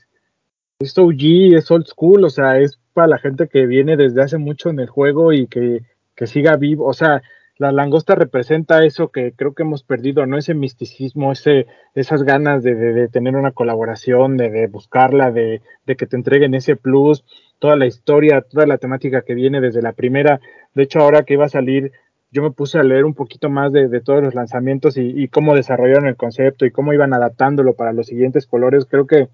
es 0.80 0.97
OG, 0.97 1.55
es 1.57 1.71
old 1.71 1.86
school, 1.88 2.24
o 2.26 2.30
sea, 2.30 2.59
es 2.59 2.80
para 2.93 3.07
la 3.07 3.17
gente 3.19 3.47
que 3.47 3.65
viene 3.65 3.97
desde 3.97 4.21
hace 4.21 4.38
mucho 4.38 4.69
en 4.69 4.80
el 4.80 4.88
juego 4.89 5.34
y 5.34 5.47
que, 5.47 5.82
que 6.15 6.28
siga 6.28 6.57
vivo, 6.57 6.86
o 6.88 6.93
sea, 6.93 7.24
la 7.57 7.71
langosta 7.71 8.15
representa 8.15 8.84
eso 8.86 9.09
que 9.09 9.34
creo 9.34 9.53
que 9.53 9.63
hemos 9.63 9.84
perdido, 9.84 10.26
¿no? 10.26 10.38
Ese 10.38 10.53
misticismo, 10.55 11.32
ese, 11.32 11.67
esas 11.95 12.24
ganas 12.24 12.63
de, 12.63 12.76
de- 12.76 12.93
de 12.93 13.07
tener 13.09 13.36
una 13.36 13.51
colaboración, 13.51 14.38
de, 14.38 14.49
de 14.49 14.67
buscarla, 14.67 15.32
de, 15.32 15.61
de 15.86 15.95
que 15.95 16.07
te 16.07 16.15
entreguen 16.17 16.55
ese 16.55 16.76
plus, 16.76 17.24
toda 17.64 17.78
la 17.78 17.86
historia, 17.86 18.41
toda 18.41 18.66
la 18.68 18.78
temática 18.78 19.22
que 19.22 19.36
viene 19.36 19.61
desde 19.61 19.82
la 19.82 19.93
primera. 19.93 20.41
De 20.74 20.84
hecho, 20.84 20.99
ahora 20.99 21.24
que 21.24 21.36
iba 21.36 21.45
a 21.45 21.49
salir, 21.49 21.93
yo 22.30 22.41
me 22.43 22.51
puse 22.51 22.78
a 22.78 22.84
leer 22.84 23.05
un 23.05 23.14
poquito 23.14 23.49
más 23.49 23.72
de, 23.72 23.88
de 23.88 24.01
todos 24.01 24.22
los 24.22 24.36
lanzamientos 24.36 24.97
y, 24.97 25.30
cómo 25.30 25.55
desarrollaron 25.55 26.07
el 26.07 26.18
concepto 26.18 26.66
y 26.66 26.72
cómo 26.72 26.91
iban 26.91 27.14
adaptándolo 27.14 27.74
para 27.74 27.93
los 27.93 28.07
siguientes 28.07 28.47
colores. 28.47 28.86
Creo 28.86 29.07
que 29.07 29.30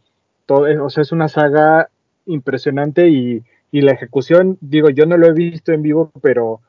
todo, 0.45 0.67
es- 0.67 0.77
o 0.77 0.89
sea, 0.91 1.01
es 1.01 1.11
una 1.11 1.27
saga 1.27 1.89
impresionante 2.27 3.09
y, 3.09 3.41
y 3.71 3.81
la 3.81 3.93
ejecución, 3.93 4.59
digo, 4.61 4.91
yo 4.91 5.07
no 5.07 5.17
lo 5.17 5.25
he 5.25 5.33
visto 5.33 5.71
en 5.71 5.81
vivo, 5.81 6.11
pero 6.21 6.61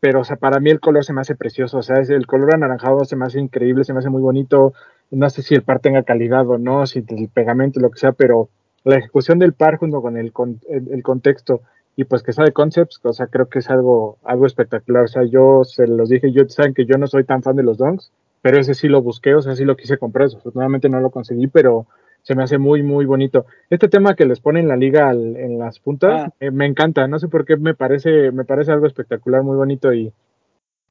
pero 0.00 0.20
o 0.20 0.24
sea, 0.24 0.36
para 0.36 0.60
mí 0.60 0.70
el 0.70 0.80
color 0.80 1.04
se 1.04 1.12
me 1.12 1.20
hace 1.22 1.34
precioso, 1.36 1.78
o 1.78 1.82
sea, 1.82 1.96
es 2.00 2.10
el 2.10 2.26
color 2.26 2.54
anaranjado 2.54 3.04
se 3.04 3.16
me 3.16 3.24
hace 3.26 3.40
increíble, 3.40 3.84
se 3.84 3.92
me 3.92 4.00
hace 4.00 4.10
muy 4.10 4.22
bonito, 4.22 4.74
no 5.10 5.30
sé 5.30 5.42
si 5.42 5.54
el 5.54 5.62
par 5.62 5.80
tenga 5.80 6.02
calidad 6.02 6.48
o 6.48 6.58
no, 6.58 6.86
si 6.86 7.04
el 7.08 7.28
pegamento, 7.32 7.80
lo 7.80 7.90
que 7.90 7.98
sea, 7.98 8.12
pero 8.12 8.50
la 8.90 8.96
ejecución 8.98 9.38
del 9.38 9.52
par 9.52 9.76
junto 9.76 10.00
con 10.02 10.16
el, 10.16 10.32
con, 10.32 10.60
el, 10.68 10.88
el 10.92 11.02
contexto 11.02 11.60
y 11.96 12.04
pues 12.04 12.22
que 12.22 12.32
sea 12.32 12.44
de 12.44 12.52
concepts, 12.52 13.00
o 13.04 13.12
sea, 13.12 13.26
creo 13.28 13.48
que 13.48 13.60
es 13.60 13.70
algo, 13.70 14.18
algo 14.24 14.46
espectacular, 14.46 15.04
o 15.04 15.08
sea, 15.08 15.24
yo 15.24 15.64
se 15.64 15.86
los 15.86 16.08
dije, 16.10 16.30
yo 16.32 16.46
saben 16.48 16.74
que 16.74 16.84
yo 16.84 16.98
no 16.98 17.06
soy 17.06 17.24
tan 17.24 17.42
fan 17.42 17.56
de 17.56 17.62
los 17.62 17.78
donks, 17.78 18.12
pero 18.42 18.58
ese 18.60 18.74
sí 18.74 18.86
lo 18.88 19.00
busqué, 19.02 19.34
o 19.34 19.40
sea, 19.42 19.56
sí 19.56 19.64
lo 19.64 19.76
quise 19.76 19.96
comprar, 19.98 20.26
afortunadamente 20.28 20.88
no 20.90 21.00
lo 21.00 21.10
conseguí, 21.10 21.46
pero 21.46 21.86
se 22.22 22.34
me 22.34 22.42
hace 22.42 22.58
muy, 22.58 22.82
muy 22.82 23.06
bonito. 23.06 23.46
Este 23.70 23.88
tema 23.88 24.14
que 24.14 24.26
les 24.26 24.40
pone 24.40 24.60
en 24.60 24.68
la 24.68 24.76
liga 24.76 25.08
al, 25.08 25.36
en 25.36 25.58
las 25.58 25.78
puntas, 25.78 26.24
Ah. 26.26 26.32
eh, 26.40 26.50
me 26.50 26.66
encanta, 26.66 27.08
no 27.08 27.18
sé 27.18 27.28
por 27.28 27.44
qué 27.46 27.56
me 27.56 27.74
parece, 27.74 28.30
me 28.30 28.44
parece 28.44 28.72
algo 28.72 28.86
espectacular, 28.86 29.42
muy 29.42 29.56
bonito 29.56 29.94
y, 29.94 30.12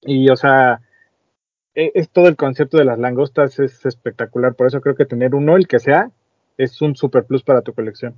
y 0.02 0.30
o 0.30 0.36
sea, 0.36 0.82
e- 1.76 1.92
es, 1.94 2.10
todo 2.10 2.28
el 2.28 2.36
concepto 2.36 2.78
de 2.78 2.86
las 2.86 2.98
langostas 3.00 3.60
es 3.60 3.86
espectacular, 3.86 4.56
por 4.56 4.68
eso 4.68 4.82
creo 4.82 4.96
que 4.96 5.06
tener 5.06 5.36
uno, 5.36 5.56
el 5.56 5.68
que 5.68 5.80
sea, 5.80 6.10
es 6.58 6.82
un 6.82 6.96
super 6.96 7.26
plus 7.26 7.44
para 7.44 7.62
tu 7.62 7.74
colección. 7.74 8.16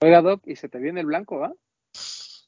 Oiga, 0.00 0.22
Doc, 0.22 0.42
y 0.46 0.56
se 0.56 0.68
te 0.68 0.78
viene 0.78 1.00
el 1.00 1.06
blanco, 1.06 1.44
¿ah? 1.44 1.52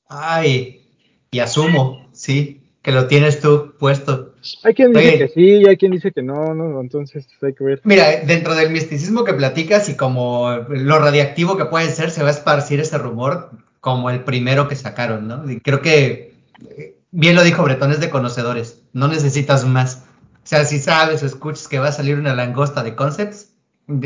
Ay, 0.08 0.86
y 1.30 1.38
asumo, 1.40 2.08
sí, 2.12 2.62
que 2.82 2.92
lo 2.92 3.06
tienes 3.06 3.40
tú 3.40 3.74
puesto. 3.78 4.34
Hay 4.62 4.74
quien 4.74 4.92
dice 4.92 5.08
Oye. 5.08 5.18
que 5.18 5.28
sí 5.28 5.42
y 5.62 5.66
hay 5.68 5.76
quien 5.76 5.92
dice 5.92 6.12
que 6.12 6.22
no, 6.22 6.54
no, 6.54 6.80
entonces 6.80 7.26
hay 7.42 7.54
que 7.54 7.64
ver. 7.64 7.80
Mira, 7.84 8.20
dentro 8.24 8.54
del 8.54 8.70
misticismo 8.70 9.24
que 9.24 9.34
platicas 9.34 9.88
y 9.88 9.96
como 9.96 10.50
lo 10.68 10.98
radiactivo 10.98 11.56
que 11.56 11.66
puede 11.66 11.90
ser, 11.90 12.10
se 12.10 12.22
va 12.22 12.28
a 12.28 12.32
esparcir 12.32 12.80
ese 12.80 12.98
rumor 12.98 13.50
como 13.80 14.10
el 14.10 14.24
primero 14.24 14.68
que 14.68 14.76
sacaron, 14.76 15.28
¿no? 15.28 15.50
Y 15.50 15.60
creo 15.60 15.80
que, 15.82 16.34
eh, 16.76 16.96
bien 17.10 17.34
lo 17.34 17.42
dijo 17.42 17.62
Bretón, 17.62 17.92
es 17.92 18.00
de 18.00 18.10
conocedores, 18.10 18.82
no 18.92 19.08
necesitas 19.08 19.66
más. 19.66 20.04
O 20.42 20.46
sea, 20.46 20.64
si 20.64 20.78
sabes 20.78 21.22
o 21.22 21.26
escuchas 21.26 21.68
que 21.68 21.78
va 21.78 21.88
a 21.88 21.92
salir 21.92 22.18
una 22.18 22.34
langosta 22.34 22.82
de 22.82 22.94
concepts, 22.94 23.49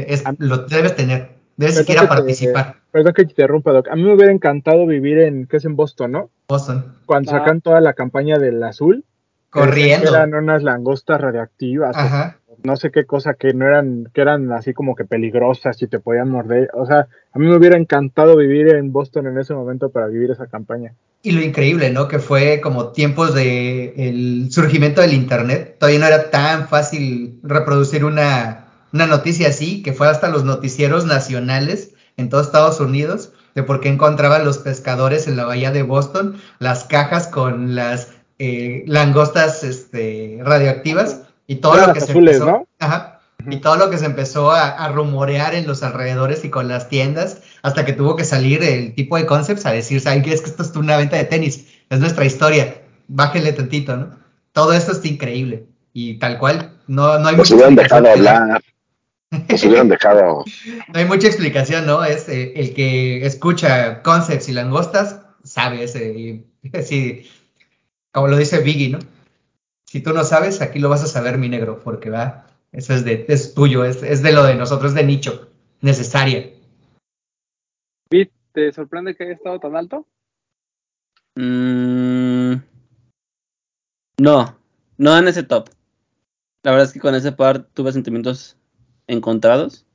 es- 0.07 0.25
lo 0.39 0.59
debes 0.67 0.97
tener, 0.97 1.31
debes 1.57 1.77
siquiera 1.77 2.03
que 2.03 2.07
te- 2.09 2.15
participar. 2.15 2.77
Perdón 2.93 3.13
que 3.15 3.25
te 3.25 3.31
interrumpa, 3.33 3.73
Doc. 3.73 3.89
A 3.89 3.97
mí 3.97 4.03
me 4.05 4.15
hubiera 4.15 4.33
encantado 4.33 4.87
vivir 4.87 5.19
en, 5.19 5.47
que 5.47 5.57
es 5.57 5.65
en 5.65 5.75
Boston, 5.77 6.13
¿no? 6.13 6.31
Boston, 6.49 6.85
Cuando 7.07 7.31
Ah. 7.33 7.39
sacan 7.39 7.61
toda 7.61 7.81
la 7.81 7.95
campaña 7.95 8.39
del 8.39 8.63
azul. 8.63 9.05
corriendo. 9.51 10.11
Eran 10.11 10.35
unas 10.35 10.65
langostas 10.65 11.21
o 11.23 11.85
Ajá. 11.85 12.39
no 12.65 12.75
sé 12.75 12.91
qué 12.91 13.05
cosa 13.05 13.35
que 13.35 13.55
no 13.55 13.65
eran, 13.69 14.09
que 14.13 14.21
eran 14.21 14.51
así 14.51 14.73
como 14.75 14.97
que 14.97 15.05
peligrosas 15.05 15.81
y 15.81 15.87
te 15.87 16.01
podían 16.01 16.29
morder. 16.29 16.71
O 16.75 16.85
sea, 16.87 17.07
a 17.33 17.39
mí 17.39 17.47
me 17.47 17.55
hubiera 17.57 17.77
encantado 17.77 18.37
vivir 18.37 18.67
en 18.75 18.91
Boston 18.93 19.29
en 19.29 19.39
ese 19.39 19.55
momento 19.55 19.91
para 19.91 20.09
vivir 20.09 20.33
esa 20.33 20.49
campaña. 20.49 20.95
Y 21.23 21.31
lo 21.31 21.41
increíble, 21.41 21.91
¿no? 21.91 22.09
Que 22.09 22.19
fue 22.19 22.61
como 22.61 22.89
tiempos 22.89 23.33
de 23.33 23.95
el 23.97 24.51
surgimiento 24.51 25.03
del 25.03 25.13
internet. 25.13 25.77
Todavía 25.79 26.01
no 26.01 26.07
era 26.07 26.31
tan 26.31 26.67
fácil 26.67 27.39
reproducir 27.45 28.05
una, 28.05 28.64
una 28.95 29.09
noticia 29.09 29.49
así, 29.49 29.83
que 29.83 29.93
fue 29.93 30.09
hasta 30.09 30.29
los 30.29 30.45
noticieros 30.45 31.05
nacionales 31.05 31.91
en 32.17 32.29
todos 32.29 32.47
Estados 32.47 32.79
Unidos, 32.79 33.33
de 33.57 33.65
por 33.65 33.81
qué 33.81 33.89
encontraban 33.89 34.45
los 34.45 34.59
pescadores 34.59 35.27
en 35.27 35.37
la 35.37 35.45
bahía 35.45 35.73
de 35.73 35.83
Boston 35.83 36.41
las 36.61 36.85
cajas 36.85 37.27
con 37.27 37.75
las 37.75 38.11
eh, 38.39 38.85
langostas 38.87 39.65
este, 39.65 40.39
radioactivas 40.43 41.23
y 41.49 41.57
todo 41.57 41.77
lo 41.77 41.93
que 41.93 42.01
se 42.01 42.13
azules, 42.13 42.37
empezó, 42.37 42.51
¿no? 42.53 42.69
Ajá. 42.79 43.21
Y 43.51 43.57
todo 43.57 43.77
lo 43.77 43.91
que 43.91 43.99
se 43.99 44.07
empezó 44.07 44.53
a, 44.53 44.69
a 44.69 44.89
rumorear 44.93 45.57
en 45.57 45.67
los 45.67 45.83
alrededores 45.83 46.45
y 46.45 46.51
con 46.51 46.69
las 46.69 46.89
tiendas, 46.89 47.43
hasta 47.63 47.85
que 47.85 47.95
tuvo 47.95 48.15
que 48.15 48.25
salir 48.25 48.63
el 48.63 48.95
tipo 48.95 49.17
de 49.17 49.27
concepts 49.27 49.67
a 49.67 49.73
decir, 49.73 50.01
¿saben 50.01 50.23
qué? 50.23 50.33
Es 50.33 50.41
que 50.41 50.51
esto 50.51 50.63
es 50.63 50.75
una 50.77 50.97
venta 50.97 51.17
de 51.17 51.25
tenis, 51.25 51.67
es 51.91 51.99
nuestra 51.99 52.25
historia, 52.25 52.77
bájenle 53.09 53.53
tantito, 53.53 53.97
¿no? 53.97 54.11
Todo 54.53 54.73
esto 54.73 54.93
está 54.93 55.09
increíble 55.09 55.67
y 55.93 56.21
tal 56.21 56.39
cual, 56.39 56.79
no, 56.87 57.19
no 57.19 57.29
hay 57.29 57.37
que 57.37 57.87
dar. 57.89 58.07
hablar. 58.07 58.63
Nos 59.49 59.65
hubieran 59.65 59.89
dejado. 59.89 60.45
No 60.93 60.99
hay 60.99 61.05
mucha 61.05 61.27
explicación, 61.27 61.87
¿no? 61.87 62.05
Es 62.05 62.29
eh, 62.29 62.53
el 62.57 62.75
que 62.75 63.25
escucha 63.25 64.03
concepts 64.03 64.49
y 64.49 64.53
langostas, 64.53 65.21
sabe 65.43 65.85
ese, 65.85 66.13
y, 66.13 66.47
sí, 66.83 67.31
como 68.13 68.29
lo 68.29 68.37
dice 68.37 68.61
Biggie, 68.61 68.91
¿no? 68.91 68.99
Si 69.87 70.01
tú 70.01 70.13
no 70.13 70.25
sabes, 70.25 70.61
aquí 70.61 70.79
lo 70.79 70.89
vas 70.89 71.05
a 71.05 71.07
saber, 71.07 71.39
mi 71.39 71.49
negro, 71.49 71.81
porque 71.83 72.11
va, 72.11 72.47
eso 72.73 72.95
es 72.95 73.05
de, 73.05 73.27
es 73.29 73.55
tuyo, 73.55 73.85
es, 73.85 74.03
es 74.03 74.23
de 74.23 74.33
lo 74.33 74.43
de 74.45 74.55
nosotros, 74.55 74.91
es 74.93 74.97
de 74.97 75.05
nicho, 75.05 75.51
necesaria. 75.81 76.51
Bit, 78.11 78.33
¿te 78.53 78.73
sorprende 78.73 79.15
que 79.15 79.25
haya 79.25 79.35
estado 79.35 79.61
tan 79.61 79.77
alto? 79.77 80.07
Mm, 81.37 82.55
no, 84.19 84.59
no 84.97 85.19
en 85.19 85.29
ese 85.29 85.43
top. 85.43 85.71
La 86.63 86.71
verdad 86.71 86.87
es 86.87 86.93
que 86.93 87.01
con 87.01 87.15
ese 87.15 87.33
par 87.33 87.65
tuve 87.75 87.93
sentimientos 87.93 88.57
encontrados. 89.07 89.87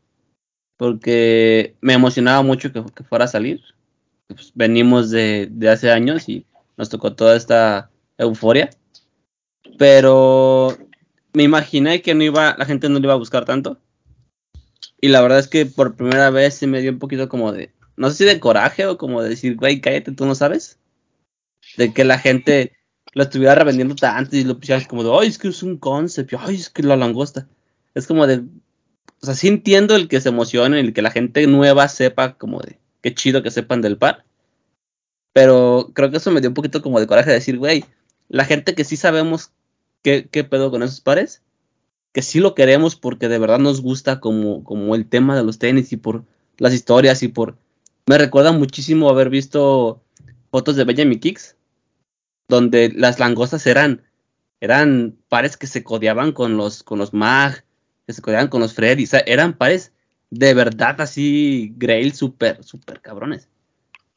Porque 0.78 1.76
me 1.82 1.94
emocionaba 1.94 2.42
mucho 2.42 2.72
que, 2.72 2.84
que 2.96 3.04
fuera 3.04 3.26
a 3.26 3.30
salir. 3.30 3.62
Pues, 4.28 4.52
venimos 4.56 5.10
de, 5.10 5.48
de 5.52 5.70
hace 5.70 5.92
años 5.92 6.30
y 6.30 6.46
nos 6.78 6.90
tocó 6.90 7.14
toda 7.14 7.36
esta 7.36 7.90
euforia. 8.18 8.70
Pero 9.78 10.78
me 11.34 11.44
imaginé 11.44 12.02
que 12.02 12.16
no 12.16 12.24
iba, 12.24 12.56
la 12.58 12.66
gente 12.66 12.90
no 12.90 13.00
lo 13.00 13.06
iba 13.06 13.14
a 13.14 13.18
buscar 13.18 13.46
tanto. 13.46 13.78
Y 15.02 15.10
la 15.10 15.22
verdad 15.22 15.40
es 15.40 15.48
que 15.48 15.66
por 15.66 15.96
primera 15.96 16.30
vez 16.30 16.56
se 16.56 16.68
me 16.68 16.82
dio 16.82 16.92
un 16.92 17.00
poquito 17.00 17.30
como 17.30 17.52
de, 17.52 17.74
no 17.96 18.10
sé 18.10 18.18
si 18.18 18.26
de 18.26 18.40
coraje 18.40 18.86
o 18.86 18.98
como 18.98 19.22
de 19.22 19.30
decir, 19.30 19.56
güey, 19.56 19.82
cállate, 19.82 20.12
tú 20.12 20.26
no 20.26 20.36
sabes. 20.36 20.80
De 21.78 21.94
que 21.94 22.04
la 22.04 22.20
gente 22.20 22.74
lo 23.14 23.24
estuviera 23.24 23.56
revendiendo 23.56 23.96
tanto 23.96 24.36
y 24.36 24.44
lo 24.44 24.58
pusieran 24.58 24.86
como 24.86 25.04
de, 25.04 25.12
ay, 25.18 25.28
es 25.30 25.38
que 25.38 25.48
es 25.48 25.64
un 25.64 25.78
concept, 25.78 26.34
ay, 26.38 26.56
es 26.56 26.70
que 26.70 26.84
la 26.84 26.96
langosta. 26.96 27.48
Es 27.96 28.08
como 28.08 28.28
de, 28.28 28.44
o 29.22 29.26
sea, 29.26 29.36
sí 29.36 29.48
entiendo 29.48 29.96
el 29.96 30.08
que 30.08 30.22
se 30.22 30.30
emocione, 30.30 30.80
el 30.80 30.94
que 30.94 31.02
la 31.02 31.12
gente 31.12 31.46
nueva 31.48 31.88
sepa 31.88 32.38
como 32.38 32.60
de, 32.60 32.80
qué 33.02 33.14
chido 33.14 33.44
que 33.44 33.52
sepan 33.52 33.82
del 33.82 33.98
par. 33.98 34.26
Pero 35.34 35.92
creo 35.94 36.10
que 36.10 36.18
eso 36.18 36.32
me 36.32 36.42
dio 36.42 36.50
un 36.50 36.54
poquito 36.54 36.82
como 36.82 37.00
de 37.00 37.08
coraje 37.08 37.30
de 37.30 37.36
decir, 37.36 37.58
güey, 37.58 37.86
la 38.30 38.46
gente 38.46 38.76
que 38.76 38.84
sí 38.84 38.98
sabemos 38.98 39.52
qué, 40.02 40.28
qué 40.32 40.44
pedo 40.44 40.72
con 40.72 40.84
esos 40.84 41.02
pares, 41.02 41.42
que 42.14 42.22
sí 42.22 42.40
lo 42.40 42.56
queremos 42.56 42.96
porque 42.96 43.28
de 43.28 43.40
verdad 43.40 43.60
nos 43.60 43.82
gusta 43.82 44.20
como, 44.20 44.64
como 44.64 44.96
el 44.96 45.08
tema 45.08 45.36
de 45.36 45.44
los 45.44 45.60
tenis 45.60 45.92
y 45.92 45.98
por 45.98 46.24
las 46.58 46.74
historias 46.74 47.22
y 47.24 47.28
por... 47.28 47.58
Me 48.08 48.18
recuerda 48.18 48.52
muchísimo 48.52 49.10
haber 49.10 49.30
visto 49.30 50.02
fotos 50.50 50.76
de 50.76 50.84
Benjamin 50.86 51.20
Kicks, 51.20 51.56
donde 52.48 52.92
las 52.96 53.20
langostas 53.20 53.68
eran, 53.68 54.02
eran 54.62 55.16
pares 55.28 55.58
que 55.58 55.68
se 55.68 55.84
codeaban 55.84 56.32
con 56.32 56.58
los, 56.58 56.82
con 56.84 56.98
los 56.98 57.14
Mag, 57.14 57.64
se 58.14 58.22
codeaban 58.22 58.48
con 58.48 58.62
los 58.62 58.74
Freddy, 58.74 59.04
o 59.04 59.08
sea, 59.08 59.24
eran 59.26 59.54
pares 59.54 59.92
de 60.30 60.54
verdad 60.54 61.00
así, 61.02 61.74
Grail, 61.78 62.14
súper, 62.14 62.64
súper 62.64 63.02
cabrones. 63.02 63.48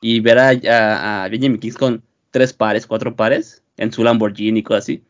Y 0.01 0.21
ver 0.21 0.39
a, 0.39 0.51
a, 0.51 1.25
a 1.25 1.29
Benjamin 1.29 1.59
Kicks 1.59 1.77
con 1.77 2.03
tres 2.31 2.53
pares, 2.53 2.87
cuatro 2.87 3.17
pares, 3.17 3.63
en 3.77 3.93
su 3.93 4.05
Lamborghini 4.05 4.61
y 4.61 4.63
cosas 4.63 4.85
así, 4.85 5.03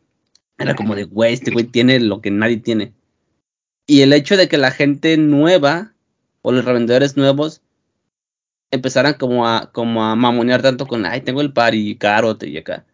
era 0.59 0.75
como 0.75 0.95
de, 0.95 1.05
güey, 1.05 1.35
este 1.35 1.51
güey 1.51 1.65
tiene 1.65 1.99
lo 2.01 2.21
que 2.21 2.31
nadie 2.31 2.59
tiene. 2.59 2.93
Y 3.87 4.03
el 4.03 4.13
hecho 4.13 4.37
de 4.37 4.49
que 4.49 4.59
la 4.59 4.71
gente 4.71 5.17
nueva, 5.17 5.95
o 6.43 6.53
los 6.53 6.65
revendedores 6.65 7.17
nuevos, 7.17 7.63
empezaran 8.71 9.15
como 9.15 9.47
a, 9.47 9.71
como 9.73 10.05
a 10.05 10.15
mamonear 10.15 10.63
tanto 10.63 10.87
con, 10.87 11.05
ay, 11.05 11.23
tengo 11.23 11.41
el 11.41 11.53
par 11.53 11.75
y 11.75 11.97
caro 11.97 12.37
y 12.41 12.57
acá. 12.57 12.87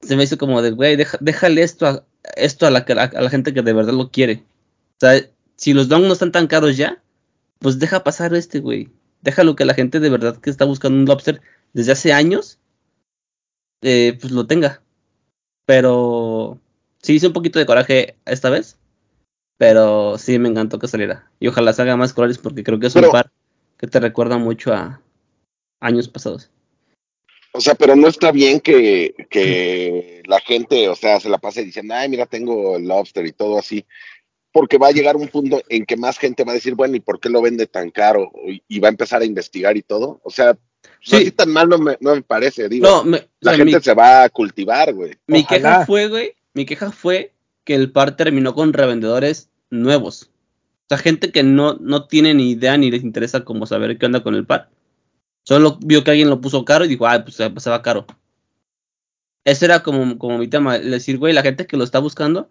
Se 0.00 0.16
me 0.16 0.24
hizo 0.24 0.38
como 0.38 0.62
de, 0.62 0.70
güey, 0.70 0.96
déjale 1.20 1.62
esto 1.62 1.86
a, 1.86 2.04
esto 2.36 2.66
a 2.66 2.70
la, 2.70 2.78
a 2.78 3.22
la 3.22 3.30
gente 3.30 3.52
que 3.52 3.62
de 3.62 3.72
verdad 3.72 3.92
lo 3.92 4.10
quiere. 4.10 4.44
O 5.02 5.06
sea, 5.06 5.26
si 5.56 5.72
los 5.72 5.88
dongs 5.88 6.06
no 6.06 6.12
están 6.12 6.30
tan 6.30 6.46
caros 6.46 6.76
ya, 6.76 7.02
pues 7.58 7.78
deja 7.78 8.04
pasar 8.04 8.34
este, 8.34 8.60
güey. 8.60 8.90
Déjalo 9.22 9.56
que 9.56 9.64
la 9.64 9.74
gente 9.74 9.98
de 9.98 10.10
verdad 10.10 10.36
que 10.36 10.50
está 10.50 10.66
buscando 10.66 10.98
un 10.98 11.06
lobster 11.06 11.40
desde 11.72 11.92
hace 11.92 12.12
años, 12.12 12.58
eh, 13.80 14.18
pues 14.20 14.30
lo 14.32 14.46
tenga. 14.46 14.82
Pero 15.64 16.58
sí 17.02 17.14
hice 17.14 17.28
un 17.28 17.32
poquito 17.32 17.58
de 17.58 17.66
coraje 17.66 18.16
esta 18.26 18.50
vez. 18.50 18.76
Pero 19.56 20.18
sí 20.18 20.38
me 20.38 20.48
encantó 20.50 20.78
que 20.78 20.88
saliera. 20.88 21.30
Y 21.38 21.48
ojalá 21.48 21.72
salga 21.72 21.96
más 21.96 22.12
colores 22.12 22.38
porque 22.38 22.62
creo 22.62 22.78
que 22.78 22.88
es 22.88 22.96
un 22.96 23.10
par 23.10 23.30
que 23.78 23.86
te 23.86 24.00
recuerda 24.00 24.36
mucho 24.36 24.74
a 24.74 25.00
años 25.80 26.08
pasados. 26.08 26.50
O 27.52 27.60
sea, 27.60 27.74
pero 27.74 27.96
no 27.96 28.08
está 28.08 28.32
bien 28.32 28.60
que, 28.60 29.14
que 29.28 30.22
la 30.26 30.40
gente, 30.40 30.88
o 30.88 30.94
sea, 30.94 31.20
se 31.20 31.28
la 31.28 31.38
pase 31.38 31.64
diciendo, 31.64 31.94
ay, 31.94 32.08
mira, 32.08 32.26
tengo 32.26 32.76
el 32.76 32.86
lobster 32.86 33.26
y 33.26 33.32
todo 33.32 33.58
así 33.58 33.84
porque 34.52 34.78
va 34.78 34.88
a 34.88 34.92
llegar 34.92 35.16
un 35.16 35.28
punto 35.28 35.62
en 35.68 35.86
que 35.86 35.96
más 35.96 36.18
gente 36.18 36.44
va 36.44 36.52
a 36.52 36.56
decir, 36.56 36.74
bueno, 36.74 36.96
¿y 36.96 37.00
por 37.00 37.20
qué 37.20 37.28
lo 37.28 37.42
vende 37.42 37.66
tan 37.66 37.90
caro? 37.90 38.32
Y 38.68 38.80
va 38.80 38.88
a 38.88 38.90
empezar 38.90 39.22
a 39.22 39.24
investigar 39.24 39.76
y 39.76 39.82
todo. 39.82 40.20
O 40.24 40.30
sea, 40.30 40.56
sí. 41.00 41.16
así 41.16 41.30
tan 41.30 41.50
mal 41.50 41.68
no 41.68 41.78
me, 41.78 41.96
no 42.00 42.14
me 42.14 42.22
parece, 42.22 42.68
digo. 42.68 43.04
No, 43.04 43.18
la 43.40 43.54
gente 43.54 43.80
se 43.80 43.94
va 43.94 44.24
a 44.24 44.28
cultivar, 44.28 44.92
güey. 44.92 45.12
Mi 45.26 45.44
queja 45.44 45.86
fue, 45.86 46.08
güey, 46.08 46.34
mi 46.52 46.66
queja 46.66 46.90
fue 46.90 47.32
que 47.64 47.74
el 47.74 47.92
par 47.92 48.16
terminó 48.16 48.54
con 48.54 48.72
revendedores 48.72 49.50
nuevos. 49.70 50.30
O 50.84 50.86
sea, 50.88 50.98
gente 50.98 51.30
que 51.30 51.44
no, 51.44 51.74
no 51.74 52.08
tiene 52.08 52.34
ni 52.34 52.50
idea 52.50 52.76
ni 52.76 52.90
les 52.90 53.04
interesa 53.04 53.44
como 53.44 53.66
saber 53.66 53.98
qué 53.98 54.06
onda 54.06 54.24
con 54.24 54.34
el 54.34 54.46
par. 54.46 54.70
Solo 55.44 55.78
vio 55.80 56.02
que 56.02 56.10
alguien 56.10 56.28
lo 56.28 56.40
puso 56.40 56.64
caro 56.64 56.84
y 56.84 56.88
dijo, 56.88 57.06
ah, 57.06 57.22
pues 57.22 57.36
se 57.36 57.70
va 57.70 57.82
caro. 57.82 58.06
Ese 59.44 59.64
era 59.64 59.82
como, 59.82 60.18
como 60.18 60.38
mi 60.38 60.48
tema, 60.48 60.78
decir, 60.78 61.18
güey, 61.18 61.32
la 61.32 61.42
gente 61.42 61.66
que 61.66 61.76
lo 61.76 61.84
está 61.84 61.98
buscando 62.00 62.50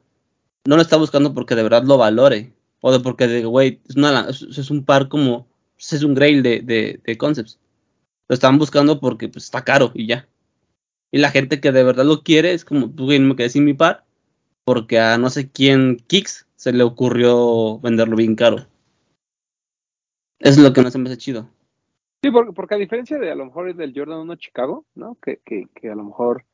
no 0.66 0.76
lo 0.76 0.82
está 0.82 0.98
buscando 0.98 1.34
porque 1.34 1.56
de 1.56 1.64
verdad 1.64 1.84
lo 1.84 1.98
valore. 1.98 2.54
O 2.82 2.92
de 2.92 3.00
porque, 3.00 3.28
de, 3.28 3.46
güey, 3.46 3.82
es, 3.88 4.72
un 4.72 4.86
par 4.86 5.10
como, 5.10 5.48
es 5.78 6.04
un 6.04 6.14
grail 6.14 6.42
de, 6.44 6.62
de, 7.04 7.18
concepts. 7.18 7.60
Lo 8.28 8.34
están 8.34 8.58
buscando 8.58 9.00
porque 9.00 9.28
pues, 9.28 9.46
está 9.46 9.64
caro 9.64 9.92
y 9.94 10.08
ya. 10.08 10.28
Y 11.12 11.18
la 11.18 11.32
gente 11.32 11.60
que 11.60 11.72
de 11.72 11.84
verdad 11.84 12.06
lo 12.06 12.24
quiere 12.24 12.54
es 12.54 12.64
como, 12.64 12.88
güey, 12.90 13.20
no 13.20 13.30
me 13.30 13.36
quedé 13.36 13.50
sin 13.50 13.66
mi 13.66 13.74
par. 13.74 14.06
Porque 14.64 15.00
a 15.00 15.18
no 15.18 15.30
sé 15.30 15.50
quién, 15.50 15.98
Kicks, 16.08 16.48
se 16.56 16.72
le 16.72 16.84
ocurrió 16.84 17.80
venderlo 17.80 18.16
bien 18.16 18.36
caro. 18.36 18.68
Es 20.40 20.58
lo 20.58 20.72
que 20.72 20.82
no 20.82 20.92
se 20.92 21.00
me 21.00 21.10
hace 21.10 21.18
chido. 21.18 21.50
Sí, 22.22 22.32
porque, 22.32 22.54
porque 22.54 22.76
a 22.76 22.78
diferencia 22.78 23.18
de 23.18 23.32
a 23.32 23.36
lo 23.36 23.46
mejor 23.46 23.74
del 23.74 23.94
Jordan 23.96 24.20
1 24.20 24.36
Chicago, 24.36 24.86
¿no? 24.94 25.18
Que, 25.22 25.42
que, 25.44 25.68
que 25.74 25.90
a 25.90 25.96
lo 25.96 26.04
mejor 26.04 26.46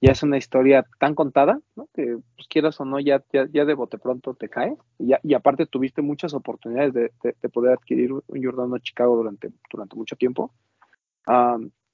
ya 0.00 0.12
es 0.12 0.22
una 0.22 0.38
historia 0.38 0.86
tan 0.98 1.14
contada, 1.14 1.60
¿no? 1.76 1.88
que 1.94 2.16
pues, 2.34 2.48
quieras 2.48 2.80
o 2.80 2.84
no, 2.84 2.98
ya, 3.00 3.22
ya, 3.32 3.64
de 3.64 3.74
bote 3.74 3.98
pronto 3.98 4.34
te 4.34 4.48
cae. 4.48 4.76
Y, 4.98 5.34
aparte 5.34 5.66
tuviste 5.66 6.00
muchas 6.00 6.32
oportunidades 6.32 6.94
de, 6.94 7.12
de, 7.22 7.48
poder 7.48 7.72
adquirir 7.72 8.12
un 8.12 8.22
Giordano 8.40 8.78
Chicago 8.78 9.16
durante, 9.16 9.50
durante 9.70 9.96
mucho 9.96 10.16
tiempo. 10.16 10.52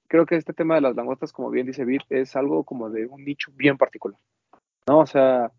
creo 0.09 0.27
que 0.27 0.37
este 0.37 0.53
tema 0.53 0.77
de 0.77 0.83
las 0.83 0.95
langostas, 0.95 1.33
como 1.33 1.51
bien 1.51 1.67
dice 1.67 1.85
Vir, 1.85 2.03
es 2.09 2.37
algo 2.37 2.65
como 2.65 2.91
de 2.91 3.07
un 3.07 3.25
nicho 3.25 3.51
bien 3.57 3.77
particular. 3.77 4.19
¿no? 4.87 5.01
O 5.01 5.07
sea, 5.07 5.51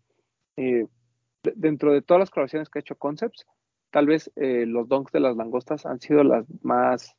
eh, 0.56 0.86
dentro 1.54 1.92
de 1.92 2.02
todas 2.02 2.20
las 2.20 2.30
colaboraciones 2.30 2.70
que 2.70 2.78
ha 2.78 2.80
hecho 2.80 2.96
Concepts, 2.96 3.46
tal 3.90 4.06
vez 4.06 4.30
eh, 4.36 4.64
los 4.66 4.88
donks 4.88 5.12
de 5.12 5.20
las 5.20 5.36
langostas 5.36 5.86
han 5.86 6.00
sido 6.00 6.24
las 6.24 6.46
más 6.62 7.14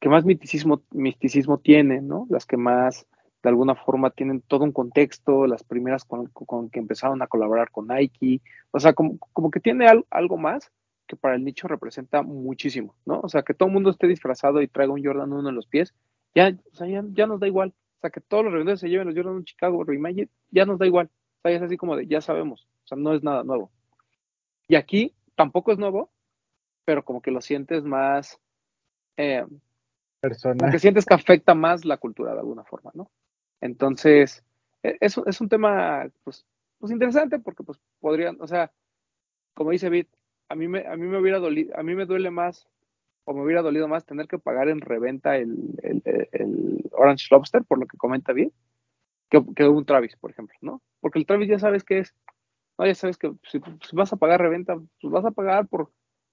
que 0.00 0.08
más 0.08 0.24
misticismo, 0.24 0.82
misticismo 0.90 1.58
tienen, 1.58 2.08
¿no? 2.08 2.26
Las 2.28 2.46
que 2.46 2.56
más 2.56 3.06
de 3.48 3.52
alguna 3.52 3.74
forma 3.74 4.10
tienen 4.10 4.42
todo 4.42 4.64
un 4.64 4.72
contexto, 4.72 5.46
las 5.46 5.64
primeras 5.64 6.04
con, 6.04 6.28
que 6.70 6.78
empezaron 6.78 7.22
a 7.22 7.26
colaborar 7.26 7.70
con 7.70 7.88
Nike, 7.88 8.42
o 8.70 8.78
sea, 8.78 8.92
como, 8.92 9.18
como 9.18 9.50
que 9.50 9.58
tiene 9.58 9.86
algo 10.10 10.36
más 10.36 10.70
que 11.06 11.16
para 11.16 11.34
el 11.34 11.44
nicho 11.44 11.66
representa 11.66 12.22
muchísimo, 12.22 12.94
¿no? 13.06 13.20
O 13.20 13.28
sea, 13.30 13.42
que 13.42 13.54
todo 13.54 13.68
el 13.68 13.72
mundo 13.72 13.88
esté 13.88 14.06
disfrazado 14.06 14.60
y 14.60 14.68
traiga 14.68 14.92
un 14.92 15.02
Jordan 15.02 15.32
1 15.32 15.48
en 15.48 15.54
los 15.54 15.66
pies, 15.66 15.94
ya, 16.34 16.54
o 16.70 16.76
sea, 16.76 16.86
ya, 16.86 17.26
nos 17.26 17.40
da 17.40 17.46
igual. 17.46 17.72
O 17.96 18.00
sea, 18.02 18.10
que 18.10 18.20
todos 18.20 18.44
los 18.44 18.52
revendedores 18.52 18.80
se 18.80 18.90
lleven 18.90 19.06
los 19.06 19.16
Jordan 19.16 19.36
1 19.36 19.44
Chicago 19.44 19.82
Reimagine, 19.82 20.28
ya 20.50 20.66
nos 20.66 20.78
da 20.78 20.86
igual. 20.86 21.10
O 21.38 21.48
sea, 21.48 21.56
es 21.56 21.62
así 21.62 21.78
como 21.78 21.96
de, 21.96 22.06
ya 22.06 22.20
sabemos, 22.20 22.68
o 22.84 22.86
sea, 22.86 22.98
no 22.98 23.14
es 23.14 23.22
nada 23.22 23.42
nuevo. 23.42 23.72
Y 24.68 24.76
aquí 24.76 25.14
tampoco 25.34 25.72
es 25.72 25.78
nuevo, 25.78 26.10
pero 26.84 27.02
como 27.02 27.22
que 27.22 27.30
lo 27.30 27.40
sientes 27.40 27.84
más, 27.84 28.38
eh, 29.16 29.46
Como 30.20 30.70
que 30.70 30.78
sientes 30.78 31.06
que 31.06 31.14
afecta 31.14 31.54
más 31.54 31.86
la 31.86 31.96
cultura 31.96 32.34
de 32.34 32.40
alguna 32.40 32.64
forma, 32.64 32.90
¿no? 32.92 33.10
Entonces, 33.60 34.44
e, 34.82 34.96
es, 35.00 35.18
es 35.26 35.40
un 35.40 35.48
tema 35.48 36.08
pues, 36.24 36.46
pues 36.78 36.92
interesante 36.92 37.38
porque 37.38 37.62
pues 37.62 37.80
podrían, 38.00 38.40
o 38.40 38.46
sea, 38.46 38.72
como 39.54 39.70
dice 39.70 39.88
Bit, 39.90 40.08
a 40.48 40.54
mí 40.54 40.68
me, 40.68 40.86
a 40.86 40.96
mí 40.96 41.06
me 41.06 41.18
hubiera 41.18 41.38
dolido, 41.38 41.76
a 41.76 41.82
mí 41.82 41.94
me 41.94 42.06
duele 42.06 42.30
más 42.30 42.68
o 43.24 43.34
me 43.34 43.42
hubiera 43.42 43.60
dolido 43.60 43.88
más 43.88 44.06
tener 44.06 44.26
que 44.26 44.38
pagar 44.38 44.70
en 44.70 44.80
reventa 44.80 45.36
el, 45.36 45.78
el, 45.82 46.90
Orange 46.92 47.26
Lobster, 47.30 47.62
por 47.62 47.78
lo 47.78 47.86
que 47.86 47.98
comenta 47.98 48.32
Bit, 48.32 48.54
que, 49.28 49.44
que, 49.54 49.68
un 49.68 49.84
Travis, 49.84 50.16
por 50.16 50.30
ejemplo, 50.30 50.56
¿no? 50.62 50.82
Porque 51.00 51.18
el 51.18 51.26
Travis 51.26 51.48
ya 51.48 51.58
sabes 51.58 51.84
que 51.84 51.98
es, 51.98 52.14
no, 52.78 52.86
ya 52.86 52.94
sabes 52.94 53.18
que 53.18 53.32
si, 53.42 53.60
si 53.86 53.96
vas 53.96 54.12
a 54.14 54.16
pagar 54.16 54.40
reventa, 54.40 54.76
pues 54.76 55.12
vas 55.12 55.26
a 55.26 55.30
pagar 55.30 55.68
por, 55.68 55.92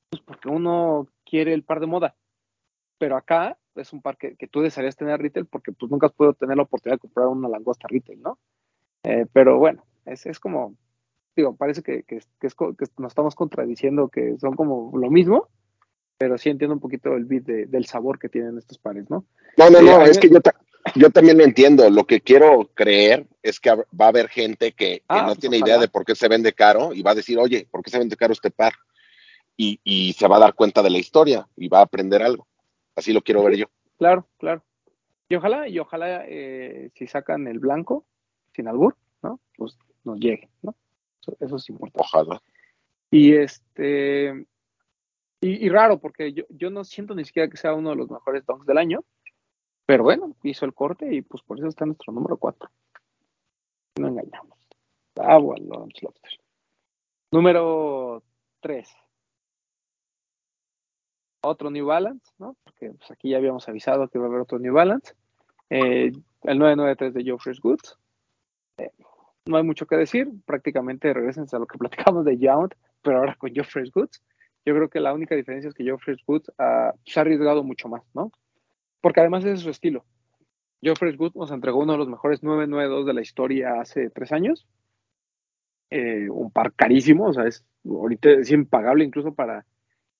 pues 0.09 0.21
porque 0.21 0.47
uno 0.47 1.07
quiere 1.25 1.53
el 1.53 1.63
par 1.63 1.81
de 1.81 1.87
moda. 1.87 2.15
Pero 2.97 3.17
acá 3.17 3.57
es 3.75 3.93
un 3.93 4.01
par 4.01 4.17
que, 4.17 4.35
tú 4.49 4.61
desearías 4.61 4.95
tener 4.95 5.19
retail 5.19 5.45
porque 5.45 5.71
pues 5.71 5.91
nunca 5.91 6.07
has 6.07 6.13
podido 6.13 6.33
tener 6.33 6.57
la 6.57 6.63
oportunidad 6.63 6.95
de 6.95 7.01
comprar 7.01 7.27
una 7.27 7.49
langosta 7.49 7.87
retail, 7.89 8.21
¿no? 8.21 8.39
Eh, 9.03 9.25
pero 9.31 9.57
bueno, 9.57 9.83
es, 10.05 10.25
es 10.25 10.39
como, 10.39 10.75
digo, 11.35 11.55
parece 11.55 11.83
que, 11.83 12.03
que, 12.03 12.19
que, 12.39 12.47
es, 12.47 12.55
que 12.55 12.85
nos 12.97 13.11
estamos 13.11 13.35
contradiciendo 13.35 14.09
que 14.09 14.37
son 14.39 14.55
como 14.55 14.91
lo 14.97 15.09
mismo, 15.09 15.49
pero 16.17 16.37
sí 16.37 16.49
entiendo 16.49 16.73
un 16.73 16.79
poquito 16.79 17.15
el 17.15 17.25
beat 17.25 17.43
del 17.43 17.85
sabor 17.85 18.19
que 18.19 18.29
tienen 18.29 18.57
estos 18.57 18.77
pares, 18.77 19.09
¿no? 19.09 19.25
No, 19.57 19.69
no, 19.69 19.81
no, 19.81 20.01
eh, 20.01 20.09
es 20.09 20.17
que 20.17 20.29
yo, 20.29 20.39
yo 20.95 21.09
también 21.09 21.37
lo 21.37 21.43
entiendo. 21.43 21.89
Lo 21.89 22.05
que 22.05 22.21
quiero 22.21 22.69
creer 22.73 23.27
es 23.43 23.59
que 23.59 23.71
va 23.71 24.05
a 24.05 24.07
haber 24.07 24.29
gente 24.29 24.71
que, 24.71 25.03
ah, 25.07 25.21
no 25.21 25.27
pues, 25.27 25.39
tiene 25.39 25.57
idea 25.57 25.77
de 25.77 25.87
por 25.87 26.05
qué 26.05 26.15
se 26.15 26.27
vende 26.27 26.53
caro 26.53 26.93
y 26.93 27.01
va 27.01 27.11
a 27.11 27.15
decir, 27.15 27.37
oye, 27.37 27.67
¿por 27.69 27.83
qué 27.83 27.91
se 27.91 27.99
vende 27.99 28.15
caro 28.15 28.33
este 28.33 28.51
par? 28.51 28.73
Y, 29.57 29.79
y 29.83 30.13
se 30.13 30.27
va 30.27 30.37
a 30.37 30.41
dar 30.41 30.53
cuenta 30.53 30.81
de 30.81 30.89
la 30.89 30.97
historia 30.97 31.47
y 31.55 31.67
va 31.67 31.79
a 31.79 31.83
aprender 31.83 32.21
algo. 32.21 32.47
Así 32.95 33.13
lo 33.13 33.21
quiero 33.21 33.43
ver 33.43 33.55
yo. 33.57 33.65
Claro, 33.97 34.27
claro. 34.37 34.63
Y 35.27 35.35
ojalá, 35.35 35.67
y 35.67 35.79
ojalá 35.79 36.23
eh, 36.27 36.91
si 36.95 37.07
sacan 37.07 37.47
el 37.47 37.59
blanco, 37.59 38.05
sin 38.53 38.67
albur, 38.67 38.95
¿no? 39.21 39.39
Pues 39.57 39.77
nos 40.03 40.19
llegue, 40.19 40.49
¿no? 40.61 40.75
Eso, 41.39 41.55
es 41.55 41.69
importante. 41.69 42.01
Ojalá. 42.01 42.41
Y 43.09 43.33
este, 43.33 44.45
y, 45.41 45.69
raro, 45.69 45.99
porque 45.99 46.33
yo, 46.33 46.43
yo 46.49 46.69
no 46.69 46.83
siento 46.83 47.15
ni 47.15 47.25
siquiera 47.25 47.49
que 47.49 47.57
sea 47.57 47.73
uno 47.73 47.91
de 47.91 47.95
los 47.95 48.09
mejores 48.09 48.45
donks 48.45 48.65
del 48.65 48.77
año, 48.77 49.03
pero 49.85 50.03
bueno, 50.03 50.35
hizo 50.43 50.65
el 50.65 50.73
corte 50.73 51.13
y 51.13 51.21
pues 51.21 51.43
por 51.43 51.57
eso 51.57 51.67
está 51.67 51.85
nuestro 51.85 52.13
número 52.13 52.37
4. 52.37 52.69
No 53.97 54.07
engañamos. 54.07 54.57
Bravo 55.15 55.55
al 55.55 55.65
Lobster. 55.65 56.11
Número 57.31 58.23
3 58.59 59.04
otro 61.45 61.69
New 61.69 61.85
Balance, 61.85 62.31
¿no? 62.37 62.55
Porque 62.63 62.91
pues, 62.91 63.11
aquí 63.11 63.29
ya 63.29 63.37
habíamos 63.37 63.67
avisado 63.67 64.07
que 64.07 64.19
va 64.19 64.25
a 64.25 64.27
haber 64.27 64.41
otro 64.41 64.59
New 64.59 64.73
Balance. 64.73 65.13
Eh, 65.69 66.11
el 66.43 66.59
993 66.59 67.13
de 67.13 67.37
Fresh 67.37 67.59
Goods. 67.59 67.97
Eh, 68.77 68.91
no 69.45 69.57
hay 69.57 69.63
mucho 69.63 69.85
que 69.85 69.95
decir, 69.95 70.29
prácticamente 70.45 71.13
regresen 71.13 71.45
a 71.51 71.59
lo 71.59 71.67
que 71.67 71.77
platicamos 71.79 72.25
de 72.25 72.37
Yount, 72.37 72.73
pero 73.01 73.17
ahora 73.17 73.35
con 73.35 73.51
Fresh 73.53 73.91
Goods. 73.91 74.23
Yo 74.65 74.73
creo 74.73 74.89
que 74.89 74.99
la 74.99 75.13
única 75.13 75.35
diferencia 75.35 75.67
es 75.67 75.75
que 75.75 75.95
Fresh 75.97 76.25
Goods 76.25 76.51
se 77.05 77.19
ha 77.19 77.21
arriesgado 77.21 77.63
mucho 77.63 77.87
más, 77.87 78.03
¿no? 78.15 78.31
Porque 78.99 79.19
además 79.19 79.45
es 79.45 79.59
su 79.59 79.69
estilo. 79.69 80.03
Fresh 80.93 81.17
Goods 81.17 81.35
nos 81.35 81.51
entregó 81.51 81.79
uno 81.79 81.93
de 81.93 81.97
los 81.97 82.07
mejores 82.07 82.43
992 82.43 83.07
de 83.07 83.13
la 83.13 83.21
historia 83.21 83.79
hace 83.79 84.09
tres 84.11 84.31
años. 84.31 84.67
Eh, 85.89 86.29
un 86.29 86.51
par 86.51 86.73
carísimo, 86.73 87.27
o 87.27 87.33
sea, 87.33 87.45
es 87.45 87.65
ahorita 87.85 88.29
es 88.29 88.51
impagable 88.51 89.05
incluso 89.05 89.33
para, 89.33 89.65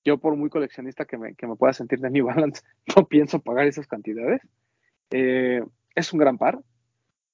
yo 0.06 0.18
por 0.18 0.36
muy 0.36 0.48
coleccionista 0.48 1.04
que 1.04 1.18
me, 1.18 1.34
que 1.34 1.46
me 1.48 1.56
pueda 1.56 1.72
sentir 1.72 1.98
de 1.98 2.10
mi 2.10 2.20
balance, 2.22 2.62
no 2.96 3.06
pienso 3.06 3.40
pagar 3.40 3.66
esas 3.66 3.86
cantidades. 3.86 4.40
Eh, 5.10 5.62
es 5.94 6.12
un 6.12 6.20
gran 6.20 6.38
par. 6.38 6.60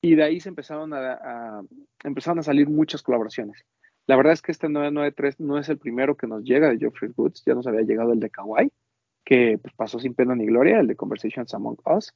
Y 0.01 0.17
de 0.17 0.25
ahí 0.25 0.41
se 0.41 0.49
empezaron 0.49 0.93
a, 0.95 1.63
empezaron 2.03 2.41
a 2.41 2.43
salir 2.43 2.69
muchas 2.69 3.03
colaboraciones. 3.03 3.65
La 4.07 4.17
verdad 4.17 4.33
es 4.33 4.43
que 4.43 4.51
este 4.51 4.69
993 4.69 5.39
no 5.39 5.59
es 5.59 5.69
el 5.69 5.79
primero 5.79 6.17
que 6.17 6.27
nos 6.27 6.43
llega 6.43 6.71
de 6.71 6.79
Geoffrey 6.79 7.13
Woods, 7.17 7.45
ya 7.47 7.55
nos 7.55 7.69
había 7.69 7.83
llegado 7.83 8.13
el 8.13 8.19
de 8.19 8.31
Kawaii, 8.31 8.73
que 9.25 9.59
pues, 9.63 9.73
pasó 9.75 10.01
sin 10.01 10.15
pena 10.15 10.35
ni 10.35 10.47
gloria, 10.47 10.81
el 10.81 10.89
de 10.89 10.97
Conversations 10.97 11.55
Among 11.55 11.79
Us. 11.85 12.13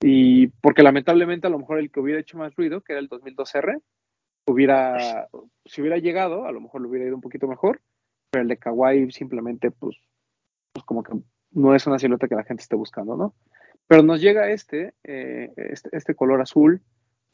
Y 0.00 0.48
porque 0.60 0.84
lamentablemente 0.84 1.48
a 1.48 1.50
lo 1.50 1.58
mejor 1.58 1.80
el 1.80 1.90
que 1.90 1.98
hubiera 1.98 2.20
hecho 2.20 2.38
más 2.38 2.54
ruido, 2.54 2.82
que 2.82 2.92
era 2.92 3.00
el 3.00 3.08
2002R, 3.08 3.80
hubiera, 4.46 5.28
si 5.64 5.80
hubiera 5.80 5.98
llegado, 5.98 6.46
a 6.46 6.52
lo 6.52 6.60
mejor 6.60 6.82
lo 6.82 6.88
hubiera 6.88 7.06
ido 7.06 7.16
un 7.16 7.20
poquito 7.20 7.48
mejor, 7.48 7.80
pero 8.32 8.42
el 8.42 8.48
de 8.48 8.56
Kawaii 8.56 9.12
simplemente, 9.12 9.70
pues, 9.70 9.96
pues 10.72 10.84
como 10.86 11.02
que 11.02 11.12
no 11.50 11.74
es 11.74 11.86
una 11.86 11.98
silueta 11.98 12.28
que 12.28 12.34
la 12.34 12.44
gente 12.44 12.62
esté 12.62 12.74
buscando, 12.76 13.14
¿no? 13.14 13.34
Pero 13.86 14.02
nos 14.02 14.22
llega 14.22 14.50
este, 14.50 14.94
eh, 15.04 15.52
este, 15.56 15.94
este, 15.94 16.14
color 16.14 16.40
azul, 16.40 16.80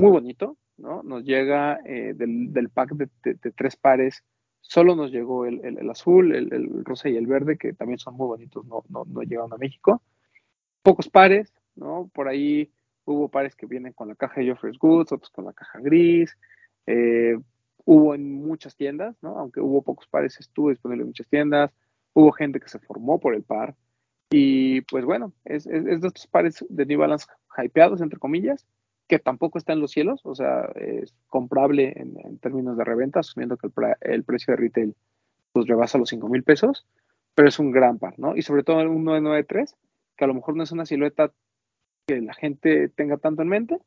muy 0.01 0.11
bonito, 0.11 0.59
¿no? 0.77 1.05
Nos 1.05 1.23
llega 1.23 1.79
eh, 1.85 2.15
del, 2.17 2.69
pack 2.71 2.95
de, 2.95 3.09
tres 3.55 3.77
pares, 3.77 4.25
solo 4.61 4.97
nos 4.97 5.13
llegó 5.13 5.47
el, 5.47 5.89
azul, 5.89 6.35
el, 6.35 6.85
rosa 6.85 7.09
y 7.09 7.17
el 7.17 7.29
verde, 7.29 7.57
que 7.59 7.73
también 7.75 8.01
son 8.01 8.17
muy 8.17 8.27
bonitos, 8.27 8.67
no, 8.67 8.83
no, 8.89 9.23
llegaron 9.23 9.53
a 9.53 9.57
México. 9.57 10.03
Pocos 10.83 11.09
pares, 11.09 11.53
¿no? 11.77 12.11
Por 12.13 12.27
ahí 12.27 12.73
hubo 13.05 13.29
pares 13.29 13.55
que 13.55 13.67
vienen 13.67 13.93
con 13.93 14.09
la 14.09 14.17
caja 14.17 14.41
de 14.41 14.51
Joffrey's 14.51 14.79
Goods, 14.79 15.13
otros 15.13 15.31
con 15.31 15.45
la 15.45 15.53
caja 15.53 15.79
gris. 15.79 16.37
Eh, 16.87 17.39
hubo 17.89 18.15
en 18.15 18.35
muchas 18.35 18.77
tiendas, 18.77 19.17
¿no? 19.23 19.39
Aunque 19.39 19.63
hubo 19.63 19.81
pocos 19.81 20.07
pares, 20.09 20.39
estuvo 20.39 20.69
disponible 20.69 21.05
en 21.05 21.09
muchas 21.09 21.27
tiendas. 21.27 21.73
Hubo 22.13 22.33
gente 22.33 22.61
que 22.61 22.69
se 22.69 22.79
formó 22.81 23.19
por 23.19 23.35
el 23.35 23.43
par. 23.43 23.77
Y 24.31 24.83
pues 24.83 25.07
bueno, 25.07 25.33
es, 25.47 25.67
es, 25.67 25.85
de 25.85 25.95
estos 25.95 26.27
pares 26.27 26.63
de 26.69 26.85
New 26.85 27.01
Balance 27.01 27.27
hypeados, 27.57 28.03
entre 28.03 28.19
comillas, 28.19 28.67
que 29.07 29.19
tampoco 29.19 29.57
está 29.57 29.73
en 29.73 29.81
los 29.81 29.91
cielos, 29.91 30.21
o 30.25 30.35
sea, 30.35 30.71
es 30.75 31.15
comprable 31.29 31.95
en, 31.97 32.39
términos 32.41 32.77
de 32.77 32.85
reventa, 32.85 33.21
asumiendo 33.21 33.57
que 33.57 33.69
el, 33.69 33.73
el, 34.03 34.23
precio 34.23 34.53
de 34.53 34.61
retail 34.61 34.95
pues 35.53 35.67
rebasa 35.67 35.97
los 35.97 36.11
5 36.11 36.29
mil 36.29 36.43
pesos, 36.43 36.87
pero 37.35 37.49
es 37.49 37.59
un 37.59 37.71
gran 37.71 37.99
par, 37.99 38.19
¿no? 38.19 38.37
Y 38.37 38.43
sobre 38.43 38.65
todo 38.65 38.81
un 38.81 39.05
993, 39.05 39.75
que 40.15 40.25
a 40.25 40.29
lo 40.29 40.35
mejor 40.35 40.57
no 40.57 40.63
es 40.63 40.73
una 40.73 40.85
silueta 40.85 41.33
que 42.07 42.21
la 42.21 42.35
gente 42.35 42.91
tenga 42.91 43.17
tanto 43.17 43.41
en 43.41 43.49
mente. 43.49 43.79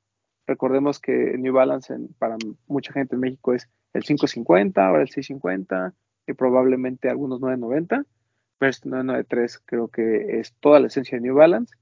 Recordemos 0.47 0.99
que 0.99 1.37
New 1.37 1.53
Balance 1.53 1.95
para 2.19 2.37
mucha 2.67 2.93
gente 2.93 3.15
en 3.15 3.21
México 3.21 3.53
es 3.53 3.69
el 3.93 4.03
550, 4.03 4.85
ahora 4.85 5.01
el 5.01 5.09
650 5.09 5.93
y 6.27 6.33
probablemente 6.33 7.09
algunos 7.09 7.39
990 7.41 8.05
pero 8.61 8.69
este 8.69 8.89
993 8.89 9.59
creo 9.65 9.87
que 9.87 10.39
es 10.39 10.53
toda 10.59 10.79
la 10.79 10.85
esencia 10.85 11.17
de 11.17 11.23
New 11.23 11.33
Balance. 11.33 11.73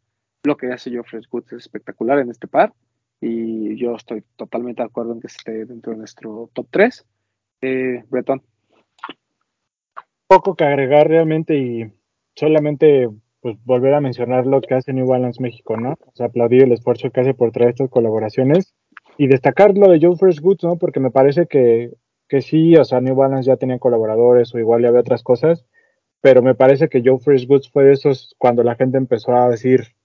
Lo 0.44 0.56
que 0.56 0.72
hace 0.72 0.96
Joffrey 0.96 1.22
Goods 1.30 1.52
es 1.52 1.64
espectacular 1.64 2.20
en 2.20 2.32
este 2.32 2.48
par 2.48 2.74
y 3.20 3.76
yo 3.76 3.98
estoy 3.98 4.24
totalmente 4.38 4.82
de 4.82 4.88
acuerdo 4.88 5.12
en 5.12 5.20
que 5.20 5.28
esté 5.28 5.66
dentro 5.66 5.92
de 5.92 5.98
nuestro 5.98 6.50
top 6.54 6.68
3. 6.72 7.06
Eh, 7.64 8.06
Breton. 8.08 8.42
Poco 10.26 10.56
que 10.56 10.64
agregar 10.64 11.10
realmente 11.10 11.58
y 11.58 11.92
solamente 12.34 13.10
pues, 13.42 13.58
volver 13.66 13.94
a 13.94 14.02
mencionar 14.02 14.46
lo 14.46 14.62
que 14.62 14.74
hace 14.76 14.94
New 14.94 15.08
Balance 15.08 15.42
México, 15.42 15.78
¿no? 15.78 15.92
O 15.92 16.12
sea, 16.16 16.28
aplaudir 16.28 16.64
el 16.64 16.72
esfuerzo 16.72 17.10
que 17.12 17.22
hace 17.22 17.34
por 17.34 17.52
traer 17.52 17.72
estas 17.72 17.90
colaboraciones 17.90 18.74
y 19.18 19.28
destacar 19.28 19.78
lo 19.78 19.90
de 19.90 20.00
Joe 20.02 20.16
Fresh 20.16 20.42
Goods, 20.42 20.64
¿no? 20.64 20.78
Porque 20.78 21.00
me 21.00 21.12
parece 21.12 21.46
que, 21.48 21.92
que 22.28 22.42
sí, 22.42 22.76
o 22.76 22.86
sea, 22.86 23.02
New 23.02 23.16
Balance 23.16 23.48
ya 23.48 23.58
tenía 23.58 23.80
colaboradores 23.80 24.54
o 24.54 24.60
igual 24.60 24.82
ya 24.82 24.90
había 24.90 25.02
otras 25.02 25.24
cosas, 25.24 25.66
pero 26.22 26.42
me 26.42 26.56
parece 26.56 26.90
que 26.90 27.02
Joe 27.04 27.20
Fresh 27.20 27.48
Goods 27.48 27.70
fue 27.72 27.86
de 27.86 27.94
esos 27.94 28.36
cuando 28.38 28.64
la 28.64 28.76
gente 28.76 28.98
empezó 28.98 29.34
a 29.36 29.50
decir, 29.50 29.96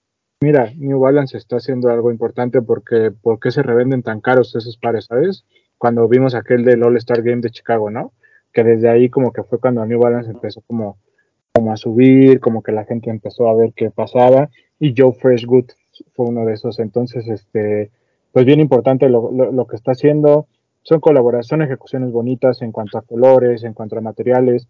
mira, 0.41 0.71
New 0.75 0.99
Balance 0.99 1.37
está 1.37 1.57
haciendo 1.57 1.89
algo 1.89 2.11
importante 2.11 2.61
porque 2.61 3.11
¿por 3.11 3.39
qué 3.39 3.51
se 3.51 3.63
revenden 3.63 4.03
tan 4.03 4.21
caros 4.21 4.55
esos 4.55 4.77
pares, 4.77 5.05
sabes? 5.05 5.45
Cuando 5.77 6.07
vimos 6.07 6.35
aquel 6.35 6.63
del 6.63 6.83
All 6.83 6.97
Star 6.97 7.21
Game 7.21 7.41
de 7.41 7.51
Chicago, 7.51 7.89
¿no? 7.89 8.13
Que 8.53 8.63
desde 8.63 8.89
ahí 8.89 9.09
como 9.09 9.33
que 9.33 9.43
fue 9.43 9.59
cuando 9.59 9.85
New 9.85 9.99
Balance 9.99 10.31
empezó 10.31 10.61
como, 10.61 10.97
como 11.55 11.71
a 11.71 11.77
subir, 11.77 12.41
como 12.41 12.61
que 12.61 12.73
la 12.73 12.83
gente 12.83 13.09
empezó 13.09 13.47
a 13.47 13.55
ver 13.55 13.71
qué 13.73 13.89
pasaba 13.89 14.49
y 14.77 14.93
Joe 14.95 15.13
Fresh 15.13 15.45
Goods 15.45 15.77
fue 16.13 16.27
uno 16.27 16.45
de 16.45 16.53
esos. 16.53 16.79
Entonces, 16.79 17.25
este, 17.29 17.91
pues 18.33 18.45
bien 18.45 18.59
importante 18.59 19.07
lo, 19.07 19.31
lo, 19.31 19.65
que 19.65 19.77
está 19.77 19.93
haciendo. 19.93 20.47
Son 20.83 20.99
colaboraciones, 20.99 21.67
ejecuciones 21.67 22.11
bonitas 22.11 22.61
en 22.61 22.73
cuanto 22.73 22.97
a 22.97 23.03
colores, 23.03 23.63
en 23.63 23.73
cuanto 23.73 23.97
a 23.97 24.01
materiales 24.01 24.67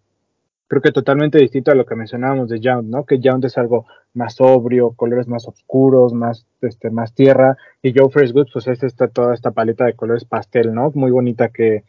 creo 0.68 0.82
que 0.82 0.90
totalmente 0.90 1.38
distinto 1.38 1.70
a 1.70 1.74
lo 1.74 1.86
que 1.86 1.94
mencionábamos 1.94 2.48
de 2.48 2.60
Young, 2.60 2.86
¿no? 2.86 3.04
Que 3.04 3.20
Young 3.20 3.44
es 3.44 3.56
algo 3.56 3.86
más 4.14 4.34
sobrio, 4.34 4.92
colores 4.96 5.28
más 5.28 5.46
oscuros, 5.46 6.12
más, 6.12 6.44
este, 6.60 6.90
más 6.90 7.14
tierra, 7.14 7.56
y 7.82 7.96
Joe 7.96 8.10
Fresh 8.10 8.32
Goods, 8.32 8.50
pues 8.52 8.66
es 8.66 8.82
esta, 8.82 9.08
toda 9.08 9.34
esta 9.34 9.52
paleta 9.52 9.84
de 9.84 9.94
colores 9.94 10.24
pastel, 10.24 10.74
¿no? 10.74 10.90
Muy 10.94 11.12
bonita 11.12 11.50
que, 11.50 11.84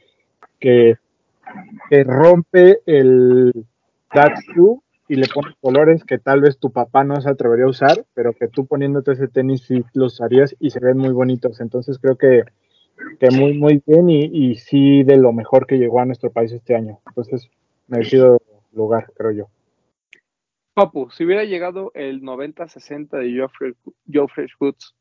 que, 0.60 0.98
que 1.90 2.04
rompe 2.04 2.80
el 2.86 3.66
That's 4.14 4.46
True 4.54 4.80
y 5.08 5.16
le 5.16 5.28
pone 5.28 5.56
colores 5.62 6.04
que 6.04 6.18
tal 6.18 6.42
vez 6.42 6.60
tu 6.60 6.72
papá 6.72 7.04
no 7.04 7.20
se 7.22 7.30
atrevería 7.30 7.66
a 7.66 7.70
usar, 7.70 8.06
pero 8.14 8.34
que 8.34 8.48
tú 8.48 8.66
poniéndote 8.66 9.14
ese 9.14 9.28
tenis 9.28 9.64
sí 9.64 9.84
los 9.94 10.14
usarías 10.14 10.56
y 10.60 10.70
se 10.70 10.80
ven 10.80 10.98
muy 10.98 11.12
bonitos. 11.12 11.62
Entonces 11.62 11.98
creo 12.00 12.18
que, 12.18 12.44
que 13.20 13.32
muy, 13.32 13.58
muy 13.58 13.82
bien 13.86 14.10
y, 14.10 14.56
sí 14.56 15.04
de 15.04 15.18
lo 15.18 15.32
mejor 15.32 15.66
que 15.66 15.78
llegó 15.78 16.02
a 16.02 16.06
nuestro 16.06 16.32
país 16.32 16.52
este 16.52 16.76
año. 16.76 17.00
Entonces, 17.08 17.50
merecido 17.88 18.42
lugar, 18.74 19.12
creo 19.16 19.32
yo. 19.32 19.50
Papu, 20.74 21.10
si 21.10 21.26
hubiera 21.26 21.44
llegado 21.44 21.92
el 21.96 22.22
90-60 22.22 23.18
de 23.18 23.32
Geoffrey, 23.32 23.74
Geoffrey 24.12 24.48
Woods, 24.60 24.94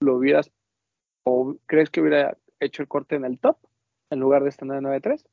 ¿lo 0.00 0.16
hubieras 0.16 0.50
o 1.24 1.56
crees 1.66 1.90
que 1.90 2.00
hubiera 2.00 2.36
hecho 2.60 2.82
el 2.82 2.88
corte 2.88 3.14
en 3.14 3.24
el 3.24 3.38
top 3.38 3.56
en 4.10 4.20
lugar 4.20 4.42
de 4.42 4.48
este 4.48 4.64
993? 4.64 5.24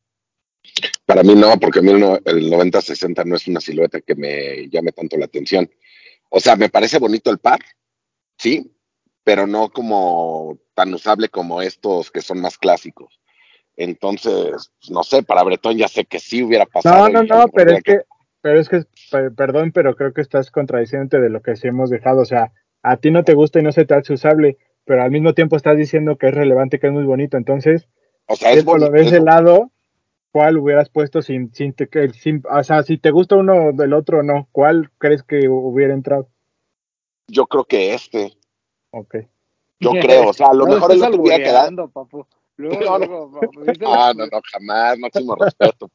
Para 1.12 1.24
mí 1.24 1.36
no, 1.36 1.60
porque 1.60 1.80
a 1.80 1.82
mí 1.82 1.92
el 1.92 2.00
90-60 2.00 3.26
no 3.26 3.36
es 3.36 3.48
una 3.48 3.60
silueta 3.60 4.00
que 4.00 4.16
me 4.16 4.70
llame 4.70 4.94
tanto 4.94 5.18
la 5.18 5.26
atención. 5.26 5.70
O 6.30 6.40
sea, 6.40 6.56
me 6.56 6.70
parece 6.70 7.00
bonito 7.00 7.30
el 7.30 7.40
par, 7.40 7.60
sí, 8.38 8.74
pero 9.24 9.46
no 9.46 9.70
como 9.70 10.58
tan 10.74 10.94
usable 10.94 11.28
como 11.28 11.62
estos 11.62 12.12
que 12.12 12.22
son 12.22 12.40
más 12.40 12.58
clásicos. 12.58 13.20
Entonces, 13.76 14.72
no 14.90 15.04
sé, 15.04 15.24
para 15.24 15.44
Bretón 15.44 15.78
ya 15.78 15.90
sé 15.90 16.06
que 16.06 16.20
sí 16.20 16.44
hubiera 16.44 16.66
pasado. 16.66 17.10
No, 17.10 17.22
no, 17.22 17.24
no, 17.24 17.48
pero 17.50 17.72
es 17.72 17.84
que, 17.84 18.02
pero 18.42 18.60
es 18.60 18.70
que, 18.70 18.86
perdón, 19.36 19.72
pero 19.74 19.96
creo 19.96 20.14
que 20.14 20.22
estás 20.22 20.50
contradiciéndote 20.50 21.20
de 21.20 21.30
lo 21.30 21.42
que 21.42 21.58
sí 21.58 21.68
hemos 21.68 21.90
dejado. 21.90 22.22
O 22.22 22.26
sea, 22.26 22.54
a 22.84 22.98
ti 22.98 23.12
no 23.12 23.24
te 23.24 23.34
gusta 23.34 23.60
y 23.60 23.64
no 23.64 23.74
se 23.74 23.86
te 23.86 23.96
hace 23.96 24.14
usable, 24.14 24.58
pero 24.86 25.04
al 25.04 25.12
mismo 25.12 25.34
tiempo 25.34 25.58
estás 25.58 25.78
diciendo 25.78 26.18
que 26.18 26.28
es 26.28 26.34
relevante, 26.34 26.80
que 26.80 26.88
es 26.88 26.94
muy 26.94 27.04
bonito. 27.04 27.36
Entonces, 27.36 27.88
o 28.28 28.36
sea, 28.36 28.52
es 28.52 28.64
bonito, 28.64 28.92
de 28.92 29.02
ese 29.02 29.20
lado, 29.20 29.72
¿cuál 30.32 30.58
hubieras 30.58 30.90
puesto 30.90 31.22
sin, 31.22 31.54
sin, 31.54 31.76
sin, 32.14 32.44
o 32.50 32.64
sea, 32.64 32.84
si 32.84 32.98
te 32.98 33.12
gusta 33.12 33.36
uno 33.36 33.72
del 33.74 33.94
otro 33.94 34.24
no, 34.24 34.48
¿cuál 34.52 34.90
crees 34.98 35.24
que 35.24 35.48
hubiera 35.48 35.94
entrado? 35.94 36.28
Yo 37.28 37.48
creo 37.48 37.66
que 37.66 37.94
este. 37.94 38.34
Ok. 38.92 39.16
Yo 39.80 39.92
creo, 40.02 40.30
o 40.30 40.34
sea, 40.34 40.48
a 40.48 40.54
lo 40.54 40.66
mejor 40.68 40.92
es 40.92 41.00
lo 41.00 41.12
que 41.12 41.18
hubiera 41.18 41.44
quedado. 41.44 41.90
Papu. 41.90 42.26
no, 42.58 42.70
no, 43.00 43.32
ah, 43.88 44.14
no, 44.16 44.28
no, 44.28 44.42
jamás, 44.52 45.00
máximo 45.00 45.36
respeto. 45.36 45.90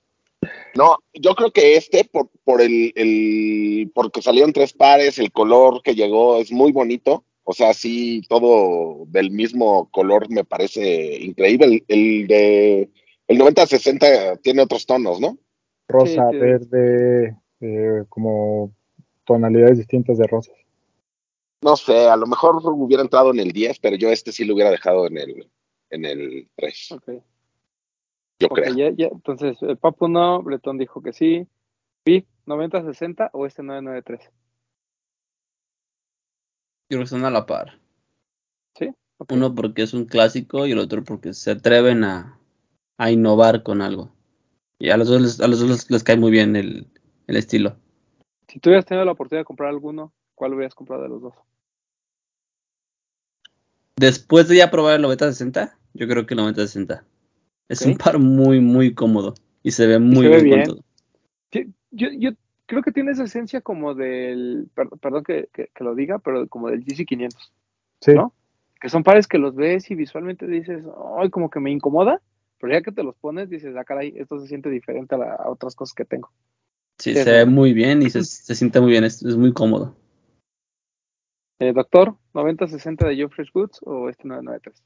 No, 0.74 0.96
yo 1.14 1.34
creo 1.34 1.50
que 1.50 1.76
este, 1.76 2.04
por, 2.04 2.28
por 2.44 2.60
el, 2.60 2.92
el, 2.94 3.90
porque 3.94 4.22
salieron 4.22 4.52
tres 4.52 4.72
pares, 4.72 5.18
el 5.18 5.32
color 5.32 5.82
que 5.82 5.94
llegó 5.94 6.38
es 6.38 6.52
muy 6.52 6.72
bonito. 6.72 7.24
O 7.44 7.52
sea, 7.52 7.74
sí, 7.74 8.22
todo 8.28 9.04
del 9.06 9.30
mismo 9.30 9.88
color 9.90 10.28
me 10.28 10.44
parece 10.44 11.16
increíble. 11.20 11.84
El, 11.86 12.26
de 12.26 12.90
el 13.28 13.38
90-60 13.38 14.40
tiene 14.42 14.62
otros 14.62 14.86
tonos, 14.86 15.20
¿no? 15.20 15.38
Rosa, 15.88 16.26
verde, 16.30 17.36
eh, 17.60 18.04
como 18.08 18.72
tonalidades 19.24 19.78
distintas 19.78 20.18
de 20.18 20.26
rosas. 20.26 20.54
No 21.62 21.76
sé, 21.76 22.08
a 22.08 22.16
lo 22.16 22.26
mejor 22.26 22.60
hubiera 22.64 23.02
entrado 23.02 23.32
en 23.32 23.40
el 23.40 23.52
10, 23.52 23.80
pero 23.80 23.96
yo 23.96 24.10
este 24.10 24.32
sí 24.32 24.44
lo 24.44 24.54
hubiera 24.54 24.70
dejado 24.70 25.06
en 25.06 25.18
el, 25.18 25.50
en 25.90 26.04
el 26.04 26.48
3. 26.56 26.92
Okay. 26.92 27.22
Yo 28.38 28.48
okay, 28.50 28.64
creo. 28.64 28.76
Ya, 28.76 28.90
ya. 28.96 29.08
Entonces, 29.12 29.56
el 29.62 29.76
Papu 29.76 30.08
no, 30.08 30.42
Bretón 30.42 30.78
dijo 30.78 31.02
que 31.02 31.12
sí. 31.12 31.46
¿Vi 32.04 32.26
90-60 32.46 33.30
o 33.32 33.46
este 33.46 33.62
993? 33.62 34.30
Yo 36.88 36.88
creo 36.88 37.00
que 37.00 37.04
están 37.04 37.24
a 37.24 37.30
la 37.30 37.46
par. 37.46 37.80
¿Sí? 38.78 38.92
Okay. 39.18 39.36
Uno 39.36 39.54
porque 39.54 39.82
es 39.82 39.94
un 39.94 40.04
clásico 40.04 40.66
y 40.66 40.72
el 40.72 40.78
otro 40.78 41.02
porque 41.02 41.32
se 41.32 41.52
atreven 41.52 42.04
a, 42.04 42.38
a 42.98 43.10
innovar 43.10 43.62
con 43.62 43.82
algo. 43.82 44.10
Y 44.78 44.90
a 44.90 44.96
los 44.96 45.08
dos 45.08 45.20
les, 45.20 45.40
a 45.40 45.48
los 45.48 45.60
dos 45.60 45.68
les, 45.68 45.90
les 45.90 46.04
cae 46.04 46.16
muy 46.16 46.30
bien 46.30 46.56
el, 46.56 46.86
el 47.26 47.36
estilo. 47.36 47.76
Si 48.48 48.60
tú 48.60 48.70
hubieras 48.70 48.86
tenido 48.86 49.04
la 49.04 49.12
oportunidad 49.12 49.40
de 49.40 49.46
comprar 49.46 49.70
alguno, 49.70 50.12
¿cuál 50.34 50.54
hubieras 50.54 50.74
comprado 50.74 51.02
de 51.02 51.08
los 51.08 51.22
dos? 51.22 51.34
Después 53.96 54.48
de 54.48 54.56
ya 54.56 54.70
probar 54.70 55.00
el 55.00 55.04
90-60, 55.06 55.72
yo 55.94 56.06
creo 56.06 56.26
que 56.26 56.34
el 56.34 56.40
90-60. 56.40 57.02
Es 57.68 57.82
un 57.82 57.96
par 57.96 58.18
muy, 58.18 58.60
muy 58.60 58.94
cómodo. 58.94 59.34
Y 59.62 59.72
se 59.72 59.86
ve 59.86 59.98
muy 59.98 60.26
se 60.26 60.28
ve 60.28 60.42
bien, 60.42 60.64
con 60.64 60.76
todo. 60.76 60.84
Yo, 61.90 62.08
yo 62.18 62.30
creo 62.66 62.82
que 62.82 62.92
tiene 62.92 63.12
esa 63.12 63.24
esencia 63.24 63.60
como 63.60 63.94
del, 63.94 64.68
perdón, 64.74 64.98
perdón 64.98 65.24
que, 65.24 65.48
que, 65.52 65.70
que, 65.74 65.84
lo 65.84 65.94
diga, 65.94 66.18
pero 66.18 66.46
como 66.48 66.68
del 66.68 66.84
GC500. 66.84 67.34
Sí. 68.00 68.12
¿No? 68.12 68.32
Que 68.80 68.90
son 68.90 69.02
pares 69.02 69.26
que 69.26 69.38
los 69.38 69.54
ves 69.54 69.90
y 69.90 69.94
visualmente 69.94 70.46
dices, 70.46 70.84
ay, 71.18 71.30
como 71.30 71.48
que 71.48 71.60
me 71.60 71.70
incomoda, 71.70 72.20
pero 72.58 72.72
ya 72.72 72.82
que 72.82 72.92
te 72.92 73.02
los 73.02 73.16
pones 73.16 73.50
dices, 73.50 73.74
ah, 73.76 73.84
caray, 73.84 74.14
esto 74.16 74.38
se 74.40 74.48
siente 74.48 74.70
diferente 74.70 75.14
a, 75.14 75.18
la, 75.18 75.34
a 75.34 75.50
otras 75.50 75.74
cosas 75.74 75.94
que 75.94 76.04
tengo. 76.04 76.30
Sí, 76.98 77.14
se 77.14 77.30
ve 77.30 77.44
muy 77.44 77.72
bien 77.72 78.02
y 78.02 78.10
se, 78.10 78.24
se 78.24 78.54
siente 78.54 78.80
muy 78.80 78.90
bien, 78.90 79.04
es, 79.04 79.22
es 79.22 79.36
muy 79.36 79.52
cómodo. 79.52 79.96
Eh, 81.58 81.72
doctor, 81.72 82.16
90-60 82.34 83.08
de 83.08 83.16
Joe 83.16 83.28
Fresh 83.28 83.52
Goods 83.52 83.80
o 83.82 84.08
este 84.08 84.26
993? 84.28 84.82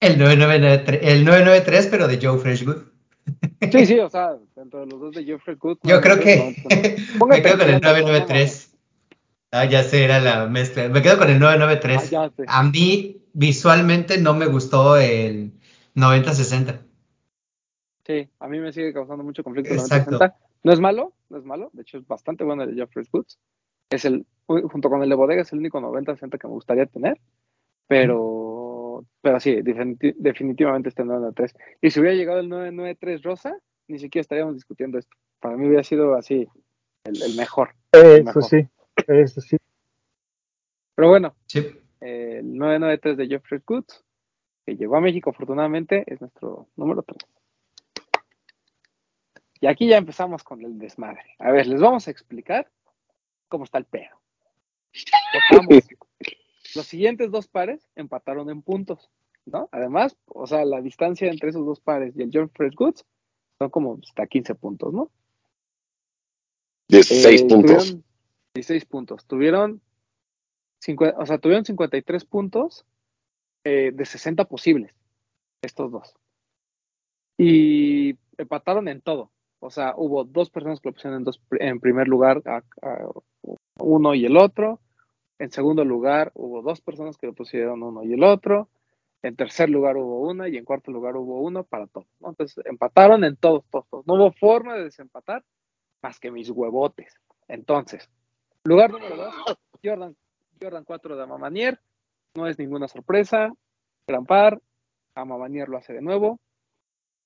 El 0.00 0.18
993, 0.18 1.00
el 1.02 1.24
993 1.24 1.86
pero 1.88 2.06
de 2.06 2.18
Joe 2.20 2.38
Freshgood. 2.38 2.82
Sí, 3.72 3.84
sí, 3.84 3.98
o 3.98 4.08
sea, 4.08 4.38
dentro 4.56 4.80
de 4.80 4.86
los 4.86 5.00
dos 5.00 5.14
de 5.14 5.24
Jeffrey 5.24 5.54
Good. 5.58 5.78
Yo 5.82 6.00
creo 6.00 6.18
que 6.18 6.56
me 7.28 7.42
quedo 7.42 7.58
con 7.58 7.68
el 7.68 7.74
el 7.74 7.80
993. 7.82 8.74
Ah, 9.50 9.64
ya 9.66 9.82
sé, 9.82 10.04
era 10.04 10.20
la 10.20 10.46
mezcla. 10.46 10.88
Me 10.88 11.02
quedo 11.02 11.18
con 11.18 11.28
el 11.28 11.38
993. 11.38 11.98
Ah, 11.98 12.08
ya 12.10 12.30
sé. 12.30 12.44
A 12.46 12.62
mí 12.62 13.20
visualmente 13.38 14.18
no 14.18 14.34
me 14.34 14.46
gustó 14.46 14.96
el 14.96 15.52
9060. 15.94 16.82
Sí, 18.04 18.28
a 18.40 18.48
mí 18.48 18.58
me 18.58 18.72
sigue 18.72 18.92
causando 18.92 19.22
mucho 19.22 19.44
conflicto 19.44 19.72
el 19.72 19.78
Exacto. 19.80 20.18
90-60. 20.18 20.34
No 20.64 20.72
es 20.72 20.80
malo, 20.80 21.12
no 21.28 21.38
es 21.38 21.44
malo. 21.44 21.70
De 21.72 21.82
hecho, 21.82 21.98
es 21.98 22.06
bastante 22.06 22.42
bueno 22.42 22.64
el 22.64 22.74
de 22.74 22.82
Jeffrey 22.82 23.06
Goods. 23.12 23.38
Es 23.90 24.04
el, 24.04 24.26
junto 24.46 24.90
con 24.90 25.02
el 25.02 25.08
de 25.08 25.14
Bodega, 25.14 25.42
es 25.42 25.52
el 25.52 25.60
único 25.60 25.80
90-60 25.80 26.38
que 26.38 26.46
me 26.48 26.54
gustaría 26.54 26.86
tener. 26.86 27.20
Pero, 27.86 29.04
pero 29.22 29.38
sí, 29.40 29.52
definiti- 29.56 30.14
definitivamente 30.18 30.88
este 30.88 31.04
993. 31.04 31.54
Y 31.80 31.90
si 31.90 32.00
hubiera 32.00 32.16
llegado 32.16 32.40
el 32.40 32.48
993 32.48 33.22
Rosa, 33.22 33.56
ni 33.86 33.98
siquiera 34.00 34.22
estaríamos 34.22 34.54
discutiendo 34.54 34.98
esto. 34.98 35.16
Para 35.40 35.56
mí 35.56 35.66
hubiera 35.68 35.84
sido 35.84 36.14
así 36.16 36.48
el, 37.04 37.22
el 37.22 37.36
mejor. 37.36 37.70
Eso 37.92 38.24
Mejor. 38.24 38.44
sí, 38.44 38.66
eso 39.06 39.40
sí. 39.40 39.56
Pero 40.96 41.08
bueno, 41.08 41.34
Sí. 41.46 41.64
El 42.00 42.56
993 42.56 43.16
de 43.16 43.26
Jeffrey 43.28 43.60
Goods, 43.66 44.04
que 44.66 44.76
llegó 44.76 44.96
a 44.96 45.00
México 45.00 45.30
afortunadamente, 45.30 46.04
es 46.06 46.20
nuestro 46.20 46.68
número 46.76 47.02
3. 47.02 47.18
Y 49.60 49.66
aquí 49.66 49.88
ya 49.88 49.96
empezamos 49.96 50.44
con 50.44 50.62
el 50.64 50.78
desmadre. 50.78 51.34
A 51.38 51.50
ver, 51.50 51.66
les 51.66 51.80
vamos 51.80 52.06
a 52.06 52.10
explicar 52.10 52.70
cómo 53.48 53.64
está 53.64 53.78
el 53.78 53.86
pedo. 53.86 54.20
Los 56.74 56.86
siguientes 56.86 57.30
dos 57.30 57.48
pares 57.48 57.88
empataron 57.96 58.50
en 58.50 58.62
puntos, 58.62 59.10
¿no? 59.46 59.68
Además, 59.72 60.16
o 60.26 60.46
sea, 60.46 60.64
la 60.64 60.80
distancia 60.80 61.30
entre 61.30 61.50
esos 61.50 61.66
dos 61.66 61.80
pares 61.80 62.14
y 62.16 62.22
el 62.22 62.30
Jeffrey 62.30 62.70
Goods 62.74 63.04
son 63.58 63.70
como 63.70 63.98
hasta 64.02 64.26
15 64.26 64.54
puntos, 64.54 64.92
¿no? 64.92 65.10
16 66.88 67.42
Eh, 67.42 67.46
puntos. 67.46 67.70
Tuvieron 67.84 68.04
16 68.54 68.84
puntos. 68.84 69.26
Tuvieron, 69.26 69.80
cincu- 70.84 71.14
o 71.16 71.26
sea, 71.26 71.38
tuvieron 71.38 71.64
53 71.64 72.24
puntos 72.24 72.84
eh, 73.64 73.90
de 73.94 74.04
60 74.04 74.44
posibles, 74.46 74.94
estos 75.62 75.90
dos. 75.90 76.14
Y 77.36 78.16
empataron 78.36 78.88
en 78.88 79.00
todo. 79.00 79.30
O 79.60 79.70
sea, 79.70 79.94
hubo 79.96 80.24
dos 80.24 80.50
personas 80.50 80.80
que 80.80 80.88
lo 80.88 80.94
pusieron 80.94 81.18
en, 81.18 81.24
dos, 81.24 81.40
en 81.58 81.80
primer 81.80 82.08
lugar, 82.08 82.42
a- 82.46 82.62
a 82.82 83.08
uno 83.80 84.14
y 84.14 84.24
el 84.24 84.36
otro. 84.36 84.80
En 85.38 85.50
segundo 85.50 85.84
lugar, 85.84 86.32
hubo 86.34 86.62
dos 86.62 86.80
personas 86.80 87.16
que 87.16 87.26
lo 87.28 87.32
pusieron 87.32 87.82
uno 87.82 88.02
y 88.04 88.12
el 88.12 88.24
otro. 88.24 88.68
En 89.22 89.34
tercer 89.34 89.68
lugar 89.68 89.96
hubo 89.96 90.20
una 90.28 90.48
y 90.48 90.56
en 90.56 90.64
cuarto 90.64 90.92
lugar 90.92 91.16
hubo 91.16 91.40
uno 91.40 91.64
para 91.64 91.86
todos. 91.88 92.06
¿no? 92.20 92.28
Entonces 92.30 92.64
empataron 92.66 93.24
en 93.24 93.36
todos, 93.36 93.64
todos, 93.70 93.86
todos. 93.88 94.06
No 94.06 94.14
hubo 94.14 94.32
forma 94.32 94.74
de 94.76 94.84
desempatar 94.84 95.44
más 96.02 96.20
que 96.20 96.30
mis 96.30 96.50
huevotes. 96.50 97.14
Entonces, 97.48 98.08
lugar 98.64 98.92
número 98.92 99.16
dos, 99.16 99.34
Jordan, 99.82 100.16
Jordan 100.60 100.84
4 100.84 101.16
de 101.16 101.22
Amamanier. 101.22 101.80
No 102.34 102.46
es 102.46 102.58
ninguna 102.58 102.88
sorpresa. 102.88 103.52
Gran 104.06 104.26
par. 104.26 104.60
Amamanier 105.14 105.68
lo 105.68 105.78
hace 105.78 105.92
de 105.92 106.02
nuevo. 106.02 106.40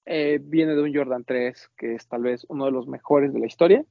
Eh, 0.05 0.41
viene 0.43 0.75
de 0.75 0.83
un 0.83 0.95
Jordan 0.95 1.25
3 1.25 1.71
que 1.77 1.95
es 1.95 2.09
tal 2.09 2.23
vez 2.23 2.45
uno 2.49 2.65
de 2.65 2.73
los 2.73 2.87
mejores 2.87 3.33
de 3.33 3.41
la 3.41 3.47
historia. 3.47 3.85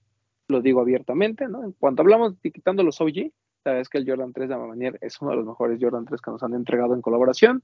Lo 0.47 0.61
digo 0.61 0.81
abiertamente, 0.81 1.47
¿no? 1.47 1.63
En 1.63 1.71
cuanto 1.73 2.01
hablamos 2.01 2.41
de 2.41 2.51
quitando 2.51 2.83
los 2.83 2.99
OG, 2.99 3.31
sabes 3.63 3.89
que 3.89 3.97
el 3.97 4.09
Jordan 4.09 4.33
3 4.33 4.49
de 4.49 4.55
Amamanier 4.55 4.97
es 5.01 5.21
uno 5.21 5.31
de 5.31 5.37
los 5.37 5.45
mejores 5.45 5.79
Jordan 5.79 6.05
3 6.05 6.21
que 6.21 6.31
nos 6.31 6.43
han 6.43 6.53
entregado 6.53 6.93
en 6.93 7.01
colaboración. 7.01 7.63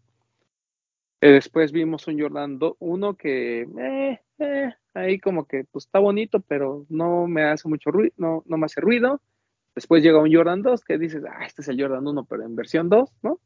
Eh, 1.19 1.31
después 1.31 1.71
vimos 1.71 2.07
un 2.07 2.19
Jordan 2.19 2.59
1 2.79 3.17
que 3.17 3.61
eh, 3.61 4.21
eh, 4.37 4.73
ahí 4.93 5.19
como 5.19 5.45
que 5.45 5.63
pues 5.63 5.85
está 5.85 5.99
bonito, 5.99 6.41
pero 6.41 6.85
no 6.89 7.27
me 7.27 7.43
hace 7.43 7.67
mucho 7.67 7.89
ruido, 7.89 8.13
no, 8.17 8.43
no 8.45 8.57
me 8.57 8.65
hace 8.65 8.81
ruido. 8.81 9.19
Después 9.77 10.01
llega 10.01 10.17
un 10.19 10.33
Jordan 10.33 10.63
2 10.63 10.83
que 10.83 10.97
dices, 10.97 11.23
ah, 11.29 11.45
este 11.45 11.61
es 11.61 11.67
el 11.67 11.79
Jordan 11.79 12.07
1, 12.07 12.25
pero 12.25 12.43
en 12.43 12.55
versión 12.55 12.89
2, 12.89 13.11
¿no? 13.21 13.39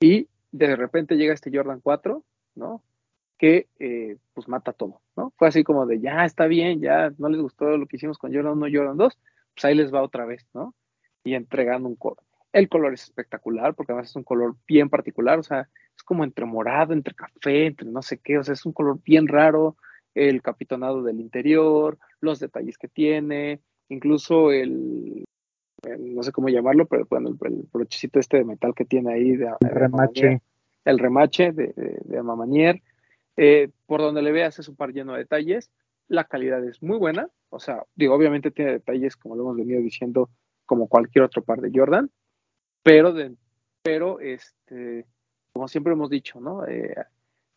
Y 0.00 0.26
de 0.52 0.74
repente 0.74 1.16
llega 1.18 1.34
este 1.34 1.50
Jordan 1.54 1.80
4, 1.82 2.24
¿no? 2.54 2.82
Que 3.36 3.68
eh, 3.78 4.16
pues 4.32 4.48
mata 4.48 4.72
todo, 4.72 5.02
¿no? 5.18 5.34
Fue 5.36 5.48
así 5.48 5.62
como 5.62 5.84
de, 5.84 6.00
ya 6.00 6.24
está 6.24 6.46
bien, 6.46 6.80
ya 6.80 7.12
no 7.18 7.28
les 7.28 7.42
gustó 7.42 7.76
lo 7.76 7.86
que 7.86 7.96
hicimos 7.98 8.16
con 8.16 8.32
Jordan 8.32 8.54
1 8.54 8.68
y 8.68 8.74
Jordan 8.74 8.96
2, 8.96 9.18
pues 9.52 9.64
ahí 9.66 9.74
les 9.74 9.92
va 9.92 10.00
otra 10.00 10.24
vez, 10.24 10.46
¿no? 10.54 10.74
Y 11.24 11.34
entregando 11.34 11.90
un 11.90 11.96
color. 11.96 12.22
El 12.54 12.70
color 12.70 12.94
es 12.94 13.02
espectacular 13.02 13.74
porque 13.74 13.92
además 13.92 14.08
es 14.08 14.16
un 14.16 14.24
color 14.24 14.56
bien 14.66 14.88
particular, 14.88 15.38
o 15.38 15.42
sea, 15.42 15.68
es 15.94 16.02
como 16.02 16.24
entre 16.24 16.46
morado, 16.46 16.94
entre 16.94 17.14
café, 17.14 17.66
entre 17.66 17.86
no 17.90 18.00
sé 18.00 18.16
qué, 18.16 18.38
o 18.38 18.42
sea, 18.44 18.54
es 18.54 18.64
un 18.64 18.72
color 18.72 18.98
bien 19.04 19.28
raro, 19.28 19.76
el 20.14 20.40
capitonado 20.40 21.02
del 21.02 21.20
interior, 21.20 21.98
los 22.22 22.40
detalles 22.40 22.78
que 22.78 22.88
tiene, 22.88 23.60
incluso 23.90 24.52
el- 24.52 25.24
no 25.98 26.22
sé 26.22 26.32
cómo 26.32 26.48
llamarlo, 26.48 26.86
pero 26.86 27.06
bueno, 27.08 27.30
el, 27.30 27.52
el 27.52 27.68
brochecito 27.72 28.18
este 28.18 28.38
de 28.38 28.44
metal 28.44 28.74
que 28.74 28.84
tiene 28.84 29.12
ahí, 29.12 29.36
de, 29.36 29.50
de 29.60 29.68
Remache. 29.68 30.26
Amamanier, 30.26 30.42
el 30.84 30.98
remache 30.98 31.52
de, 31.52 31.68
de, 31.74 31.98
de 32.04 32.18
Amamanier, 32.18 32.82
eh, 33.36 33.70
por 33.86 34.00
donde 34.00 34.22
le 34.22 34.32
veas 34.32 34.58
es 34.58 34.68
un 34.68 34.76
par 34.76 34.92
lleno 34.92 35.12
de 35.12 35.20
detalles, 35.20 35.70
la 36.08 36.24
calidad 36.24 36.64
es 36.64 36.82
muy 36.82 36.98
buena, 36.98 37.28
o 37.50 37.60
sea, 37.60 37.84
digo, 37.94 38.14
obviamente 38.14 38.50
tiene 38.50 38.72
detalles, 38.72 39.16
como 39.16 39.36
lo 39.36 39.42
hemos 39.42 39.56
venido 39.56 39.80
diciendo, 39.80 40.30
como 40.66 40.88
cualquier 40.88 41.24
otro 41.24 41.42
par 41.42 41.60
de 41.60 41.70
Jordan, 41.72 42.10
pero, 42.82 43.12
de, 43.12 43.34
pero 43.82 44.20
este, 44.20 45.06
como 45.52 45.68
siempre 45.68 45.92
hemos 45.92 46.10
dicho, 46.10 46.40
¿no? 46.40 46.66
Eh, 46.66 46.94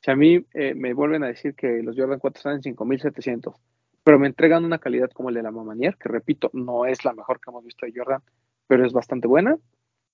si 0.01 0.11
a 0.11 0.15
mí 0.15 0.45
eh, 0.53 0.73
me 0.75 0.93
vuelven 0.93 1.23
a 1.23 1.27
decir 1.27 1.55
que 1.55 1.81
los 1.81 1.95
Jordan 1.97 2.19
4 2.19 2.37
están 2.37 2.55
en 2.55 2.63
5700, 2.63 3.55
pero 4.03 4.19
me 4.19 4.27
entregan 4.27 4.65
una 4.65 4.79
calidad 4.79 5.09
como 5.11 5.29
el 5.29 5.35
de 5.35 5.43
la 5.43 5.51
Mamanier, 5.51 5.97
que 5.97 6.09
repito, 6.09 6.49
no 6.53 6.85
es 6.85 7.05
la 7.05 7.13
mejor 7.13 7.39
que 7.39 7.49
hemos 7.49 7.63
visto 7.63 7.85
de 7.85 7.93
Jordan, 7.95 8.21
pero 8.67 8.85
es 8.85 8.93
bastante 8.93 9.27
buena. 9.27 9.57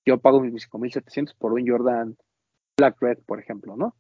Yo 0.06 0.20
pago 0.20 0.41
mis 0.41 0.64
5700 0.64 1.36
por 1.36 1.53
un 1.53 1.68
Jordan 1.68 2.18
Black 2.78 3.02
Red, 3.02 3.20
por 3.26 3.40
ejemplo, 3.40 3.76
¿no? 3.76 3.95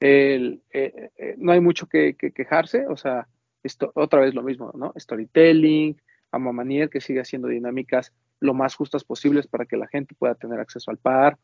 El, 0.00 0.62
eh, 0.72 1.10
eh, 1.16 1.34
no 1.38 1.52
hay 1.52 1.60
mucho 1.60 1.86
que, 1.86 2.14
que, 2.14 2.32
quejarse, 2.32 2.86
o 2.86 2.96
sea, 2.96 3.28
esto, 3.62 3.92
otra 3.94 4.20
vez 4.20 4.34
lo 4.34 4.42
mismo, 4.42 4.72
¿no? 4.74 4.92
Storytelling, 4.98 5.96
a 6.32 6.38
Mamanier 6.38 6.88
que 6.88 7.00
sigue 7.00 7.20
haciendo 7.20 7.48
dinámicas 7.48 8.12
lo 8.40 8.54
más 8.54 8.74
justas 8.74 9.04
posibles 9.04 9.46
para 9.46 9.66
que 9.66 9.76
la 9.76 9.86
gente 9.86 10.14
pueda 10.18 10.34
tener 10.34 10.58
acceso 10.58 10.90
al 10.90 10.98
par. 10.98 11.38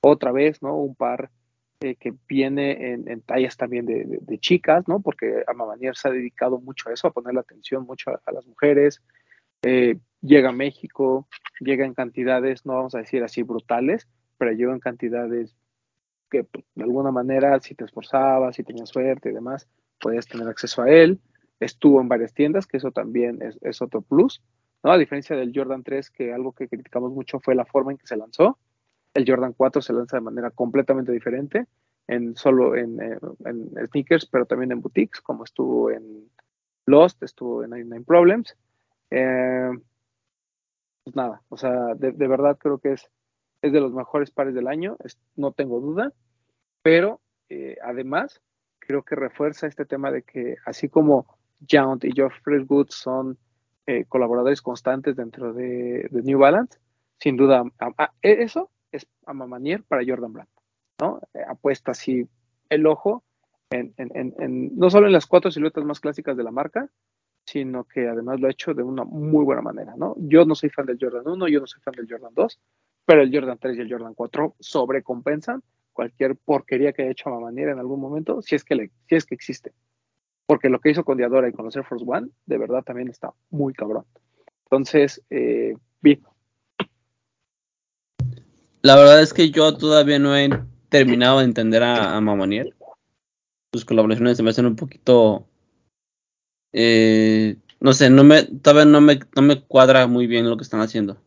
Otra 0.00 0.32
vez, 0.32 0.60
¿no? 0.62 0.76
Un 0.76 0.94
par 0.94 1.30
eh, 1.82 1.96
que 1.96 2.14
viene 2.28 2.92
en, 2.92 3.08
en 3.08 3.22
tallas 3.22 3.56
también 3.56 3.86
de, 3.86 4.04
de, 4.04 4.18
de, 4.20 4.38
chicas, 4.38 4.86
¿no? 4.86 5.00
Porque 5.00 5.42
Amamanier 5.48 5.96
se 5.96 6.08
ha 6.08 6.12
dedicado 6.12 6.60
mucho 6.60 6.88
a 6.88 6.92
eso, 6.92 7.08
a 7.08 7.12
poner 7.12 7.34
la 7.34 7.40
atención 7.40 7.84
mucho 7.84 8.10
a, 8.10 8.32
las 8.32 8.46
mujeres. 8.46 9.02
Eh, 9.62 9.98
llega 10.20 10.50
a 10.50 10.52
México, 10.52 11.26
llega 11.60 11.84
en 11.84 11.94
cantidades, 11.94 12.64
no 12.64 12.74
vamos 12.74 12.94
a 12.94 12.98
decir 12.98 13.24
así 13.24 13.42
brutales, 13.42 14.06
pero 14.38 14.52
llega 14.52 14.72
en 14.72 14.78
cantidades 14.78 15.56
que 16.30 16.44
pues, 16.44 16.64
de 16.74 16.84
alguna 16.84 17.10
manera, 17.10 17.58
si 17.60 17.74
te 17.74 17.84
esforzabas, 17.84 18.54
si 18.54 18.62
tenías 18.62 18.88
suerte 18.88 19.30
y 19.30 19.34
demás, 19.34 19.68
podías 20.00 20.28
tener 20.28 20.46
acceso 20.46 20.82
a 20.82 20.90
él. 20.90 21.20
Estuvo 21.58 22.00
en 22.00 22.08
varias 22.08 22.32
tiendas, 22.32 22.66
que 22.66 22.76
eso 22.76 22.92
también 22.92 23.42
es, 23.42 23.58
es 23.60 23.82
otro 23.82 24.02
plus. 24.02 24.40
¿no? 24.84 24.92
A 24.92 24.98
diferencia 24.98 25.34
del 25.34 25.52
Jordan 25.52 25.82
3, 25.82 26.10
que 26.10 26.32
algo 26.32 26.52
que 26.52 26.68
criticamos 26.68 27.12
mucho 27.12 27.40
fue 27.40 27.54
la 27.54 27.64
forma 27.64 27.90
en 27.90 27.98
que 27.98 28.06
se 28.06 28.16
lanzó. 28.16 28.58
El 29.14 29.24
Jordan 29.26 29.52
4 29.52 29.82
se 29.82 29.92
lanza 29.92 30.16
de 30.16 30.22
manera 30.22 30.50
completamente 30.50 31.12
diferente, 31.12 31.66
en 32.06 32.36
solo 32.36 32.76
en, 32.76 33.00
en, 33.00 33.86
sneakers, 33.88 34.26
pero 34.26 34.46
también 34.46 34.72
en 34.72 34.80
boutiques, 34.80 35.20
como 35.20 35.44
estuvo 35.44 35.90
en 35.90 36.30
Lost, 36.86 37.22
estuvo 37.22 37.62
en 37.62 37.70
99 37.70 38.04
Problems. 38.06 38.56
Eh, 39.10 39.70
pues 41.04 41.16
nada, 41.16 41.42
o 41.48 41.56
sea, 41.56 41.94
de, 41.94 42.12
verdad 42.12 42.56
creo 42.58 42.78
que 42.78 42.92
es, 42.92 43.10
es 43.60 43.72
de 43.72 43.80
los 43.80 43.92
mejores 43.92 44.30
pares 44.30 44.54
del 44.54 44.68
año, 44.68 44.96
no 45.36 45.52
tengo 45.52 45.80
duda, 45.80 46.12
pero 46.82 47.20
eh, 47.48 47.76
además 47.82 48.40
creo 48.78 49.02
que 49.02 49.16
refuerza 49.16 49.66
este 49.66 49.84
tema 49.84 50.10
de 50.10 50.22
que 50.22 50.56
así 50.64 50.88
como 50.88 51.26
Jount 51.68 52.04
y 52.04 52.12
Geoffrey 52.12 52.64
Good 52.64 52.88
son 52.90 53.38
eh, 53.86 54.04
colaboradores 54.08 54.62
constantes 54.62 55.16
dentro 55.16 55.52
de, 55.52 56.08
New 56.10 56.38
Balance, 56.38 56.78
sin 57.18 57.36
duda, 57.36 57.64
a, 57.78 58.12
eso 58.22 58.70
es 58.92 59.06
a 59.26 59.32
Mamanier 59.32 59.82
para 59.82 60.04
Jordan 60.06 60.32
Brand, 60.32 60.48
¿no? 61.00 61.20
Eh, 61.34 61.40
apuesta 61.48 61.90
así 61.92 62.26
el 62.68 62.86
ojo 62.86 63.24
en, 63.70 63.94
en, 63.96 64.34
en, 64.38 64.76
no 64.76 64.90
solo 64.90 65.06
en 65.06 65.12
las 65.12 65.26
cuatro 65.26 65.50
siluetas 65.50 65.84
más 65.84 66.00
clásicas 66.00 66.36
de 66.36 66.44
la 66.44 66.50
marca, 66.50 66.90
sino 67.44 67.84
que 67.84 68.08
además 68.08 68.40
lo 68.40 68.46
ha 68.46 68.50
hecho 68.50 68.74
de 68.74 68.82
una 68.82 69.04
muy 69.04 69.44
buena 69.44 69.62
manera, 69.62 69.94
¿no? 69.96 70.14
Yo 70.18 70.44
no 70.44 70.54
soy 70.54 70.70
fan 70.70 70.86
del 70.86 70.98
Jordan 71.00 71.26
1, 71.26 71.48
yo 71.48 71.60
no 71.60 71.66
soy 71.66 71.80
fan 71.82 71.94
del 71.94 72.08
Jordan 72.08 72.32
2, 72.34 72.60
pero 73.04 73.22
el 73.22 73.34
Jordan 73.34 73.58
3 73.58 73.78
y 73.78 73.80
el 73.80 73.90
Jordan 73.90 74.14
4 74.14 74.56
sobrecompensan 74.60 75.62
cualquier 75.92 76.36
porquería 76.36 76.92
que 76.92 77.02
haya 77.02 77.10
hecho 77.10 77.30
Mamanier 77.30 77.70
en 77.70 77.78
algún 77.78 78.00
momento, 78.00 78.42
si 78.42 78.54
es 78.54 78.64
que, 78.64 78.74
le, 78.74 78.90
si 79.08 79.16
es 79.16 79.26
que 79.26 79.34
existe. 79.34 79.72
Porque 80.46 80.68
lo 80.68 80.80
que 80.80 80.90
hizo 80.90 81.04
con 81.04 81.18
Diadora 81.18 81.48
y 81.48 81.52
con 81.52 81.64
los 81.64 81.76
Air 81.76 81.84
Force 81.84 82.04
One, 82.06 82.28
de 82.46 82.58
verdad 82.58 82.82
también 82.82 83.08
está 83.08 83.32
muy 83.50 83.72
cabrón. 83.72 84.04
Entonces, 84.64 85.22
eh, 85.30 85.76
bien. 86.00 86.22
La 88.82 88.96
verdad 88.96 89.22
es 89.22 89.32
que 89.32 89.50
yo 89.50 89.76
todavía 89.76 90.18
no 90.18 90.36
he 90.36 90.50
terminado 90.88 91.38
de 91.38 91.44
entender 91.44 91.82
a, 91.82 92.18
a. 92.18 92.20
Sus 93.72 93.84
colaboraciones 93.84 94.36
se 94.36 94.42
me 94.42 94.50
hacen 94.50 94.66
un 94.66 94.76
poquito 94.76 95.46
eh, 96.72 97.56
no 97.80 97.92
sé, 97.92 98.10
no 98.10 98.24
me, 98.24 98.44
todavía 98.44 98.84
no 98.84 99.00
me, 99.00 99.20
no 99.36 99.42
me 99.42 99.60
cuadra 99.62 100.06
muy 100.06 100.26
bien 100.26 100.48
lo 100.48 100.56
que 100.56 100.62
están 100.62 100.80
haciendo. 100.80 101.18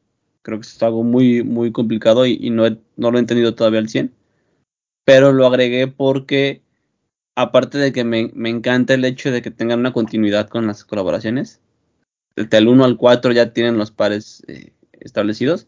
Creo 0.42 0.60
que 0.60 0.68
es 0.68 0.84
algo 0.84 1.04
muy, 1.04 1.44
muy 1.44 1.72
complicado 1.72 2.26
y, 2.26 2.50
no, 2.50 2.64
no 2.98 3.12
lo 3.12 3.18
he 3.18 3.22
entendido 3.22 3.56
todavía 3.56 3.80
al 3.80 3.90
100. 3.90 4.14
Pero 5.06 5.34
lo 5.34 5.46
agregué 5.46 5.88
porque, 5.88 6.62
aparte 7.36 7.78
de 7.78 7.92
que 7.92 8.04
me, 8.04 8.32
me 8.34 8.50
encanta 8.50 8.94
el 8.94 9.06
hecho 9.06 9.32
de 9.32 9.42
que 9.42 9.52
tengan 9.52 9.80
una 9.80 9.94
continuidad 9.94 10.50
con 10.50 10.68
las 10.68 10.84
colaboraciones, 10.86 11.62
desde 12.36 12.58
el 12.58 12.68
1 12.68 12.86
al 12.86 12.98
4 12.98 13.32
ya 13.32 13.54
tienen 13.54 13.78
los 13.78 13.92
pares 13.92 14.44
eh, 14.48 14.74
establecidos 14.94 15.68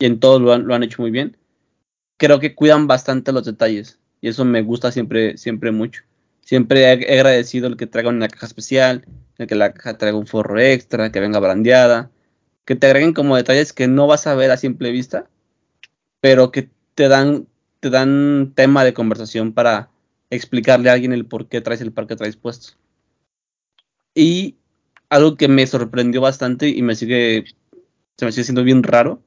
y 0.00 0.06
en 0.06 0.18
todos 0.18 0.40
lo 0.40 0.52
han, 0.52 0.66
lo 0.66 0.74
han 0.74 0.82
hecho 0.82 1.00
muy 1.00 1.12
bien. 1.12 1.36
Creo 2.16 2.40
que 2.40 2.54
cuidan 2.54 2.88
bastante 2.88 3.32
los 3.32 3.44
detalles 3.44 4.00
y 4.20 4.28
eso 4.28 4.44
me 4.44 4.62
gusta 4.62 4.90
siempre, 4.90 5.36
siempre 5.36 5.70
mucho. 5.70 6.02
Siempre 6.40 6.82
he, 6.82 7.18
agradecido 7.18 7.68
el 7.68 7.76
que 7.76 7.86
traiga 7.86 8.08
una 8.08 8.28
caja 8.28 8.46
especial, 8.46 9.04
el 9.38 9.46
que 9.46 9.54
la 9.54 9.72
caja 9.72 9.98
traiga 9.98 10.18
un 10.18 10.26
forro 10.26 10.58
extra, 10.58 11.12
que 11.12 11.20
venga 11.20 11.38
brandeada, 11.38 12.10
que 12.64 12.76
te 12.76 12.86
agreguen 12.86 13.12
como 13.12 13.36
detalles 13.36 13.72
que 13.72 13.86
no 13.86 14.06
vas 14.06 14.26
a 14.26 14.34
ver 14.34 14.50
a 14.50 14.56
simple 14.56 14.90
vista, 14.90 15.28
pero 16.20 16.50
que 16.50 16.68
te 16.94 17.08
dan, 17.08 17.46
te 17.80 17.90
dan 17.90 18.52
tema 18.54 18.84
de 18.84 18.94
conversación 18.94 19.52
para 19.52 19.90
explicarle 20.30 20.90
a 20.90 20.94
alguien 20.94 21.12
el 21.12 21.26
por 21.26 21.48
qué 21.48 21.60
traes 21.60 21.80
el 21.82 21.92
par 21.92 22.06
que 22.06 22.16
traes 22.16 22.36
puesto. 22.36 22.74
Y 24.14 24.56
algo 25.08 25.36
que 25.36 25.48
me 25.48 25.66
sorprendió 25.66 26.20
bastante 26.20 26.68
y 26.68 26.82
me 26.82 26.94
sigue, 26.94 27.44
se 28.16 28.24
me 28.24 28.32
sigue 28.32 28.44
siendo 28.44 28.64
bien 28.64 28.82
raro, 28.82 29.22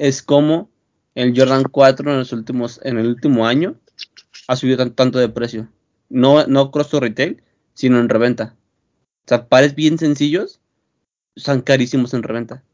es 0.00 0.22
cómo 0.22 0.70
el 1.14 1.38
Jordan 1.38 1.64
4 1.70 2.10
en 2.10 2.18
los 2.18 2.32
últimos, 2.32 2.80
en 2.82 2.98
el 2.98 3.06
último 3.06 3.46
año 3.46 3.76
ha 4.48 4.56
subido 4.56 4.78
tan- 4.78 4.94
tanto 4.94 5.18
de 5.18 5.28
precio. 5.28 5.68
No, 6.08 6.46
no 6.46 6.70
cross 6.70 6.88
to 6.88 7.00
retail, 7.00 7.42
sino 7.74 8.00
en 8.00 8.08
reventa. 8.08 8.56
O 9.26 9.28
sea, 9.28 9.46
pares 9.48 9.74
bien 9.74 9.98
sencillos 9.98 10.60
están 11.36 11.60
carísimos 11.60 12.14
en 12.14 12.22
reventa. 12.22 12.64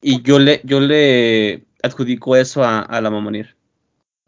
Y 0.00 0.22
yo 0.22 0.38
le, 0.38 0.62
yo 0.64 0.80
le 0.80 1.66
adjudico 1.82 2.34
eso 2.34 2.64
a, 2.64 3.00
la 3.00 3.10
Mamonir. 3.10 3.56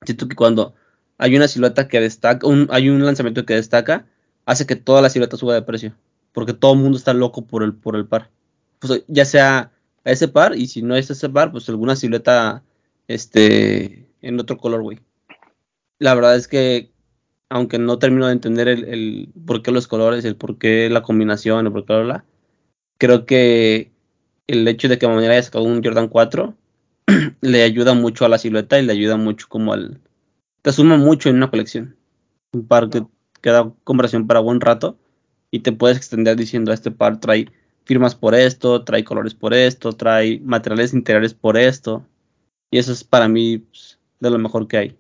Siento 0.05 0.29
que 0.29 0.37
cuando 0.37 0.75
hay 1.19 1.37
una 1.37 1.49
silueta 1.49 1.89
que 1.89 2.01
destaca, 2.01 2.47
hay 2.69 2.89
un 2.91 3.05
lanzamiento 3.05 3.47
que 3.47 3.55
destaca, 3.55 4.07
hace 4.45 4.67
que 4.67 4.77
toda 4.77 5.01
la 5.01 5.09
silueta 5.11 5.39
suba 5.39 5.55
de 5.55 5.63
precio. 5.63 5.95
Porque 6.33 6.53
todo 6.53 6.75
el 6.75 6.81
mundo 6.81 6.99
está 6.99 7.15
loco 7.15 7.47
por 7.47 7.63
el, 7.63 7.75
por 7.75 7.97
el 7.97 8.07
par. 8.07 8.31
Pues, 8.79 9.05
ya 9.09 9.25
sea 9.25 9.73
ese 10.13 10.29
par, 10.29 10.57
y 10.57 10.69
si 10.69 10.83
no 10.83 10.97
es 10.97 11.11
ese 11.11 11.29
par, 11.29 11.53
pues 11.53 11.69
alguna 11.69 11.97
silueta 11.97 12.63
este, 13.09 14.09
en 14.23 14.41
otro 14.41 14.57
color, 14.57 14.83
güey. 14.83 15.01
La 15.99 16.15
verdad 16.15 16.37
es 16.37 16.49
que, 16.49 16.91
aunque 17.49 17.79
no 17.79 17.99
termino 17.99 18.27
de 18.27 18.33
entender 18.33 18.69
el, 18.69 18.85
el 18.85 19.29
por 19.47 19.63
qué 19.63 19.73
los 19.73 19.89
colores, 19.89 20.25
el 20.25 20.37
por 20.37 20.59
qué 20.59 20.89
la 20.91 21.03
combinación, 21.03 21.67
el 21.67 21.73
por 21.73 21.87
qué 21.87 21.95
bla, 21.95 22.03
bla, 22.03 22.25
creo 22.99 23.27
que 23.27 23.93
el 24.47 24.67
hecho 24.69 24.89
de 24.89 24.99
que 24.99 25.07
Mamonera 25.07 25.35
haya 25.35 25.43
sacado 25.43 25.65
un 25.65 25.83
Jordan 25.83 26.09
4 26.09 26.55
le 27.41 27.63
ayuda 27.63 27.95
mucho 27.95 28.25
a 28.25 28.29
la 28.29 28.39
silueta 28.39 28.79
y 28.79 28.85
le 28.85 28.93
ayuda 28.93 29.17
mucho 29.17 29.47
como 29.49 29.73
al... 29.73 30.01
Te 30.63 30.73
suma 30.73 30.97
mucho 30.97 31.29
en 31.29 31.37
una 31.37 31.51
colección. 31.51 31.97
Un 32.53 32.67
par 32.67 32.91
que, 32.91 33.05
que 33.41 33.51
da 33.51 33.73
conversación 33.85 34.27
para 34.27 34.41
buen 34.41 34.61
rato 34.61 34.99
y 35.51 35.61
te 35.61 35.73
puedes 35.73 35.97
extender 35.97 36.37
diciendo 36.37 36.73
este 36.73 36.91
par 36.91 37.21
trae 37.21 37.49
firmas 37.87 38.15
por 38.15 38.35
esto, 38.35 38.85
trae 38.85 39.05
colores 39.05 39.33
por 39.33 39.55
esto, 39.55 39.93
trae 39.93 40.41
materiales 40.41 40.93
interiores 40.93 41.33
por 41.33 41.57
esto. 41.57 42.05
Y 42.71 42.79
eso 42.79 42.93
es 42.93 43.05
para 43.05 43.29
mí 43.29 43.59
pues, 43.59 43.99
de 44.21 44.31
lo 44.31 44.39
mejor 44.39 44.67
que 44.69 44.77
hay. 44.77 44.99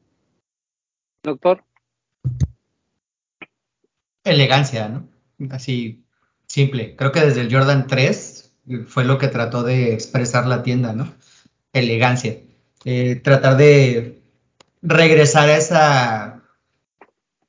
Doctor, 1.22 1.64
elegancia, 4.26 4.88
¿no? 4.88 5.08
Así, 5.50 6.04
simple. 6.46 6.96
Creo 6.96 7.12
que 7.12 7.20
desde 7.20 7.40
el 7.40 7.52
Jordan 7.52 7.86
3 7.86 8.52
fue 8.86 9.04
lo 9.04 9.18
que 9.18 9.28
trató 9.28 9.62
de 9.62 9.92
expresar 9.92 10.46
la 10.46 10.62
tienda, 10.62 10.92
¿no? 10.92 11.12
Elegancia. 11.72 12.38
Eh, 12.84 13.16
tratar 13.16 13.56
de 13.56 14.22
regresar 14.82 15.48
a 15.48 15.56
esa 15.56 16.42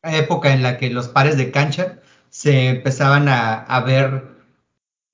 época 0.03 0.53
en 0.53 0.63
la 0.63 0.77
que 0.77 0.89
los 0.89 1.07
pares 1.07 1.37
de 1.37 1.51
cancha 1.51 1.99
se 2.29 2.69
empezaban 2.69 3.27
a, 3.27 3.55
a 3.63 3.81
ver 3.81 4.36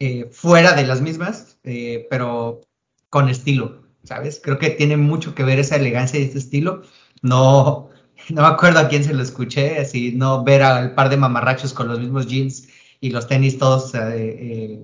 eh, 0.06 0.30
fuera 0.32 0.74
de 0.74 0.86
las 0.86 1.02
mismas, 1.02 1.58
eh, 1.64 2.08
pero 2.10 2.62
con 3.10 3.30
estilo, 3.30 3.84
¿sabes? 4.04 4.42
Creo 4.44 4.58
que 4.58 4.72
tiene 4.72 4.98
mucho 4.98 5.34
que 5.36 5.44
ver 5.44 5.60
esa 5.60 5.76
elegancia 5.78 6.20
y 6.20 6.24
ese 6.24 6.40
estilo. 6.40 6.82
No, 7.22 7.90
no 8.30 8.42
me 8.42 8.48
acuerdo 8.48 8.80
a 8.80 8.88
quién 8.90 9.04
se 9.04 9.14
lo 9.14 9.22
escuché, 9.24 9.80
así 9.80 10.12
no 10.14 10.44
ver 10.44 10.62
al 10.64 10.94
par 10.96 11.10
de 11.10 11.18
mamarrachos 11.18 11.74
con 11.74 11.88
los 11.88 12.00
mismos 12.00 12.28
jeans 12.28 12.68
y 13.00 13.12
los 13.12 13.28
tenis 13.28 13.58
todos 13.58 13.94
eh, 13.96 14.00
eh, 14.50 14.80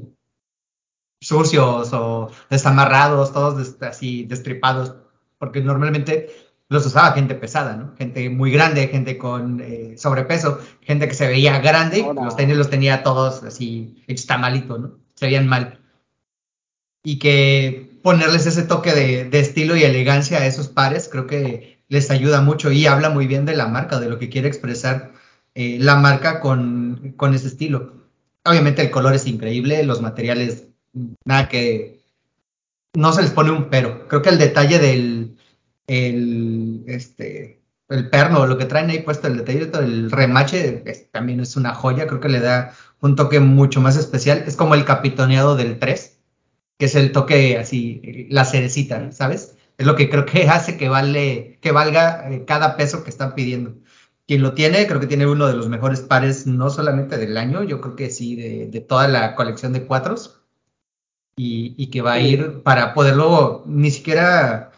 sucios 1.21 1.91
o 1.93 2.29
desamarrados, 2.49 3.33
todos 3.33 3.57
des- 3.57 3.81
así 3.81 4.23
destripados, 4.25 4.95
porque 5.37 5.61
normalmente 5.61 6.27
los 6.69 6.85
usaba 6.85 7.13
gente 7.13 7.35
pesada, 7.35 7.75
¿no? 7.75 7.95
Gente 7.97 8.29
muy 8.29 8.51
grande, 8.51 8.87
gente 8.87 9.17
con 9.17 9.59
eh, 9.59 9.95
sobrepeso, 9.97 10.59
gente 10.81 11.07
que 11.07 11.15
se 11.15 11.27
veía 11.27 11.59
grande, 11.59 12.03
Ahora. 12.03 12.23
los 12.25 12.35
tenis 12.35 12.57
los 12.57 12.69
tenía 12.69 13.01
todos 13.03 13.43
así 13.43 14.03
hechos 14.07 14.27
tamalito, 14.27 14.77
¿no? 14.77 14.91
Se 15.19 15.25
veían 15.25 15.47
mal. 15.47 15.79
Y 17.03 17.19
que 17.19 17.99
ponerles 18.03 18.45
ese 18.45 18.63
toque 18.63 18.93
de, 18.93 19.39
estilo 19.39 19.75
y 19.75 19.83
elegancia 19.83 20.37
a 20.39 20.45
esos 20.45 20.69
pares, 20.69 21.09
creo 21.11 21.27
que 21.27 21.83
les 21.89 22.09
ayuda 22.09 22.39
mucho 22.41 22.71
y 22.71 22.85
habla 22.85 23.09
muy 23.09 23.27
bien 23.27 23.45
de 23.45 23.55
la 23.55 23.67
marca, 23.67 23.99
de 23.99 24.09
lo 24.09 24.17
que 24.17 24.29
quiere 24.29 24.47
expresar 24.47 25.11
eh, 25.55 25.77
la 25.79 25.95
marca 25.97 26.39
con, 26.39 27.13
con 27.17 27.33
ese 27.33 27.47
estilo. 27.47 28.07
Obviamente 28.45 28.81
el 28.81 28.91
color 28.91 29.13
es 29.13 29.27
increíble, 29.27 29.83
los 29.83 30.01
materiales, 30.01 30.67
nada 31.25 31.49
que... 31.49 31.99
No 32.95 33.13
se 33.13 33.21
les 33.21 33.31
pone 33.31 33.51
un 33.51 33.69
pero. 33.69 34.07
Creo 34.07 34.21
que 34.21 34.29
el 34.29 34.39
detalle 34.39 34.79
del 34.79 35.37
el, 35.87 36.83
este, 36.87 37.61
el 37.89 38.09
perno, 38.09 38.47
lo 38.47 38.57
que 38.57 38.65
traen 38.65 38.89
ahí 38.91 38.99
puesto, 39.01 39.27
el 39.27 39.37
detalle 39.37 39.67
del 39.67 40.11
remache, 40.11 40.83
es- 40.89 41.11
también 41.11 41.39
es 41.41 41.57
una 41.57 41.73
joya, 41.75 42.07
creo 42.07 42.19
que 42.21 42.29
le 42.29 42.39
da 42.41 42.75
un 43.01 43.15
toque 43.15 43.39
mucho 43.39 43.81
más 43.81 43.97
especial. 43.97 44.43
Es 44.47 44.55
como 44.55 44.75
el 44.75 44.85
capitoneado 44.85 45.55
del 45.55 45.79
3, 45.79 46.19
que 46.77 46.85
es 46.85 46.95
el 46.95 47.11
toque 47.11 47.57
así, 47.57 48.27
la 48.29 48.45
cerecita, 48.45 49.11
¿sabes? 49.11 49.55
Es 49.77 49.85
lo 49.87 49.95
que 49.95 50.09
creo 50.09 50.25
que 50.25 50.49
hace 50.49 50.77
que, 50.77 50.89
vale, 50.89 51.59
que 51.61 51.71
valga 51.71 52.29
eh, 52.31 52.45
cada 52.45 52.77
peso 52.77 53.03
que 53.03 53.09
están 53.09 53.35
pidiendo. 53.35 53.75
Quien 54.27 54.43
lo 54.43 54.53
tiene, 54.53 54.85
creo 54.87 54.99
que 54.99 55.07
tiene 55.07 55.25
uno 55.27 55.47
de 55.47 55.55
los 55.55 55.69
mejores 55.69 56.01
pares, 56.01 56.45
no 56.47 56.69
solamente 56.69 57.17
del 57.17 57.35
año, 57.37 57.63
yo 57.63 57.81
creo 57.81 57.95
que 57.95 58.09
sí, 58.11 58.35
de, 58.35 58.67
de 58.67 58.81
toda 58.81 59.07
la 59.07 59.35
colección 59.35 59.73
de 59.73 59.85
cuatros. 59.85 60.41
Y, 61.35 61.73
y 61.77 61.89
que 61.89 62.01
va 62.01 62.13
a 62.13 62.19
ir 62.19 62.63
para 62.63 62.93
poderlo 62.93 63.63
ni 63.65 63.91
siquiera, 63.91 64.71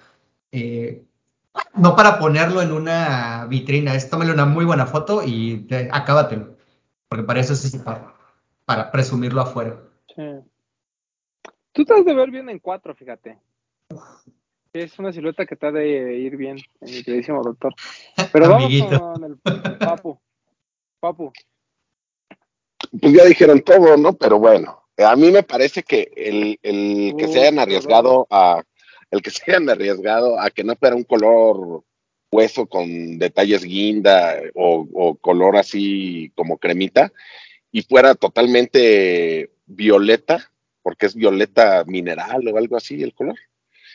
eh, 0.51 1.05
no 1.75 1.95
para 1.95 2.19
ponerlo 2.19 2.61
en 2.61 2.71
una 2.73 3.45
vitrina, 3.47 3.95
es 3.95 4.09
tómale 4.09 4.33
una 4.33 4.45
muy 4.45 4.65
buena 4.65 4.85
foto 4.87 5.23
y 5.25 5.67
te- 5.67 5.89
acábatelo. 5.91 6.57
Porque 7.11 7.25
para 7.25 7.41
eso 7.41 7.51
es 7.51 7.65
ese 7.65 7.79
par, 7.79 8.13
para 8.63 8.89
presumirlo 8.89 9.41
afuera. 9.41 9.77
sí. 10.15 10.23
tú 11.73 11.83
te 11.83 11.93
has 11.93 12.05
de 12.05 12.13
ver 12.13 12.31
bien 12.31 12.47
en 12.49 12.59
cuatro, 12.59 12.95
fíjate. 12.95 13.37
Es 14.71 14.97
una 14.97 15.11
silueta 15.11 15.45
que 15.45 15.57
te 15.57 15.67
ha 15.67 15.71
de 15.73 16.13
ir 16.17 16.37
bien, 16.37 16.55
mi 16.79 17.03
queridísimo 17.03 17.43
doctor. 17.43 17.73
Pero 18.31 18.45
vamos 18.49 18.63
Amiguito. 18.63 18.97
con 19.13 19.23
el 19.25 19.37
Papu. 19.77 20.17
Papu, 21.01 21.33
Pues 23.01 23.13
ya 23.13 23.25
dijeron 23.25 23.59
todo, 23.61 23.97
¿no? 23.97 24.13
Pero 24.13 24.39
bueno, 24.39 24.83
a 24.97 25.13
mí 25.17 25.31
me 25.31 25.43
parece 25.43 25.83
que 25.83 26.13
el, 26.15 26.57
el 26.63 27.13
que 27.17 27.27
se 27.27 27.39
Uh, 27.39 27.41
hayan 27.41 27.59
arriesgado 27.59 28.25
a 28.29 28.63
el 29.09 29.21
que 29.21 29.31
se 29.31 29.51
hayan 29.51 29.69
arriesgado 29.69 30.39
a 30.39 30.49
que 30.49 30.63
no 30.63 30.77
fuera 30.77 30.95
un 30.95 31.03
color 31.03 31.83
hueso 32.31 32.65
con 32.65 33.19
detalles 33.19 33.63
guinda 33.63 34.39
o, 34.55 34.87
o 34.93 35.15
color 35.15 35.57
así 35.57 36.31
como 36.35 36.57
cremita 36.57 37.11
y 37.71 37.83
fuera 37.83 38.15
totalmente 38.15 39.51
violeta, 39.65 40.51
porque 40.81 41.05
es 41.05 41.15
violeta 41.15 41.83
mineral 41.85 42.47
o 42.47 42.57
algo 42.57 42.77
así 42.77 43.01
el 43.01 43.13
color. 43.13 43.37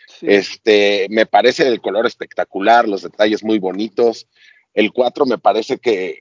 sí. 0.09 0.27
Este, 0.29 1.07
me 1.11 1.27
parece 1.27 1.67
el 1.67 1.81
color 1.81 2.07
espectacular, 2.07 2.89
los 2.89 3.03
detalles 3.03 3.45
muy 3.45 3.59
bonitos. 3.59 4.29
El 4.73 4.93
4 4.93 5.27
me 5.27 5.39
parece 5.39 5.79
que, 5.79 6.21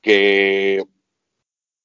que, 0.00 0.84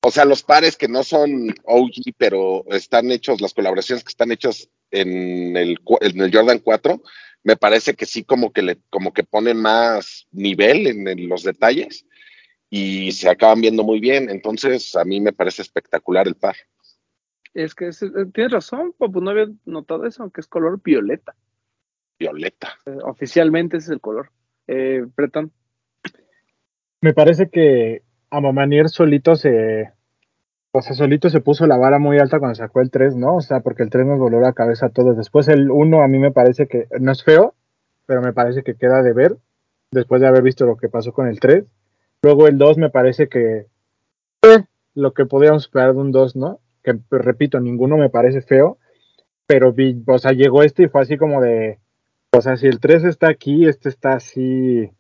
o 0.01 0.11
sea, 0.11 0.25
los 0.25 0.43
pares 0.43 0.77
que 0.77 0.87
no 0.87 1.03
son 1.03 1.53
OG, 1.63 2.13
pero 2.17 2.65
están 2.69 3.11
hechos, 3.11 3.41
las 3.41 3.53
colaboraciones 3.53 4.03
que 4.03 4.09
están 4.09 4.31
hechos 4.31 4.69
en 4.91 5.57
el, 5.57 5.77
en 6.01 6.21
el 6.21 6.31
Jordan 6.33 6.59
4, 6.59 7.01
me 7.43 7.55
parece 7.55 7.93
que 7.95 8.05
sí 8.05 8.23
como 8.23 8.51
que 8.51 8.61
le, 8.61 8.77
como 8.89 9.13
que 9.13 9.23
ponen 9.23 9.57
más 9.57 10.27
nivel 10.31 10.87
en, 10.87 11.07
en 11.07 11.29
los 11.29 11.43
detalles 11.43 12.05
y 12.69 13.11
se 13.13 13.29
acaban 13.29 13.61
viendo 13.61 13.83
muy 13.83 13.99
bien. 13.99 14.29
Entonces, 14.29 14.95
a 14.95 15.03
mí 15.05 15.19
me 15.21 15.33
parece 15.33 15.61
espectacular 15.61 16.27
el 16.27 16.35
par. 16.35 16.55
Es 17.53 17.73
que 17.73 17.87
es- 17.87 18.03
eh, 18.03 18.09
tienes 18.33 18.51
razón, 18.53 18.93
Papu, 18.97 19.21
no 19.21 19.31
había 19.31 19.47
notado 19.65 20.05
eso, 20.05 20.29
que 20.29 20.41
es 20.41 20.47
color 20.47 20.81
violeta. 20.83 21.35
Violeta. 22.19 22.77
Eh, 22.85 22.97
oficialmente 23.03 23.77
ese 23.77 23.85
es 23.87 23.91
el 23.91 24.01
color. 24.01 24.31
Eh, 24.67 25.05
Breton, 25.15 25.51
Me 27.01 27.13
parece 27.13 27.49
que 27.49 28.03
Amamanier 28.29 28.89
solito 28.89 29.35
se, 29.35 29.91
o 30.71 30.81
sea, 30.81 30.95
solito 30.95 31.29
se 31.29 31.41
puso 31.41 31.65
la 31.65 31.77
vara 31.77 31.99
muy 31.99 32.19
alta 32.19 32.39
cuando 32.39 32.55
sacó 32.55 32.81
el 32.81 32.91
3, 32.91 33.15
¿no? 33.15 33.37
O 33.37 33.41
sea, 33.41 33.61
porque 33.61 33.83
el 33.83 33.89
3 33.89 34.05
nos 34.05 34.19
voló 34.19 34.39
la 34.39 34.53
cabeza 34.53 34.87
a 34.87 34.89
todos. 34.89 35.17
Después 35.17 35.47
el 35.47 35.71
1 35.71 36.01
a 36.01 36.07
mí 36.07 36.19
me 36.19 36.31
parece 36.31 36.67
que 36.67 36.87
no 36.99 37.11
es 37.11 37.23
feo, 37.23 37.55
pero 38.05 38.21
me 38.21 38.33
parece 38.33 38.63
que 38.63 38.75
queda 38.75 39.01
de 39.01 39.13
ver 39.13 39.37
después 39.91 40.21
de 40.21 40.27
haber 40.27 40.43
visto 40.43 40.65
lo 40.65 40.77
que 40.77 40.89
pasó 40.89 41.11
con 41.11 41.27
el 41.27 41.39
3. 41.39 41.65
Luego 42.21 42.47
el 42.47 42.57
2 42.57 42.77
me 42.77 42.89
parece 42.89 43.29
que 43.29 43.65
eh, 44.43 44.63
lo 44.93 45.13
que 45.13 45.25
podíamos 45.25 45.63
esperar 45.63 45.93
de 45.93 45.99
un 45.99 46.11
2, 46.11 46.35
¿no? 46.35 46.59
Que 46.83 46.97
repito, 47.09 47.59
ninguno 47.59 47.97
me 47.97 48.09
parece 48.09 48.41
feo, 48.41 48.77
pero 49.47 49.73
vi, 49.73 50.01
o 50.05 50.17
sea, 50.19 50.31
llegó 50.33 50.63
este 50.63 50.83
y 50.83 50.87
fue 50.87 51.01
así 51.01 51.17
como 51.17 51.41
de, 51.41 51.79
o 52.31 52.41
sea, 52.41 52.57
si 52.57 52.67
el 52.67 52.79
3 52.79 53.05
está 53.05 53.29
aquí, 53.29 53.67
este 53.67 53.89
está 53.89 54.13
así, 54.13 54.91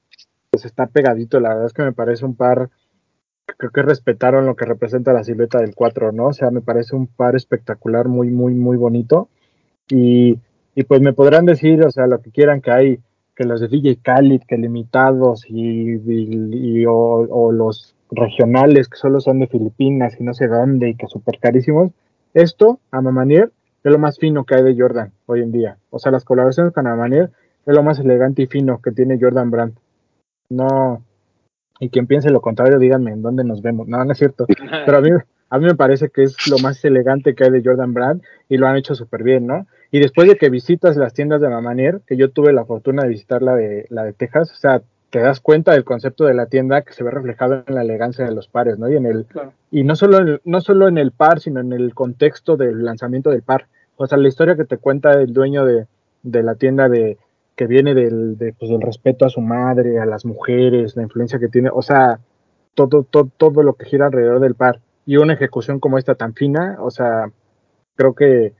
pues 0.49 0.65
está 0.65 0.87
pegadito, 0.87 1.39
la 1.39 1.49
verdad 1.49 1.65
es 1.67 1.73
que 1.73 1.83
me 1.83 1.93
parece 1.93 2.25
un 2.25 2.35
par 2.35 2.69
creo 3.57 3.71
que 3.71 3.81
respetaron 3.81 4.45
lo 4.45 4.55
que 4.55 4.65
representa 4.65 5.13
la 5.13 5.23
silueta 5.23 5.59
del 5.59 5.75
4, 5.75 6.11
¿no? 6.11 6.27
O 6.27 6.33
sea, 6.33 6.51
me 6.51 6.61
parece 6.61 6.95
un 6.95 7.07
par 7.07 7.35
espectacular, 7.35 8.07
muy, 8.07 8.29
muy, 8.29 8.53
muy 8.53 8.77
bonito. 8.77 9.29
Y, 9.89 10.39
y 10.75 10.83
pues 10.83 11.01
me 11.01 11.13
podrán 11.13 11.45
decir, 11.45 11.83
o 11.83 11.91
sea, 11.91 12.07
lo 12.07 12.21
que 12.21 12.31
quieran 12.31 12.61
que 12.61 12.71
hay, 12.71 12.99
que 13.35 13.45
los 13.45 13.61
de 13.61 13.67
DJ 13.67 13.97
Khaled, 14.01 14.41
que 14.47 14.57
limitados 14.57 15.45
y, 15.47 15.99
y, 16.05 16.85
o, 16.85 16.93
o, 16.93 17.51
los 17.51 17.95
regionales 18.11 18.89
que 18.89 18.97
solo 18.97 19.19
son 19.19 19.39
de 19.39 19.47
Filipinas 19.47 20.15
y 20.19 20.23
no 20.23 20.33
sé 20.33 20.47
dónde 20.47 20.89
y 20.89 20.95
que 20.95 21.07
súper 21.07 21.39
carísimos. 21.39 21.91
Esto, 22.33 22.79
a 22.91 23.01
Mamanier, 23.01 23.51
es 23.83 23.91
lo 23.91 23.97
más 23.97 24.19
fino 24.19 24.45
que 24.45 24.55
hay 24.55 24.63
de 24.63 24.75
Jordan 24.77 25.11
hoy 25.25 25.41
en 25.41 25.51
día. 25.51 25.77
O 25.89 25.99
sea, 25.99 26.11
las 26.11 26.25
colaboraciones 26.25 26.73
con 26.73 26.87
Amanier 26.87 27.31
es 27.65 27.73
lo 27.73 27.83
más 27.83 27.99
elegante 27.99 28.43
y 28.43 28.47
fino 28.47 28.81
que 28.81 28.91
tiene 28.91 29.19
Jordan 29.19 29.51
Brand. 29.51 29.73
No, 30.49 31.03
y 31.79 31.89
quien 31.89 32.07
piense 32.07 32.29
lo 32.29 32.41
contrario, 32.41 32.79
díganme 32.79 33.11
en 33.11 33.21
dónde 33.21 33.43
nos 33.43 33.61
vemos. 33.61 33.87
No, 33.87 34.03
no 34.03 34.11
es 34.11 34.17
cierto. 34.17 34.45
Pero 34.85 34.97
a 34.97 35.01
mí, 35.01 35.09
a 35.49 35.59
mí 35.59 35.65
me 35.65 35.75
parece 35.75 36.09
que 36.09 36.23
es 36.23 36.47
lo 36.47 36.59
más 36.59 36.83
elegante 36.83 37.35
que 37.35 37.45
hay 37.45 37.51
de 37.51 37.63
Jordan 37.63 37.93
Brand 37.93 38.21
y 38.49 38.57
lo 38.57 38.67
han 38.67 38.77
hecho 38.77 38.95
súper 38.95 39.23
bien, 39.23 39.47
¿no? 39.47 39.65
Y 39.91 39.99
después 39.99 40.27
de 40.27 40.35
que 40.35 40.49
visitas 40.49 40.97
las 40.97 41.13
tiendas 41.13 41.41
de 41.41 41.49
Mamanier, 41.49 42.01
que 42.05 42.17
yo 42.17 42.29
tuve 42.29 42.53
la 42.53 42.65
fortuna 42.65 43.03
de 43.03 43.09
visitar 43.09 43.41
la 43.41 43.55
de, 43.55 43.87
la 43.89 44.03
de 44.03 44.13
Texas, 44.13 44.51
o 44.51 44.55
sea, 44.55 44.81
te 45.09 45.19
das 45.19 45.39
cuenta 45.39 45.71
del 45.71 45.83
concepto 45.83 46.25
de 46.25 46.35
la 46.35 46.45
tienda 46.45 46.83
que 46.83 46.93
se 46.93 47.03
ve 47.03 47.09
reflejado 47.09 47.63
en 47.65 47.73
la 47.73 47.81
elegancia 47.81 48.25
de 48.25 48.35
los 48.35 48.47
pares, 48.47 48.77
¿no? 48.77 48.89
Y 48.89 48.95
en 48.95 49.07
el 49.07 49.25
claro. 49.25 49.53
y 49.71 49.83
no 49.83 49.95
solo 49.95 50.19
en, 50.19 50.41
no 50.43 50.61
solo 50.61 50.87
en 50.87 50.99
el 50.99 51.11
par, 51.11 51.39
sino 51.39 51.61
en 51.61 51.73
el 51.73 51.95
contexto 51.95 52.57
del 52.57 52.85
lanzamiento 52.85 53.31
del 53.31 53.41
par. 53.41 53.65
O 53.97 54.05
sea, 54.05 54.17
la 54.17 54.27
historia 54.27 54.55
que 54.55 54.65
te 54.65 54.77
cuenta 54.77 55.13
el 55.13 55.33
dueño 55.33 55.65
de, 55.65 55.87
de 56.21 56.43
la 56.43 56.55
tienda 56.55 56.87
de, 56.89 57.17
que 57.59 57.67
viene 57.67 57.93
del, 57.93 58.37
de, 58.37 58.53
pues, 58.53 58.71
del 58.71 58.79
respeto 58.79 59.25
a 59.25 59.29
su 59.29 59.41
madre, 59.41 59.99
a 59.99 60.05
las 60.05 60.23
mujeres, 60.23 60.95
la 60.95 61.03
influencia 61.03 61.39
que 61.39 61.49
tiene, 61.49 61.69
o 61.73 61.81
sea, 61.81 62.21
todo, 62.73 63.03
todo, 63.03 63.29
todo 63.35 63.63
lo 63.63 63.73
que 63.73 63.83
gira 63.83 64.05
alrededor 64.05 64.39
del 64.39 64.55
par. 64.55 64.79
Y 65.05 65.17
una 65.17 65.33
ejecución 65.33 65.81
como 65.81 65.97
esta 65.97 66.15
tan 66.15 66.33
fina, 66.35 66.77
o 66.79 66.89
sea, 66.89 67.29
creo 67.97 68.15
que, 68.15 68.53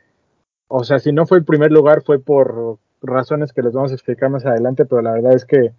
o 0.67 0.84
sea, 0.84 0.99
si 0.99 1.13
no 1.13 1.26
fue 1.26 1.38
el 1.38 1.45
primer 1.45 1.71
lugar 1.71 2.01
fue 2.01 2.19
por 2.19 2.77
razones 3.01 3.53
que 3.53 3.61
les 3.61 3.71
vamos 3.71 3.91
a 3.91 3.93
explicar 3.93 4.30
más 4.30 4.45
adelante, 4.45 4.85
pero 4.85 5.01
la 5.01 5.13
verdad 5.13 5.34
es 5.34 5.45
que 5.45 5.71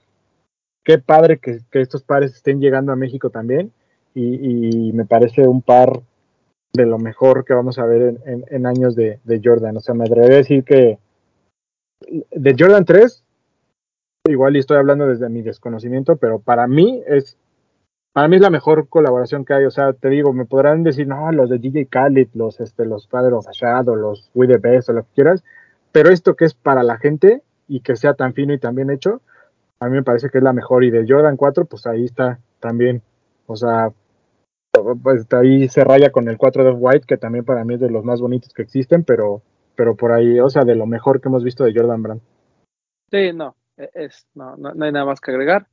qué 0.83 0.97
padre 0.97 1.41
que, 1.41 1.59
que 1.71 1.83
estos 1.83 2.03
pares 2.03 2.33
estén 2.33 2.59
llegando 2.59 2.91
a 2.91 2.97
México 2.97 3.29
también 3.29 3.71
y, 4.15 4.93
me 4.95 5.05
parece 5.05 5.47
un 5.47 5.61
par 5.61 6.01
de 6.73 6.87
lo 6.87 6.99
mejor 6.99 7.45
que 7.45 7.53
vamos 7.53 7.79
a 7.79 7.85
ver 7.85 8.01
en, 8.01 8.19
en, 8.25 8.45
en 8.49 8.65
años 8.65 8.97
de, 8.97 9.21
de 9.25 9.41
Jordan. 9.45 9.77
O 9.77 9.81
sea, 9.81 9.95
me 9.95 10.05
atrevería 10.05 10.37
a 10.37 10.39
decir 10.39 10.65
que 10.65 10.99
de 12.01 12.57
Jordan 12.59 12.85
3, 12.85 13.25
igual 14.29 14.57
y 14.57 14.61
estoy 14.61 14.79
hablando 14.79 15.07
desde 15.07 15.29
mi 15.29 15.43
desconocimiento, 15.43 16.17
pero 16.17 16.39
para 16.39 16.67
mí 16.67 17.03
es 17.07 17.37
para 18.13 18.27
mí 18.27 18.37
es 18.37 18.43
la 18.43 18.51
mejor 18.51 18.89
colaboración 18.89 19.45
que 19.45 19.55
hay, 19.55 19.65
o 19.65 19.71
sea, 19.71 19.93
te 19.93 20.09
digo, 20.09 20.33
me 20.33 20.45
podrán 20.45 20.83
decir, 20.83 21.07
no, 21.07 21.31
los 21.31 21.49
de 21.49 21.59
DJ 21.59 21.87
Khaled, 21.87 22.29
los 22.35 22.61
este 22.61 22.85
los 22.85 23.07
Father 23.07 23.33
of 23.35 23.47
los 23.97 24.31
We 24.35 24.49
the 24.49 24.59
Best 24.59 24.89
o 24.89 24.93
lo 24.93 25.03
que 25.05 25.15
quieras, 25.15 25.45
pero 25.93 26.11
esto 26.11 26.35
que 26.35 26.45
es 26.45 26.55
para 26.55 26.83
la 26.83 26.99
gente 26.99 27.43
y 27.69 27.81
que 27.81 27.95
sea 27.95 28.15
tan 28.15 28.35
fino 28.35 28.53
y 28.53 28.59
tan 28.59 28.75
bien 28.75 28.91
hecho, 28.91 29.21
a 29.79 29.89
mí 29.89 29.93
me 29.93 30.03
parece 30.03 30.29
que 30.29 30.39
es 30.39 30.45
la 30.45 30.53
mejor. 30.53 30.85
Y 30.85 30.91
de 30.91 31.07
Jordan 31.09 31.37
4, 31.37 31.65
pues 31.65 31.87
ahí 31.87 32.05
está 32.05 32.41
también, 32.59 33.03
o 33.47 33.57
sea, 33.57 33.93
pues 35.03 35.27
ahí 35.33 35.69
se 35.69 35.85
raya 35.85 36.11
con 36.11 36.29
el 36.29 36.37
4 36.37 36.65
de 36.65 36.71
White, 36.73 37.07
que 37.07 37.17
también 37.17 37.45
para 37.45 37.65
mí 37.65 37.75
es 37.75 37.81
de 37.81 37.91
los 37.91 38.05
más 38.05 38.21
bonitos 38.21 38.53
que 38.53 38.63
existen, 38.63 39.05
pero 39.05 39.43
pero 39.81 39.97
por 39.97 40.13
ahí, 40.13 40.39
o 40.39 40.51
sea, 40.51 40.63
de 40.65 40.75
lo 40.75 40.85
mejor 40.85 41.23
que 41.23 41.29
hemos 41.29 41.43
visto 41.43 41.65
de 41.65 41.73
Jordan 41.75 42.03
Brand. 42.03 42.21
Sí, 43.11 43.33
no, 43.33 43.57
es, 43.79 44.27
no, 44.35 44.55
no, 44.59 44.75
no 44.75 44.85
hay 44.85 44.93
nada 44.93 45.07
más 45.07 45.23
que 45.23 45.31
agregar. 45.31 45.69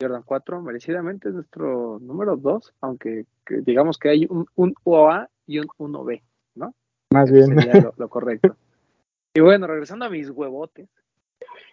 Jordan 0.00 0.22
4, 0.24 0.62
merecidamente 0.62 1.30
es 1.30 1.34
nuestro 1.34 1.98
número 1.98 2.36
2, 2.36 2.74
aunque 2.80 3.26
que 3.44 3.56
digamos 3.62 3.98
que 3.98 4.10
hay 4.10 4.26
un, 4.30 4.46
un 4.54 4.72
UA 4.84 5.28
y 5.48 5.58
un 5.58 5.66
1B, 5.66 6.22
¿no? 6.54 6.76
Más 7.12 7.32
bien. 7.32 7.46
Sería 7.46 7.82
lo, 7.82 7.92
lo, 7.96 8.08
correcto. 8.08 8.56
Y 9.34 9.40
bueno, 9.40 9.66
regresando 9.66 10.04
a 10.04 10.10
mis 10.10 10.30
huevotes. 10.30 10.88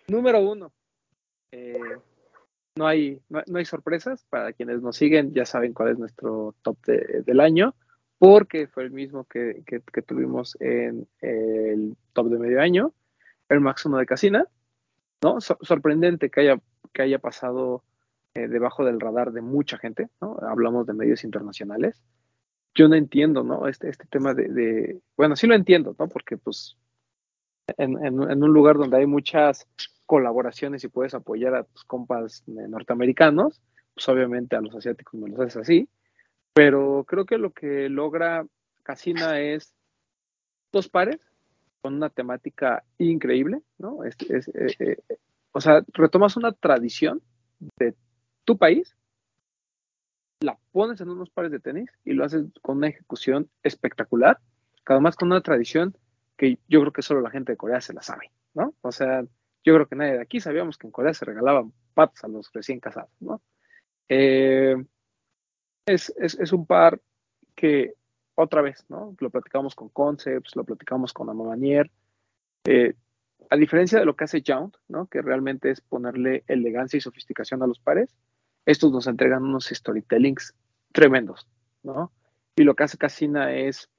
Número 0.08 0.40
1. 0.42 0.74
Eh, 1.52 1.80
no, 2.76 2.88
hay, 2.88 3.22
no, 3.30 3.44
no, 3.46 3.60
hay 3.60 3.66
sorpresas. 3.66 4.26
Para 4.32 4.52
quienes 4.54 4.82
nos 4.82 4.96
siguen, 4.96 5.32
ya 5.32 5.46
saben 5.46 5.76
cuál 5.76 5.90
es 5.90 6.00
nuestro 6.00 6.56
top 6.64 6.84
de, 6.88 7.22
del 7.24 7.40
año 7.40 7.76
porque 8.22 8.68
fue 8.68 8.84
el 8.84 8.92
mismo 8.92 9.24
que, 9.24 9.64
que, 9.66 10.02
tuvimos 10.04 10.56
en 10.60 11.08
el 11.22 11.98
top 12.14 12.28
de 12.28 12.38
medio 12.38 12.62
año, 12.62 12.94
el 13.50 13.62
Max 13.62 13.84
1 13.84 13.98
de 13.98 14.06
Casina, 14.06 14.48
¿no? 15.24 15.42
So, 15.42 15.58
sorprendente 15.64 16.30
que 16.30 16.42
haya, 16.42 16.62
que 16.94 17.02
haya 17.02 17.18
pasado 17.18 17.84
eh, 18.36 18.48
debajo 18.48 18.86
del 18.86 19.00
radar 19.00 19.32
de 19.32 19.42
mucha 19.42 19.80
gente, 19.80 20.10
¿no? 20.22 20.38
Hablamos 20.48 20.86
de 20.86 20.94
medios 20.94 21.24
internacionales. 21.24 22.00
Yo 22.76 22.88
no 22.88 22.94
entiendo, 22.94 23.44
¿no? 23.44 23.68
Este, 23.68 23.90
este 23.90 24.06
tema 24.06 24.36
de, 24.36 25.02
bueno, 25.18 25.36
sí 25.36 25.48
lo 25.48 25.56
entiendo, 25.56 25.96
¿no? 25.98 26.08
Porque 26.08 26.38
pues 26.38 26.78
en, 27.76 28.06
en, 28.06 28.22
en, 28.22 28.44
un 28.44 28.54
lugar 28.54 28.78
donde 28.78 28.98
hay 28.98 29.08
muchas 29.08 29.68
colaboraciones 30.06 30.84
y 30.84 30.90
puedes 30.90 31.16
apoyar 31.16 31.56
a 31.56 31.64
tus 31.64 31.86
compas 31.86 32.44
norteamericanos, 32.46 33.64
pues 33.96 34.08
obviamente 34.10 34.56
a 34.56 34.62
los 34.62 34.76
asiáticos 34.76 35.20
no 35.20 35.26
los 35.26 35.40
haces 35.40 35.58
así, 35.58 35.90
pero 36.54 37.06
creo 37.08 37.26
que 37.26 37.38
lo 37.38 37.52
que 37.52 37.90
logra 37.90 38.46
Casina 38.84 39.40
es 39.40 39.74
dos 40.72 40.90
pares 40.90 41.20
con 41.82 41.96
una 41.96 42.10
temática 42.10 42.84
increíble, 42.98 43.62
¿no? 43.78 44.04
Es, 44.04 44.16
es, 44.30 44.48
eh, 44.50 44.76
eh, 44.80 45.18
o 45.52 45.62
sea, 45.62 45.84
retomas 45.94 46.38
una 46.38 46.52
tradición 46.52 47.22
de 47.78 47.96
tu 48.46 48.58
país, 48.58 48.96
la 50.42 50.58
pones 50.72 51.02
en 51.02 51.10
unos 51.10 51.30
pares 51.30 51.52
de 51.52 51.60
tenis 51.60 51.90
y 52.04 52.14
lo 52.14 52.26
haces 52.26 52.46
con 52.62 52.78
una 52.78 52.88
ejecución 52.88 53.50
espectacular, 53.64 54.40
además 54.86 55.16
con 55.16 55.32
una 55.32 55.42
tradición 55.42 55.96
que 56.38 56.58
yo 56.68 56.82
creo 56.82 56.94
que 56.94 57.02
solo 57.02 57.22
la 57.22 57.30
gente 57.30 57.54
de 57.54 57.58
Corea 57.58 57.82
se 57.82 57.94
la 57.94 58.02
sabe, 58.02 58.32
¿no? 58.54 58.74
O 58.82 58.92
sea, 58.92 59.24
yo 59.64 59.74
creo 59.76 59.88
que 59.88 59.96
nadie 59.96 60.14
de 60.14 60.22
aquí 60.22 60.40
sabíamos 60.40 60.78
que 60.78 60.88
en 60.88 60.92
Corea 60.92 61.14
se 61.14 61.26
regalaban 61.26 61.74
patos 61.94 62.24
a 62.24 62.28
los 62.28 62.52
recién 62.52 62.80
casados, 62.80 63.12
¿no? 63.20 63.42
Eh, 64.10 64.76
es, 65.94 66.14
es, 66.18 66.54
un 66.54 66.66
par 66.66 67.02
que 67.56 67.94
otra 68.36 68.62
vez, 68.62 68.86
¿no? 68.90 69.16
Lo 69.20 69.30
platicamos 69.30 69.76
con 69.76 69.90
Concepts, 69.90 70.56
lo 70.56 70.64
platicamos 70.64 71.14
con 71.14 71.30
Amamanier. 71.30 71.92
Eh, 72.66 72.96
a 73.50 73.56
diferencia 73.56 74.00
de 74.00 74.06
lo 74.06 74.16
que 74.16 74.24
hace 74.24 74.44
Jount, 74.46 74.76
¿no? 74.88 75.08
Que 75.08 75.22
realmente 75.22 75.72
es 75.72 75.82
ponerle 75.82 76.44
elegancia 76.48 76.98
y 76.98 77.02
sofisticación 77.02 77.62
a 77.64 77.68
los 77.68 77.80
pares, 77.80 78.16
estos 78.66 78.92
nos 78.92 79.08
entregan 79.08 79.44
unos 79.44 79.66
storytellings 79.66 80.56
tremendos, 80.92 81.48
¿no? 81.84 82.12
Y 82.56 82.64
lo 82.64 82.76
que 82.76 82.84
hace 82.84 82.98
Casina 82.98 83.54
es 83.54 83.90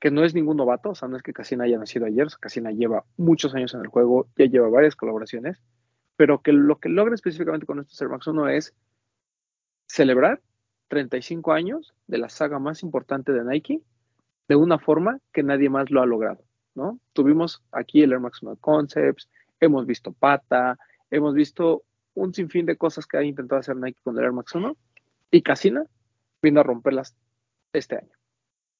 que 0.00 0.10
no 0.10 0.24
es 0.24 0.34
ningún 0.34 0.56
novato, 0.56 0.90
o 0.90 0.94
sea, 0.94 1.08
no 1.08 1.16
es 1.16 1.22
que 1.22 1.32
Casina 1.32 1.64
haya 1.64 1.78
nacido 1.78 2.06
ayer, 2.06 2.26
o 2.26 2.38
Casina 2.40 2.70
lleva 2.70 3.04
muchos 3.16 3.54
años 3.54 3.74
en 3.74 3.80
el 3.80 3.88
juego, 3.88 4.28
ya 4.36 4.46
lleva 4.46 4.68
varias 4.68 4.96
colaboraciones, 4.96 5.62
pero 6.16 6.42
que 6.42 6.52
lo 6.52 6.78
que 6.78 6.88
logra 6.88 7.14
específicamente 7.14 7.66
con 7.66 7.80
estos 7.80 8.00
Air 8.00 8.10
Max 8.10 8.26
1 8.26 8.48
es 8.48 8.74
celebrar 9.86 10.40
35 10.88 11.52
años 11.52 11.94
de 12.06 12.18
la 12.18 12.28
saga 12.28 12.58
más 12.58 12.82
importante 12.82 13.32
de 13.32 13.44
Nike 13.44 13.82
de 14.48 14.56
una 14.56 14.78
forma 14.78 15.20
que 15.32 15.42
nadie 15.42 15.68
más 15.68 15.90
lo 15.90 16.02
ha 16.02 16.06
logrado, 16.06 16.44
¿no? 16.74 17.00
Tuvimos 17.12 17.62
aquí 17.72 18.02
el 18.02 18.12
Air 18.12 18.20
Max 18.20 18.42
1 18.42 18.56
Concepts, 18.56 19.28
hemos 19.60 19.86
visto 19.86 20.12
Pata, 20.12 20.78
hemos 21.10 21.34
visto 21.34 21.82
un 22.14 22.32
sinfín 22.32 22.66
de 22.66 22.76
cosas 22.76 23.06
que 23.06 23.16
ha 23.16 23.22
intentado 23.22 23.60
hacer 23.60 23.76
Nike 23.76 24.00
con 24.02 24.16
el 24.16 24.24
Air 24.24 24.32
Max 24.32 24.54
1 24.54 24.76
y 25.30 25.42
Casina 25.42 25.84
vino 26.40 26.60
a 26.60 26.62
romperlas 26.62 27.16
este 27.72 27.96
año. 27.96 28.12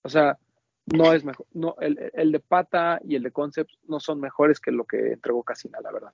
O 0.03 0.09
sea, 0.09 0.39
no 0.87 1.12
es 1.12 1.24
mejor, 1.24 1.47
no, 1.53 1.74
el, 1.81 2.11
el 2.15 2.31
de 2.31 2.41
Pata 2.41 3.01
y 3.03 3.16
el 3.16 3.24
de 3.24 3.33
Concepts 3.33 3.77
no 3.89 3.99
son 3.99 4.20
mejores 4.20 4.61
que 4.61 4.70
lo 4.70 4.85
que 4.85 5.12
entregó 5.12 5.43
Casina, 5.43 5.81
la 5.83 5.91
verdad. 5.91 6.12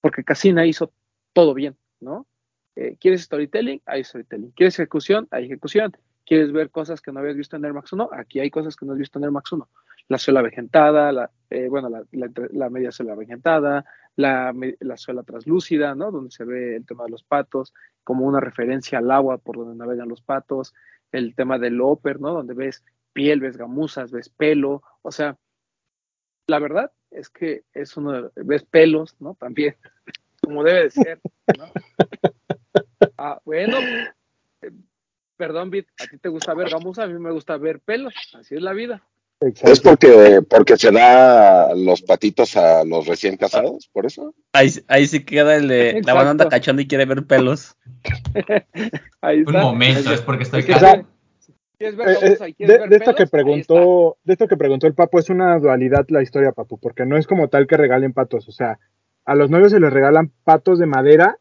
Porque 0.00 0.22
Casina 0.22 0.64
hizo 0.66 0.92
todo 1.32 1.52
bien, 1.52 1.76
¿no? 2.00 2.26
Eh, 2.76 2.96
¿Quieres 3.00 3.22
storytelling? 3.22 3.80
Hay 3.86 4.04
storytelling. 4.04 4.50
¿Quieres 4.50 4.78
ejecución? 4.78 5.28
Hay 5.30 5.44
ejecución. 5.44 5.96
¿Quieres 6.26 6.52
ver 6.52 6.70
cosas 6.70 7.00
que 7.00 7.12
no 7.12 7.20
habías 7.20 7.36
visto 7.36 7.56
en 7.56 7.64
Air 7.64 7.74
Max 7.74 7.92
1? 7.92 8.10
Aquí 8.12 8.40
hay 8.40 8.50
cosas 8.50 8.76
que 8.76 8.86
no 8.86 8.92
has 8.92 8.98
visto 8.98 9.18
en 9.18 9.24
Air 9.24 9.32
Max 9.32 9.52
1. 9.52 9.68
La 10.08 10.18
suela 10.18 10.42
vegetada, 10.42 11.12
la, 11.12 11.30
eh, 11.50 11.68
bueno, 11.68 11.88
la, 11.90 12.70
media 12.70 12.90
suela 12.90 13.14
vegetada, 13.14 13.84
la, 14.16 14.54
la 14.80 14.96
suela 14.96 15.22
translúcida, 15.22 15.94
¿no? 15.94 16.10
Donde 16.10 16.30
se 16.30 16.44
ve 16.44 16.76
el 16.76 16.86
tema 16.86 17.04
de 17.04 17.10
los 17.10 17.24
patos, 17.24 17.74
como 18.02 18.26
una 18.26 18.40
referencia 18.40 18.98
al 18.98 19.10
agua 19.10 19.38
por 19.38 19.56
donde 19.56 19.76
navegan 19.76 20.08
los 20.08 20.22
patos, 20.22 20.74
el 21.12 21.34
tema 21.34 21.58
del 21.58 21.80
upper, 21.80 22.20
¿no? 22.20 22.32
Donde 22.32 22.54
ves 22.54 22.84
piel, 23.12 23.40
ves 23.40 23.56
gamuzas, 23.56 24.10
ves 24.10 24.28
pelo, 24.28 24.82
o 25.02 25.12
sea, 25.12 25.38
la 26.46 26.58
verdad 26.58 26.92
es 27.10 27.30
que 27.30 27.64
es 27.72 27.96
uno 27.96 28.30
ves 28.34 28.64
pelos, 28.64 29.16
¿no? 29.20 29.34
También, 29.36 29.76
como 30.42 30.64
debe 30.64 30.84
de 30.84 30.90
ser, 30.90 31.20
¿no? 31.56 31.66
Ah, 33.26 33.40
bueno, 33.46 33.78
eh, 34.60 34.70
perdón, 35.38 35.70
Bit, 35.70 35.86
a 35.98 36.06
ti 36.06 36.18
te 36.18 36.28
gusta 36.28 36.52
ver 36.52 36.68
gamuza, 36.68 37.04
a 37.04 37.06
mí 37.06 37.18
me 37.18 37.32
gusta 37.32 37.56
ver 37.56 37.80
pelos, 37.80 38.12
así 38.38 38.54
es 38.54 38.60
la 38.60 38.74
vida. 38.74 39.02
¿Es 39.40 39.80
porque, 39.80 40.42
porque 40.46 40.76
se 40.76 40.90
da 40.92 41.74
los 41.74 42.02
patitos 42.02 42.54
a 42.58 42.84
los 42.84 43.06
recién 43.06 43.38
casados? 43.38 43.88
¿Por 43.90 44.04
eso? 44.04 44.34
Ahí, 44.52 44.68
ahí 44.88 45.06
sí 45.06 45.24
queda 45.24 45.56
el 45.56 45.68
de 45.68 46.02
la 46.04 46.12
banda 46.12 46.32
anda 46.32 46.48
cachando 46.50 46.82
y 46.82 46.86
quiere 46.86 47.06
ver 47.06 47.24
pelos. 47.24 47.74
Ahí 49.22 49.38
Un 49.40 49.54
está. 49.54 49.62
momento, 49.62 50.12
es 50.12 50.20
porque 50.20 50.42
estoy 50.42 50.64
casado. 50.64 51.06
¿Quieres 51.78 51.96
ver 51.96 52.08
Eh, 52.08 52.18
eh, 52.20 52.28
de, 52.28 52.54
quieres 52.54 52.80
ver 52.80 52.88
de 52.90 52.96
esto 52.96 53.14
que 53.14 53.26
preguntó, 53.26 54.18
de 54.22 54.34
esto 54.34 54.48
que 54.48 54.58
preguntó 54.58 54.86
el 54.86 54.94
Papo 54.94 55.18
es 55.18 55.30
una 55.30 55.58
dualidad 55.58 56.04
la 56.10 56.22
historia, 56.22 56.52
Papu, 56.52 56.78
porque 56.78 57.06
no 57.06 57.16
es 57.16 57.26
como 57.26 57.48
tal 57.48 57.66
que 57.66 57.78
regalen 57.78 58.12
patos, 58.12 58.46
o 58.48 58.52
sea, 58.52 58.78
a 59.24 59.34
los 59.34 59.48
novios 59.48 59.72
se 59.72 59.80
les 59.80 59.90
regalan 59.90 60.30
patos 60.44 60.78
de 60.78 60.84
madera, 60.84 61.38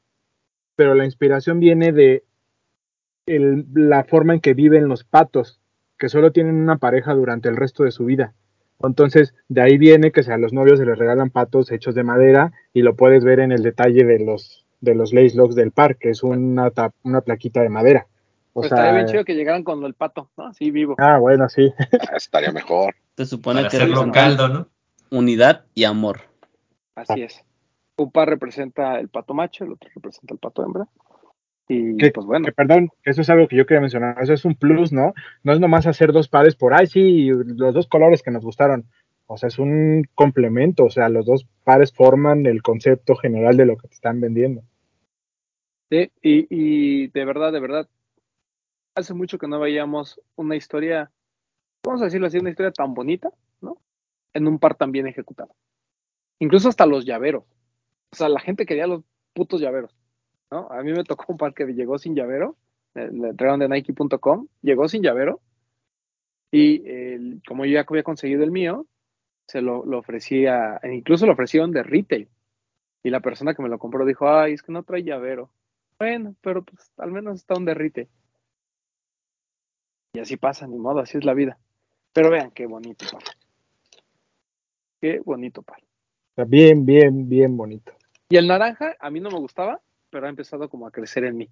pero 0.76 0.95
la 0.95 1.06
inspiración 1.06 1.60
viene 1.60 1.91
de 1.91 2.24
el- 3.26 3.66
la 3.74 4.04
forma 4.04 4.34
en 4.34 4.41
que 4.41 4.54
viven 4.54 4.88
los 4.88 5.04
patos, 5.04 5.60
que 5.98 6.10
solo 6.10 6.32
tienen 6.32 6.56
una 6.56 6.78
pareja 6.78 7.14
durante 7.14 7.50
el 7.50 7.56
resto 7.56 7.84
de 7.84 7.91
su 7.91 8.06
vida. 8.06 8.34
Entonces, 8.82 9.34
de 9.48 9.62
ahí 9.62 9.78
viene 9.78 10.12
que 10.12 10.20
a 10.30 10.38
los 10.38 10.52
novios 10.52 10.80
se 10.80 10.86
les 10.86 10.98
regalan 10.98 11.30
patos 11.30 11.72
hechos 11.72 11.95
de 11.95 12.04
madera 12.04 12.52
y 12.74 12.82
lo 12.82 12.95
puedes 12.95 13.24
ver 13.24 13.40
en 13.40 13.52
el 13.52 13.64
detalle 13.64 14.04
de 14.04 14.20
los 14.20 14.60
de 14.82 14.95
los 14.95 15.14
lace 15.14 15.38
logs 15.38 15.56
del 15.56 15.72
par, 15.72 15.95
que 15.95 16.10
es 16.10 16.24
una, 16.24 16.70
tap- 16.70 16.91
una 17.04 17.22
plaquita 17.22 17.62
de 17.62 17.70
madera. 17.70 18.06
O 18.52 18.60
Pues 18.60 18.68
sea, 18.68 18.80
estaría 18.80 18.95
bien 19.00 19.06
chido 19.08 19.24
que 19.24 19.34
llegaran 19.34 19.64
con 19.64 19.82
el 19.86 19.94
pato, 19.94 20.30
¿no? 20.36 20.48
Así 20.48 20.72
vivo. 20.72 20.95
ah, 21.00 21.20
bueno, 21.20 21.48
sí. 21.48 21.74
Ah, 22.12 22.18
estaría 22.18 22.52
mejor. 22.52 22.94
Se 23.16 23.26
supone 23.26 23.62
Para 23.62 23.70
que 23.70 23.80
representan 23.80 24.12
caldo, 24.12 24.50
¿no? 24.50 24.68
unidad 25.10 25.64
y 25.74 25.86
amor. 25.86 26.20
Así 26.95 27.22
es. 27.22 27.41
Un 27.98 28.11
par 28.11 28.28
representa 28.30 28.99
el 28.99 29.10
pato 29.10 29.34
macho, 29.34 29.64
el 29.64 29.74
otro 29.74 29.90
representa 29.94 30.34
el 30.34 30.40
pato 30.40 30.64
hembra. 30.65 30.88
Y 31.68 31.98
Que- 31.98 32.11
pues 32.11 32.26
bueno, 32.26 32.45
Que 32.45 32.52
perdón, 32.52 32.90
eso 33.03 33.22
es 33.22 33.30
algo 33.30 33.48
que 33.48 33.56
yo 33.56 33.65
quería 33.65 33.82
mencionar. 33.82 34.18
Eso 34.22 34.34
es 34.34 34.45
un 34.45 34.56
plus, 34.56 34.91
¿no? 34.91 35.14
No 35.44 35.53
es 35.53 35.60
nomás 35.60 35.88
hacer 35.88 36.11
dos 36.11 36.28
pares 36.28 36.56
por, 36.56 36.74
ay, 36.74 36.88
sí, 36.88 37.28
los 37.30 37.74
dos 37.74 37.88
colores 37.88 38.22
que 38.22 38.32
nos 38.32 38.44
gustaron. 38.44 38.86
O 39.28 39.38
sea, 39.38 39.48
es 39.48 39.60
un 39.60 40.06
complemento. 40.15 40.84
O 40.86 40.90
sea, 40.90 41.07
los 41.10 41.26
dos 41.26 41.48
pares 41.64 41.94
forman 41.94 42.45
el 42.45 42.61
concepto 42.61 43.15
general 43.15 43.56
de 43.57 43.65
lo 43.65 43.78
que 43.78 43.88
te 43.88 43.94
están 43.94 44.20
vendiendo. 44.20 44.61
sí, 45.90 46.11
y, 46.22 46.48
y 46.49 47.07
de 47.07 47.26
verdad, 47.26 47.53
de 47.53 47.60
verdad, 47.60 47.88
hace 48.95 49.14
mucho 49.14 49.38
que 49.38 49.48
no 49.48 49.60
veíamos 49.60 50.20
una 50.36 50.56
historia, 50.56 51.11
vamos 51.86 52.02
a 52.02 52.06
decirlo 52.06 52.28
así, 52.28 52.40
una 52.40 52.49
historia 52.49 52.72
tan 52.72 52.94
bonita, 52.94 53.30
¿no? 53.61 53.78
En 54.34 54.48
un 54.48 54.60
par 54.60 54.76
tan 54.76 54.91
bien 54.91 55.07
ejecutado. 55.07 55.53
Incluso 56.40 56.68
hasta 56.70 56.86
los 56.86 57.06
llaveros. 57.06 57.44
O 58.14 58.15
sea, 58.15 58.30
la 58.30 58.40
gente 58.40 58.68
quería 58.68 58.85
los 58.85 59.02
putos 59.34 59.60
llaveros, 59.60 59.91
¿no? 60.52 60.68
A 60.69 60.84
mí 60.84 60.91
me 60.91 61.03
tocó 61.03 61.26
un 61.30 61.38
par 61.40 61.56
que 61.56 61.65
llegó 61.65 61.98
sin 61.98 62.14
llavero, 62.14 62.56
le 62.94 63.30
entregaron 63.30 63.60
de 63.60 63.68
Nike.com, 63.68 64.48
llegó 64.61 64.88
sin 64.88 65.02
llavero, 65.02 65.41
y 66.52 67.40
como 67.48 67.65
yo 67.65 67.72
ya 67.72 67.85
había 67.90 68.03
conseguido 68.03 68.44
el 68.44 68.52
mío, 68.52 68.85
se 69.48 69.64
lo, 69.64 69.80
ofrecía, 69.98 70.80
incluso 70.84 71.26
lo 71.26 71.34
ofrecieron 71.34 71.72
de 71.72 71.81
retail. 71.81 72.30
Y 73.02 73.10
la 73.10 73.19
persona 73.19 73.56
que 73.56 73.64
me 73.64 73.69
lo 73.69 73.80
compró 73.80 74.06
dijo, 74.06 74.30
ay, 74.30 74.53
es 74.53 74.61
que 74.61 74.72
no 74.72 74.84
trae 74.84 75.02
llavero. 75.02 75.49
Bueno, 75.98 76.35
pero 76.41 76.64
pues 76.64 76.91
al 76.98 77.11
menos 77.11 77.38
está 77.38 77.56
un 77.56 77.65
derrite. 77.65 78.10
Y 80.14 80.19
así 80.19 80.38
pasa, 80.38 80.68
ni 80.68 80.77
modo, 80.77 80.99
así 80.99 81.18
es 81.18 81.26
la 81.26 81.34
vida. 81.34 81.57
Pero 82.14 82.30
vean 82.30 82.52
qué 82.52 82.68
bonito. 82.68 83.07
Qué 85.02 85.19
bonito 85.26 85.64
par. 85.64 85.81
O 85.81 86.35
sea, 86.35 86.45
bien, 86.45 86.85
bien, 86.85 87.27
bien 87.27 87.57
bonito. 87.57 87.94
Y 88.34 88.38
el 88.38 88.47
naranja 88.47 88.95
a 88.99 89.11
mí 89.11 89.19
no 89.19 89.30
me 89.30 89.38
gustaba, 89.38 89.80
pero 90.10 90.26
ha 90.26 90.30
empezado 90.30 90.68
como 90.68 90.88
a 90.88 90.91
crecer 90.91 91.23
en 91.23 91.38
mí. 91.38 91.49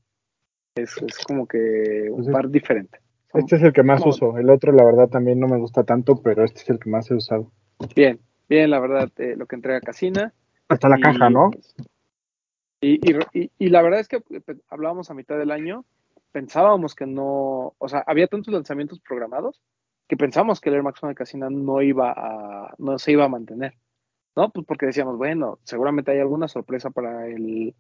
Es, 0.73 0.97
es 0.97 1.19
como 1.19 1.45
que 1.47 2.07
un 2.09 2.15
Pues 2.15 2.27
es- 2.29 2.33
par 2.33 2.49
diferente. 2.49 2.99
Son- 3.31 3.41
Este 3.41 3.57
es 3.57 3.61
el 3.61 3.71
que 3.71 3.83
más 3.83 4.03
uso. 4.03 4.35
El 4.39 4.49
otro, 4.49 4.71
la 4.71 4.83
verdad, 4.83 5.07
también 5.07 5.39
no 5.39 5.47
me 5.47 5.59
gusta 5.59 5.83
tanto, 5.83 6.19
pero 6.23 6.43
este 6.43 6.61
es 6.61 6.69
el 6.71 6.79
que 6.79 6.89
más 6.89 7.11
he 7.11 7.13
usado. 7.13 7.51
Bien, 7.95 8.19
bien, 8.49 8.71
la 8.71 8.79
verdad, 8.79 9.11
eh, 9.17 9.35
lo 9.37 9.45
que 9.45 9.57
entrega 9.57 9.79
Casina. 9.79 10.33
Hasta 10.69 10.89
la 10.89 10.97
Y, 10.97 11.01
caja, 11.03 11.29
¿no? 11.29 11.51
Y, 12.81 12.99
y, 13.39 13.51
y- 13.59 13.69
la 13.69 13.83
verdad 13.83 13.99
es 13.99 14.07
que 14.07 14.17
eh, 14.31 14.41
hablábamos 14.67 15.11
a 15.11 15.13
mitad 15.13 15.37
del 15.37 15.51
año, 15.51 15.85
pensábamos 16.31 16.95
que 16.95 17.05
no, 17.05 17.75
o 17.77 17.87
sea, 17.89 18.03
había 18.07 18.25
tantos 18.25 18.51
lanzamientos 18.51 18.99
programados 19.01 19.61
que 20.07 20.17
pensábamos 20.17 20.59
que 20.59 20.69
el 20.69 20.75
Air 20.77 20.83
Max 20.83 21.03
1 21.03 21.09
de 21.09 21.15
Casina 21.15 21.47
no 21.51 21.83
iba 21.83 22.11
a, 22.11 22.73
no 22.79 22.97
se 22.97 23.11
iba 23.11 23.25
a 23.25 23.29
mantener, 23.29 23.75
¿no? 24.35 24.49
Pues 24.51 24.65
porque 24.65 24.85
decíamos, 24.87 25.17
bueno, 25.17 25.59
seguramente 25.63 26.11
hay 26.11 26.19
alguna 26.19 26.47
sorpresa 26.47 26.89
para 26.89 27.27
el, 27.27 27.75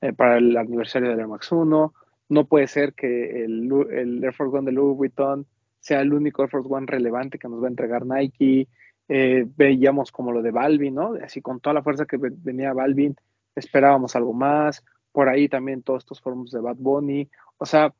eh, 0.00 0.12
para 0.12 0.38
el 0.38 0.56
aniversario 0.56 1.10
del 1.10 1.20
Air 1.20 1.28
Max 1.28 1.50
1, 1.52 1.94
no 2.30 2.44
puede 2.46 2.66
ser 2.66 2.94
que 2.94 3.44
el, 3.44 3.70
el 3.90 4.22
Air 4.24 4.34
Force 4.34 4.56
One 4.56 4.66
de 4.66 4.72
Louis 4.72 4.96
Vuitton 4.96 5.46
sea 5.80 6.00
el 6.00 6.12
único 6.12 6.42
Air 6.42 6.50
Force 6.50 6.68
One 6.70 6.86
relevante 6.86 7.38
que 7.38 7.48
nos 7.48 7.62
va 7.62 7.66
a 7.66 7.70
entregar 7.70 8.04
Nike, 8.06 8.68
eh, 9.08 9.46
veíamos 9.56 10.12
como 10.12 10.32
lo 10.32 10.42
de 10.42 10.50
Balvin, 10.50 10.94
¿no? 10.94 11.14
Así 11.22 11.40
con 11.40 11.60
toda 11.60 11.74
la 11.74 11.82
fuerza 11.82 12.04
que 12.06 12.16
ve- 12.18 12.32
venía 12.34 12.72
Balvin, 12.74 13.16
esperábamos 13.54 14.14
algo 14.14 14.32
más, 14.34 14.84
por 15.12 15.28
ahí 15.28 15.48
también 15.48 15.82
todos 15.82 16.02
estos 16.02 16.20
forums 16.20 16.50
de 16.52 16.60
Bad 16.60 16.76
Bunny, 16.76 17.28
o 17.56 17.64
sea, 17.66 17.94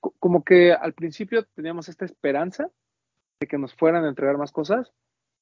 co- 0.00 0.14
como 0.18 0.42
que 0.44 0.72
al 0.72 0.92
principio 0.94 1.44
teníamos 1.54 1.88
esta 1.88 2.04
esperanza 2.04 2.68
de 3.40 3.46
que 3.46 3.56
nos 3.58 3.74
fueran 3.74 4.04
a 4.04 4.08
entregar 4.08 4.36
más 4.36 4.50
cosas, 4.52 4.92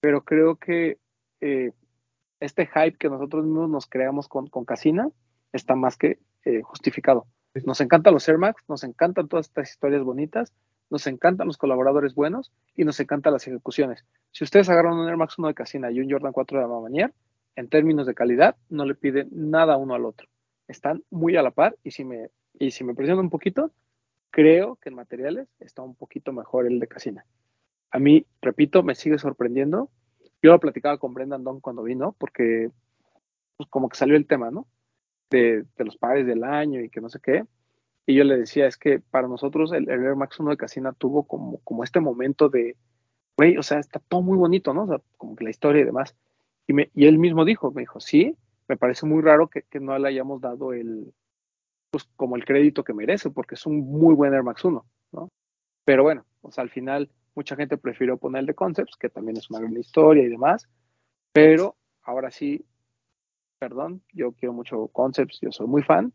pero 0.00 0.22
creo 0.24 0.56
que 0.56 0.98
eh, 1.40 1.72
este 2.40 2.66
hype 2.66 2.96
que 2.98 3.08
nosotros 3.08 3.44
mismos 3.44 3.70
nos 3.70 3.86
creamos 3.86 4.28
con, 4.28 4.48
con 4.48 4.64
Casina 4.64 5.08
está 5.52 5.76
más 5.76 5.96
que 5.96 6.18
eh, 6.44 6.62
justificado. 6.62 7.26
Nos 7.64 7.80
encantan 7.80 8.14
los 8.14 8.28
Air 8.28 8.38
Max, 8.38 8.62
nos 8.68 8.84
encantan 8.84 9.28
todas 9.28 9.46
estas 9.46 9.70
historias 9.70 10.02
bonitas, 10.02 10.52
nos 10.88 11.06
encantan 11.06 11.46
los 11.46 11.58
colaboradores 11.58 12.14
buenos 12.14 12.52
y 12.74 12.84
nos 12.84 12.98
encantan 13.00 13.32
las 13.32 13.46
ejecuciones. 13.46 14.04
Si 14.32 14.44
ustedes 14.44 14.68
agarran 14.68 14.94
un 14.94 15.08
Air 15.08 15.16
Max 15.16 15.38
1 15.38 15.48
de 15.48 15.54
Casina 15.54 15.90
y 15.90 16.00
un 16.00 16.10
Jordan 16.10 16.32
4 16.32 16.60
de 16.60 16.66
Mamanier, 16.66 17.14
en 17.56 17.68
términos 17.68 18.06
de 18.06 18.14
calidad, 18.14 18.56
no 18.68 18.84
le 18.84 18.94
piden 18.94 19.28
nada 19.32 19.76
uno 19.76 19.94
al 19.94 20.04
otro. 20.04 20.28
Están 20.68 21.02
muy 21.10 21.36
a 21.36 21.42
la 21.42 21.50
par 21.50 21.76
y 21.82 21.90
si 21.90 22.04
me, 22.04 22.30
y 22.58 22.70
si 22.70 22.84
me 22.84 22.94
presiono 22.94 23.20
un 23.20 23.30
poquito, 23.30 23.72
creo 24.30 24.76
que 24.76 24.88
en 24.88 24.94
materiales 24.94 25.48
está 25.58 25.82
un 25.82 25.94
poquito 25.94 26.32
mejor 26.32 26.66
el 26.66 26.78
de 26.78 26.86
Casina. 26.86 27.26
A 27.90 27.98
mí, 27.98 28.24
repito, 28.40 28.82
me 28.82 28.94
sigue 28.94 29.18
sorprendiendo. 29.18 29.90
Yo 30.42 30.52
lo 30.52 30.60
platicaba 30.60 30.98
con 30.98 31.14
Brendan 31.14 31.44
Don 31.44 31.60
cuando 31.60 31.82
vino, 31.82 32.14
porque 32.18 32.70
pues, 33.56 33.68
como 33.68 33.88
que 33.88 33.96
salió 33.96 34.16
el 34.16 34.26
tema, 34.26 34.50
¿no? 34.50 34.66
De, 35.30 35.64
de 35.76 35.84
los 35.84 35.96
pares 35.96 36.26
del 36.26 36.44
año 36.44 36.80
y 36.80 36.90
que 36.90 37.00
no 37.00 37.08
sé 37.08 37.20
qué. 37.22 37.44
Y 38.06 38.14
yo 38.14 38.24
le 38.24 38.38
decía, 38.38 38.66
es 38.66 38.76
que 38.76 39.00
para 39.00 39.28
nosotros 39.28 39.72
el, 39.72 39.88
el 39.88 40.02
Air 40.02 40.16
Max 40.16 40.40
1 40.40 40.50
de 40.50 40.56
Casina 40.56 40.92
tuvo 40.92 41.24
como, 41.24 41.58
como 41.58 41.84
este 41.84 42.00
momento 42.00 42.48
de, 42.48 42.76
güey, 43.36 43.56
o 43.56 43.62
sea, 43.62 43.78
está 43.78 44.00
todo 44.00 44.22
muy 44.22 44.38
bonito, 44.38 44.74
¿no? 44.74 44.84
O 44.84 44.86
sea, 44.86 45.00
como 45.16 45.36
que 45.36 45.44
la 45.44 45.50
historia 45.50 45.82
y 45.82 45.84
demás. 45.84 46.16
Y, 46.66 46.72
me, 46.72 46.90
y 46.94 47.06
él 47.06 47.18
mismo 47.18 47.44
dijo, 47.44 47.70
me 47.70 47.82
dijo, 47.82 48.00
sí, 48.00 48.36
me 48.68 48.76
parece 48.76 49.06
muy 49.06 49.22
raro 49.22 49.48
que, 49.48 49.62
que 49.62 49.80
no 49.80 49.96
le 49.98 50.08
hayamos 50.08 50.40
dado 50.40 50.72
el, 50.72 51.12
pues 51.90 52.08
como 52.16 52.36
el 52.36 52.44
crédito 52.44 52.84
que 52.84 52.94
merece, 52.94 53.30
porque 53.30 53.56
es 53.56 53.66
un 53.66 53.80
muy 53.80 54.14
buen 54.14 54.32
Air 54.32 54.42
Max 54.42 54.64
1, 54.64 54.84
¿no? 55.12 55.28
Pero 55.84 56.02
bueno, 56.02 56.24
o 56.40 56.50
sea, 56.50 56.62
al 56.62 56.70
final 56.70 57.10
mucha 57.34 57.56
gente 57.56 57.76
prefirió 57.76 58.16
poner 58.16 58.40
el 58.40 58.46
de 58.46 58.54
Concepts, 58.54 58.96
que 58.96 59.08
también 59.08 59.36
es 59.36 59.50
una 59.50 59.60
gran 59.60 59.76
historia 59.76 60.22
y 60.22 60.28
demás, 60.28 60.68
pero 61.32 61.76
ahora 62.02 62.30
sí, 62.30 62.64
perdón, 63.58 64.02
yo 64.12 64.32
quiero 64.32 64.52
mucho 64.52 64.88
Concepts, 64.88 65.38
yo 65.40 65.52
soy 65.52 65.66
muy 65.66 65.82
fan, 65.82 66.12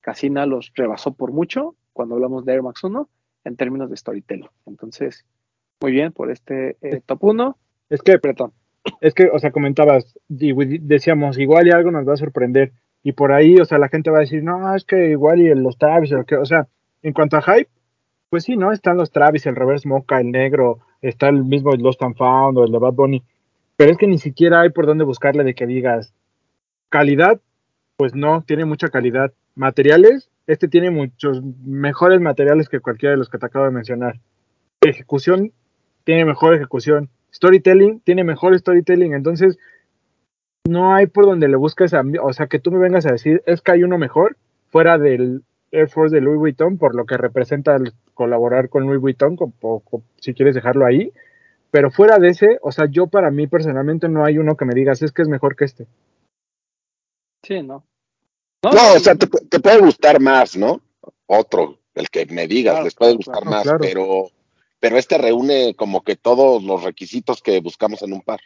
Casina 0.00 0.46
los 0.46 0.72
rebasó 0.74 1.14
por 1.14 1.32
mucho 1.32 1.76
cuando 1.92 2.14
hablamos 2.14 2.44
de 2.44 2.52
Air 2.52 2.62
Max 2.62 2.82
1 2.84 3.08
en 3.44 3.56
términos 3.56 3.90
de 3.90 3.96
storytelling. 3.96 4.48
Entonces, 4.66 5.26
muy 5.80 5.92
bien 5.92 6.12
por 6.12 6.30
este 6.30 6.76
eh, 6.80 7.00
top 7.04 7.24
1, 7.24 7.58
Es 7.90 8.02
que, 8.02 8.16
Bretón. 8.16 8.52
es 9.00 9.14
que, 9.14 9.28
o 9.32 9.38
sea, 9.38 9.50
comentabas, 9.50 10.18
y 10.28 10.52
decíamos, 10.78 11.38
igual 11.38 11.66
y 11.66 11.70
algo 11.70 11.90
nos 11.90 12.06
va 12.06 12.14
a 12.14 12.18
sorprender. 12.18 12.72
Y 13.02 13.12
por 13.12 13.32
ahí, 13.32 13.56
o 13.56 13.64
sea, 13.64 13.78
la 13.78 13.88
gente 13.88 14.10
va 14.10 14.18
a 14.18 14.22
decir, 14.22 14.42
no, 14.42 14.74
es 14.74 14.84
que 14.84 15.10
igual 15.10 15.40
y 15.40 15.54
los 15.54 15.78
Travis, 15.78 16.12
o, 16.12 16.24
que, 16.24 16.36
o 16.36 16.44
sea, 16.44 16.68
en 17.02 17.12
cuanto 17.12 17.36
a 17.36 17.42
hype, 17.42 17.70
pues 18.30 18.44
sí, 18.44 18.56
¿no? 18.56 18.72
Están 18.72 18.96
los 18.96 19.10
Travis, 19.10 19.46
el 19.46 19.56
Reverse 19.56 19.88
Mocha, 19.88 20.20
el 20.20 20.30
negro, 20.30 20.80
está 21.00 21.28
el 21.28 21.44
mismo 21.44 21.72
Lost 21.72 22.02
and 22.02 22.16
Found 22.16 22.58
o 22.58 22.64
el 22.64 22.72
de 22.72 22.78
Bad 22.78 22.92
Bunny. 22.92 23.22
Pero 23.76 23.92
es 23.92 23.98
que 23.98 24.06
ni 24.06 24.18
siquiera 24.18 24.60
hay 24.60 24.70
por 24.70 24.86
dónde 24.86 25.04
buscarle 25.04 25.44
de 25.44 25.54
que 25.54 25.66
digas 25.66 26.12
calidad, 26.88 27.40
pues 27.96 28.14
no, 28.14 28.42
tiene 28.42 28.64
mucha 28.64 28.88
calidad. 28.88 29.32
Materiales, 29.54 30.30
este 30.46 30.68
tiene 30.68 30.90
muchos 30.90 31.42
mejores 31.64 32.20
materiales 32.20 32.68
que 32.68 32.80
cualquiera 32.80 33.12
de 33.12 33.18
los 33.18 33.28
que 33.28 33.38
te 33.38 33.46
acabo 33.46 33.64
de 33.64 33.70
mencionar. 33.70 34.20
Ejecución, 34.80 35.52
tiene 36.04 36.24
mejor 36.24 36.54
ejecución. 36.54 37.08
Storytelling, 37.32 38.00
tiene 38.00 38.24
mejor 38.24 38.58
storytelling. 38.58 39.14
Entonces, 39.14 39.58
no 40.68 40.94
hay 40.94 41.06
por 41.06 41.26
donde 41.26 41.48
le 41.48 41.56
busques, 41.56 41.94
a, 41.94 42.02
o 42.22 42.32
sea, 42.32 42.46
que 42.46 42.58
tú 42.58 42.70
me 42.70 42.78
vengas 42.78 43.06
a 43.06 43.12
decir, 43.12 43.42
es 43.46 43.62
que 43.62 43.72
hay 43.72 43.82
uno 43.82 43.98
mejor 43.98 44.36
fuera 44.68 44.98
del 44.98 45.42
Air 45.70 45.88
Force 45.88 46.14
de 46.14 46.20
Louis 46.20 46.38
Vuitton 46.38 46.78
por 46.78 46.94
lo 46.94 47.04
que 47.06 47.16
representa 47.16 47.76
colaborar 48.18 48.68
con 48.68 48.82
Louis 48.84 49.00
Vuitton, 49.00 49.36
con, 49.36 49.52
con- 49.52 49.78
con- 49.80 50.02
si 50.20 50.34
quieres 50.34 50.56
dejarlo 50.56 50.84
ahí. 50.84 51.12
Pero 51.70 51.90
fuera 51.92 52.18
de 52.18 52.30
ese, 52.30 52.58
o 52.62 52.72
sea, 52.72 52.86
yo 52.90 53.06
para 53.06 53.30
mí 53.30 53.46
personalmente 53.46 54.08
no 54.08 54.24
hay 54.24 54.38
uno 54.38 54.56
que 54.56 54.64
me 54.64 54.74
digas, 54.74 55.00
es 55.02 55.12
que 55.12 55.22
es 55.22 55.28
mejor 55.28 55.54
que 55.54 55.66
este. 55.66 55.86
Sí, 57.46 57.62
¿no? 57.62 57.84
No, 58.64 58.70
o 58.96 58.98
sea, 58.98 59.14
te, 59.14 59.28
pu- 59.28 59.48
te 59.48 59.60
puede 59.60 59.78
gustar 59.78 60.18
más, 60.20 60.56
¿no? 60.56 60.80
Otro, 61.26 61.78
el 61.94 62.08
que 62.08 62.26
me 62.26 62.48
digas, 62.48 62.72
Claro, 62.74 62.84
les 62.84 62.94
puede 62.94 63.14
gustar 63.14 63.42
claro, 63.42 63.50
más, 63.50 63.62
claro. 63.62 63.78
pero 63.80 64.30
pero 64.80 64.96
este 64.96 65.18
reúne 65.18 65.74
como 65.76 66.02
que 66.02 66.16
todos 66.16 66.62
los 66.64 66.82
requisitos 66.82 67.40
que 67.42 67.60
buscamos 67.60 68.02
en 68.02 68.12
un 68.14 68.22
par. 68.22 68.40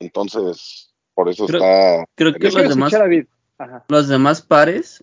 Entonces, 0.00 0.92
por 1.14 1.28
eso 1.28 1.46
Creo- 1.46 1.58
está 1.60 2.04
Creo 2.14 2.32
que 2.34 2.44
los 2.50 2.54
demás, 2.54 2.70
escuchar 2.92 3.00
a 3.00 3.04
David. 3.04 3.26
Ajá. 3.58 3.84
los 3.88 4.08
demás 4.08 4.42
pares 4.42 5.02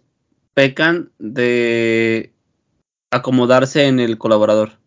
pecan 0.54 1.12
de 1.20 2.34
acomodarse 3.12 3.88
en 3.88 4.00
el 4.00 4.18
colaborador. 4.18 4.80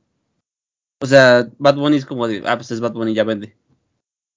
O 1.00 1.06
sea, 1.06 1.48
Bad 1.58 1.76
Bunny 1.76 1.96
es 1.96 2.06
como 2.06 2.28
de, 2.28 2.42
ah, 2.46 2.56
pues 2.56 2.70
es 2.70 2.80
Bad 2.80 2.92
Bunny, 2.92 3.14
ya 3.14 3.24
vende. 3.24 3.56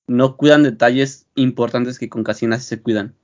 No 0.08 0.38
cuidan 0.38 0.64
detalles 0.64 1.28
importantes 1.36 2.00
que 2.00 2.10
con 2.10 2.24
Casina 2.24 2.60
se 2.60 2.82
cuidan. 2.82 3.16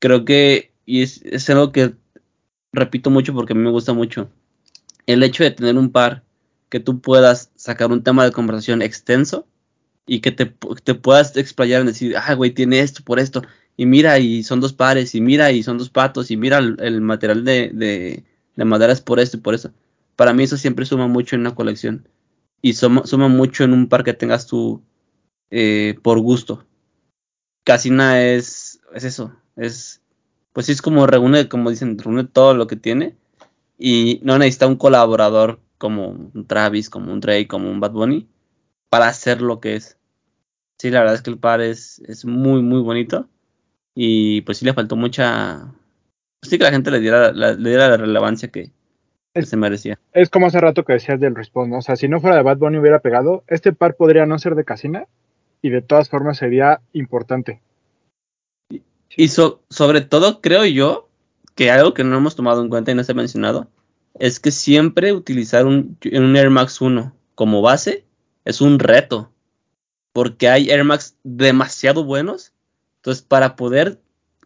Creo 0.00 0.24
que, 0.24 0.72
y 0.84 1.02
es, 1.02 1.22
es 1.24 1.48
algo 1.50 1.70
que 1.72 1.94
repito 2.72 3.10
mucho 3.10 3.34
porque 3.34 3.52
a 3.52 3.56
mí 3.56 3.62
me 3.62 3.70
gusta 3.70 3.92
mucho, 3.92 4.30
el 5.06 5.22
hecho 5.22 5.44
de 5.44 5.50
tener 5.50 5.76
un 5.76 5.92
par 5.92 6.24
que 6.68 6.80
tú 6.80 7.00
puedas 7.00 7.50
sacar 7.54 7.92
un 7.92 8.02
tema 8.02 8.24
de 8.24 8.32
conversación 8.32 8.82
extenso 8.82 9.46
y 10.06 10.20
que 10.20 10.32
te, 10.32 10.46
te 10.82 10.94
puedas 10.94 11.36
explayar 11.36 11.80
en 11.80 11.88
decir, 11.88 12.16
ah, 12.16 12.34
güey, 12.34 12.50
tiene 12.50 12.80
esto 12.80 13.04
por 13.04 13.20
esto, 13.20 13.42
y 13.76 13.86
mira, 13.86 14.18
y 14.18 14.42
son 14.42 14.60
dos 14.60 14.72
pares, 14.72 15.14
y 15.14 15.20
mira, 15.20 15.52
y 15.52 15.62
son 15.62 15.78
dos 15.78 15.90
patos, 15.90 16.30
y 16.30 16.36
mira 16.36 16.58
el, 16.58 17.00
material 17.00 17.44
de, 17.44 18.24
de 18.56 18.64
madera 18.64 18.92
es 18.92 19.00
por 19.00 19.20
esto 19.20 19.36
y 19.36 19.40
por 19.40 19.54
eso. 19.54 19.72
Para 20.16 20.32
mí 20.32 20.44
eso 20.44 20.56
siempre 20.56 20.84
suma 20.86 21.06
mucho 21.06 21.36
en 21.36 21.42
una 21.42 21.54
colección. 21.54 22.08
Y 22.60 22.74
suma, 22.74 23.06
suma 23.06 23.28
mucho 23.28 23.64
en 23.64 23.72
un 23.72 23.88
par 23.88 24.04
que 24.04 24.14
tengas 24.14 24.46
tú 24.46 24.82
eh, 25.50 25.98
por 26.02 26.20
gusto. 26.20 26.64
Casina 27.64 28.22
es, 28.22 28.80
es 28.94 29.04
eso, 29.04 29.36
es, 29.56 30.02
pues 30.52 30.66
sí 30.66 30.72
es 30.72 30.82
como 30.82 31.06
reúne, 31.06 31.48
como 31.48 31.70
dicen, 31.70 31.98
reúne 31.98 32.24
todo 32.24 32.54
lo 32.54 32.66
que 32.66 32.76
tiene 32.76 33.16
y 33.78 34.20
no 34.24 34.38
necesita 34.38 34.66
un 34.66 34.76
colaborador 34.76 35.60
como 35.78 36.08
un 36.08 36.46
Travis, 36.46 36.90
como 36.90 37.12
un 37.12 37.20
Drake, 37.20 37.48
como 37.48 37.70
un 37.70 37.80
Bad 37.80 37.92
Bunny 37.92 38.28
para 38.88 39.08
hacer 39.08 39.42
lo 39.42 39.60
que 39.60 39.76
es. 39.76 39.98
Sí, 40.78 40.90
la 40.90 41.00
verdad 41.00 41.16
es 41.16 41.22
que 41.22 41.30
el 41.30 41.38
par 41.38 41.60
es, 41.60 42.00
es 42.06 42.24
muy, 42.24 42.62
muy 42.62 42.80
bonito 42.80 43.28
y 43.94 44.40
pues 44.42 44.58
sí 44.58 44.64
le 44.64 44.74
faltó 44.74 44.96
mucha... 44.96 45.72
sí 46.42 46.58
que 46.58 46.64
la 46.64 46.70
gente 46.70 46.90
le 46.90 47.00
diera, 47.00 47.32
la, 47.32 47.52
le 47.52 47.68
diera 47.70 47.88
la 47.88 47.96
relevancia 47.96 48.48
que, 48.48 48.64
que 48.64 49.40
Es- 49.40 49.48
se 49.48 49.56
merecía. 49.56 49.98
Es 50.12 50.28
como 50.30 50.46
hace 50.46 50.60
rato 50.60 50.84
que 50.84 50.94
decías 50.94 51.20
del 51.20 51.34
respawn, 51.34 51.70
¿no? 51.70 51.78
O 51.78 51.82
sea, 51.82 51.96
si 51.96 52.08
no 52.08 52.20
fuera 52.20 52.36
de 52.36 52.42
Bad 52.42 52.58
Bunny 52.58 52.78
hubiera 52.78 53.00
pegado, 53.00 53.44
este 53.46 53.72
par 53.72 53.94
podría 53.96 54.26
no 54.26 54.38
ser 54.38 54.54
de 54.54 54.64
Casina 54.64 55.06
y 55.62 55.70
de 55.70 55.82
todas 55.82 56.08
formas 56.08 56.38
sería 56.38 56.80
importante. 56.92 57.60
Y 59.16 59.28
so- 59.28 59.62
sobre 59.70 60.00
todo 60.00 60.40
creo 60.40 60.64
yo 60.64 61.08
que 61.54 61.70
algo 61.70 61.94
que 61.94 62.04
no 62.04 62.16
hemos 62.16 62.34
tomado 62.36 62.62
en 62.62 62.68
cuenta 62.70 62.90
y 62.92 62.94
no 62.94 63.04
se 63.04 63.12
ha 63.12 63.14
mencionado 63.14 63.68
es 64.18 64.40
que 64.40 64.50
siempre 64.50 65.12
utilizar 65.12 65.66
un, 65.66 65.98
un 66.12 66.36
Air 66.36 66.50
Max 66.50 66.80
1 66.80 67.14
como 67.34 67.62
base 67.62 68.04
es 68.44 68.60
un 68.60 68.78
reto. 68.78 69.30
Porque 70.12 70.48
hay 70.48 70.70
Air 70.70 70.84
Max 70.84 71.16
demasiado 71.24 72.04
buenos. 72.04 72.52
Entonces, 72.96 73.22
para 73.22 73.56
poder 73.56 73.98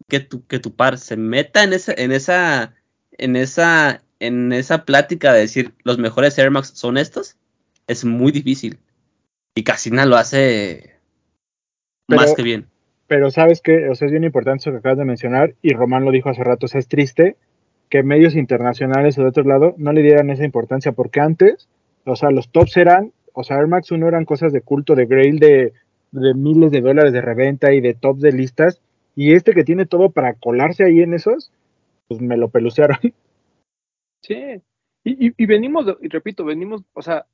que 0.08 0.20
tu, 0.20 0.46
que 0.46 0.58
tu 0.58 0.74
par 0.74 0.98
se 0.98 1.16
meta 1.16 1.64
en 1.64 1.72
esa, 1.72 1.92
en 1.96 2.12
esa, 2.12 2.74
en 3.12 3.36
esa, 3.36 4.02
en 4.20 4.52
esa 4.52 4.84
plática 4.84 5.32
de 5.32 5.40
decir 5.40 5.74
los 5.84 5.98
mejores 5.98 6.38
Air 6.38 6.50
Max 6.50 6.72
son 6.74 6.96
estos, 6.98 7.36
es 7.86 8.04
muy 8.04 8.32
difícil. 8.32 8.78
Y 9.54 9.64
Casina 9.64 10.04
lo 10.06 10.16
hace 10.16 10.94
Pero- 12.06 12.20
más 12.20 12.34
que 12.34 12.42
bien. 12.42 12.66
Pero 13.08 13.30
sabes 13.30 13.60
que, 13.60 13.88
o 13.88 13.94
sea, 13.94 14.06
es 14.06 14.12
bien 14.12 14.24
importante 14.24 14.62
eso 14.62 14.72
que 14.72 14.78
acabas 14.78 14.98
de 14.98 15.04
mencionar, 15.04 15.54
y 15.62 15.72
Román 15.74 16.04
lo 16.04 16.10
dijo 16.10 16.28
hace 16.28 16.42
rato, 16.42 16.66
o 16.66 16.68
sea, 16.68 16.80
es 16.80 16.88
triste 16.88 17.36
que 17.88 18.02
medios 18.02 18.34
internacionales 18.34 19.16
o 19.16 19.22
de 19.22 19.28
otro 19.28 19.44
lado 19.44 19.76
no 19.78 19.92
le 19.92 20.02
dieran 20.02 20.28
esa 20.30 20.44
importancia, 20.44 20.90
porque 20.90 21.20
antes, 21.20 21.68
o 22.04 22.16
sea, 22.16 22.32
los 22.32 22.50
tops 22.50 22.76
eran, 22.76 23.12
o 23.32 23.44
sea, 23.44 23.58
Air 23.58 23.68
Max 23.68 23.92
1 23.92 24.08
eran 24.08 24.24
cosas 24.24 24.52
de 24.52 24.60
culto, 24.60 24.96
de 24.96 25.06
grail, 25.06 25.38
de, 25.38 25.72
de 26.10 26.34
miles 26.34 26.72
de 26.72 26.80
dólares 26.80 27.12
de 27.12 27.20
reventa 27.20 27.72
y 27.72 27.80
de 27.80 27.94
tops 27.94 28.20
de 28.22 28.32
listas, 28.32 28.80
y 29.16 29.32
este 29.32 29.52
que 29.54 29.64
tiene 29.64 29.86
todo 29.86 30.10
para 30.10 30.34
colarse 30.34 30.84
ahí 30.84 31.00
en 31.00 31.14
esos, 31.14 31.52
pues 32.06 32.20
me 32.20 32.36
lo 32.36 32.48
pelucearon. 32.50 32.98
Sí. 34.22 34.60
Y, 35.04 35.46
venimos, 35.46 35.86
y 36.00 36.08
repito, 36.08 36.44
venimos, 36.44 36.82
o 36.92 37.00
sea, 37.02 37.26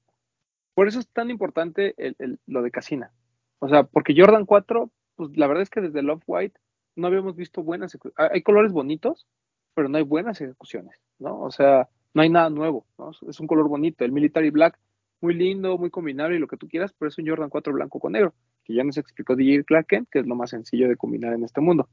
por 0.74 0.88
eso 0.88 1.00
es 1.00 1.08
tan 1.08 1.30
importante 1.30 1.94
el- 1.96 2.38
lo 2.46 2.60
de 2.62 2.70
Casina. 2.70 3.12
O 3.60 3.68
sea, 3.68 3.84
porque 3.84 4.14
Jordan 4.14 4.44
4, 4.44 4.90
pues 5.16 5.30
la 5.38 5.46
verdad 5.46 5.62
es 5.62 5.70
que 5.70 5.80
desde 5.80 6.00
el 6.00 6.10
Off-White 6.10 6.58
no 6.96 7.06
habíamos 7.06 7.34
visto 7.34 7.62
buenas 7.62 7.94
ejecu- 7.98 8.12
hay- 8.16 8.28
Hay 8.32 8.42
colores 8.42 8.72
bonitos, 8.72 9.26
pero 9.74 9.88
no 9.88 9.96
hay 9.96 10.04
buenas 10.04 10.38
ejecuciones, 10.42 11.00
¿no? 11.18 11.40
O 11.40 11.50
sea, 11.50 11.88
no 12.12 12.20
hay 12.20 12.28
nada 12.28 12.50
nuevo, 12.50 12.84
¿no? 12.98 13.12
Es 13.26 13.40
un 13.40 13.46
color 13.46 13.68
bonito. 13.68 14.04
El 14.04 14.12
Military 14.12 14.50
Black, 14.50 14.78
muy 15.22 15.32
lindo, 15.34 15.78
muy 15.78 15.88
combinable 15.88 16.36
y 16.36 16.40
lo 16.40 16.48
que 16.48 16.58
tú 16.58 16.68
quieras, 16.68 16.92
pero 16.98 17.08
es 17.08 17.16
un 17.16 17.26
Jordan 17.26 17.48
4 17.48 17.72
blanco 17.72 18.00
con 18.00 18.12
negro, 18.12 18.34
que 18.64 18.74
ya 18.74 18.84
nos 18.84 18.96
explicó 18.96 19.36
DJ 19.36 19.64
Clarken, 19.64 20.06
que 20.10 20.20
es 20.20 20.26
lo 20.26 20.34
más 20.34 20.50
sencillo 20.50 20.88
de 20.88 20.96
combinar 20.96 21.32
en 21.32 21.44
este 21.44 21.60
mundo. 21.60 21.88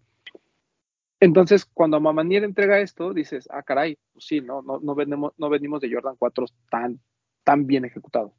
Entonces, 1.20 1.66
cuando 1.66 2.00
Mamanier 2.00 2.44
entrega 2.44 2.80
esto, 2.80 3.14
dices, 3.14 3.50
ah, 3.52 3.62
caray, 3.64 3.98
pues 4.14 4.26
sí, 4.26 4.40
no, 4.40 4.62
no, 4.62 4.80
no, 4.80 4.96
venimos, 4.96 5.34
no 5.38 5.50
venimos 5.50 5.82
de 5.82 5.92
Jordan 5.92 6.16
4 6.18 6.46
tan, 6.70 7.00
tan 7.44 7.68
bien 7.68 7.84
ejecutados. 7.84 8.32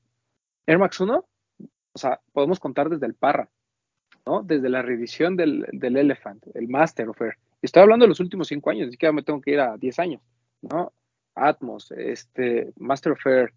Air 0.66 0.78
Max 0.78 0.98
1, 1.00 1.24
o 1.92 1.98
sea, 1.98 2.20
podemos 2.32 2.58
contar 2.58 2.88
desde 2.88 3.06
el 3.06 3.14
Parra, 3.14 3.50
¿no? 4.24 4.42
Desde 4.42 4.70
la 4.70 4.80
reedición 4.80 5.36
del, 5.36 5.66
del 5.72 5.96
Elephant, 5.96 6.46
el 6.54 6.68
Master 6.68 7.08
of 7.10 7.20
Air. 7.20 7.36
Estoy 7.60 7.82
hablando 7.82 8.04
de 8.04 8.10
los 8.10 8.20
últimos 8.20 8.48
cinco 8.48 8.70
años, 8.70 8.86
ni 8.86 8.92
siquiera 8.92 9.12
me 9.12 9.22
tengo 9.22 9.40
que 9.42 9.52
ir 9.52 9.60
a 9.60 9.76
10 9.76 9.98
años, 9.98 10.22
¿no? 10.62 10.92
Atmos, 11.34 11.90
este, 11.92 12.72
Master 12.76 13.12
of 13.12 13.26
Air, 13.26 13.52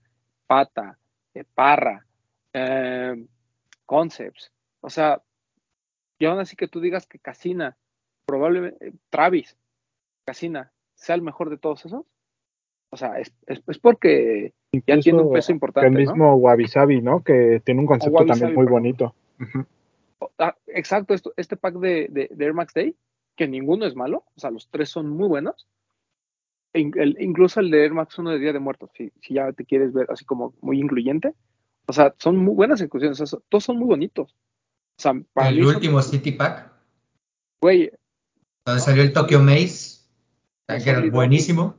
Pata, 0.46 0.98
eh, 1.34 1.46
Parra, 1.54 2.06
eh, 2.52 3.26
Concepts, 3.86 4.52
o 4.84 4.90
sea, 4.90 5.22
y 6.20 6.26
aún 6.26 6.40
así 6.40 6.56
que 6.56 6.68
tú 6.68 6.80
digas 6.82 7.08
que 7.08 7.20
Casina, 7.20 7.78
probablemente, 8.26 8.88
eh, 8.90 8.94
Travis, 9.10 9.58
Casina, 10.26 10.72
sea 10.96 11.16
el 11.16 11.22
mejor 11.22 11.50
de 11.50 11.58
todos 11.58 11.86
esos, 11.86 12.06
o 12.92 12.98
sea, 12.98 13.20
es, 13.20 13.34
es, 13.48 13.64
es 13.66 13.80
porque 13.80 14.54
ya 14.86 15.00
tiene 15.00 15.22
un 15.22 15.34
peso 15.34 15.52
importante, 15.52 15.88
el 15.88 15.94
¿no? 15.94 16.00
mismo 16.00 16.36
Wabi 16.36 16.68
Sabi, 16.68 17.02
¿no? 17.02 17.24
Que 17.24 17.62
tiene 17.66 17.82
un 17.82 17.88
concepto 17.88 18.18
también 18.20 18.38
Sabi, 18.40 18.56
muy 18.56 18.66
bonito. 18.68 19.16
Ah, 20.38 20.56
exacto, 20.68 21.14
esto, 21.14 21.34
este 21.36 21.58
pack 21.58 21.76
de, 21.76 22.08
de, 22.10 22.30
de 22.32 22.46
Air 22.46 22.54
Max 22.54 22.74
Day, 22.74 22.96
que 23.36 23.48
ninguno 23.48 23.86
es 23.86 23.96
malo, 23.96 24.26
o 24.36 24.40
sea, 24.40 24.52
los 24.52 24.70
tres 24.70 24.90
son 24.90 25.10
muy 25.10 25.28
buenos. 25.28 25.68
E 26.74 26.90
el- 26.96 27.18
incluso 27.20 27.60
el 27.60 27.72
de 27.72 27.84
Air 27.84 27.94
Max 27.94 28.18
1 28.18 28.32
de 28.32 28.40
Día 28.40 28.54
de 28.54 28.60
Muertos, 28.60 28.90
si, 28.96 29.12
si 29.22 29.34
ya 29.36 29.52
te 29.54 29.66
quieres 29.66 29.94
ver 29.94 30.08
así 30.10 30.26
como 30.26 30.54
muy 30.62 30.80
incluyente. 30.80 31.34
O 31.86 31.94
sea, 31.94 32.14
son 32.18 32.38
muy 32.38 32.54
buenas 32.56 32.80
ejecuciones, 32.80 33.20
o 33.20 33.26
sea, 33.26 33.40
todos 33.50 33.64
son 33.66 33.78
muy 33.78 33.88
bonitos. 33.88 34.36
O 35.04 35.12
sea, 35.12 35.22
para 35.34 35.52
mí, 35.52 35.58
El 35.58 35.66
son- 35.66 35.76
último 35.76 36.02
City 36.02 36.32
Pack, 36.32 36.72
güey, 37.62 37.92
donde 38.66 38.82
salió 38.82 39.04
el 39.04 39.12
Tokyo 39.12 39.42
Maze, 39.42 40.02
que 40.68 40.90
era 40.90 41.02
buenísimo. 41.12 41.76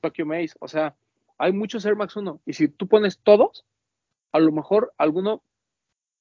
Tokyo 0.00 0.26
Maze, 0.26 0.54
o 0.58 0.66
sea, 0.66 0.96
hay 1.38 1.52
muchos 1.52 1.84
Air 1.84 1.94
Max 1.94 2.16
1, 2.16 2.40
y 2.44 2.52
si 2.54 2.66
tú 2.68 2.88
pones 2.88 3.20
todos, 3.20 3.64
a 4.32 4.40
lo 4.40 4.50
mejor 4.50 4.92
alguno 4.98 5.42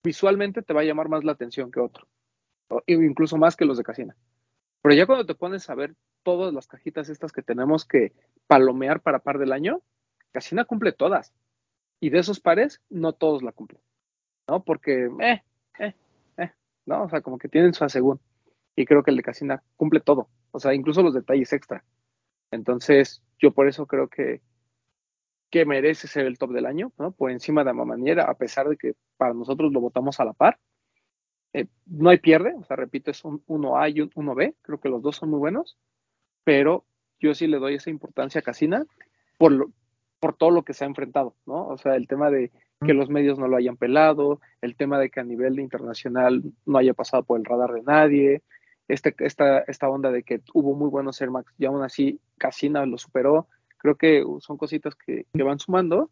visualmente 0.03 0.61
te 0.61 0.73
va 0.73 0.81
a 0.81 0.83
llamar 0.83 1.09
más 1.09 1.23
la 1.23 1.31
atención 1.31 1.71
que 1.71 1.79
otro, 1.79 2.07
o 2.69 2.83
incluso 2.87 3.37
más 3.37 3.55
que 3.55 3.65
los 3.65 3.77
de 3.79 3.83
Casina. 3.83 4.15
Pero 4.83 4.93
ya 4.93 5.07
cuando 5.07 5.25
te 5.25 5.33
pones 5.33 5.67
a 5.71 5.75
ver 5.75 5.95
todas 6.21 6.53
las 6.53 6.67
cajitas 6.67 7.09
estas 7.09 7.31
que 7.31 7.41
tenemos 7.41 7.85
que 7.85 8.13
palomear 8.45 9.01
para 9.01 9.19
par 9.19 9.39
del 9.39 9.53
año, 9.53 9.81
Casina 10.31 10.65
cumple 10.65 10.91
todas. 10.91 11.33
Y 11.99 12.09
de 12.09 12.19
esos 12.19 12.39
pares, 12.39 12.81
no 12.89 13.13
todos 13.13 13.41
la 13.43 13.53
cumplen. 13.53 13.81
¿No? 14.47 14.63
Porque, 14.63 15.09
eh, 15.21 15.41
¿no? 16.85 17.03
O 17.03 17.09
sea, 17.09 17.21
como 17.21 17.37
que 17.37 17.49
tienen 17.49 17.73
su 17.73 17.83
asegún. 17.83 18.19
Y 18.75 18.85
creo 18.85 19.03
que 19.03 19.11
el 19.11 19.17
de 19.17 19.23
Casina 19.23 19.63
cumple 19.75 19.99
todo. 19.99 20.29
O 20.51 20.59
sea, 20.59 20.73
incluso 20.73 21.03
los 21.03 21.13
detalles 21.13 21.53
extra. 21.53 21.83
Entonces, 22.51 23.21
yo 23.39 23.51
por 23.51 23.67
eso 23.67 23.85
creo 23.87 24.07
que, 24.07 24.41
que 25.49 25.65
merece 25.65 26.07
ser 26.07 26.25
el 26.25 26.37
top 26.37 26.51
del 26.51 26.65
año, 26.65 26.91
¿no? 26.97 27.11
Por 27.11 27.31
encima 27.31 27.63
de 27.63 27.73
Mamaniera, 27.73 28.25
a 28.25 28.33
pesar 28.35 28.67
de 28.69 28.77
que 28.77 28.93
para 29.17 29.33
nosotros 29.33 29.71
lo 29.71 29.81
votamos 29.81 30.19
a 30.19 30.25
la 30.25 30.33
par. 30.33 30.59
Eh, 31.53 31.67
no 31.85 32.09
hay 32.09 32.17
pierde, 32.17 32.55
o 32.55 32.63
sea, 32.63 32.75
repito, 32.75 33.11
es 33.11 33.23
un 33.23 33.43
1A 33.45 33.95
y 33.95 34.01
un 34.01 34.09
1B, 34.09 34.55
creo 34.63 34.79
que 34.79 34.89
los 34.89 35.03
dos 35.03 35.17
son 35.17 35.29
muy 35.29 35.37
buenos, 35.37 35.77
pero 36.43 36.85
yo 37.19 37.35
sí 37.35 37.45
le 37.45 37.59
doy 37.59 37.75
esa 37.75 37.91
importancia 37.91 38.39
a 38.39 38.43
Casina 38.43 38.85
por, 39.37 39.51
lo, 39.51 39.71
por 40.23 40.37
todo 40.37 40.51
lo 40.51 40.63
que 40.63 40.73
se 40.73 40.85
ha 40.85 40.87
enfrentado, 40.87 41.35
¿no? 41.45 41.67
O 41.67 41.77
sea, 41.77 41.97
el 41.97 42.07
tema 42.07 42.31
de 42.31 42.49
que 42.79 42.93
los 42.93 43.09
medios 43.09 43.37
no 43.37 43.49
lo 43.49 43.57
hayan 43.57 43.75
pelado, 43.75 44.39
el 44.61 44.77
tema 44.77 44.97
de 44.97 45.09
que 45.09 45.19
a 45.19 45.25
nivel 45.25 45.59
internacional 45.59 46.41
no 46.65 46.77
haya 46.77 46.93
pasado 46.93 47.23
por 47.23 47.37
el 47.37 47.43
radar 47.43 47.73
de 47.73 47.81
nadie, 47.81 48.41
este, 48.87 49.13
esta, 49.19 49.59
esta 49.67 49.89
onda 49.89 50.11
de 50.11 50.23
que 50.23 50.39
hubo 50.53 50.75
muy 50.75 50.89
buenos 50.89 51.19
Air 51.19 51.29
Max 51.29 51.53
y 51.57 51.65
aún 51.65 51.83
así 51.83 52.21
Casina 52.37 52.85
lo 52.85 52.97
superó, 52.97 53.49
creo 53.79 53.95
que 53.95 54.23
son 54.39 54.55
cositas 54.55 54.95
que, 54.95 55.25
que 55.33 55.43
van 55.43 55.59
sumando 55.59 56.09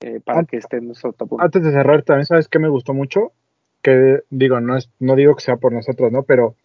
eh, 0.00 0.20
para 0.24 0.44
que 0.44 0.56
esté 0.56 0.78
en 0.78 0.86
nuestro 0.86 1.12
top. 1.12 1.38
Antes 1.38 1.62
de 1.64 1.70
cerrar, 1.70 2.04
también 2.04 2.24
sabes 2.24 2.48
que 2.48 2.60
me 2.60 2.70
gustó 2.70 2.94
mucho, 2.94 3.32
que 3.82 4.20
digo, 4.30 4.58
no 4.62 4.74
es, 4.74 4.90
no 5.00 5.16
digo 5.16 5.34
que 5.34 5.44
sea 5.44 5.58
por 5.58 5.74
nosotros, 5.74 6.10
¿no? 6.10 6.22
Pero 6.22 6.56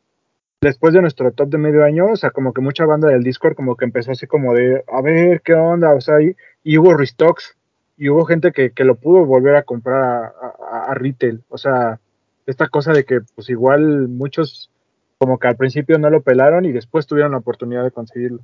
después 0.61 0.93
de 0.93 1.01
nuestro 1.01 1.31
top 1.31 1.49
de 1.49 1.57
medio 1.57 1.83
año, 1.83 2.07
o 2.11 2.15
sea, 2.15 2.31
como 2.31 2.53
que 2.53 2.61
mucha 2.61 2.85
banda 2.85 3.09
del 3.09 3.23
Discord 3.23 3.55
como 3.55 3.75
que 3.75 3.85
empezó 3.85 4.11
así 4.11 4.27
como 4.27 4.53
de, 4.53 4.83
a 4.91 5.01
ver, 5.01 5.41
¿qué 5.41 5.53
onda? 5.53 5.93
O 5.93 6.01
sea, 6.01 6.21
y, 6.21 6.35
y 6.63 6.77
hubo 6.77 6.95
restocks, 6.95 7.57
y 7.97 8.09
hubo 8.09 8.25
gente 8.25 8.51
que, 8.51 8.71
que 8.71 8.83
lo 8.83 8.95
pudo 8.95 9.25
volver 9.25 9.55
a 9.55 9.63
comprar 9.63 10.03
a, 10.03 10.27
a- 10.71 10.91
a 10.91 10.93
retail. 10.93 11.43
O 11.49 11.57
sea, 11.57 11.99
esta 12.45 12.69
cosa 12.69 12.93
de 12.93 13.05
que 13.05 13.21
pues 13.35 13.49
igual 13.49 14.07
muchos 14.07 14.71
como 15.17 15.39
que 15.39 15.47
al 15.47 15.57
principio 15.57 15.97
no 15.97 16.09
lo 16.11 16.21
pelaron 16.21 16.65
y 16.65 16.71
después 16.71 17.07
tuvieron 17.07 17.31
la 17.33 17.39
oportunidad 17.39 17.83
de 17.83 17.91
conseguirlo. 17.91 18.41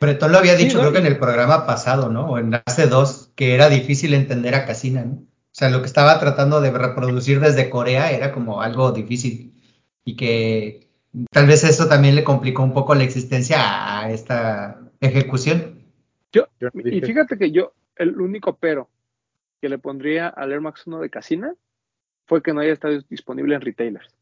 Bretón 0.00 0.32
lo 0.32 0.38
había 0.38 0.56
Sí, 0.56 0.64
dicho, 0.64 0.78
¿no? 0.78 0.90
creo 0.90 0.92
que 0.92 0.98
en 0.98 1.06
el 1.06 1.18
programa 1.20 1.64
pasado, 1.64 2.08
¿no? 2.08 2.30
O 2.32 2.38
en 2.38 2.52
hace 2.66 2.88
dos, 2.88 3.32
que 3.36 3.54
era 3.54 3.68
difícil 3.68 4.12
entender 4.14 4.56
a 4.56 4.66
Casina, 4.66 5.04
¿no? 5.04 5.27
O 5.58 5.60
sea, 5.60 5.70
lo 5.70 5.80
que 5.80 5.88
estaba 5.88 6.20
tratando 6.20 6.60
de 6.60 6.70
reproducir 6.70 7.40
desde 7.40 7.68
Corea 7.68 8.12
era 8.12 8.30
como 8.30 8.62
algo 8.62 8.92
difícil. 8.92 9.60
Y 10.04 10.14
que 10.14 10.88
tal 11.32 11.48
vez 11.48 11.64
eso 11.64 11.88
también 11.88 12.14
le 12.14 12.22
complicó 12.22 12.62
un 12.62 12.72
poco 12.72 12.94
la 12.94 13.02
existencia 13.02 13.58
a 13.98 14.08
esta 14.08 14.80
ejecución. 15.00 15.82
Yo, 16.30 16.46
y 16.84 17.00
fíjate 17.00 17.36
que 17.36 17.50
yo, 17.50 17.72
el 17.96 18.20
único 18.20 18.56
pero 18.56 18.88
que 19.60 19.68
le 19.68 19.78
pondría 19.78 20.28
al 20.28 20.52
Air 20.52 20.60
Max 20.60 20.86
1 20.86 21.00
de 21.00 21.10
Casina 21.10 21.52
fue 22.28 22.40
que 22.40 22.54
no 22.54 22.60
haya 22.60 22.72
estado 22.72 22.96
disponible 23.10 23.56
en 23.56 23.60
retailers. 23.60 24.14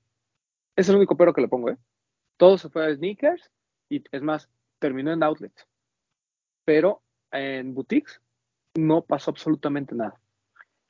Es 0.75 0.89
el 0.89 0.97
único 0.97 1.19
pero 1.19 1.35
que 1.35 1.43
le 1.43 1.49
pongo, 1.49 1.69
¿eh? 1.69 1.77
Todo 2.39 2.57
se 2.57 2.71
fue 2.71 2.87
a 2.91 2.95
sneakers 2.95 3.51
y 3.91 4.03
es 4.11 4.23
más, 4.23 4.49
terminó 4.79 5.13
en 5.13 5.23
outlets. 5.23 5.67
Pero 6.65 7.03
en 7.31 7.75
boutiques 7.75 8.23
no 8.75 9.03
pasó 9.03 9.33
absolutamente 9.33 9.95
nada. 9.95 10.19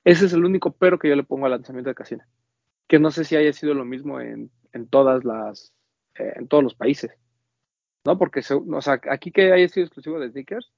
Ese 0.06 0.26
es 0.26 0.32
el 0.32 0.44
único 0.44 0.70
pero 0.70 1.00
que 1.00 1.08
yo 1.08 1.16
le 1.16 1.24
pongo 1.24 1.46
al 1.46 1.50
lanzamiento 1.50 1.90
de 1.90 1.96
Casina. 1.96 2.28
Que 2.86 3.00
no 3.00 3.10
sé 3.10 3.24
si 3.24 3.34
haya 3.34 3.52
sido 3.52 3.74
lo 3.74 3.84
mismo 3.84 4.20
en, 4.20 4.52
en 4.72 4.86
todas 4.86 5.24
las, 5.24 5.72
eh, 6.14 6.32
en 6.36 6.46
todos 6.46 6.62
los 6.62 6.76
países. 6.76 7.10
¿No? 8.04 8.16
Porque, 8.16 8.40
se- 8.42 8.54
o 8.54 8.80
sea, 8.80 9.00
aquí 9.10 9.32
que 9.32 9.52
haya 9.52 9.66
sido 9.68 9.84
exclusivo 9.84 10.20
de 10.20 10.30
sneakers, 10.30 10.70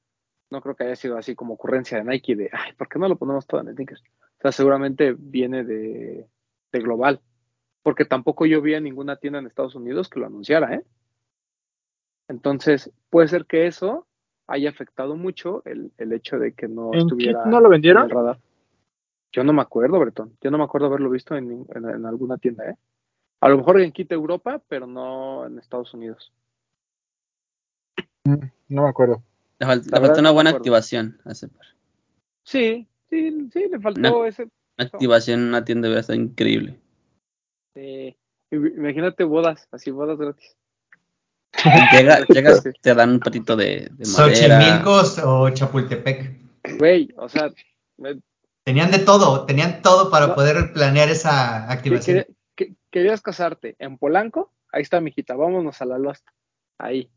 no 0.50 0.62
creo 0.62 0.74
que 0.74 0.84
haya 0.84 0.96
sido 0.96 1.18
así 1.18 1.34
como 1.34 1.52
ocurrencia 1.52 1.98
de 1.98 2.04
Nike 2.04 2.36
de, 2.36 2.48
ay, 2.50 2.72
¿por 2.72 2.88
qué 2.88 2.98
no 2.98 3.06
lo 3.06 3.16
ponemos 3.18 3.46
todo 3.46 3.60
en 3.60 3.70
sneakers? 3.74 4.00
O 4.00 4.40
sea, 4.40 4.50
seguramente 4.52 5.14
viene 5.18 5.62
de, 5.62 6.26
de 6.72 6.78
global. 6.80 7.20
Porque 7.82 8.06
tampoco 8.06 8.46
yo 8.46 8.62
vi 8.62 8.74
a 8.76 8.80
ninguna 8.80 9.16
tienda 9.16 9.40
en 9.40 9.46
Estados 9.46 9.74
Unidos 9.74 10.08
que 10.08 10.20
lo 10.20 10.26
anunciara, 10.26 10.74
¿eh? 10.74 10.84
Entonces, 12.28 12.90
puede 13.10 13.28
ser 13.28 13.44
que 13.46 13.66
eso 13.66 14.06
haya 14.46 14.70
afectado 14.70 15.16
mucho 15.16 15.62
el, 15.66 15.92
el 15.98 16.12
hecho 16.14 16.38
de 16.38 16.52
que 16.52 16.66
no 16.68 16.92
¿En 16.94 17.00
estuviera 17.00 17.44
no 17.44 17.60
lo 17.60 17.68
vendieron? 17.68 18.04
en 18.04 18.10
el 18.10 18.16
radar. 18.16 18.38
Yo 19.32 19.44
no 19.44 19.52
me 19.52 19.62
acuerdo, 19.62 19.98
Bretón. 19.98 20.36
Yo 20.40 20.50
no 20.50 20.58
me 20.58 20.64
acuerdo 20.64 20.86
haberlo 20.86 21.10
visto 21.10 21.36
en, 21.36 21.66
en- 21.74 21.88
en 21.88 22.06
alguna 22.06 22.38
tienda, 22.38 22.70
¿eh? 22.70 22.76
A 23.40 23.48
lo 23.48 23.58
mejor 23.58 23.80
en 23.80 23.92
Kit 23.92 24.10
Europa, 24.10 24.60
pero 24.68 24.86
no 24.86 25.46
en 25.46 25.58
Estados 25.58 25.92
Unidos. 25.94 26.32
Mm, 28.24 28.46
No 28.68 28.82
me 28.82 28.88
acuerdo. 28.88 29.22
Le, 29.58 29.66
fal- 29.66 29.84
le 29.84 30.00
faltó 30.00 30.20
una 30.20 30.30
buena 30.30 30.50
activación 30.50 31.20
a 31.24 31.32
ese 31.32 31.48
par. 31.48 31.66
Sí, 32.44 32.88
sí, 33.10 33.48
sí, 33.52 33.66
le 33.70 33.78
faltó 33.80 34.00
No. 34.00 34.24
ese. 34.24 34.44
Una 34.44 34.86
activación 34.86 35.40
en 35.40 35.48
una 35.48 35.64
tienda 35.64 35.88
hubiera 35.88 36.00
estado 36.00 36.18
increíble. 36.20 36.78
eh, 37.74 38.16
imagínate 38.50 39.24
bodas, 39.24 39.68
así 39.70 39.90
bodas 39.90 40.18
gratis. 40.18 40.56
Llega, 41.92 42.24
llegas, 42.28 42.62
Sí. 42.62 42.70
te 42.80 42.94
dan 42.94 43.10
un 43.10 43.20
patito 43.20 43.56
de, 43.56 43.88
de 43.92 44.06
madera. 44.16 44.34
Xochimilcos 44.34 45.18
o 45.18 45.50
Chapultepec. 45.50 46.40
Güey, 46.78 47.12
o 47.16 47.28
sea, 47.28 47.50
me- 47.98 48.20
Tenían 48.68 48.90
de 48.90 48.98
todo, 48.98 49.46
tenían 49.46 49.80
todo 49.80 50.10
para 50.10 50.26
No. 50.26 50.34
poder 50.34 50.74
planear 50.74 51.08
esa 51.08 51.72
activación. 51.72 52.26
que- 52.54 52.66
que- 52.66 52.74
querías 52.90 53.22
casarte 53.22 53.76
en 53.78 53.96
Polanco, 53.96 54.52
ahí 54.70 54.82
está, 54.82 55.00
mijita, 55.00 55.34
vámonos 55.36 55.80
a 55.80 55.86
la 55.86 55.96
Lost. 55.96 56.28
Ahí, 56.76 57.10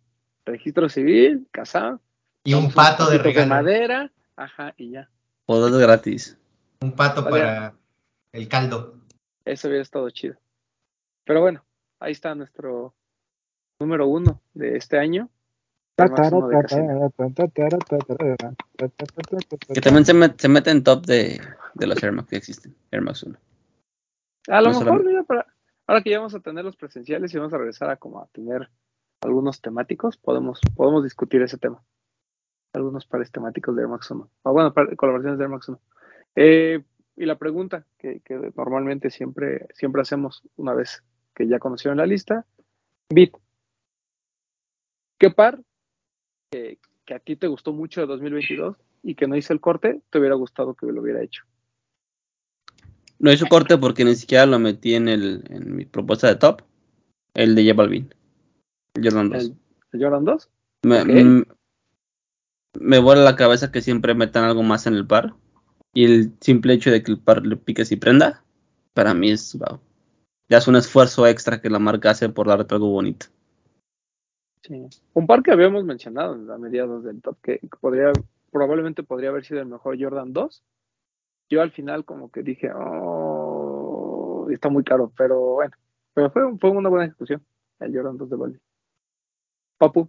registro 0.45 0.87
civil, 0.87 1.49
casado. 1.51 1.99
Y 2.45 2.53
un 2.53 2.71
pato 2.71 3.09
de 3.09 3.45
madera, 3.45 4.13
ajá, 4.37 4.73
y 4.77 4.91
ya. 4.91 5.09
Bodas 5.45 5.73
gratis. 5.77 6.37
Un 6.79 6.93
pato 6.93 7.25
para 7.29 7.75
el 8.31 8.47
caldo. 8.47 8.95
Eso 9.43 9.67
hubiera 9.67 9.83
estado 9.83 10.09
chido. 10.09 10.35
Pero 11.25 11.41
bueno, 11.41 11.65
ahí 11.99 12.13
está 12.13 12.33
nuestro 12.33 12.95
número 13.77 14.07
uno 14.07 14.41
de 14.53 14.77
este 14.77 14.97
año. 14.97 15.29
Que 19.73 19.81
también 19.81 20.05
se, 20.05 20.13
met- 20.13 20.39
se 20.39 20.47
mete 20.49 20.71
en 20.71 20.83
top 20.83 21.05
de, 21.05 21.39
de 21.75 21.87
los 21.87 22.01
Air 22.03 22.11
Max 22.13 22.29
que 22.29 22.35
existen. 22.37 22.75
Air 22.91 23.01
Max 23.03 23.23
1. 23.23 23.37
A 24.47 24.61
lo 24.61 24.67
No 24.67 24.69
mejor, 24.69 24.83
solamente- 24.83 25.09
mira, 25.09 25.23
para, 25.23 25.45
ahora 25.87 26.01
que 26.01 26.09
ya 26.09 26.17
vamos 26.19 26.35
a 26.35 26.39
tener 26.39 26.63
los 26.65 26.75
presenciales 26.75 27.33
y 27.33 27.37
vamos 27.37 27.53
a 27.53 27.57
regresar 27.57 27.89
a 27.89 27.97
como 27.97 28.21
a 28.21 28.27
tener 28.27 28.69
algunos 29.21 29.61
temáticos, 29.61 30.17
podemos, 30.17 30.59
podemos 30.75 31.03
discutir 31.03 31.41
ese 31.41 31.57
tema. 31.57 31.81
Algunos 32.73 33.05
pares 33.05 33.31
temáticos 33.31 33.75
de 33.75 33.81
Air 33.83 33.89
Max 33.89 34.09
1. 34.09 34.29
O 34.43 34.53
bueno, 34.53 34.73
par- 34.73 34.95
colaboraciones 34.95 35.37
de 35.37 35.43
Air 35.43 35.51
Max 35.51 35.69
1. 35.69 35.79
Eh, 36.35 36.83
y 37.17 37.25
la 37.25 37.37
pregunta 37.37 37.85
que, 37.99 38.21
que 38.21 38.51
normalmente 38.55 39.11
siempre, 39.11 39.67
siempre 39.73 40.01
hacemos 40.01 40.41
una 40.55 40.73
vez 40.73 41.03
que 41.35 41.47
ya 41.47 41.59
conocieron 41.59 41.97
la 41.97 42.05
lista. 42.05 42.45
Bit, 43.09 43.35
¿qué 45.19 45.29
par 45.29 45.59
que, 46.51 46.77
que 47.05 47.13
a 47.13 47.19
ti 47.19 47.35
te 47.35 47.47
gustó 47.47 47.73
mucho 47.73 48.01
de 48.01 48.07
2022 48.07 48.75
y 49.03 49.15
que 49.15 49.27
no 49.27 49.35
hice 49.35 49.53
el 49.53 49.61
corte, 49.61 50.01
te 50.09 50.19
hubiera 50.19 50.35
gustado 50.35 50.75
que 50.75 50.85
lo 50.85 51.01
hubiera 51.01 51.23
hecho? 51.23 51.43
No 53.17 53.31
hizo 53.31 53.47
corte 53.47 53.77
porque 53.77 54.03
ni 54.03 54.15
siquiera 54.15 54.45
lo 54.45 54.59
metí 54.59 54.95
en, 54.95 55.07
el, 55.07 55.43
en 55.49 55.75
mi 55.75 55.85
propuesta 55.85 56.27
de 56.27 56.35
top. 56.35 56.63
El 57.33 57.55
de 57.55 57.63
J 57.63 57.75
Balvin. 57.75 58.13
El 58.95 59.03
Jordan 59.03 59.29
2. 59.29 59.43
¿El, 59.43 59.55
el 59.93 60.03
Jordan 60.03 60.25
2? 60.25 60.49
Me, 60.83 61.01
ok. 61.01 61.07
mm, 61.07 61.41
me 62.79 62.99
vuela 62.99 63.23
la 63.23 63.35
cabeza 63.35 63.71
que 63.71 63.81
siempre 63.81 64.15
metan 64.15 64.43
algo 64.43 64.63
más 64.63 64.87
en 64.87 64.95
el 64.95 65.05
par. 65.05 65.35
Y 65.93 66.05
el 66.05 66.33
simple 66.41 66.73
hecho 66.73 66.89
de 66.89 67.03
que 67.03 67.11
el 67.11 67.19
par 67.19 67.45
le 67.45 67.57
piques 67.57 67.91
y 67.91 67.97
prenda, 67.97 68.43
para 68.93 69.13
mí 69.13 69.31
es 69.31 69.55
wow. 69.55 69.79
Ya 70.49 70.57
es 70.57 70.67
un 70.67 70.75
esfuerzo 70.75 71.27
extra 71.27 71.61
que 71.61 71.69
la 71.69 71.79
marca 71.79 72.09
hace 72.09 72.27
por 72.29 72.47
darte 72.47 72.73
algo 72.73 72.89
bonito. 72.89 73.27
Sí. 74.63 74.87
Un 75.13 75.27
par 75.27 75.41
que 75.41 75.51
habíamos 75.51 75.83
mencionado 75.83 76.53
a 76.53 76.57
mediados 76.57 77.03
del 77.03 77.21
top, 77.21 77.37
que 77.41 77.59
podría, 77.79 78.11
probablemente 78.51 79.03
podría 79.03 79.29
haber 79.29 79.45
sido 79.45 79.61
el 79.61 79.67
mejor 79.67 80.01
Jordan 80.01 80.33
2. 80.33 80.63
Yo 81.49 81.61
al 81.61 81.71
final 81.71 82.05
como 82.05 82.31
que 82.31 82.43
dije, 82.43 82.71
oh, 82.73 84.47
está 84.51 84.69
muy 84.69 84.83
caro, 84.83 85.11
pero 85.17 85.39
bueno, 85.55 85.73
pero 86.13 86.31
fue, 86.31 86.43
fue 86.59 86.69
una 86.69 86.89
buena 86.89 87.05
ejecución 87.05 87.43
el 87.81 87.95
Jordan 87.95 88.17
2 88.17 88.29
de 88.29 88.35
Bali. 88.35 88.59
Papu, 89.77 90.07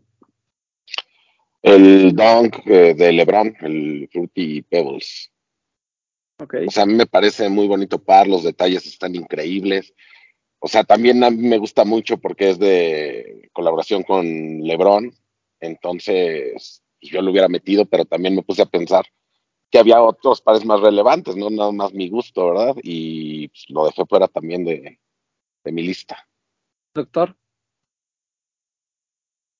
El 1.62 2.14
dunk 2.14 2.58
eh, 2.66 2.94
de 2.94 3.12
LeBron, 3.12 3.56
el 3.60 4.08
Fruity 4.12 4.62
Pebbles. 4.62 5.30
O 6.38 6.70
sea, 6.70 6.82
a 6.82 6.86
mí 6.86 6.94
me 6.94 7.06
parece 7.06 7.48
muy 7.48 7.68
bonito 7.68 8.02
par, 8.02 8.26
los 8.26 8.42
detalles 8.42 8.84
están 8.86 9.14
increíbles. 9.14 9.94
O 10.64 10.68
sea, 10.68 10.84
también 10.84 11.24
a 11.24 11.30
mí 11.30 11.48
me 11.48 11.59
gusta 11.59 11.84
mucho 11.84 12.18
porque 12.18 12.51
es 12.51 12.59
de 12.59 13.51
colaboración 13.52 14.05
con 14.05 14.24
LeBron. 14.62 15.12
Entonces, 15.59 16.82
yo 17.01 17.20
lo 17.20 17.32
hubiera 17.32 17.48
metido, 17.48 17.84
pero 17.84 18.05
también 18.05 18.36
me 18.36 18.43
puse 18.43 18.62
a 18.62 18.66
pensar 18.66 19.05
que 19.70 19.78
había 19.80 20.01
otros 20.01 20.40
pares 20.40 20.64
más 20.64 20.80
relevantes, 20.80 21.34
no 21.34 21.51
nada 21.51 21.72
más 21.72 21.93
mi 21.93 22.09
gusto, 22.09 22.47
¿verdad? 22.47 22.76
Y 22.82 23.48
pues, 23.48 23.64
lo 23.70 23.86
dejé 23.86 24.05
fuera 24.06 24.28
también 24.28 24.64
de, 24.64 25.01
de 25.64 25.72
mi 25.72 25.82
lista. 25.82 26.28
Doctor, 26.94 27.36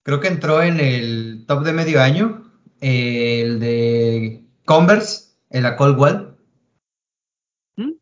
Creo 0.05 0.21
que 0.21 0.29
entró 0.29 0.63
en 0.63 0.81
el 0.81 1.45
top 1.47 1.65
de 1.65 1.73
medio 1.73 2.01
año. 2.01 2.51
eh, 2.81 3.41
el 3.43 3.61
de 3.61 4.45
Converse, 4.65 5.37
el 5.51 5.67
A 5.67 5.77
Cold 5.77 5.99
Wall. 5.99 6.37
¿Mm? 7.77 7.93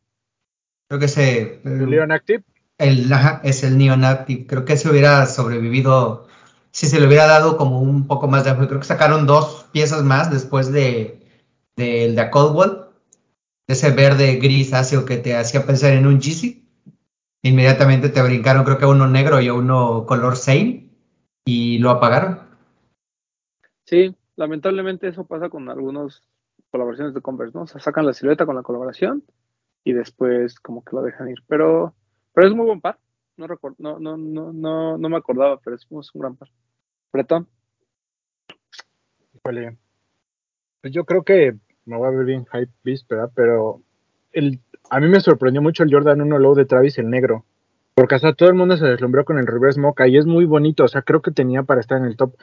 Creo 0.88 0.98
que 1.00 1.06
ese. 1.06 1.60
El 1.64 1.90
Leon 1.90 2.12
Active. 2.12 2.42
El, 2.80 3.12
es 3.44 3.62
el 3.62 3.78
Neon 3.78 4.04
Active. 4.04 4.46
Creo 4.46 4.64
que 4.64 4.72
ese 4.72 4.90
hubiera 4.90 5.26
sobrevivido 5.26 6.26
si 6.72 6.86
se 6.86 7.00
le 7.00 7.06
hubiera 7.06 7.26
dado 7.26 7.56
como 7.56 7.80
un 7.80 8.06
poco 8.06 8.26
más 8.28 8.44
de. 8.44 8.54
Creo 8.54 8.80
que 8.80 8.86
sacaron 8.86 9.26
dos 9.26 9.66
piezas 9.72 10.02
más 10.02 10.30
después 10.30 10.72
de 10.72 11.20
de 11.76 12.20
A 12.20 12.30
Cold 12.30 12.56
Wall. 12.56 12.86
Ese 13.66 13.90
verde 13.90 14.36
grisáceo 14.36 15.04
que 15.04 15.16
te 15.16 15.36
hacía 15.36 15.64
pensar 15.64 15.92
en 15.92 16.06
un 16.06 16.20
Yeezy. 16.20 16.66
Inmediatamente 17.42 18.08
te 18.08 18.22
brincaron, 18.22 18.64
creo 18.64 18.78
que 18.78 18.86
uno 18.86 19.08
negro 19.08 19.40
y 19.40 19.48
uno 19.48 20.04
color 20.06 20.36
Sale. 20.36 20.88
Y 21.44 21.78
lo 21.78 21.90
apagaron. 21.90 22.40
sí, 23.84 24.14
lamentablemente 24.36 25.08
eso 25.08 25.24
pasa 25.24 25.48
con 25.48 25.68
algunas 25.68 26.22
colaboraciones 26.70 27.14
de 27.14 27.22
Converse, 27.22 27.56
¿no? 27.56 27.64
O 27.64 27.66
sea, 27.66 27.80
sacan 27.80 28.06
la 28.06 28.12
silueta 28.12 28.46
con 28.46 28.56
la 28.56 28.62
colaboración 28.62 29.24
y 29.84 29.92
después 29.92 30.60
como 30.60 30.84
que 30.84 30.94
lo 30.94 31.02
dejan 31.02 31.30
ir. 31.30 31.38
Pero, 31.48 31.94
pero 32.32 32.48
es 32.48 32.54
muy 32.54 32.66
buen 32.66 32.80
par. 32.80 32.98
No, 33.36 33.46
recuerdo, 33.46 33.76
no, 33.78 33.98
no, 33.98 34.16
no, 34.16 34.52
no, 34.52 34.98
no 34.98 35.08
me 35.08 35.16
acordaba, 35.16 35.58
pero 35.64 35.76
es, 35.76 35.82
es 35.82 36.14
un 36.14 36.20
gran 36.20 36.36
par. 36.36 36.48
Bretón. 37.12 37.48
Pues 39.42 40.92
yo 40.92 41.04
creo 41.04 41.22
que 41.22 41.56
me 41.84 41.96
voy 41.96 42.08
a 42.08 42.10
ver 42.10 42.24
bien 42.24 42.46
hype 42.52 42.72
beast, 42.84 43.08
¿verdad? 43.08 43.30
Pero 43.34 43.82
el, 44.32 44.60
a 44.90 45.00
mí 45.00 45.08
me 45.08 45.20
sorprendió 45.20 45.62
mucho 45.62 45.82
el 45.82 45.92
Jordan 45.92 46.20
1 46.20 46.38
Low 46.38 46.54
de 46.54 46.66
Travis 46.66 46.98
el 46.98 47.10
negro. 47.10 47.44
Porque 47.94 48.14
hasta 48.14 48.34
todo 48.34 48.48
el 48.48 48.54
mundo 48.54 48.76
se 48.76 48.86
deslumbró 48.86 49.24
con 49.24 49.38
el 49.38 49.46
reverse 49.46 49.80
mocha 49.80 50.06
y 50.06 50.16
es 50.16 50.26
muy 50.26 50.44
bonito. 50.44 50.84
O 50.84 50.88
sea, 50.88 51.02
creo 51.02 51.20
que 51.22 51.32
tenía 51.32 51.62
para 51.64 51.80
estar 51.80 51.98
en 51.98 52.06
el 52.06 52.16
top. 52.16 52.34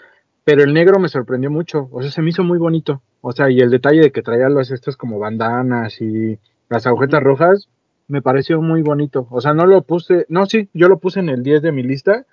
Pero 0.44 0.64
el 0.64 0.74
negro 0.74 1.00
me 1.00 1.10
sorprendió 1.10 1.50
mucho. 1.50 1.90
O 1.92 2.02
sea, 2.02 2.12
se 2.12 2.22
me 2.22 2.30
hizo 2.30 2.44
muy 2.44 2.58
bonito. 2.58 3.02
O 3.22 3.32
sea, 3.32 3.50
y 3.50 3.60
el 3.60 3.70
detalle 3.70 4.02
de 4.02 4.12
que 4.12 4.22
traía 4.22 4.50
los 4.50 4.72
estos 4.72 4.98
como 4.98 5.20
bandanas 5.20 6.02
y 6.02 6.40
las 6.70 6.86
agujetas 6.86 7.24
rojas 7.24 7.70
me 8.08 8.22
pareció 8.22 8.62
muy 8.62 8.82
bonito. 8.82 9.28
O 9.32 9.42
sea, 9.42 9.54
no 9.54 9.66
lo 9.66 9.82
puse, 9.82 10.26
no, 10.30 10.46
sí, 10.46 10.70
yo 10.74 10.88
lo 10.88 11.00
puse 11.00 11.20
en 11.20 11.30
el 11.30 11.44
10 11.44 11.62
de 11.62 11.72
mi 11.72 11.84
lista 11.84 12.26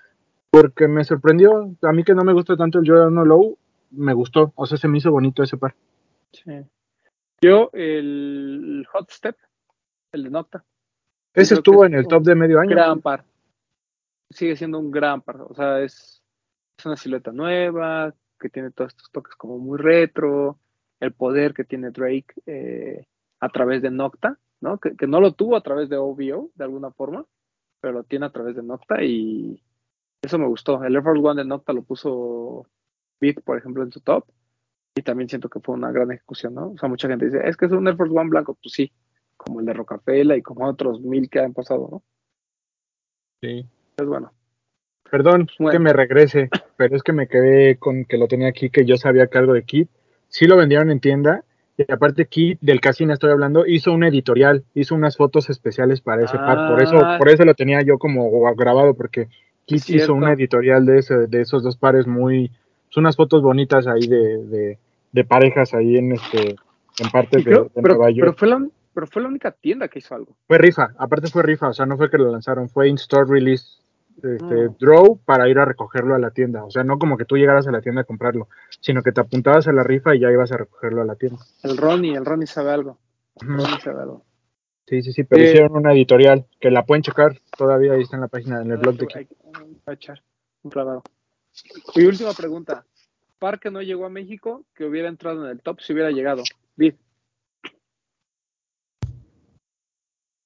porque 0.50 0.88
me 0.88 1.04
sorprendió. 1.04 1.74
A 1.82 1.92
mí 1.92 2.04
que 2.04 2.14
no 2.14 2.24
me 2.24 2.32
gusta 2.32 2.56
tanto 2.56 2.78
el 2.78 2.88
Jordan 2.88 3.12
1 3.12 3.24
Low, 3.24 3.58
me 3.90 4.14
gustó. 4.14 4.52
O 4.54 4.66
sea, 4.66 4.78
se 4.78 4.88
me 4.88 4.98
hizo 4.98 5.10
bonito 5.10 5.42
ese 5.42 5.56
par. 5.56 5.74
Sí. 6.32 6.52
Yo, 7.40 7.70
el 7.72 8.86
Hot 8.92 9.10
Step, 9.10 9.36
el 10.12 10.24
de 10.24 10.30
Nocta. 10.30 10.64
Ese 11.34 11.54
estuvo 11.54 11.84
en 11.84 11.94
el 11.94 12.06
top 12.06 12.22
de 12.22 12.34
medio 12.36 12.60
año. 12.60 12.70
Gran 12.70 13.00
par. 13.00 13.24
Sigue 14.30 14.56
siendo 14.56 14.78
un 14.78 14.90
gran 14.90 15.20
par. 15.20 15.40
O 15.42 15.54
sea, 15.54 15.80
es, 15.80 16.22
es 16.78 16.86
una 16.86 16.96
silueta 16.96 17.32
nueva, 17.32 18.14
que 18.38 18.48
tiene 18.48 18.70
todos 18.70 18.92
estos 18.92 19.10
toques 19.10 19.34
como 19.34 19.58
muy 19.58 19.78
retro, 19.78 20.58
el 21.00 21.12
poder 21.12 21.54
que 21.54 21.64
tiene 21.64 21.90
Drake 21.90 22.34
eh, 22.46 23.06
a 23.40 23.48
través 23.48 23.82
de 23.82 23.90
Nocta, 23.90 24.38
¿no? 24.64 24.78
Que, 24.78 24.96
que 24.96 25.06
no 25.06 25.20
lo 25.20 25.32
tuvo 25.32 25.56
a 25.56 25.62
través 25.62 25.88
de 25.88 25.96
OVO, 25.96 26.50
de 26.54 26.64
alguna 26.64 26.90
forma, 26.90 27.24
pero 27.80 27.94
lo 27.94 28.02
tiene 28.02 28.26
a 28.26 28.30
través 28.30 28.56
de 28.56 28.62
Nocta 28.62 29.02
y 29.04 29.62
eso 30.22 30.38
me 30.38 30.48
gustó. 30.48 30.82
El 30.82 30.94
Air 30.96 31.04
Force 31.04 31.22
One 31.22 31.42
de 31.42 31.46
Nocta 31.48 31.72
lo 31.72 31.82
puso 31.82 32.66
Beat, 33.20 33.42
por 33.44 33.58
ejemplo, 33.58 33.82
en 33.84 33.92
su 33.92 34.00
top. 34.00 34.24
Y 34.96 35.02
también 35.02 35.28
siento 35.28 35.48
que 35.48 35.60
fue 35.60 35.74
una 35.74 35.90
gran 35.92 36.10
ejecución, 36.12 36.54
¿no? 36.54 36.68
O 36.70 36.78
sea, 36.78 36.88
mucha 36.88 37.08
gente 37.08 37.26
dice, 37.26 37.40
es 37.44 37.56
que 37.56 37.66
es 37.66 37.72
un 37.72 37.86
Air 37.86 37.96
Force 37.96 38.14
One 38.16 38.30
blanco. 38.30 38.54
Pues 38.62 38.72
sí, 38.72 38.92
como 39.36 39.60
el 39.60 39.66
de 39.66 39.72
Rockefeller 39.74 40.38
y 40.38 40.42
como 40.42 40.66
otros 40.68 41.00
mil 41.00 41.28
que 41.28 41.40
han 41.40 41.52
pasado, 41.52 41.88
¿no? 41.90 42.02
Sí. 43.42 43.66
Es 43.96 44.06
bueno. 44.06 44.32
Perdón 45.10 45.48
Bueno. 45.58 45.72
que 45.72 45.78
me 45.78 45.92
regrese, 45.92 46.48
pero 46.76 46.96
es 46.96 47.02
que 47.02 47.12
me 47.12 47.28
quedé 47.28 47.76
con 47.78 48.04
que 48.04 48.16
lo 48.18 48.26
tenía 48.28 48.48
aquí, 48.48 48.70
que 48.70 48.84
yo 48.84 48.96
sabía 48.96 49.26
que 49.26 49.38
algo 49.38 49.52
de 49.52 49.64
Kit. 49.64 49.90
Sí 50.28 50.46
lo 50.46 50.56
vendieron 50.56 50.90
en 50.90 51.00
tienda. 51.00 51.44
Y 51.76 51.90
aparte 51.90 52.26
Kit, 52.26 52.58
del 52.60 52.80
casino 52.80 53.12
estoy 53.12 53.30
hablando, 53.32 53.66
hizo 53.66 53.92
un 53.92 54.04
editorial, 54.04 54.62
hizo 54.74 54.94
unas 54.94 55.16
fotos 55.16 55.50
especiales 55.50 56.00
para 56.00 56.24
ese 56.24 56.36
par. 56.38 56.68
Por 56.70 56.82
eso, 56.82 56.96
Ah. 57.04 57.18
por 57.18 57.28
eso 57.28 57.44
lo 57.44 57.54
tenía 57.54 57.82
yo 57.82 57.98
como 57.98 58.30
grabado, 58.54 58.94
porque 58.94 59.28
cierto. 59.66 59.92
hizo 60.04 60.14
una 60.14 60.32
editorial 60.32 60.86
de, 60.86 60.98
ese, 60.98 61.26
de 61.26 61.40
esos 61.40 61.62
dos 61.64 61.76
pares 61.76 62.06
muy, 62.06 62.50
son 62.90 63.02
unas 63.04 63.16
fotos 63.16 63.42
bonitas 63.42 63.86
ahí 63.88 64.06
de, 64.06 64.44
de, 64.46 64.78
de 65.10 65.24
parejas 65.24 65.74
ahí 65.74 65.96
en 65.96 66.12
este, 66.12 66.50
en 67.00 67.10
partes 67.10 67.44
de, 67.44 67.50
de 67.50 67.70
pero, 67.74 67.94
Nueva 67.96 68.10
York. 68.10 68.20
pero 68.20 68.32
fue 68.34 68.48
la, 68.48 68.68
pero 68.94 69.06
fue 69.08 69.22
la 69.22 69.28
única 69.28 69.50
tienda 69.50 69.88
que 69.88 69.98
hizo 69.98 70.14
algo. 70.14 70.36
Fue 70.46 70.58
rifa, 70.58 70.94
aparte 70.96 71.28
fue 71.28 71.42
rifa, 71.42 71.68
o 71.68 71.72
sea, 71.72 71.86
no 71.86 71.96
fue 71.96 72.08
que 72.08 72.18
lo 72.18 72.30
lanzaron, 72.30 72.68
fue 72.68 72.88
in-store 72.88 73.28
release, 73.28 73.66
este, 74.16 74.68
Mm. 74.68 74.76
draw 74.78 75.18
para 75.24 75.48
ir 75.48 75.58
a 75.58 75.64
recogerlo 75.64 76.14
a 76.14 76.18
la 76.18 76.30
tienda. 76.30 76.64
O 76.64 76.70
sea, 76.70 76.84
no 76.84 76.98
como 76.98 77.16
que 77.16 77.24
tú 77.24 77.36
llegaras 77.36 77.66
a 77.66 77.72
la 77.72 77.80
tienda 77.80 78.02
a 78.02 78.04
comprarlo, 78.04 78.48
sino 78.80 79.02
que 79.02 79.12
te 79.12 79.20
apuntabas 79.20 79.66
a 79.68 79.72
la 79.72 79.82
rifa 79.82 80.14
y 80.14 80.20
ya 80.20 80.30
ibas 80.30 80.52
a 80.52 80.56
recogerlo 80.56 81.02
a 81.02 81.04
la 81.04 81.16
tienda. 81.16 81.38
El 81.62 81.76
Ronnie, 81.76 82.14
el 82.16 82.24
Ronnie 82.24 82.46
sabe 82.46 82.70
algo. 82.70 82.98
El. 83.40 83.48
Ronnie 83.48 83.80
sabe 83.82 84.02
algo. 84.02 84.24
Sí, 84.86 85.02
sí, 85.02 85.12
sí, 85.12 85.24
pero 85.24 85.42
Eh, 85.42 85.48
hicieron 85.48 85.76
una 85.76 85.92
editorial 85.92 86.46
que 86.60 86.70
la 86.70 86.84
pueden 86.84 87.02
checar 87.02 87.40
todavía 87.56 87.94
ahí 87.94 88.02
está 88.02 88.16
en 88.16 88.22
la 88.22 88.28
página, 88.28 88.60
en 88.60 88.66
el 88.70 88.72
Hay 88.76 88.82
blog 88.82 88.96
de 88.96 89.06
que- 89.06 89.18
aquí. 89.20 89.36
a 89.86 89.92
echar 89.92 90.22
un 90.62 90.70
clavado. 90.70 91.02
Y 91.94 92.04
última 92.06 92.32
pregunta. 92.34 92.84
Par 93.38 93.58
que 93.60 93.70
no 93.70 93.80
llegó 93.82 94.04
a 94.06 94.10
México, 94.10 94.64
que 94.74 94.84
hubiera 94.84 95.08
entrado 95.08 95.44
en 95.44 95.50
el 95.50 95.60
top 95.60 95.80
si 95.80 95.92
hubiera 95.92 96.10
llegado. 96.10 96.42
Vid, 96.76 96.94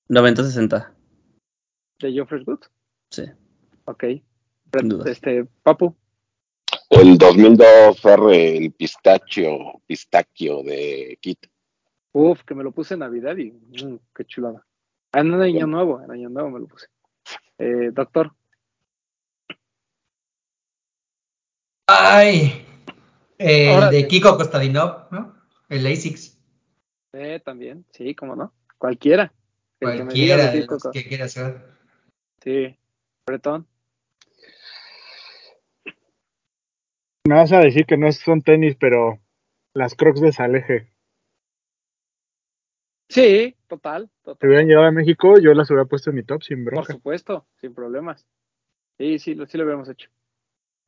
90-60. 0.08 0.92
de 2.00 2.16
Joffrey's 2.16 2.44
Goods. 2.46 2.70
Sí. 3.10 3.24
Ok. 3.88 4.04
Este, 5.06 5.46
Papu, 5.62 5.96
El 6.90 7.16
2002 7.16 8.04
R, 8.04 8.56
el 8.58 8.72
pistachio, 8.72 9.80
pistachio 9.86 10.62
de 10.62 11.18
Kit. 11.22 11.46
Uf, 12.12 12.42
que 12.44 12.54
me 12.54 12.62
lo 12.62 12.72
puse 12.72 12.94
en 12.94 13.00
Navidad 13.00 13.34
y 13.38 13.50
mm, 13.50 13.98
qué 14.14 14.26
chulada. 14.26 14.66
Ah, 15.12 15.20
en 15.20 15.32
año 15.40 15.66
nuevo, 15.66 16.02
en 16.02 16.10
año 16.10 16.28
nuevo 16.28 16.50
me 16.50 16.60
lo 16.60 16.66
puse. 16.66 16.88
Eh, 17.56 17.90
doctor, 17.92 18.32
Ay, 21.86 22.66
el 23.38 23.88
de 23.90 24.06
Kiko 24.06 24.36
Costadinov, 24.36 25.10
¿no? 25.10 25.34
El 25.70 25.86
ASICS. 25.86 26.38
eh, 27.14 27.40
también, 27.42 27.86
sí, 27.92 28.14
cómo 28.14 28.36
no. 28.36 28.52
Cualquiera. 28.76 29.32
El 29.80 29.96
que 29.96 30.04
me 30.04 30.12
diga 30.12 30.36
Cualquiera 30.36 30.50
de 30.52 30.66
los 30.66 30.82
Co- 30.82 30.90
que 30.90 31.04
quiera 31.08 31.24
hacer. 31.24 31.64
Sí. 32.44 32.76
Bretón. 33.26 33.66
Me 37.28 37.34
vas 37.34 37.52
a 37.52 37.58
decir 37.60 37.84
que 37.84 37.98
no 37.98 38.10
son 38.10 38.40
tenis, 38.40 38.74
pero 38.80 39.18
las 39.74 39.94
crocs 39.94 40.22
de 40.22 40.32
Saleje. 40.32 40.90
Sí, 43.10 43.54
total, 43.66 44.08
Si 44.08 44.22
total. 44.22 44.48
hubieran 44.48 44.66
llegado 44.66 44.86
a 44.86 44.92
México, 44.92 45.38
yo 45.38 45.52
las 45.52 45.70
hubiera 45.70 45.84
puesto 45.84 46.08
en 46.08 46.16
mi 46.16 46.22
top 46.22 46.42
sin 46.42 46.64
Por 46.64 46.72
bronca. 46.72 46.94
supuesto, 46.94 47.46
sin 47.60 47.74
problemas. 47.74 48.26
Sí, 48.96 49.18
sí, 49.18 49.34
lo, 49.34 49.44
sí 49.46 49.58
lo 49.58 49.64
hubiéramos 49.64 49.90
hecho. 49.90 50.08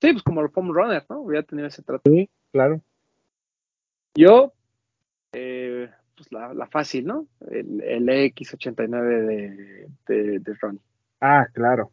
Sí, 0.00 0.12
pues 0.12 0.22
como 0.22 0.40
el 0.40 0.48
foam 0.48 0.72
runner, 0.72 1.04
¿no? 1.10 1.20
Hubiera 1.20 1.42
tenido 1.42 1.68
ese 1.68 1.82
trato. 1.82 2.10
Sí, 2.10 2.30
claro. 2.52 2.80
Yo, 4.14 4.54
eh, 5.34 5.90
pues 6.16 6.32
la, 6.32 6.54
la 6.54 6.66
fácil, 6.68 7.04
¿no? 7.04 7.26
El, 7.50 7.82
el 7.82 8.08
X89 8.08 9.26
de, 9.26 9.88
de, 10.08 10.38
de 10.38 10.54
Ronnie. 10.58 10.80
Ah, 11.20 11.46
claro. 11.52 11.92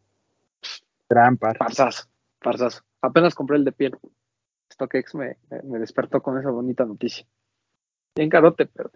Gran 1.09 1.35
par. 1.35 1.57
Farsazo, 1.57 2.07
farsazo. 2.39 2.81
Apenas 3.01 3.35
compré 3.35 3.57
el 3.57 3.65
de 3.65 3.73
piel. 3.73 3.97
StockX 4.77 5.15
me, 5.15 5.37
me, 5.63 5.79
despertó 5.79 6.21
con 6.21 6.37
esa 6.37 6.51
bonita 6.51 6.85
noticia. 6.85 7.25
Bien 8.15 8.29
carote, 8.29 8.67
pero 8.67 8.91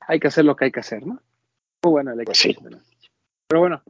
hay 0.00 0.18
que 0.18 0.28
hacer 0.28 0.44
lo 0.44 0.56
que 0.56 0.66
hay 0.66 0.72
que 0.72 0.80
hacer, 0.80 1.06
¿no? 1.06 1.20
Muy 1.84 1.92
bueno 1.92 2.12
el 2.12 2.24
Pues 2.24 2.38
sí. 2.38 2.54
X89. 2.54 2.80
Pero 3.48 3.60
bueno, 3.60 3.82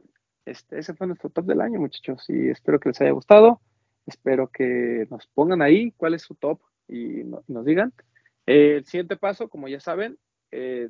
este, 0.45 0.79
ese 0.79 0.93
fue 0.93 1.07
nuestro 1.07 1.29
top 1.29 1.45
del 1.45 1.61
año, 1.61 1.79
muchachos, 1.79 2.25
y 2.29 2.49
espero 2.49 2.79
que 2.79 2.89
les 2.89 3.01
haya 3.01 3.11
gustado. 3.11 3.61
Espero 4.05 4.47
que 4.47 5.07
nos 5.09 5.27
pongan 5.27 5.61
ahí 5.61 5.91
cuál 5.91 6.13
es 6.15 6.23
su 6.23 6.35
top 6.35 6.59
y 6.87 7.23
no- 7.23 7.43
nos 7.47 7.65
digan. 7.65 7.93
Eh, 8.45 8.77
el 8.77 8.85
siguiente 8.85 9.15
paso, 9.17 9.47
como 9.49 9.67
ya 9.67 9.79
saben, 9.79 10.17
eh, 10.51 10.89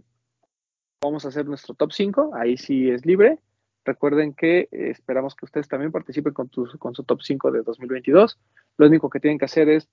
vamos 1.04 1.26
a 1.26 1.30
hacer 1.30 1.46
nuestro 1.46 1.76
top 1.76 1.92
5. 1.92 2.32
Ahí 2.34 2.58
sí 2.58 2.90
es 2.90 3.06
libre. 3.06 3.40
Recuerden 3.84 4.34
que 4.34 4.62
eh, 4.72 4.90
esperamos 4.92 5.36
que 5.36 5.46
ustedes 5.46 5.68
también 5.68 5.92
participen 5.92 6.34
con, 6.34 6.50
tu- 6.50 6.70
con 6.80 6.94
su 6.96 7.04
top 7.04 7.22
5 7.22 7.52
de 7.52 7.64
2022. 7.64 8.40
Lo 8.77 8.88
único 8.88 9.10
que 9.10 9.19
tienen 9.19 9.38
que 9.38 9.45
hacer 9.45 9.69
es 9.69 9.89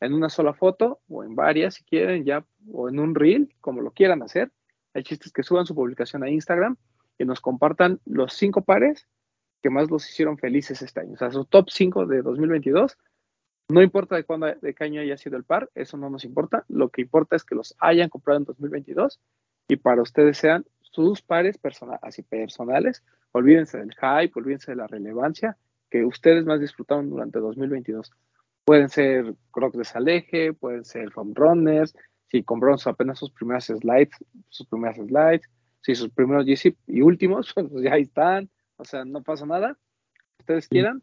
en 0.00 0.14
una 0.14 0.28
sola 0.28 0.52
foto 0.52 1.00
o 1.08 1.22
en 1.22 1.34
varias, 1.34 1.74
si 1.74 1.84
quieren, 1.84 2.24
ya, 2.24 2.44
o 2.72 2.88
en 2.88 2.98
un 2.98 3.14
reel, 3.14 3.54
como 3.60 3.80
lo 3.80 3.92
quieran 3.92 4.22
hacer. 4.22 4.50
El 4.94 5.04
chiste 5.04 5.26
es 5.26 5.32
que 5.32 5.42
suban 5.42 5.64
su 5.64 5.74
publicación 5.74 6.22
a 6.24 6.30
Instagram 6.30 6.76
y 7.18 7.24
nos 7.24 7.40
compartan 7.40 8.00
los 8.04 8.34
cinco 8.34 8.62
pares 8.62 9.06
que 9.62 9.70
más 9.70 9.90
los 9.90 10.08
hicieron 10.08 10.38
felices 10.38 10.82
este 10.82 11.00
año. 11.00 11.14
O 11.14 11.16
sea, 11.16 11.30
su 11.30 11.44
top 11.44 11.70
5 11.70 12.06
de 12.06 12.22
2022. 12.22 12.98
No 13.68 13.80
importa 13.80 14.16
de 14.16 14.24
cuándo, 14.24 14.46
de 14.60 14.74
qué 14.74 14.84
año 14.84 15.00
haya 15.00 15.16
sido 15.16 15.36
el 15.36 15.44
par, 15.44 15.70
eso 15.74 15.96
no 15.96 16.10
nos 16.10 16.24
importa. 16.24 16.64
Lo 16.68 16.88
que 16.90 17.02
importa 17.02 17.36
es 17.36 17.44
que 17.44 17.54
los 17.54 17.74
hayan 17.78 18.08
comprado 18.08 18.38
en 18.38 18.44
2022 18.44 19.20
y 19.68 19.76
para 19.76 20.02
ustedes 20.02 20.36
sean 20.36 20.66
sus 20.80 21.22
pares 21.22 21.58
persona- 21.58 21.98
así 22.02 22.22
personales. 22.22 23.04
Olvídense 23.30 23.78
del 23.78 23.94
hype, 23.94 24.32
olvídense 24.34 24.72
de 24.72 24.76
la 24.76 24.88
relevancia 24.88 25.56
que 25.92 26.06
ustedes 26.06 26.46
más 26.46 26.58
disfrutaron 26.58 27.10
durante 27.10 27.38
2022. 27.38 28.10
Pueden 28.64 28.88
ser 28.88 29.34
Crocs 29.50 29.76
de 29.76 29.84
Saleje, 29.84 30.54
pueden 30.54 30.86
ser 30.86 31.10
foam 31.10 31.34
runners, 31.34 31.94
si 32.28 32.42
compraron 32.42 32.78
apenas 32.86 33.18
sus 33.18 33.30
primeras 33.30 33.66
slides, 33.66 34.16
sus 34.48 34.66
primeras 34.68 34.96
slides, 34.96 35.42
si 35.82 35.94
sus 35.94 36.08
primeros 36.08 36.46
GC 36.46 36.74
y 36.86 37.02
últimos, 37.02 37.52
pues 37.54 37.70
ya 37.82 37.96
están, 37.96 38.48
o 38.76 38.86
sea, 38.86 39.04
no 39.04 39.22
pasa 39.22 39.44
nada. 39.44 39.76
Ustedes 40.38 40.66
quieran, 40.66 41.02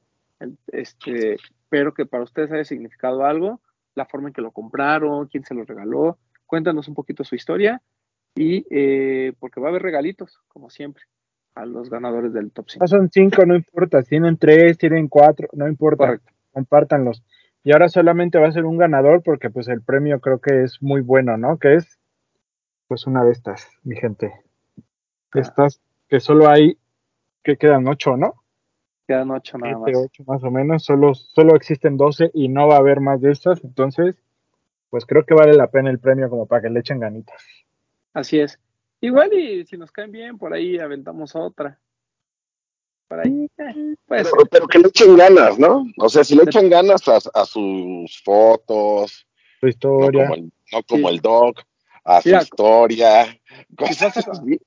este, 0.67 1.37
pero 1.69 1.93
que 1.93 2.07
para 2.07 2.23
ustedes 2.23 2.51
haya 2.51 2.65
significado 2.65 3.23
algo, 3.23 3.61
la 3.93 4.07
forma 4.07 4.29
en 4.29 4.33
que 4.33 4.41
lo 4.41 4.51
compraron, 4.51 5.27
quién 5.27 5.45
se 5.45 5.53
lo 5.53 5.65
regaló, 5.65 6.17
cuéntanos 6.47 6.87
un 6.87 6.95
poquito 6.95 7.23
su 7.23 7.35
historia 7.35 7.79
y 8.33 8.65
eh, 8.71 9.33
porque 9.39 9.59
va 9.59 9.67
a 9.67 9.69
haber 9.69 9.83
regalitos, 9.83 10.39
como 10.47 10.71
siempre, 10.71 11.03
a 11.59 11.65
los 11.65 11.89
ganadores 11.89 12.33
del 12.33 12.51
top 12.51 12.69
5. 12.69 12.83
No 12.83 12.87
son 12.87 13.09
cinco, 13.11 13.45
no 13.45 13.55
importa. 13.55 14.01
Tienen 14.01 14.37
tres, 14.37 14.77
tienen 14.77 15.07
cuatro, 15.07 15.49
no 15.53 15.67
importa. 15.67 16.05
Correcto. 16.05 16.31
Compártanlos. 16.53 17.23
Y 17.63 17.73
ahora 17.73 17.89
solamente 17.89 18.39
va 18.39 18.47
a 18.47 18.51
ser 18.51 18.65
un 18.65 18.77
ganador 18.77 19.21
porque 19.21 19.49
pues 19.49 19.67
el 19.67 19.81
premio 19.81 20.21
creo 20.21 20.39
que 20.39 20.63
es 20.63 20.81
muy 20.81 21.01
bueno, 21.01 21.37
¿no? 21.37 21.57
Que 21.57 21.75
es 21.75 21.99
pues 22.87 23.05
una 23.05 23.23
de 23.25 23.31
estas, 23.31 23.67
mi 23.83 23.95
gente. 23.97 24.33
Ah. 25.31 25.39
Estas 25.39 25.81
que 26.07 26.19
solo 26.19 26.49
hay, 26.49 26.77
que 27.43 27.57
quedan 27.57 27.87
ocho, 27.87 28.15
¿no? 28.15 28.35
Quedan 29.05 29.29
ocho 29.31 29.57
nada 29.57 29.75
Siete, 29.83 29.97
más. 29.97 30.07
ocho 30.07 30.23
más 30.25 30.43
o 30.43 30.51
menos. 30.51 30.83
Solo, 30.85 31.13
solo 31.13 31.55
existen 31.55 31.97
doce 31.97 32.31
y 32.33 32.47
no 32.47 32.67
va 32.67 32.75
a 32.75 32.79
haber 32.79 33.01
más 33.01 33.19
de 33.21 33.31
estas. 33.31 33.63
Entonces, 33.63 34.15
pues 34.89 35.05
creo 35.05 35.25
que 35.25 35.33
vale 35.33 35.53
la 35.53 35.67
pena 35.67 35.89
el 35.89 35.99
premio 35.99 36.29
como 36.29 36.45
para 36.45 36.61
que 36.61 36.69
le 36.69 36.79
echen 36.79 36.99
ganitas. 36.99 37.43
Así 38.13 38.39
es. 38.39 38.59
Igual 39.01 39.33
y 39.33 39.65
si 39.65 39.77
nos 39.77 39.91
caen 39.91 40.11
bien, 40.11 40.37
por 40.37 40.53
ahí 40.53 40.77
aventamos 40.77 41.35
otra. 41.35 41.79
Por 43.07 43.19
ahí, 43.21 43.45
eh, 43.57 43.73
ser. 43.73 43.97
Pero, 44.07 44.29
pero 44.51 44.67
que 44.67 44.79
le 44.79 44.87
echen 44.89 45.15
ganas, 45.17 45.57
¿no? 45.57 45.85
O 45.97 46.09
sea, 46.09 46.23
si 46.23 46.35
le 46.35 46.43
echan 46.43 46.69
ganas 46.69 47.07
a, 47.07 47.17
a 47.33 47.45
sus 47.45 48.21
fotos, 48.23 49.25
Su 49.59 49.65
no 49.65 49.69
historia. 49.69 50.23
como 50.27 50.35
el, 50.35 50.51
no 50.71 50.83
como 50.87 51.07
Sí. 51.09 51.15
el 51.15 51.21
doc, 51.21 51.59
a 52.03 52.21
su 52.21 52.29
historia, 52.29 53.39
cosas 53.77 54.13
pasa- 54.13 54.31
así. 54.31 54.59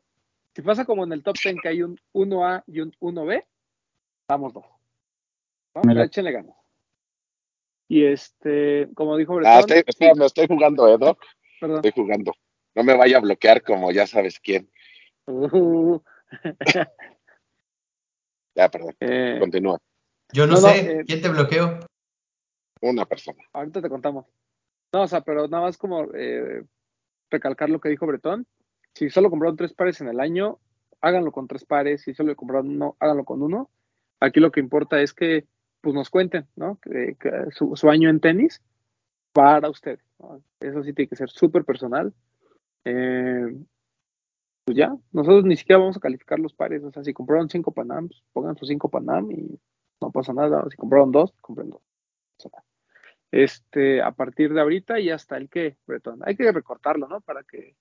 Si 0.55 0.61
pasa 0.63 0.85
como 0.85 1.05
en 1.05 1.13
el 1.13 1.23
top 1.23 1.37
10 1.43 1.57
que 1.63 1.69
hay 1.69 1.83
un 1.83 1.99
1A 2.13 2.63
y 2.67 2.81
un 2.81 2.93
1B, 3.01 3.45
vamos 4.29 4.53
dos. 4.53 4.65
¿no? 5.75 5.83
Mira. 5.85 6.05
Échenle 6.05 6.33
ganas. 6.33 6.57
Y 7.89 8.05
este, 8.05 8.89
como 8.95 9.17
dijo 9.17 9.35
Ah, 9.45 9.61
Bretón, 9.61 9.61
estoy, 9.61 9.83
estoy- 9.87 10.19
me 10.19 10.27
estoy 10.27 10.47
jugando, 10.47 10.89
¿eh, 10.89 10.99
doc? 10.99 11.19
perdón. 11.61 11.77
Estoy 11.85 11.93
jugando. 12.03 12.33
No 12.75 12.83
me 12.85 12.97
vaya 12.97 13.19
a 13.19 13.21
bloquear 13.21 13.63
como 13.63 13.91
ya 13.93 14.07
sabes 14.07 14.41
quién. 14.41 14.71
Uh, 15.27 16.01
Ya, 18.55 18.69
perdón. 18.71 18.95
eh, 19.01 19.37
Continúa. 19.41 19.79
Yo 20.33 20.47
no, 20.47 20.55
No, 20.55 20.61
no, 20.61 20.69
sé. 20.69 20.93
eh, 21.01 21.05
¿Quién 21.07 21.23
te 21.23 21.29
bloqueó? 21.29 21.81
Una 22.83 23.07
persona. 23.07 23.43
ahorita 23.53 23.81
te 23.81 23.89
contamos. 23.89 24.27
No, 24.93 25.03
o 25.03 25.09
sea, 25.09 25.21
pero 25.23 25.49
nada 25.49 25.65
más 25.65 25.79
como 25.79 26.09
eh, 26.15 26.65
recalcar 27.31 27.71
lo 27.71 27.81
que 27.81 27.89
dijo 27.89 28.07
Bretón. 28.07 28.47
Si 28.95 29.09
solo 29.09 29.31
compraron 29.31 29.57
tres 29.57 29.73
pares 29.73 30.01
en 30.01 30.09
el 30.09 30.21
año, 30.21 30.59
háganlo 31.01 31.33
con 31.33 31.49
tres 31.49 31.65
pares. 31.65 32.03
Si 32.03 32.13
solo 32.13 32.35
compraron 32.37 32.69
uno, 32.69 32.97
háganlo 33.01 33.25
con 33.25 33.43
uno. 33.43 33.71
Aquí 34.21 34.41
lo 34.41 34.51
que 34.53 34.61
importa 34.61 35.01
es 35.01 35.15
que 35.15 35.47
pues 35.81 35.95
nos 35.95 36.11
cuenten, 36.11 36.47
¿no? 36.57 36.79
Que, 36.81 37.17
que 37.19 37.31
su, 37.53 37.75
su 37.75 37.89
año 37.89 38.11
en 38.11 38.21
tenis 38.21 38.63
para 39.33 39.71
ustedes. 39.71 40.05
¿no? 40.19 40.43
Eso 40.61 40.83
sí 40.83 40.93
tiene 40.93 41.09
que 41.09 41.17
ser 41.17 41.31
súper 41.31 41.65
personal. 41.65 42.13
Eh, 42.85 43.57
pues 44.65 44.77
ya, 44.77 44.95
nosotros 45.13 45.45
ni 45.45 45.57
siquiera 45.57 45.81
vamos 45.81 45.97
a 45.97 46.01
calificar 46.01 46.39
los 46.39 46.55
pares. 46.55 46.83
O 46.85 46.91
sea, 46.93 47.03
si 47.03 47.13
compraron 47.13 47.49
cinco 47.49 47.73
Panam, 47.73 48.09
pues 48.09 48.23
pongan 48.33 48.57
sus 48.57 48.69
cinco 48.69 48.89
Panam 48.89 49.31
y 49.31 49.59
no 50.01 50.11
pasa 50.11 50.33
nada. 50.33 50.65
Si 50.71 50.77
compraron 50.77 51.11
dos, 51.13 51.33
compren 51.41 51.71
dos. 51.71 51.83
O 52.39 52.49
sea, 52.49 52.63
este, 53.33 54.03
a 54.03 54.13
partir 54.13 54.53
de 54.53 54.61
ahorita 54.61 55.01
y 55.01 55.11
hasta 55.11 55.37
el 55.37 55.49
que, 55.49 55.77
Bretón. 55.87 56.21
Hay 56.25 56.37
que 56.37 56.51
recortarlo, 56.53 57.09
¿no? 57.09 57.21
Para 57.21 57.43
que. 57.43 57.75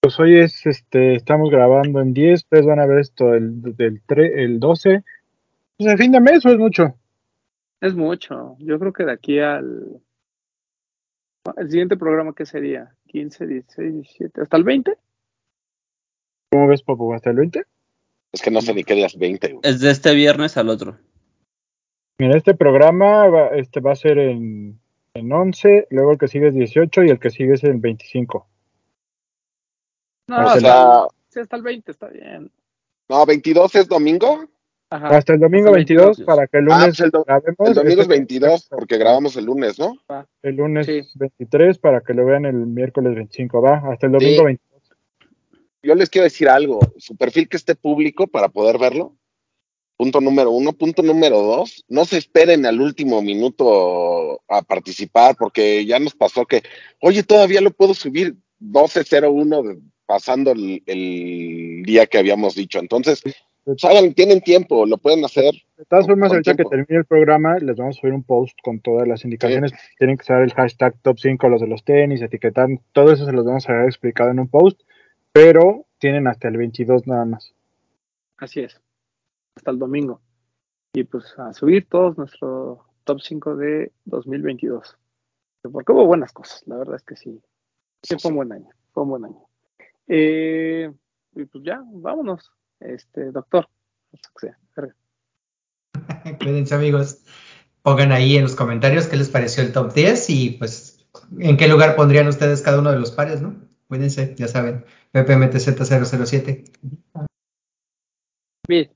Pues 0.00 0.20
hoy 0.20 0.38
es, 0.38 0.64
este, 0.66 1.14
estamos 1.16 1.50
grabando 1.50 2.00
en 2.00 2.12
10, 2.14 2.44
ustedes 2.44 2.66
van 2.66 2.78
a 2.78 2.86
ver 2.86 2.98
esto 3.00 3.34
el, 3.34 3.60
del 3.62 4.04
tre- 4.06 4.32
el 4.36 4.60
12. 4.60 5.02
Pues 5.78 5.92
el 5.92 5.98
fin 5.98 6.12
de 6.12 6.20
mes 6.20 6.44
o 6.46 6.50
es 6.50 6.58
mucho. 6.58 6.94
Es 7.80 7.94
mucho. 7.94 8.56
Yo 8.60 8.78
creo 8.78 8.92
que 8.92 9.04
de 9.04 9.12
aquí 9.12 9.40
al. 9.40 10.00
El 11.56 11.70
siguiente 11.70 11.96
programa, 11.96 12.34
¿qué 12.34 12.44
sería? 12.44 12.94
15, 13.16 13.46
16, 13.46 13.92
17, 13.94 14.42
hasta 14.42 14.56
el 14.58 14.64
20. 14.64 14.94
¿Cómo 16.52 16.68
ves, 16.68 16.82
Papu? 16.82 17.14
¿Hasta 17.14 17.30
el 17.30 17.36
20? 17.36 17.64
Es 18.34 18.42
que 18.42 18.50
no 18.50 18.60
sé 18.60 18.74
ni 18.74 18.84
qué 18.84 18.94
días 18.94 19.16
20. 19.16 19.48
güey. 19.54 19.60
Es 19.62 19.80
de 19.80 19.90
este 19.90 20.14
viernes 20.14 20.58
al 20.58 20.68
otro. 20.68 20.98
Mira, 22.20 22.36
este 22.36 22.54
programa 22.54 23.26
va, 23.28 23.48
este 23.56 23.80
va 23.80 23.92
a 23.92 23.96
ser 23.96 24.18
en, 24.18 24.78
en 25.14 25.32
11, 25.32 25.86
luego 25.90 26.12
el 26.12 26.18
que 26.18 26.28
sigue 26.28 26.48
es 26.48 26.54
18 26.54 27.04
y 27.04 27.08
el 27.10 27.18
que 27.18 27.30
sigue 27.30 27.54
es 27.54 27.64
el 27.64 27.78
25. 27.78 28.46
No, 30.28 30.36
O 30.36 30.40
hasta, 30.40 30.60
sea- 30.60 31.02
el, 31.04 31.08
sí, 31.28 31.40
hasta 31.40 31.56
el 31.56 31.62
20, 31.62 31.90
está 31.92 32.08
bien. 32.08 32.50
No, 33.08 33.24
22 33.24 33.74
es 33.76 33.88
domingo. 33.88 34.44
Ajá. 34.88 35.08
Hasta 35.16 35.32
el 35.34 35.40
domingo 35.40 35.66
hasta 35.66 35.78
el 35.80 35.84
22 35.84 36.06
22. 36.18 36.26
para 36.26 36.46
que 36.46 36.58
el 36.58 36.64
Ah, 36.70 36.78
lunes 36.78 36.86
pues 36.96 37.00
el, 37.00 37.10
do- 37.10 37.24
grabemos. 37.24 37.68
el 37.68 37.74
domingo 37.74 38.00
es 38.02 38.06
Este- 38.06 38.14
22 38.14 38.66
porque 38.70 38.98
grabamos 38.98 39.36
el 39.36 39.44
lunes, 39.46 39.78
¿no? 39.78 39.94
El 40.42 40.56
lunes 40.56 40.86
Sí. 40.86 41.00
23 41.14 41.78
para 41.78 42.00
que 42.02 42.14
lo 42.14 42.24
vean 42.24 42.44
el 42.44 42.54
miércoles 42.54 43.14
25, 43.16 43.60
va. 43.60 43.82
Hasta 43.92 44.06
el 44.06 44.12
domingo 44.12 44.38
Sí. 44.40 44.44
22. 44.44 44.82
Yo 45.82 45.94
les 45.94 46.08
quiero 46.10 46.24
decir 46.24 46.48
algo. 46.48 46.78
Su 46.98 47.16
perfil 47.16 47.48
que 47.48 47.56
esté 47.56 47.74
público 47.74 48.26
para 48.28 48.48
poder 48.48 48.78
verlo. 48.78 49.16
Punto 49.96 50.20
número 50.20 50.50
uno. 50.50 50.72
Punto 50.72 51.02
número 51.02 51.40
dos. 51.42 51.84
No 51.88 52.04
se 52.04 52.18
esperen 52.18 52.64
al 52.66 52.80
último 52.80 53.22
minuto 53.22 54.40
a 54.48 54.62
participar 54.62 55.34
porque 55.38 55.84
ya 55.86 55.98
nos 55.98 56.14
pasó 56.14 56.44
que, 56.46 56.62
oye, 57.00 57.22
todavía 57.22 57.60
lo 57.60 57.70
puedo 57.72 57.94
subir 57.94 58.36
12.01 58.60 59.62
de- 59.62 59.78
pasando 60.06 60.52
el, 60.52 60.82
el 60.86 61.82
día 61.84 62.06
que 62.06 62.18
habíamos 62.18 62.54
dicho. 62.54 62.78
Entonces, 62.78 63.22
hagan, 63.82 64.14
tienen 64.14 64.40
tiempo, 64.40 64.86
lo 64.86 64.98
pueden 64.98 65.24
hacer. 65.24 65.54
De 65.76 65.84
todas 65.84 66.06
formas, 66.06 66.30
ahorita 66.30 66.54
tiempo. 66.54 66.70
que 66.70 66.76
termine 66.76 67.00
el 67.00 67.04
programa, 67.04 67.58
les 67.58 67.76
vamos 67.76 67.96
a 67.96 68.00
subir 68.00 68.14
un 68.14 68.22
post 68.22 68.56
con 68.62 68.80
todas 68.80 69.06
las 69.08 69.24
indicaciones. 69.24 69.72
Tienen 69.98 70.16
que 70.16 70.22
usar 70.22 70.42
el 70.42 70.52
hashtag 70.52 70.96
top 71.02 71.18
5 71.18 71.48
los 71.48 71.60
de 71.60 71.66
los 71.66 71.84
tenis, 71.84 72.22
etiquetar, 72.22 72.68
todo 72.92 73.12
eso 73.12 73.24
se 73.24 73.32
los 73.32 73.44
vamos 73.44 73.68
a 73.68 73.72
haber 73.72 73.86
explicado 73.86 74.30
en 74.30 74.40
un 74.40 74.48
post, 74.48 74.80
pero 75.32 75.86
tienen 75.98 76.28
hasta 76.28 76.48
el 76.48 76.56
22 76.56 77.06
nada 77.06 77.24
más. 77.24 77.54
Así 78.36 78.60
es. 78.60 78.80
Hasta 79.56 79.70
el 79.70 79.78
domingo. 79.78 80.20
Y 80.92 81.04
pues 81.04 81.34
a 81.38 81.52
subir 81.52 81.88
todos 81.88 82.16
nuestro 82.16 82.84
top 83.04 83.20
5 83.20 83.56
de 83.56 83.92
2022. 84.04 84.96
Porque 85.72 85.92
hubo 85.92 86.06
buenas 86.06 86.32
cosas, 86.32 86.62
la 86.66 86.76
verdad 86.76 86.96
es 86.96 87.02
que 87.02 87.16
sí. 87.16 87.40
Sí, 88.02 88.16
fue 88.20 88.30
un 88.30 88.36
buen 88.36 88.52
año. 88.52 88.68
Fue 88.92 89.02
un 89.02 89.10
buen 89.10 89.24
año. 89.24 89.46
Eh, 90.06 90.90
y 91.34 91.44
pues 91.44 91.64
ya, 91.64 91.82
vámonos. 91.84 92.52
Este, 92.80 93.30
doctor. 93.32 93.68
sea. 94.40 94.58
Cuídense, 96.38 96.74
amigos. 96.74 97.20
Pongan 97.82 98.12
ahí 98.12 98.36
en 98.36 98.42
los 98.42 98.56
comentarios 98.56 99.06
qué 99.06 99.16
les 99.16 99.28
pareció 99.28 99.62
el 99.62 99.72
top 99.72 99.94
10 99.94 100.30
y 100.30 100.50
pues 100.50 101.06
en 101.38 101.56
qué 101.56 101.68
lugar 101.68 101.96
pondrían 101.96 102.26
ustedes 102.26 102.62
cada 102.62 102.80
uno 102.80 102.90
de 102.90 102.98
los 102.98 103.12
pares, 103.12 103.40
¿no? 103.40 103.56
Cuídense, 103.88 104.34
ya 104.36 104.48
saben. 104.48 104.84
PPMTZ007. 105.12 106.64
Bien. 108.68 108.90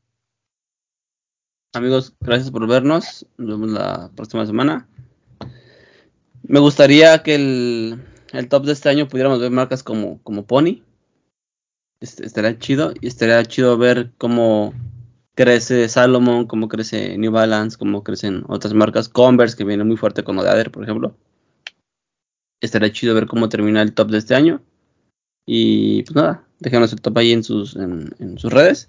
Amigos, 1.72 2.16
gracias 2.20 2.50
por 2.50 2.66
vernos. 2.66 3.26
Nos 3.36 3.60
vemos 3.60 3.70
la 3.70 4.10
próxima 4.16 4.44
semana. 4.44 4.88
Me 6.42 6.58
gustaría 6.58 7.22
que 7.22 7.36
el, 7.36 8.02
el 8.32 8.48
top 8.48 8.64
de 8.64 8.72
este 8.72 8.88
año 8.88 9.06
pudiéramos 9.06 9.38
ver 9.40 9.52
marcas 9.52 9.84
como, 9.84 10.20
como 10.24 10.44
Pony. 10.44 10.82
Estaría 12.00 12.58
chido. 12.58 12.92
Y 13.00 13.06
estaría 13.06 13.44
chido 13.44 13.76
ver 13.76 14.12
cómo 14.18 14.72
crece 15.34 15.88
Salomon, 15.88 16.46
cómo 16.46 16.68
crece 16.68 17.16
New 17.18 17.32
Balance, 17.32 17.78
cómo 17.78 18.02
crecen 18.02 18.44
otras 18.48 18.74
marcas. 18.74 19.08
Converse, 19.08 19.56
que 19.56 19.64
viene 19.64 19.84
muy 19.84 19.96
fuerte 19.96 20.24
con 20.24 20.38
Odader, 20.38 20.70
por 20.70 20.82
ejemplo. 20.82 21.16
Estaría 22.60 22.92
chido 22.92 23.14
ver 23.14 23.26
cómo 23.26 23.48
termina 23.48 23.82
el 23.82 23.94
top 23.94 24.10
de 24.10 24.18
este 24.18 24.34
año. 24.34 24.62
Y 25.46 26.02
pues 26.02 26.14
nada, 26.14 26.46
déjenos 26.58 26.92
el 26.92 27.00
top 27.00 27.18
ahí 27.18 27.32
en 27.32 27.42
sus, 27.42 27.76
en, 27.76 28.14
en 28.18 28.38
sus 28.38 28.52
redes. 28.52 28.88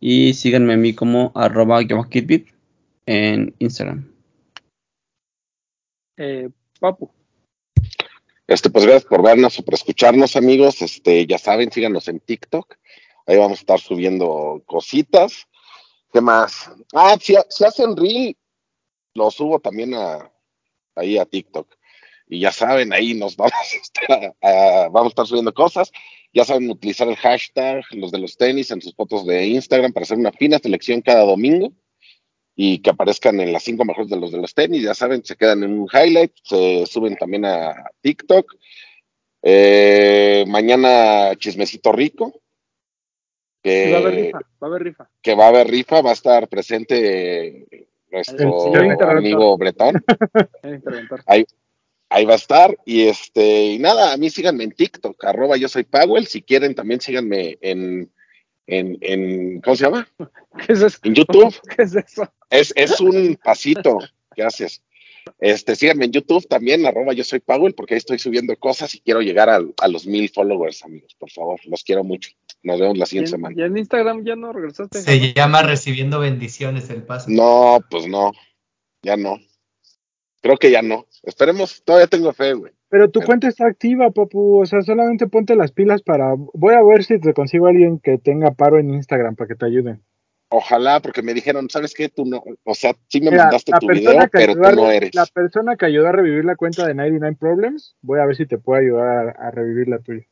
Y 0.00 0.34
síganme 0.34 0.74
a 0.74 0.76
mí 0.76 0.94
como 0.94 1.32
arroba 1.34 1.80
en 3.06 3.54
Instagram. 3.58 4.10
Eh, 6.16 6.50
Papu. 6.80 7.10
Este, 8.46 8.68
pues 8.68 8.84
gracias 8.84 9.04
por 9.06 9.22
vernos 9.22 9.58
o 9.58 9.64
por 9.64 9.74
escucharnos, 9.74 10.36
amigos. 10.36 10.82
Este, 10.82 11.26
ya 11.26 11.38
saben, 11.38 11.72
síganos 11.72 12.08
en 12.08 12.20
TikTok. 12.20 12.76
Ahí 13.26 13.38
vamos 13.38 13.58
a 13.58 13.60
estar 13.60 13.80
subiendo 13.80 14.62
cositas. 14.66 15.48
¿Qué 16.12 16.20
más? 16.20 16.70
Ah, 16.92 17.16
si, 17.20 17.34
hacen 17.36 17.96
reel, 17.96 18.36
lo 19.14 19.30
subo 19.30 19.60
también 19.60 19.94
a, 19.94 20.30
ahí 20.94 21.16
a 21.16 21.24
TikTok. 21.24 21.74
Y 22.28 22.40
ya 22.40 22.52
saben, 22.52 22.92
ahí 22.92 23.14
nos 23.14 23.36
vamos 23.36 23.54
a 23.54 23.76
estar, 23.76 24.34
vamos 24.90 25.06
a 25.06 25.08
estar 25.08 25.26
subiendo 25.26 25.54
cosas. 25.54 25.90
Ya 26.32 26.44
saben 26.44 26.70
utilizar 26.70 27.08
el 27.08 27.16
hashtag, 27.16 27.82
los 27.92 28.10
de 28.12 28.18
los 28.18 28.36
tenis, 28.36 28.70
en 28.70 28.82
sus 28.82 28.94
fotos 28.94 29.24
de 29.24 29.46
Instagram 29.46 29.92
para 29.92 30.04
hacer 30.04 30.18
una 30.18 30.32
fina 30.32 30.58
selección 30.58 31.00
cada 31.00 31.24
domingo 31.24 31.72
y 32.56 32.78
que 32.78 32.90
aparezcan 32.90 33.40
en 33.40 33.52
las 33.52 33.64
cinco 33.64 33.84
mejores 33.84 34.10
de 34.10 34.16
los 34.16 34.30
de 34.32 34.38
los 34.38 34.54
tenis. 34.54 34.82
Ya 34.82 34.94
saben, 34.94 35.24
se 35.24 35.36
quedan 35.36 35.62
en 35.62 35.78
un 35.78 35.88
highlight, 35.92 36.32
se 36.42 36.86
suben 36.86 37.16
también 37.16 37.44
a 37.44 37.90
TikTok. 38.00 38.54
Eh, 39.42 40.44
mañana 40.46 41.34
chismecito 41.36 41.92
rico. 41.92 42.40
Y 43.62 43.90
va 43.90 43.96
a 43.96 44.00
haber 44.00 44.14
Que, 44.14 44.22
rifa. 44.22 44.38
Va 44.38 44.46
a 44.60 44.66
haber 44.66 44.82
rifa. 44.82 45.10
que 45.22 45.34
va 45.34 45.44
a 45.44 45.48
haber 45.48 45.68
rifa, 45.68 46.02
va 46.02 46.10
a 46.10 46.14
estar 46.14 46.48
presente 46.48 47.66
nuestro 48.10 48.72
amigo 49.10 49.56
Bretón. 49.56 50.04
Interventor. 50.62 51.22
Ahí 52.14 52.24
va 52.24 52.34
a 52.34 52.36
estar. 52.36 52.76
Y 52.84 53.08
este, 53.08 53.64
y 53.72 53.78
nada, 53.80 54.12
a 54.12 54.16
mí 54.16 54.30
síganme 54.30 54.62
en 54.62 54.70
TikTok, 54.70 55.24
arroba 55.24 55.56
yo 55.56 55.68
soy 55.68 55.82
Powell. 55.82 56.26
Si 56.26 56.42
quieren, 56.42 56.74
también 56.74 57.00
síganme 57.00 57.58
en, 57.60 58.12
en, 58.66 58.98
en 59.00 59.60
¿cómo 59.60 59.76
se 59.76 59.84
llama? 59.84 60.08
¿Qué 60.66 60.72
es 60.72 60.82
eso? 60.82 60.98
En 61.02 61.14
YouTube. 61.14 61.54
¿Qué 61.76 61.82
es 61.82 61.94
eso? 61.94 62.32
Es, 62.50 62.72
es 62.76 63.00
un 63.00 63.38
pasito. 63.42 63.98
Gracias. 64.36 64.82
Este, 65.38 65.74
síganme 65.74 66.04
en 66.04 66.12
YouTube 66.12 66.46
también, 66.46 66.84
arroba 66.84 67.14
yo 67.14 67.24
soy 67.24 67.40
Powell, 67.40 67.74
porque 67.74 67.94
ahí 67.94 67.98
estoy 67.98 68.18
subiendo 68.18 68.54
cosas 68.56 68.94
y 68.94 69.00
quiero 69.00 69.22
llegar 69.22 69.48
a, 69.48 69.58
a 69.78 69.88
los 69.88 70.06
mil 70.06 70.28
followers, 70.28 70.84
amigos. 70.84 71.14
Por 71.18 71.30
favor, 71.30 71.60
los 71.64 71.82
quiero 71.82 72.04
mucho. 72.04 72.30
Nos 72.62 72.78
vemos 72.78 72.98
la 72.98 73.04
¿Y 73.04 73.06
siguiente 73.06 73.30
en, 73.30 73.36
semana. 73.36 73.54
y 73.56 73.62
en 73.64 73.76
Instagram 73.76 74.24
ya 74.24 74.36
no 74.36 74.52
regresaste? 74.52 75.00
Se 75.00 75.32
llama 75.32 75.62
recibiendo 75.62 76.20
bendiciones 76.20 76.90
el 76.90 77.02
paso. 77.02 77.26
No, 77.30 77.78
pues 77.90 78.06
no. 78.06 78.32
Ya 79.02 79.16
no. 79.16 79.38
Creo 80.44 80.58
que 80.58 80.70
ya 80.70 80.82
no. 80.82 81.06
Esperemos, 81.22 81.82
todavía 81.84 82.06
tengo 82.06 82.30
fe, 82.34 82.52
güey. 82.52 82.70
Pero 82.90 83.10
tu 83.10 83.22
cuenta 83.22 83.48
está 83.48 83.66
activa, 83.66 84.10
papu. 84.10 84.60
O 84.60 84.66
sea, 84.66 84.82
solamente 84.82 85.26
ponte 85.26 85.56
las 85.56 85.72
pilas 85.72 86.02
para. 86.02 86.34
Voy 86.36 86.74
a 86.74 86.82
ver 86.82 87.02
si 87.02 87.18
te 87.18 87.32
consigo 87.32 87.66
a 87.66 87.70
alguien 87.70 87.98
que 87.98 88.18
tenga 88.18 88.50
paro 88.50 88.78
en 88.78 88.90
Instagram 88.92 89.36
para 89.36 89.48
que 89.48 89.54
te 89.54 89.64
ayuden. 89.64 90.04
Ojalá, 90.50 91.00
porque 91.00 91.22
me 91.22 91.32
dijeron, 91.32 91.70
¿sabes 91.70 91.94
qué? 91.94 92.10
Tú 92.10 92.26
no. 92.26 92.44
O 92.62 92.74
sea, 92.74 92.94
sí 93.08 93.22
me 93.22 93.30
Mira, 93.30 93.44
mandaste 93.44 93.72
tu 93.80 93.88
video, 93.88 94.20
que 94.20 94.28
pero 94.32 94.52
ayudó 94.52 94.70
tú 94.70 94.76
no 94.76 94.88
re- 94.88 94.96
eres. 94.98 95.14
La 95.14 95.24
persona 95.24 95.76
que 95.76 95.86
ayudó 95.86 96.08
a 96.08 96.12
revivir 96.12 96.44
la 96.44 96.56
cuenta 96.56 96.86
de 96.86 96.92
99 96.92 97.38
Problems, 97.40 97.96
voy 98.02 98.20
a 98.20 98.26
ver 98.26 98.36
si 98.36 98.44
te 98.44 98.58
puedo 98.58 98.78
ayudar 98.82 99.28
a, 99.38 99.48
a 99.48 99.50
revivir 99.50 99.88
la 99.88 100.00
tuya. 100.00 100.26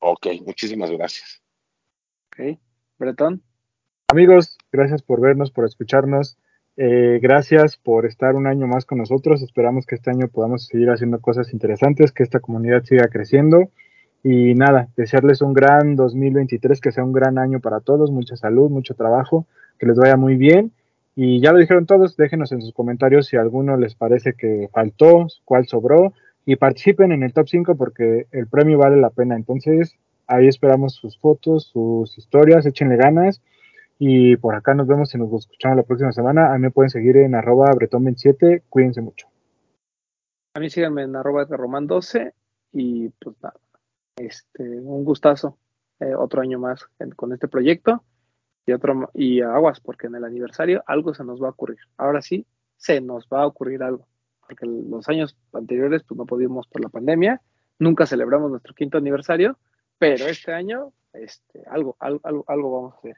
Ok, 0.00 0.26
muchísimas 0.44 0.90
gracias. 0.90 1.40
Ok. 2.32 2.58
Bretón. 2.98 3.44
Amigos, 4.08 4.58
gracias 4.72 5.02
por 5.02 5.20
vernos, 5.20 5.52
por 5.52 5.64
escucharnos. 5.64 6.36
Eh, 6.78 7.20
gracias 7.22 7.78
por 7.78 8.04
estar 8.04 8.34
un 8.34 8.46
año 8.46 8.66
más 8.66 8.84
con 8.84 8.98
nosotros. 8.98 9.42
Esperamos 9.42 9.86
que 9.86 9.94
este 9.94 10.10
año 10.10 10.28
podamos 10.28 10.66
seguir 10.66 10.90
haciendo 10.90 11.20
cosas 11.20 11.52
interesantes, 11.52 12.12
que 12.12 12.22
esta 12.22 12.40
comunidad 12.40 12.84
siga 12.84 13.08
creciendo. 13.08 13.70
Y 14.22 14.54
nada, 14.54 14.88
desearles 14.96 15.40
un 15.40 15.54
gran 15.54 15.96
2023, 15.96 16.80
que 16.80 16.92
sea 16.92 17.04
un 17.04 17.12
gran 17.12 17.38
año 17.38 17.60
para 17.60 17.80
todos, 17.80 18.10
mucha 18.10 18.36
salud, 18.36 18.70
mucho 18.70 18.94
trabajo, 18.94 19.46
que 19.78 19.86
les 19.86 19.96
vaya 19.96 20.16
muy 20.16 20.36
bien. 20.36 20.72
Y 21.14 21.40
ya 21.40 21.52
lo 21.52 21.58
dijeron 21.58 21.86
todos, 21.86 22.16
déjenos 22.16 22.52
en 22.52 22.60
sus 22.60 22.74
comentarios 22.74 23.26
si 23.26 23.36
alguno 23.36 23.76
les 23.76 23.94
parece 23.94 24.34
que 24.34 24.68
faltó, 24.72 25.28
cuál 25.44 25.66
sobró, 25.66 26.12
y 26.44 26.56
participen 26.56 27.12
en 27.12 27.22
el 27.22 27.32
top 27.32 27.48
5 27.48 27.76
porque 27.76 28.26
el 28.32 28.48
premio 28.48 28.78
vale 28.78 28.96
la 28.96 29.10
pena. 29.10 29.34
Entonces, 29.36 29.96
ahí 30.26 30.46
esperamos 30.46 30.94
sus 30.94 31.18
fotos, 31.18 31.70
sus 31.72 32.18
historias, 32.18 32.66
échenle 32.66 32.96
ganas. 32.96 33.40
Y 33.98 34.36
por 34.36 34.54
acá 34.54 34.74
nos 34.74 34.86
vemos 34.86 35.14
y 35.14 35.18
nos 35.18 35.32
escuchamos 35.32 35.76
la 35.78 35.82
próxima 35.82 36.12
semana. 36.12 36.50
A 36.52 36.54
mí 36.54 36.60
me 36.60 36.70
pueden 36.70 36.90
seguir 36.90 37.16
en 37.16 37.34
arroba 37.34 37.66
bretón27. 37.72 38.62
Cuídense 38.68 39.00
mucho. 39.00 39.28
A 40.54 40.60
mí 40.60 40.68
síganme 40.70 41.02
en 41.02 41.16
arroba 41.16 41.44
de 41.44 41.56
Román 41.56 41.86
12 41.86 42.32
y 42.72 43.08
pues 43.10 43.36
nada, 43.42 43.54
este, 44.16 44.62
un 44.80 45.04
gustazo, 45.04 45.58
eh, 46.00 46.14
otro 46.14 46.40
año 46.42 46.58
más 46.58 46.86
en- 46.98 47.10
con 47.12 47.32
este 47.32 47.48
proyecto 47.48 48.02
y 48.66 48.72
otro 48.72 49.10
y 49.14 49.40
aguas 49.40 49.80
porque 49.80 50.06
en 50.08 50.14
el 50.16 50.24
aniversario 50.24 50.82
algo 50.86 51.14
se 51.14 51.24
nos 51.24 51.42
va 51.42 51.48
a 51.48 51.50
ocurrir. 51.50 51.78
Ahora 51.96 52.20
sí, 52.22 52.46
se 52.76 53.00
nos 53.00 53.26
va 53.32 53.42
a 53.42 53.46
ocurrir 53.46 53.82
algo, 53.82 54.06
porque 54.46 54.66
los 54.66 55.08
años 55.08 55.36
anteriores 55.52 56.02
pues 56.04 56.18
no 56.18 56.26
pudimos 56.26 56.66
por 56.68 56.82
la 56.82 56.88
pandemia, 56.90 57.40
nunca 57.78 58.06
celebramos 58.06 58.50
nuestro 58.50 58.74
quinto 58.74 58.98
aniversario, 58.98 59.58
pero 59.98 60.26
este 60.26 60.52
año 60.52 60.92
este, 61.20 61.62
algo, 61.70 61.96
algo, 62.00 62.44
algo, 62.46 62.70
vamos 62.70 62.94
a 62.94 62.98
hacer. 62.98 63.16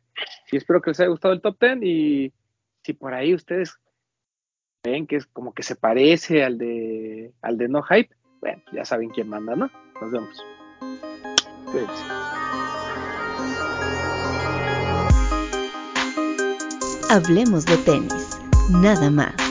Y 0.50 0.56
espero 0.56 0.80
que 0.80 0.90
les 0.90 1.00
haya 1.00 1.10
gustado 1.10 1.34
el 1.34 1.40
top 1.40 1.56
10 1.60 1.82
y 1.82 2.32
si 2.82 2.92
por 2.92 3.14
ahí 3.14 3.34
ustedes 3.34 3.78
ven 4.82 5.06
que 5.06 5.16
es 5.16 5.26
como 5.26 5.52
que 5.52 5.62
se 5.62 5.76
parece 5.76 6.44
al 6.44 6.58
de 6.58 7.32
al 7.42 7.58
de 7.58 7.68
No 7.68 7.82
Hype, 7.82 8.14
bueno, 8.40 8.62
ya 8.72 8.84
saben 8.84 9.10
quién 9.10 9.28
manda, 9.28 9.56
¿no? 9.56 9.70
Nos 10.00 10.12
vemos. 10.12 10.44
Hablemos 17.10 17.64
de 17.64 17.76
tenis, 17.78 18.38
nada 18.70 19.10
más. 19.10 19.47